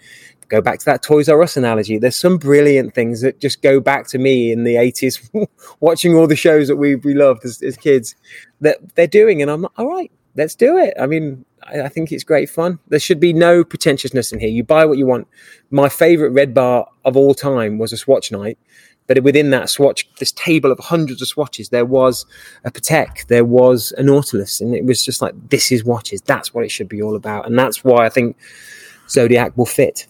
go 0.49 0.61
back 0.61 0.79
to 0.79 0.85
that 0.85 1.03
Toys 1.03 1.29
R 1.29 1.41
Us 1.41 1.57
analogy. 1.57 1.97
There's 1.97 2.15
some 2.15 2.37
brilliant 2.37 2.93
things 2.93 3.21
that 3.21 3.39
just 3.39 3.61
go 3.61 3.79
back 3.79 4.07
to 4.09 4.17
me 4.17 4.51
in 4.51 4.63
the 4.63 4.75
80s, 4.75 5.47
watching 5.79 6.15
all 6.15 6.27
the 6.27 6.35
shows 6.35 6.67
that 6.67 6.75
we, 6.75 6.95
we 6.95 7.13
loved 7.13 7.45
as, 7.45 7.61
as 7.61 7.77
kids 7.77 8.15
that 8.61 8.95
they're 8.95 9.07
doing. 9.07 9.41
And 9.41 9.49
I'm 9.49 9.63
like, 9.63 9.71
all 9.77 9.89
right, 9.89 10.11
let's 10.35 10.55
do 10.55 10.77
it. 10.77 10.93
I 10.99 11.05
mean, 11.05 11.45
I, 11.63 11.81
I, 11.81 11.89
think 11.89 12.11
it's 12.11 12.23
great 12.23 12.49
fun. 12.49 12.79
There 12.87 12.99
should 12.99 13.19
be 13.19 13.33
no 13.33 13.63
pretentiousness 13.63 14.31
in 14.31 14.39
here. 14.39 14.49
You 14.49 14.63
buy 14.63 14.85
what 14.85 14.97
you 14.97 15.05
want. 15.05 15.27
My 15.71 15.89
favorite 15.89 16.33
RedBar 16.33 16.85
of 17.05 17.17
all 17.17 17.33
time 17.33 17.77
was 17.77 17.93
a 17.93 17.97
Swatch 17.97 18.31
night. 18.31 18.57
But 19.07 19.23
within 19.23 19.49
that 19.49 19.69
swatch, 19.69 20.07
this 20.19 20.31
table 20.31 20.71
of 20.71 20.79
hundreds 20.79 21.21
of 21.21 21.27
swatches, 21.27 21.69
there 21.69 21.85
was 21.85 22.25
a 22.63 22.71
Patek, 22.71 23.27
there 23.27 23.43
was 23.43 23.93
a 23.97 24.03
Nautilus, 24.03 24.61
and 24.61 24.73
it 24.73 24.85
was 24.85 25.03
just 25.03 25.21
like, 25.21 25.33
this 25.49 25.71
is 25.71 25.83
watches. 25.83 26.21
That's 26.21 26.53
what 26.53 26.63
it 26.63 26.69
should 26.69 26.87
be 26.87 27.01
all 27.01 27.15
about. 27.15 27.45
And 27.45 27.59
that's 27.59 27.83
why 27.83 28.05
I 28.05 28.09
think 28.09 28.37
Zodiac 29.09 29.57
will 29.57 29.65
fit. 29.65 30.07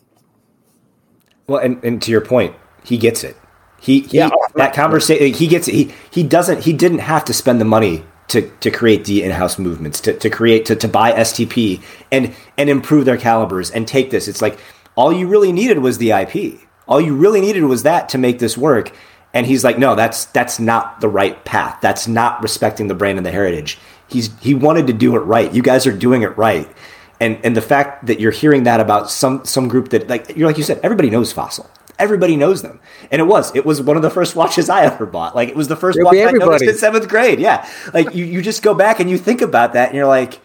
Well, 1.47 1.59
and, 1.59 1.83
and 1.83 2.01
to 2.03 2.11
your 2.11 2.21
point, 2.21 2.55
he 2.83 2.97
gets 2.97 3.23
it. 3.23 3.35
He, 3.79 4.01
he 4.01 4.19
yeah. 4.19 4.29
that 4.55 4.73
conversation 4.73 5.33
he 5.33 5.45
gets 5.45 5.67
it. 5.67 5.73
He 5.73 5.93
he 6.09 6.23
doesn't 6.23 6.63
he 6.63 6.71
didn't 6.71 6.99
have 6.99 7.25
to 7.25 7.33
spend 7.33 7.59
the 7.59 7.65
money 7.65 8.05
to, 8.29 8.49
to 8.61 8.71
create 8.71 9.03
the 9.03 9.23
in-house 9.23 9.59
movements, 9.59 9.99
to, 10.01 10.17
to 10.19 10.29
create 10.29 10.65
to, 10.67 10.75
to 10.77 10.87
buy 10.87 11.11
STP 11.11 11.83
and 12.09 12.33
and 12.57 12.69
improve 12.69 13.03
their 13.03 13.17
calibers 13.17 13.71
and 13.71 13.85
take 13.85 14.09
this. 14.09 14.29
It's 14.29 14.41
like 14.41 14.57
all 14.95 15.11
you 15.11 15.27
really 15.27 15.51
needed 15.51 15.79
was 15.79 15.97
the 15.97 16.11
IP. 16.11 16.61
All 16.87 16.99
you 16.99 17.15
really 17.15 17.41
needed 17.41 17.63
was 17.63 17.83
that 17.83 18.09
to 18.09 18.17
make 18.17 18.39
this 18.39 18.57
work. 18.57 18.91
And 19.33 19.47
he's 19.47 19.63
like, 19.63 19.79
no, 19.79 19.95
that's 19.95 20.25
that's 20.25 20.59
not 20.59 21.01
the 21.01 21.09
right 21.09 21.43
path. 21.43 21.79
That's 21.81 22.07
not 22.07 22.41
respecting 22.43 22.87
the 22.87 22.95
brand 22.95 23.17
and 23.17 23.25
the 23.25 23.31
heritage. 23.31 23.79
He's 24.07 24.29
he 24.41 24.53
wanted 24.53 24.87
to 24.87 24.93
do 24.93 25.15
it 25.15 25.21
right. 25.21 25.51
You 25.51 25.63
guys 25.63 25.87
are 25.87 25.95
doing 25.95 26.21
it 26.21 26.37
right. 26.37 26.71
And 27.19 27.39
and 27.43 27.57
the 27.57 27.61
fact 27.61 28.05
that 28.05 28.19
you're 28.19 28.31
hearing 28.31 28.63
that 28.63 28.79
about 28.79 29.09
some 29.09 29.43
some 29.43 29.67
group 29.67 29.89
that 29.89 30.07
like 30.07 30.35
you're 30.35 30.47
like 30.47 30.57
you 30.57 30.63
said 30.63 30.79
everybody 30.83 31.09
knows 31.09 31.31
fossil. 31.31 31.69
Everybody 31.97 32.35
knows 32.35 32.61
them. 32.61 32.79
And 33.11 33.19
it 33.19 33.25
was 33.25 33.55
it 33.55 33.65
was 33.65 33.81
one 33.81 33.95
of 33.95 34.03
the 34.03 34.09
first 34.11 34.35
watches 34.35 34.69
i 34.69 34.83
ever 34.83 35.05
bought. 35.07 35.35
Like 35.35 35.49
it 35.49 35.55
was 35.55 35.67
the 35.67 35.77
1st 35.77 36.03
watch 36.03 36.15
i 36.15 36.31
noticed 36.31 36.65
in 36.65 36.75
seventh 36.75 37.07
grade. 37.07 37.39
Yeah. 37.39 37.67
Like 37.93 38.13
you, 38.13 38.25
you 38.25 38.41
just 38.41 38.61
go 38.61 38.73
back 38.75 38.99
and 38.99 39.09
you 39.09 39.17
think 39.17 39.41
about 39.41 39.73
that 39.73 39.89
and 39.89 39.97
you're 39.97 40.07
like 40.07 40.41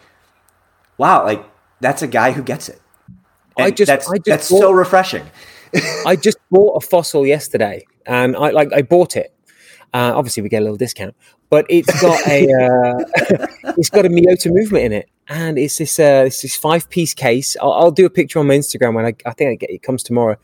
wow 0.97 1.23
like 1.23 1.43
that's 1.79 2.01
a 2.01 2.07
guy 2.07 2.31
who 2.31 2.41
gets 2.41 2.69
it. 2.69 2.81
And 3.57 3.67
i 3.67 3.71
just 3.71 3.87
that's, 3.87 4.09
I 4.09 4.17
just 4.17 4.25
that's 4.25 4.47
so 4.47 4.71
refreshing 4.71 5.29
i 6.05 6.15
just 6.15 6.37
bought 6.51 6.75
a 6.75 6.85
fossil 6.85 7.25
yesterday 7.25 7.85
and 8.05 8.35
i 8.35 8.49
like 8.49 8.71
i 8.73 8.81
bought 8.81 9.15
it 9.15 9.33
uh, 9.91 10.13
obviously 10.15 10.43
we 10.43 10.49
get 10.49 10.59
a 10.59 10.65
little 10.65 10.77
discount 10.77 11.15
but 11.49 11.65
it's 11.67 12.01
got 12.01 12.19
a 12.27 12.45
uh, 12.53 13.47
it's 13.77 13.89
got 13.89 14.05
a 14.05 14.09
Miyota 14.09 14.53
movement 14.53 14.85
in 14.85 14.93
it, 14.93 15.09
and 15.27 15.57
it's 15.57 15.77
this 15.77 15.99
uh, 15.99 16.23
it's 16.27 16.41
this 16.41 16.55
five 16.55 16.89
piece 16.89 17.13
case. 17.13 17.57
I'll, 17.61 17.73
I'll, 17.73 17.91
do 17.91 18.05
a 18.05 18.09
picture 18.09 18.39
on 18.39 18.47
my 18.47 18.55
Instagram 18.55 18.93
when 18.93 19.05
I, 19.05 19.15
I 19.25 19.33
think 19.33 19.51
I 19.51 19.55
get, 19.55 19.69
it 19.69 19.83
comes 19.83 20.03
tomorrow. 20.03 20.37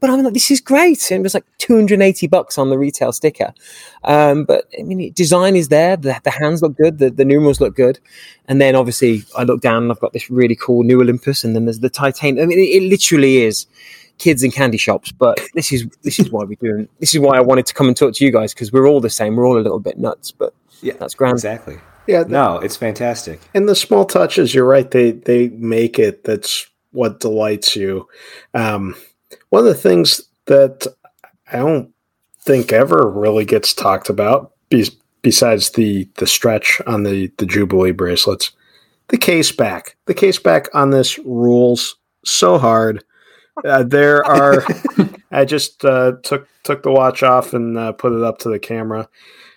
But 0.00 0.10
I'm 0.10 0.22
like, 0.22 0.32
this 0.32 0.52
is 0.52 0.60
great. 0.60 1.10
And 1.10 1.20
it 1.20 1.22
was 1.24 1.34
like 1.34 1.44
280 1.58 2.28
bucks 2.28 2.56
on 2.56 2.70
the 2.70 2.78
retail 2.78 3.10
sticker. 3.10 3.52
Um, 4.04 4.44
but 4.44 4.66
I 4.78 4.84
mean, 4.84 5.12
design 5.12 5.56
is 5.56 5.68
there. 5.68 5.96
The, 5.96 6.20
the 6.22 6.30
hands 6.30 6.62
look 6.62 6.76
good. 6.76 6.98
The, 6.98 7.10
the, 7.10 7.24
numerals 7.24 7.60
look 7.60 7.74
good. 7.74 7.98
And 8.46 8.60
then 8.60 8.76
obviously 8.76 9.24
I 9.36 9.42
look 9.42 9.60
down 9.60 9.82
and 9.82 9.90
I've 9.90 9.98
got 9.98 10.12
this 10.12 10.30
really 10.30 10.54
cool 10.54 10.84
new 10.84 10.98
Olympos. 10.98 11.42
And 11.42 11.56
then 11.56 11.64
there's 11.64 11.80
the 11.80 11.90
titanium. 11.90 12.44
I 12.44 12.46
mean, 12.46 12.60
it, 12.60 12.80
it 12.80 12.88
literally 12.88 13.38
is 13.38 13.66
kids 14.18 14.42
in 14.42 14.50
candy 14.50 14.78
shops. 14.78 15.12
But 15.12 15.40
this 15.54 15.72
is, 15.72 15.86
this 16.02 16.18
is 16.18 16.30
why 16.30 16.44
we 16.44 16.56
do. 16.56 16.88
This 17.00 17.14
is 17.14 17.20
why 17.20 17.36
I 17.36 17.40
wanted 17.40 17.66
to 17.66 17.74
come 17.74 17.88
and 17.88 17.96
talk 17.96 18.14
to 18.14 18.24
you 18.24 18.30
guys 18.30 18.54
because 18.54 18.72
we're 18.72 18.88
all 18.88 19.00
the 19.00 19.10
same. 19.10 19.36
We're 19.36 19.46
all 19.46 19.58
a 19.58 19.60
little 19.60 19.80
bit 19.80 19.98
nuts, 19.98 20.30
but 20.30 20.54
yeah, 20.82 20.94
that's 20.98 21.14
grand. 21.14 21.34
Exactly. 21.34 21.78
Yeah. 22.06 22.22
The, 22.22 22.30
no, 22.30 22.58
it's 22.58 22.76
fantastic. 22.76 23.40
And 23.54 23.68
the 23.68 23.74
small 23.74 24.04
touches, 24.04 24.54
you're 24.54 24.64
right. 24.64 24.90
They 24.90 25.12
they 25.12 25.48
make 25.48 25.98
it. 25.98 26.24
That's 26.24 26.66
what 26.92 27.20
delights 27.20 27.76
you. 27.76 28.08
Um, 28.54 28.94
one 29.50 29.60
of 29.60 29.66
the 29.66 29.74
things 29.74 30.22
that 30.46 30.86
I 31.52 31.58
don't 31.58 31.92
think 32.40 32.72
ever 32.72 33.10
really 33.10 33.44
gets 33.44 33.74
talked 33.74 34.08
about, 34.08 34.52
besides 35.22 35.70
the 35.70 36.08
the 36.16 36.26
stretch 36.26 36.80
on 36.86 37.02
the 37.02 37.30
the 37.36 37.46
Jubilee 37.46 37.92
bracelets, 37.92 38.52
the 39.08 39.18
case 39.18 39.52
back. 39.52 39.96
The 40.06 40.14
case 40.14 40.38
back 40.38 40.68
on 40.74 40.90
this 40.90 41.18
rules 41.20 41.96
so 42.24 42.58
hard. 42.58 43.04
Uh, 43.64 43.82
there 43.82 44.24
are. 44.24 44.64
I 45.30 45.44
just 45.44 45.84
uh, 45.84 46.12
took 46.22 46.48
took 46.64 46.82
the 46.82 46.90
watch 46.90 47.22
off 47.22 47.52
and 47.54 47.76
uh, 47.78 47.92
put 47.92 48.12
it 48.12 48.22
up 48.22 48.38
to 48.38 48.48
the 48.48 48.58
camera. 48.58 49.08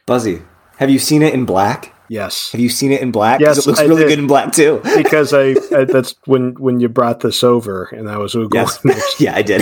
Buzzy, 0.05 0.41
have 0.77 0.89
you 0.89 0.99
seen 0.99 1.21
it 1.21 1.33
in 1.33 1.45
black? 1.45 1.93
Yes. 2.09 2.51
Have 2.51 2.59
you 2.59 2.67
seen 2.67 2.91
it 2.91 3.01
in 3.01 3.11
black? 3.11 3.39
'Cause 3.39 3.55
Yes, 3.55 3.57
it 3.59 3.67
looks 3.69 3.79
I 3.79 3.83
really 3.85 4.01
did. 4.03 4.09
good 4.09 4.19
in 4.19 4.27
black 4.27 4.51
too. 4.51 4.81
because 4.97 5.33
I, 5.33 5.51
I 5.75 5.85
that's 5.85 6.15
when 6.25 6.53
when 6.55 6.79
you 6.81 6.89
brought 6.89 7.21
this 7.21 7.41
over 7.43 7.85
and 7.85 8.09
I 8.09 8.17
was 8.17 8.33
googling. 8.33 8.53
Yes. 8.85 9.21
yeah, 9.21 9.35
I 9.35 9.41
did. 9.41 9.61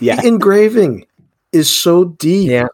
yeah. 0.00 0.16
The 0.16 0.26
engraving 0.26 1.04
is 1.52 1.68
so 1.68 2.04
deep. 2.04 2.50
Yeah. 2.50 2.68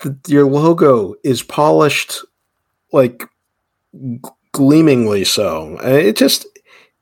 The- 0.00 0.16
your 0.28 0.46
logo 0.46 1.14
is 1.24 1.42
polished, 1.42 2.18
like 2.92 3.24
g- 3.94 4.20
gleamingly 4.52 5.24
so. 5.24 5.76
It 5.82 6.16
just 6.16 6.46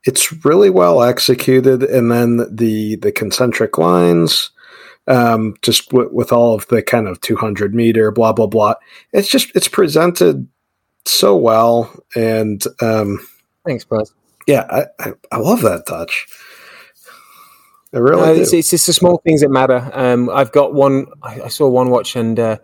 it's 0.05 0.45
really 0.45 0.69
well 0.69 1.01
executed, 1.03 1.83
and 1.83 2.11
then 2.11 2.37
the 2.53 2.95
the 2.97 3.11
concentric 3.11 3.77
lines, 3.77 4.51
um, 5.07 5.55
just 5.61 5.89
w- 5.89 6.09
with 6.13 6.31
all 6.31 6.53
of 6.55 6.67
the 6.67 6.81
kind 6.81 7.07
of 7.07 7.21
two 7.21 7.35
hundred 7.35 7.73
meter 7.73 8.11
blah 8.11 8.33
blah 8.33 8.47
blah. 8.47 8.75
It's 9.13 9.27
just 9.29 9.51
it's 9.55 9.67
presented 9.67 10.47
so 11.05 11.35
well, 11.37 11.93
and 12.15 12.63
um, 12.81 13.25
Thanks, 13.65 13.85
Buzz. 13.85 14.13
yeah, 14.47 14.65
I, 14.69 14.85
I, 14.99 15.13
I 15.31 15.37
love 15.37 15.61
that 15.61 15.85
touch. 15.85 16.27
I 17.93 17.97
really 17.99 18.21
No, 18.21 18.35
do. 18.35 18.41
it's, 18.41 18.53
it's 18.53 18.71
just 18.71 18.87
the 18.87 18.93
small 18.93 19.19
things 19.23 19.41
that 19.41 19.49
matter. 19.49 19.89
Um, 19.93 20.29
I've 20.29 20.51
got 20.51 20.73
one. 20.73 21.07
I, 21.21 21.41
I 21.43 21.47
saw 21.49 21.67
one 21.69 21.89
watch, 21.91 22.15
and 22.15 22.39
uh, 22.39 22.57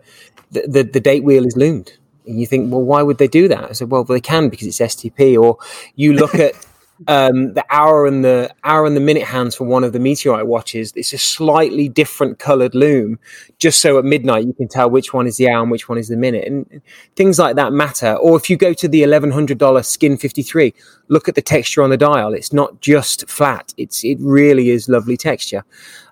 the, 0.50 0.62
the 0.66 0.82
the 0.82 1.00
date 1.00 1.22
wheel 1.24 1.46
is 1.46 1.56
loomed. 1.56 1.92
And 2.26 2.38
you 2.40 2.46
think, 2.46 2.70
well, 2.70 2.82
why 2.82 3.02
would 3.02 3.18
they 3.18 3.28
do 3.28 3.48
that? 3.48 3.64
I 3.70 3.72
said, 3.72 3.90
well, 3.90 4.04
they 4.04 4.20
can 4.20 4.50
because 4.50 4.66
it's 4.66 4.78
STP. 4.78 5.40
Or 5.40 5.56
you 5.96 6.12
look 6.12 6.34
at 6.46 6.54
um, 7.08 7.54
the 7.54 7.64
hour 7.70 8.06
and 8.06 8.24
the 8.24 8.54
hour 8.62 8.84
and 8.86 8.94
the 8.94 9.00
minute 9.00 9.22
hands 9.22 9.54
for 9.54 9.64
one 9.64 9.84
of 9.84 9.92
the 9.92 9.98
meteorite 9.98 10.46
watches. 10.46 10.92
It's 10.96 11.12
a 11.12 11.18
slightly 11.18 11.88
different 11.88 12.38
coloured 12.38 12.74
loom, 12.74 13.18
just 13.58 13.80
so 13.80 13.98
at 13.98 14.04
midnight 14.04 14.46
you 14.46 14.52
can 14.52 14.68
tell 14.68 14.90
which 14.90 15.14
one 15.14 15.26
is 15.26 15.36
the 15.36 15.48
hour 15.48 15.62
and 15.62 15.70
which 15.70 15.88
one 15.88 15.98
is 15.98 16.08
the 16.08 16.16
minute, 16.16 16.46
and 16.46 16.82
things 17.16 17.38
like 17.38 17.56
that 17.56 17.72
matter. 17.72 18.14
Or 18.14 18.36
if 18.36 18.50
you 18.50 18.56
go 18.56 18.72
to 18.74 18.88
the 18.88 19.02
eleven 19.02 19.30
hundred 19.30 19.58
dollar 19.58 19.82
Skin 19.82 20.16
fifty 20.16 20.42
three, 20.42 20.74
look 21.08 21.28
at 21.28 21.34
the 21.34 21.42
texture 21.42 21.82
on 21.82 21.90
the 21.90 21.96
dial. 21.96 22.34
It's 22.34 22.52
not 22.52 22.80
just 22.80 23.28
flat. 23.28 23.72
It's 23.76 24.04
it 24.04 24.18
really 24.20 24.70
is 24.70 24.88
lovely 24.88 25.16
texture. 25.16 25.64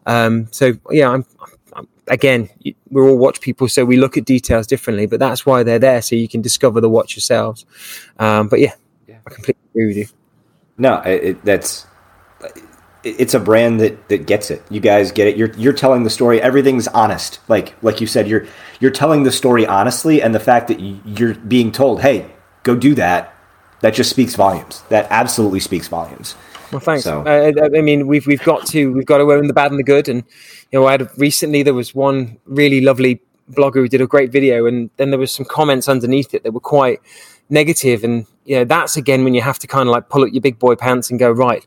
Um, 0.07 0.49
so 0.53 0.72
yeah, 0.91 1.11
I'm, 1.11 1.26
I'm 1.74 1.86
again, 2.07 2.49
we're 2.91 3.09
all 3.09 3.18
watch 3.18 3.41
people, 3.41 3.68
so 3.68 3.84
we 3.84 3.99
look 3.99 4.16
at 4.16 4.24
details 4.24 4.66
differently. 4.66 5.07
But 5.07 5.20
that's 5.20 5.45
why 5.45 5.62
they're 5.62 5.78
there, 5.78 6.03
so 6.03 6.16
you 6.16 6.28
can 6.28 6.41
discover 6.41 6.80
the 6.80 6.89
watch 6.89 7.14
yourselves. 7.14 7.66
Um, 8.18 8.49
but 8.49 8.59
yeah, 8.61 8.72
I 9.09 9.30
completely 9.30 9.62
agree 9.74 9.86
with 9.86 9.97
you. 9.99 10.18
No, 10.79 11.01
it, 11.03 11.24
it, 11.24 11.45
that's 11.45 11.87
it- 12.45 12.64
it's 13.05 13.33
a 13.35 13.41
brand 13.41 13.81
that 13.81 14.09
that 14.09 14.26
gets 14.26 14.51
it. 14.51 14.62
You 14.70 14.81
guys 14.81 15.12
get 15.12 15.29
it. 15.29 15.37
You're 15.37 15.53
you're 15.57 15.72
telling 15.72 16.03
the 16.03 16.11
story. 16.11 16.41
Everything's 16.43 16.89
honest. 16.89 17.39
Like 17.49 17.74
like 17.83 18.01
you 18.01 18.07
said, 18.07 18.26
you're 18.29 18.47
you're 18.81 18.91
telling 18.91 19.22
the 19.22 19.31
story 19.33 19.66
honestly, 19.66 20.20
and 20.22 20.35
the 20.35 20.41
fact 20.41 20.68
that 20.68 20.81
you- 20.81 21.01
you're 21.05 21.35
being 21.35 21.70
told, 21.72 22.01
"Hey, 22.01 22.26
go 22.64 22.74
do 22.74 22.95
that," 22.97 23.33
that 23.81 23.95
just 23.95 24.11
speaks 24.11 24.35
volumes. 24.35 24.83
That 24.89 25.07
absolutely 25.11 25.61
speaks 25.61 25.87
volumes. 25.89 26.35
Well, 26.72 26.81
thanks. 26.81 27.05
So- 27.05 27.22
I 27.26 27.55
I 27.79 27.81
mean, 27.81 28.07
we've 28.09 28.26
we've 28.26 28.43
got 28.43 28.66
to 28.68 28.93
we've 28.93 29.07
got 29.07 29.18
to 29.18 29.33
own 29.33 29.47
the 29.47 29.55
bad 29.55 29.70
and 29.70 29.79
the 29.79 29.85
good, 29.85 30.09
and 30.09 30.24
you 30.72 30.81
know, 30.81 30.87
I 30.87 30.93
had 30.93 31.09
recently 31.16 31.62
there 31.62 31.74
was 31.74 31.95
one 31.95 32.37
really 32.47 32.81
lovely 32.81 33.20
blogger 33.53 33.76
who 33.76 33.89
did 33.89 34.01
a 34.03 34.07
great 34.07 34.31
video, 34.33 34.66
and 34.66 34.91
then 34.97 35.11
there 35.11 35.18
was 35.20 35.33
some 35.33 35.47
comments 35.47 35.89
underneath 35.89 36.35
it 36.35 36.43
that 36.43 36.53
were 36.53 36.61
quite 36.61 37.01
negative, 37.49 38.03
and 38.05 38.26
you 38.49 38.57
know, 38.57 38.64
that's 38.64 38.96
again 38.96 39.24
when 39.24 39.34
you 39.34 39.42
have 39.42 39.59
to 39.59 39.66
kind 39.66 39.88
of 39.88 39.92
like 39.92 40.09
pull 40.09 40.22
up 40.22 40.30
your 40.32 40.40
big 40.40 40.59
boy 40.59 40.74
pants 40.74 41.11
and 41.11 41.18
go 41.18 41.30
right. 41.30 41.66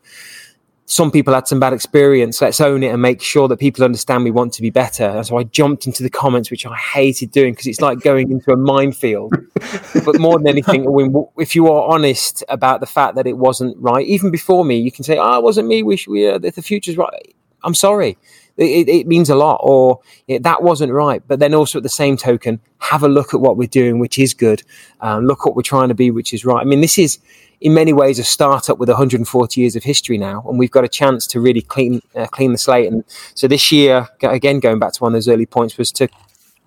Some 0.85 1.11
people 1.11 1.33
had 1.33 1.47
some 1.47 1.59
bad 1.59 1.71
experience. 1.71 2.41
Let's 2.41 2.59
own 2.59 2.83
it 2.83 2.91
and 2.91 3.01
make 3.01 3.21
sure 3.21 3.47
that 3.47 3.57
people 3.57 3.85
understand 3.85 4.23
we 4.23 4.31
want 4.31 4.51
to 4.53 4.61
be 4.61 4.71
better. 4.71 5.05
And 5.05 5.25
so 5.25 5.37
I 5.37 5.43
jumped 5.43 5.85
into 5.85 6.03
the 6.03 6.09
comments, 6.09 6.51
which 6.51 6.65
I 6.65 6.75
hated 6.75 7.31
doing 7.31 7.53
because 7.53 7.67
it's 7.67 7.79
like 7.79 8.01
going 8.01 8.31
into 8.31 8.51
a 8.51 8.57
minefield 8.57 9.31
but 10.05 10.19
more 10.19 10.37
than 10.37 10.47
anything, 10.47 10.91
when, 10.91 11.13
if 11.37 11.55
you 11.55 11.67
are 11.71 11.87
honest 11.87 12.43
about 12.49 12.79
the 12.79 12.87
fact 12.87 13.15
that 13.15 13.27
it 13.27 13.37
wasn't 13.37 13.77
right, 13.77 14.05
even 14.05 14.31
before 14.31 14.65
me, 14.65 14.79
you 14.79 14.91
can 14.91 15.03
say, 15.03 15.17
"Oh, 15.17 15.37
it 15.37 15.43
wasn't 15.43 15.67
me. 15.67 15.83
We, 15.83 15.97
should, 15.97 16.11
we 16.11 16.27
uh, 16.27 16.39
the 16.39 16.51
future's 16.51 16.97
right." 16.97 17.35
I'm 17.63 17.75
sorry. 17.75 18.17
It, 18.61 18.87
it, 18.87 18.89
it 18.89 19.07
means 19.07 19.29
a 19.29 19.35
lot, 19.35 19.59
or 19.63 19.99
yeah, 20.27 20.37
that 20.41 20.61
wasn't 20.61 20.93
right. 20.93 21.21
But 21.27 21.39
then 21.39 21.53
also 21.53 21.79
at 21.79 21.83
the 21.83 21.89
same 21.89 22.15
token, 22.15 22.59
have 22.79 23.03
a 23.03 23.07
look 23.07 23.33
at 23.33 23.41
what 23.41 23.57
we're 23.57 23.67
doing, 23.67 23.99
which 23.99 24.19
is 24.19 24.33
good. 24.33 24.63
Um, 25.01 25.25
look 25.25 25.45
what 25.45 25.55
we're 25.55 25.61
trying 25.63 25.89
to 25.89 25.95
be, 25.95 26.11
which 26.11 26.33
is 26.33 26.45
right. 26.45 26.61
I 26.61 26.65
mean, 26.65 26.81
this 26.81 26.97
is 26.97 27.19
in 27.59 27.73
many 27.73 27.93
ways 27.93 28.19
a 28.19 28.23
startup 28.23 28.77
with 28.77 28.89
140 28.89 29.61
years 29.61 29.75
of 29.75 29.83
history 29.83 30.17
now, 30.17 30.43
and 30.47 30.57
we've 30.59 30.71
got 30.71 30.83
a 30.83 30.89
chance 30.89 31.27
to 31.27 31.39
really 31.39 31.61
clean 31.61 32.01
uh, 32.15 32.27
clean 32.27 32.51
the 32.51 32.57
slate. 32.57 32.91
And 32.91 33.03
so 33.33 33.47
this 33.47 33.71
year, 33.71 34.07
again, 34.21 34.59
going 34.59 34.79
back 34.79 34.93
to 34.93 35.03
one 35.03 35.11
of 35.11 35.15
those 35.15 35.27
early 35.27 35.45
points, 35.45 35.77
was 35.77 35.91
to 35.93 36.07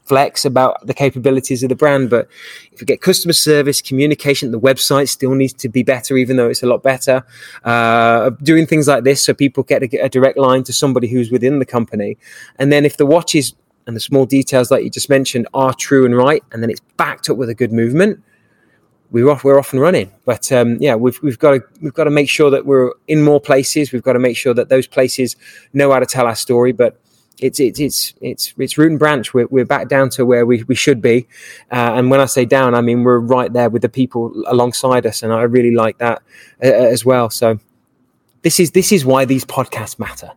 flex 0.05 0.45
about 0.45 0.87
the 0.87 0.95
capabilities 0.95 1.63
of 1.63 1.69
the 1.69 1.75
brand. 1.75 2.11
But 2.11 2.29
if 2.73 2.81
you 2.81 2.87
get 2.87 3.01
customer 3.01 3.33
service, 3.33 3.81
communication, 3.81 4.53
the 4.53 4.61
website 4.61 5.09
still 5.09 5.35
needs 5.35 5.53
to 5.55 5.69
be 5.69 5.83
better, 5.83 6.17
even 6.17 6.37
though 6.37 6.49
it's 6.49 6.63
a 6.63 6.67
lot 6.67 6.83
better. 6.83 7.25
Uh, 7.65 8.31
doing 8.43 8.67
things 8.67 8.87
like 8.87 9.05
this 9.05 9.23
so 9.23 9.35
people 9.35 9.63
get 9.63 9.83
a, 9.83 10.05
a 10.05 10.09
direct 10.09 10.39
line 10.39 10.63
to 10.65 10.73
somebody 10.73 11.09
who's 11.09 11.31
within 11.31 11.59
the 11.59 11.67
company. 11.67 12.17
And 12.59 12.71
then 12.73 12.85
if 12.85 12.97
the 12.97 13.07
watches 13.07 13.55
and 13.87 13.95
the 13.97 14.01
small 14.01 14.27
details 14.27 14.71
like 14.71 14.83
you 14.83 14.91
just 14.91 15.11
mentioned 15.11 15.47
are 15.55 15.75
true 15.75 16.05
and 16.05 16.17
right, 16.17 16.43
and 16.53 16.63
then 16.63 16.71
it's 16.71 16.81
backed 16.97 17.29
up 17.29 17.37
with 17.37 17.49
a 17.49 17.55
good 17.55 17.73
movement. 17.73 18.23
We're 19.11 19.31
off. 19.31 19.45
We're 19.45 19.59
off 19.59 19.73
and 19.73 19.81
running, 19.81 20.11
but 20.25 20.51
um, 20.51 20.79
yeah, 20.81 20.97
we've 20.97 21.21
we've 21.23 21.39
got 21.39 21.53
to 21.53 21.63
we've 21.81 21.95
got 21.95 22.05
to 22.05 22.11
make 22.11 22.29
sure 22.29 22.51
that 22.51 22.67
we're 22.67 22.93
in 23.07 23.23
more 23.23 23.41
places. 23.41 23.93
We've 23.93 24.03
got 24.03 24.15
to 24.15 24.19
make 24.19 24.37
sure 24.37 24.55
that 24.55 24.71
those 24.71 24.89
places 24.89 25.37
know 25.73 25.93
how 25.93 26.01
to 26.01 26.07
tell 26.07 26.27
our 26.27 26.35
story. 26.35 26.73
But 26.73 26.99
it's 27.39 27.61
it's 27.61 27.81
it's 27.81 28.15
it's 28.21 28.55
it's 28.59 28.79
root 28.79 28.91
and 28.91 28.99
branch. 28.99 29.35
We're 29.35 29.47
we're 29.47 29.65
back 29.65 29.89
down 29.89 30.11
to 30.11 30.25
where 30.25 30.47
we, 30.47 30.63
we 30.65 30.75
should 30.75 31.01
be, 31.01 31.27
uh, 31.71 31.95
and 31.95 32.11
when 32.11 32.21
I 32.21 32.27
say 32.27 32.45
down, 32.45 32.75
I 32.75 32.81
mean 32.81 33.03
we're 33.03 33.19
right 33.19 33.53
there 33.53 33.69
with 33.69 33.83
the 33.83 33.89
people 33.89 34.33
alongside 34.47 35.07
us, 35.07 35.23
and 35.23 35.33
I 35.33 35.43
really 35.43 35.75
like 35.75 35.99
that 35.99 36.23
uh, 36.63 36.67
as 36.67 37.05
well. 37.05 37.31
So 37.31 37.59
this 38.43 38.61
is 38.61 38.71
this 38.73 38.93
is 38.93 39.05
why 39.05 39.25
these 39.25 39.45
podcasts 39.45 39.99
matter 39.99 40.33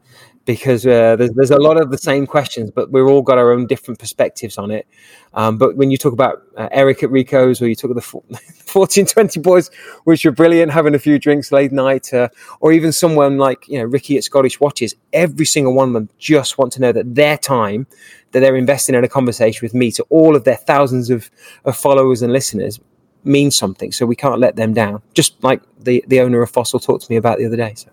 because 0.48 0.88
uh, 0.88 1.18
there's 1.18 1.32
there's 1.32 1.52
a 1.52 1.58
lot 1.58 1.80
of 1.80 1.91
the 1.91 1.98
same 1.98 2.26
questions, 2.26 2.72
but 2.72 2.89
we've 2.89 3.06
all 3.06 3.22
got 3.22 3.38
our 3.38 3.52
own 3.52 3.68
different 3.68 4.00
perspectives 4.00 4.58
on 4.58 4.72
it. 4.72 4.88
Um, 5.34 5.58
but 5.58 5.76
when 5.76 5.91
you 5.91 5.98
talk 5.98 6.14
about 6.14 6.41
uh, 6.56 6.70
Eric 6.72 7.04
at 7.04 7.12
Rico's, 7.12 7.62
or 7.62 7.68
you 7.68 7.76
talk 7.76 7.91
of 7.91 7.98
the 7.98 8.02
1420 8.02 9.39
boys, 9.41 9.70
which 10.06 10.26
are 10.26 10.32
brilliant, 10.32 10.72
having 10.72 10.95
a 10.95 11.00
few 11.00 11.20
drinks 11.20 11.52
late 11.52 11.74
night, 11.74 12.12
uh, 12.14 12.30
or 12.62 12.72
even 12.72 12.93
someone 12.93 13.38
like 13.38 13.68
you 13.68 13.78
know 13.78 13.84
Ricky 13.84 14.18
at 14.18 14.24
Scottish 14.24 14.60
Watches, 14.60 14.95
every 15.12 15.45
single 15.45 15.74
one 15.74 15.89
of 15.89 15.93
them 15.93 16.10
just 16.18 16.58
want 16.58 16.72
to 16.74 16.82
know 16.82 16.93
that 16.93 17.14
their 17.14 17.38
time 17.38 17.86
that 18.32 18.39
they're 18.39 18.56
investing 18.56 18.95
in 18.95 19.04
a 19.04 19.10
conversation 19.10 19.60
with 19.62 19.74
me 19.74 19.91
to 19.91 20.04
all 20.10 20.36
of 20.36 20.45
their 20.45 20.56
thousands 20.56 21.10
of, 21.10 21.30
of 21.66 21.76
followers 21.78 22.22
and 22.22 22.32
listeners 22.34 22.80
means 23.24 23.56
something. 23.56 23.91
So 23.91 24.06
we 24.06 24.16
can't 24.16 24.39
let 24.39 24.56
them 24.56 24.74
down. 24.74 25.02
Just 25.14 25.43
like 25.43 25.62
the 25.78 26.06
the 26.08 26.22
owner 26.22 26.41
of 26.41 26.50
Fossil 26.50 26.80
talked 26.80 27.06
to 27.06 27.12
me 27.12 27.18
about 27.18 27.38
the 27.38 27.45
other 27.45 27.58
day. 27.58 27.74
So. 27.76 27.89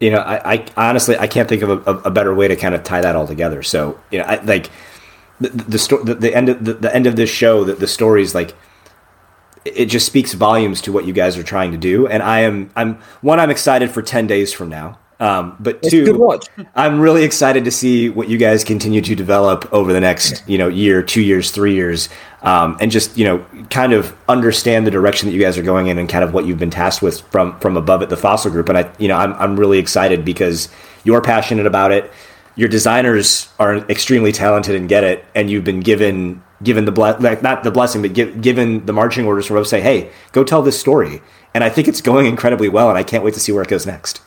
You 0.00 0.10
know, 0.10 0.18
I, 0.18 0.54
I 0.54 0.88
honestly 0.88 1.16
I 1.16 1.26
can't 1.26 1.48
think 1.48 1.62
of 1.62 1.70
a, 1.70 1.92
a 2.08 2.10
better 2.10 2.34
way 2.34 2.48
to 2.48 2.56
kind 2.56 2.74
of 2.74 2.82
tie 2.82 3.00
that 3.00 3.16
all 3.16 3.26
together. 3.26 3.62
So 3.62 3.98
you 4.10 4.18
know, 4.18 4.24
I, 4.24 4.42
like 4.42 4.70
the 5.40 5.48
the, 5.48 6.02
the, 6.04 6.14
the 6.14 6.34
end 6.34 6.48
of 6.48 6.64
the, 6.64 6.74
the 6.74 6.94
end 6.94 7.06
of 7.06 7.16
this 7.16 7.30
show, 7.30 7.64
that 7.64 7.80
the 7.80 7.86
stories 7.86 8.34
like 8.34 8.54
it 9.64 9.86
just 9.86 10.06
speaks 10.06 10.34
volumes 10.34 10.80
to 10.82 10.92
what 10.92 11.06
you 11.06 11.12
guys 11.12 11.36
are 11.36 11.42
trying 11.42 11.72
to 11.72 11.78
do. 11.78 12.06
And 12.06 12.22
I 12.22 12.40
am 12.40 12.70
I'm 12.76 12.96
one 13.20 13.40
I'm 13.40 13.50
excited 13.50 13.90
for 13.90 14.02
ten 14.02 14.26
days 14.26 14.52
from 14.52 14.68
now. 14.68 14.98
Um, 15.18 15.56
but 15.58 15.76
It's 15.76 15.90
two. 15.90 16.04
I'm 16.74 17.00
really 17.00 17.24
excited 17.24 17.64
to 17.64 17.70
see 17.70 18.10
what 18.10 18.28
you 18.28 18.36
guys 18.36 18.64
continue 18.64 19.00
to 19.00 19.14
develop 19.14 19.66
over 19.72 19.92
the 19.92 20.00
next, 20.00 20.46
you 20.46 20.58
know, 20.58 20.68
year, 20.68 21.02
two 21.02 21.22
years, 21.22 21.50
three 21.50 21.74
years, 21.74 22.10
um, 22.42 22.76
and 22.80 22.90
just 22.90 23.16
you 23.16 23.24
know, 23.24 23.44
kind 23.70 23.94
of 23.94 24.14
understand 24.28 24.86
the 24.86 24.90
direction 24.90 25.28
that 25.28 25.34
you 25.34 25.40
guys 25.40 25.56
are 25.56 25.62
going 25.62 25.86
in 25.86 25.96
and 25.96 26.08
kind 26.08 26.22
of 26.22 26.34
what 26.34 26.44
you've 26.44 26.58
been 26.58 26.70
tasked 26.70 27.00
with 27.00 27.22
from 27.30 27.58
from 27.60 27.78
above 27.78 28.02
at 28.02 28.10
the 28.10 28.16
Fossil 28.16 28.50
Group. 28.50 28.68
And 28.68 28.76
I, 28.76 28.90
you 28.98 29.08
know, 29.08 29.16
I'm 29.16 29.32
I'm 29.34 29.58
really 29.58 29.78
excited 29.78 30.22
because 30.24 30.68
you're 31.04 31.22
passionate 31.22 31.66
about 31.66 31.92
it. 31.92 32.12
Your 32.54 32.68
designers 32.68 33.48
are 33.58 33.76
extremely 33.88 34.32
talented 34.32 34.74
and 34.74 34.86
get 34.86 35.02
it, 35.02 35.24
and 35.34 35.50
you've 35.50 35.64
been 35.64 35.80
given 35.80 36.42
given 36.62 36.84
the 36.84 36.92
ble- 36.92 37.16
like 37.20 37.42
not 37.42 37.64
the 37.64 37.70
blessing, 37.70 38.02
but 38.02 38.12
give, 38.12 38.42
given 38.42 38.84
the 38.84 38.92
marching 38.92 39.24
orders 39.24 39.46
from 39.46 39.56
above. 39.56 39.66
Say, 39.68 39.80
hey, 39.80 40.10
go 40.32 40.44
tell 40.44 40.60
this 40.60 40.78
story. 40.78 41.22
And 41.54 41.64
I 41.64 41.70
think 41.70 41.88
it's 41.88 42.02
going 42.02 42.26
incredibly 42.26 42.68
well, 42.68 42.90
and 42.90 42.98
I 42.98 43.02
can't 43.02 43.24
wait 43.24 43.32
to 43.32 43.40
see 43.40 43.50
where 43.50 43.62
it 43.62 43.68
goes 43.68 43.86
next. 43.86 44.20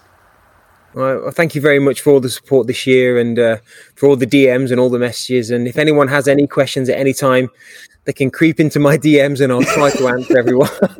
Well, 0.93 1.31
thank 1.31 1.53
you 1.53 1.61
very 1.61 1.79
much 1.79 2.01
for 2.01 2.11
all 2.11 2.19
the 2.19 2.29
support 2.29 2.67
this 2.67 2.87
year 2.87 3.19
and 3.19 3.37
uh, 3.37 3.57
for 3.95 4.09
all 4.09 4.15
the 4.15 4.25
DMs 4.25 4.71
and 4.71 4.79
all 4.79 4.89
the 4.89 4.99
messages. 4.99 5.51
And 5.51 5.67
if 5.67 5.77
anyone 5.77 6.07
has 6.07 6.27
any 6.27 6.47
questions 6.47 6.89
at 6.89 6.97
any 6.97 7.13
time, 7.13 7.49
they 8.05 8.13
can 8.13 8.31
creep 8.31 8.59
into 8.59 8.79
my 8.79 8.97
DMs 9.05 9.39
and 9.39 9.51
I'll 9.51 9.61
try 9.61 9.91
to 9.91 10.07
answer 10.07 10.37
everyone. 10.37 10.69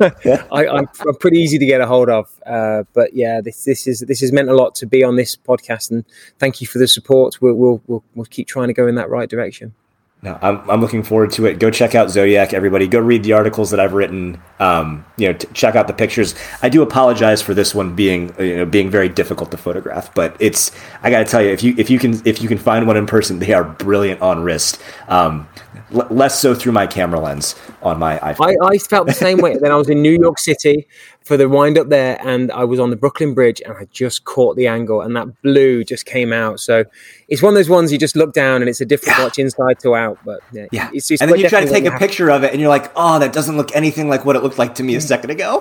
I, 0.52 0.66
I'm, 0.66 0.88
I'm 1.06 1.16
pretty 1.16 1.38
easy 1.38 1.58
to 1.58 1.66
get 1.66 1.80
a 1.80 1.86
hold 1.86 2.08
of. 2.08 2.28
Uh, 2.46 2.84
but 2.92 3.14
yeah, 3.14 3.40
this, 3.40 3.64
this 3.64 3.86
is 3.86 4.00
this 4.00 4.20
has 4.20 4.32
meant 4.32 4.48
a 4.48 4.54
lot 4.54 4.74
to 4.76 4.86
be 4.86 5.02
on 5.02 5.16
this 5.16 5.34
podcast, 5.36 5.90
and 5.90 6.04
thank 6.38 6.60
you 6.60 6.66
for 6.66 6.78
the 6.78 6.86
support. 6.86 7.40
We'll 7.40 7.54
we'll 7.54 7.82
we'll, 7.86 8.04
we'll 8.14 8.26
keep 8.26 8.46
trying 8.46 8.68
to 8.68 8.74
go 8.74 8.86
in 8.86 8.94
that 8.94 9.10
right 9.10 9.28
direction. 9.28 9.74
No, 10.22 10.38
I'm, 10.42 10.68
I'm 10.68 10.80
looking 10.82 11.02
forward 11.02 11.30
to 11.32 11.46
it. 11.46 11.58
Go 11.58 11.70
check 11.70 11.94
out 11.94 12.10
Zodiac, 12.10 12.52
everybody. 12.52 12.86
Go 12.86 12.98
read 12.98 13.22
the 13.22 13.32
articles 13.32 13.70
that 13.70 13.80
I've 13.80 13.94
written. 13.94 14.38
Um, 14.58 15.06
you 15.16 15.28
know, 15.28 15.32
t- 15.32 15.48
check 15.54 15.76
out 15.76 15.86
the 15.86 15.94
pictures. 15.94 16.34
I 16.60 16.68
do 16.68 16.82
apologize 16.82 17.40
for 17.40 17.54
this 17.54 17.74
one 17.74 17.94
being 17.94 18.34
uh, 18.38 18.42
you 18.42 18.56
know 18.58 18.66
being 18.66 18.90
very 18.90 19.08
difficult 19.08 19.50
to 19.52 19.56
photograph, 19.56 20.14
but 20.14 20.36
it's 20.38 20.72
I 21.02 21.10
got 21.10 21.20
to 21.20 21.24
tell 21.24 21.40
you 21.42 21.48
if 21.48 21.62
you 21.62 21.74
if 21.78 21.88
you 21.88 21.98
can 21.98 22.20
if 22.26 22.42
you 22.42 22.48
can 22.48 22.58
find 22.58 22.86
one 22.86 22.98
in 22.98 23.06
person, 23.06 23.38
they 23.38 23.54
are 23.54 23.64
brilliant 23.64 24.20
on 24.20 24.42
wrist. 24.42 24.78
Um, 25.08 25.48
L- 25.94 26.06
less 26.10 26.40
so 26.40 26.54
through 26.54 26.72
my 26.72 26.86
camera 26.86 27.18
lens 27.20 27.54
on 27.82 27.98
my 27.98 28.18
iPhone. 28.18 28.56
I, 28.62 28.74
I 28.74 28.78
felt 28.78 29.06
the 29.06 29.12
same 29.12 29.38
way. 29.38 29.56
then 29.56 29.72
I 29.72 29.76
was 29.76 29.88
in 29.88 30.02
New 30.02 30.16
York 30.20 30.38
City 30.38 30.86
for 31.22 31.36
the 31.36 31.48
wind 31.48 31.76
up 31.78 31.88
there, 31.88 32.18
and 32.26 32.50
I 32.52 32.64
was 32.64 32.78
on 32.80 32.90
the 32.90 32.96
Brooklyn 32.96 33.34
Bridge, 33.34 33.60
and 33.64 33.74
I 33.76 33.86
just 33.90 34.24
caught 34.24 34.56
the 34.56 34.66
angle, 34.66 35.00
and 35.02 35.14
that 35.16 35.42
blue 35.42 35.84
just 35.84 36.06
came 36.06 36.32
out. 36.32 36.60
So 36.60 36.84
it's 37.28 37.42
one 37.42 37.52
of 37.52 37.56
those 37.56 37.68
ones 37.68 37.92
you 37.92 37.98
just 37.98 38.16
look 38.16 38.32
down, 38.32 38.62
and 38.62 38.68
it's 38.68 38.80
a 38.80 38.86
different 38.86 39.18
Yeah. 39.18 39.24
watch 39.24 39.38
inside 39.38 39.78
to 39.80 39.94
out. 39.94 40.18
But 40.24 40.40
yeah, 40.52 40.66
yeah, 40.72 40.90
it's, 40.92 41.10
it's 41.10 41.20
and 41.20 41.30
then 41.30 41.38
you 41.38 41.48
try 41.48 41.64
to 41.64 41.70
take 41.70 41.84
a 41.84 41.96
picture 41.98 42.30
of 42.30 42.44
it, 42.44 42.52
and 42.52 42.60
you're 42.60 42.70
like, 42.70 42.90
"Oh, 42.96 43.18
that 43.18 43.32
doesn't 43.32 43.56
look 43.56 43.74
anything 43.74 44.08
like 44.08 44.24
what 44.24 44.36
it 44.36 44.42
looked 44.42 44.58
like 44.58 44.74
to 44.76 44.82
me 44.82 44.94
a 44.94 45.00
second 45.00 45.30
ago." 45.30 45.60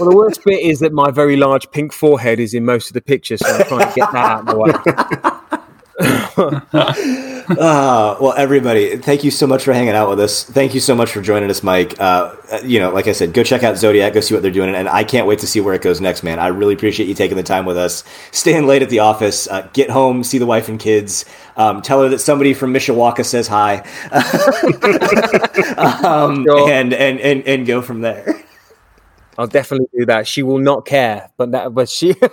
Well, 0.00 0.08
the 0.10 0.16
worst 0.16 0.44
bit 0.44 0.60
is 0.60 0.80
that 0.80 0.92
my 0.92 1.10
very 1.10 1.36
large 1.36 1.70
pink 1.70 1.92
forehead 1.92 2.38
is 2.40 2.54
in 2.54 2.64
most 2.64 2.88
of 2.88 2.94
the 2.94 3.00
pictures, 3.00 3.40
so 3.40 3.52
I'm 3.52 3.64
trying 3.66 3.88
to 3.88 3.94
get 3.94 4.12
that 4.12 4.24
out 4.24 4.40
of 4.40 4.46
the 4.46 4.58
way. 4.58 5.32
Uh, 7.50 8.14
well, 8.20 8.34
everybody, 8.36 8.98
thank 8.98 9.24
you 9.24 9.30
so 9.30 9.46
much 9.46 9.64
for 9.64 9.72
hanging 9.72 9.94
out 9.94 10.10
with 10.10 10.20
us. 10.20 10.44
Thank 10.44 10.74
you 10.74 10.80
so 10.80 10.94
much 10.94 11.10
for 11.10 11.22
joining 11.22 11.48
us, 11.48 11.62
Mike. 11.62 11.98
Uh, 11.98 12.34
you 12.62 12.78
know, 12.78 12.90
like 12.90 13.06
I 13.06 13.12
said, 13.12 13.32
go 13.32 13.42
check 13.42 13.62
out 13.62 13.78
Zodiac, 13.78 14.12
go 14.12 14.20
see 14.20 14.34
what 14.34 14.42
they're 14.42 14.52
doing, 14.52 14.74
and 14.74 14.86
I 14.86 15.02
can't 15.02 15.26
wait 15.26 15.38
to 15.38 15.46
see 15.46 15.58
where 15.58 15.72
it 15.72 15.80
goes 15.80 15.98
next, 15.98 16.22
man. 16.22 16.38
I 16.38 16.48
really 16.48 16.74
appreciate 16.74 17.06
you 17.08 17.14
taking 17.14 17.38
the 17.38 17.42
time 17.42 17.64
with 17.64 17.78
us, 17.78 18.04
staying 18.32 18.66
late 18.66 18.82
at 18.82 18.90
the 18.90 18.98
office, 18.98 19.48
uh, 19.48 19.66
get 19.72 19.88
home, 19.88 20.22
see 20.24 20.36
the 20.36 20.44
wife 20.44 20.68
and 20.68 20.78
kids, 20.78 21.24
um, 21.56 21.80
tell 21.80 22.02
her 22.02 22.10
that 22.10 22.18
somebody 22.18 22.52
from 22.52 22.74
Mishawaka 22.74 23.24
says 23.24 23.48
hi, 23.48 23.76
um, 26.04 26.44
Sure. 26.44 26.70
and, 26.70 26.92
and 26.92 27.18
and 27.18 27.42
and 27.48 27.66
go 27.66 27.80
from 27.80 28.02
there. 28.02 28.42
I'll 29.38 29.46
definitely 29.46 29.86
do 29.96 30.06
that. 30.06 30.26
She 30.26 30.42
will 30.42 30.58
not 30.58 30.84
care, 30.84 31.30
but 31.36 31.52
that, 31.52 31.72
but 31.72 31.88
she. 31.88 32.12
but 32.20 32.28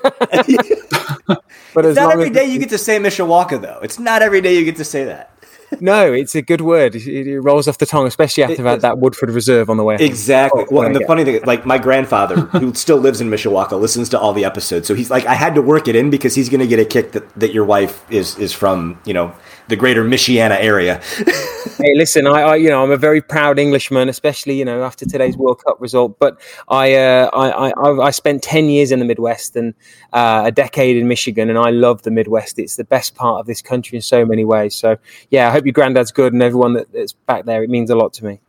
as 1.85 1.91
It's 1.91 1.95
not 1.95 2.13
every 2.13 2.25
as 2.25 2.31
day 2.31 2.45
you 2.45 2.57
get 2.57 2.69
to 2.69 2.79
say 2.79 2.97
Mishawaka, 2.97 3.61
though. 3.61 3.79
It's 3.83 3.99
not 3.99 4.23
every 4.23 4.41
day 4.41 4.57
you 4.57 4.65
get 4.65 4.75
to 4.77 4.83
say 4.83 5.05
that. 5.05 5.31
no, 5.81 6.11
it's 6.11 6.35
a 6.35 6.41
good 6.41 6.61
word. 6.61 6.95
It, 6.95 7.07
it 7.07 7.39
rolls 7.41 7.67
off 7.67 7.77
the 7.77 7.85
tongue, 7.85 8.07
especially 8.07 8.43
after 8.43 8.67
I've 8.67 8.81
that 8.81 8.97
Woodford 8.97 9.29
Reserve 9.29 9.69
on 9.69 9.77
the 9.77 9.83
way. 9.83 9.97
Exactly. 9.99 10.63
Oh, 10.63 10.67
well, 10.71 10.85
and 10.85 10.95
the 10.95 11.05
funny 11.05 11.23
thing, 11.23 11.41
like 11.45 11.65
my 11.65 11.77
grandfather, 11.77 12.35
who 12.35 12.73
still 12.73 12.97
lives 12.97 13.21
in 13.21 13.29
Mishawaka, 13.29 13.79
listens 13.79 14.09
to 14.09 14.19
all 14.19 14.33
the 14.33 14.45
episodes. 14.45 14.87
So 14.87 14.95
he's 14.95 15.09
like, 15.09 15.25
I 15.25 15.33
had 15.33 15.55
to 15.55 15.61
work 15.61 15.87
it 15.87 15.95
in 15.95 16.09
because 16.09 16.35
he's 16.35 16.49
going 16.49 16.59
to 16.59 16.67
get 16.67 16.79
a 16.79 16.85
kick 16.85 17.11
that, 17.13 17.33
that 17.39 17.53
your 17.53 17.65
wife 17.65 18.03
is 18.09 18.37
is 18.37 18.53
from, 18.53 18.99
you 19.05 19.13
know, 19.13 19.33
the 19.67 19.75
greater 19.75 20.03
Michiana 20.03 20.57
area. 20.59 21.01
hey, 21.77 21.93
listen, 21.95 22.27
I, 22.27 22.41
I, 22.41 22.55
you 22.55 22.69
know, 22.69 22.83
I'm 22.83 22.91
a 22.91 22.97
very 22.97 23.21
proud 23.21 23.59
Englishman, 23.59 24.09
especially 24.09 24.57
you 24.57 24.65
know 24.65 24.83
after 24.83 25.05
today's 25.05 25.37
World 25.37 25.63
Cup 25.63 25.79
result. 25.79 26.17
But 26.19 26.39
I, 26.69 26.95
uh, 26.95 27.29
I, 27.33 27.71
I, 27.71 28.05
I 28.07 28.11
spent 28.11 28.43
ten 28.43 28.69
years 28.69 28.91
in 28.91 28.99
the 28.99 29.05
Midwest 29.05 29.55
and 29.55 29.73
uh, 30.13 30.43
a 30.45 30.51
decade 30.51 30.97
in 30.97 31.07
Michigan, 31.07 31.49
and 31.49 31.57
I 31.57 31.69
love 31.69 32.03
the 32.03 32.11
Midwest. 32.11 32.59
It's 32.59 32.75
the 32.75 32.83
best 32.83 33.15
part 33.15 33.39
of 33.39 33.47
this 33.47 33.61
country 33.61 33.97
in 33.97 34.01
so 34.01 34.25
many 34.25 34.45
ways. 34.45 34.75
So 34.75 34.97
yeah, 35.29 35.47
I 35.47 35.51
hope 35.51 35.65
your 35.65 35.73
granddad's 35.73 36.11
good, 36.11 36.33
and 36.33 36.41
everyone 36.41 36.73
that, 36.73 36.91
that's 36.91 37.13
back 37.13 37.45
there. 37.45 37.63
It 37.63 37.69
means 37.69 37.89
a 37.89 37.95
lot 37.95 38.13
to 38.13 38.25
me. 38.25 38.39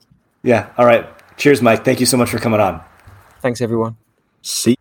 yeah. 0.43 0.71
All 0.79 0.87
right. 0.87 1.07
Cheers, 1.37 1.61
Mike. 1.61 1.85
Thank 1.85 2.01
you 2.01 2.07
so 2.07 2.17
much 2.17 2.31
for 2.31 2.39
coming 2.39 2.61
on. 2.61 2.83
Thanks, 3.41 3.61
everyone. 3.61 3.97
See. 4.43 4.77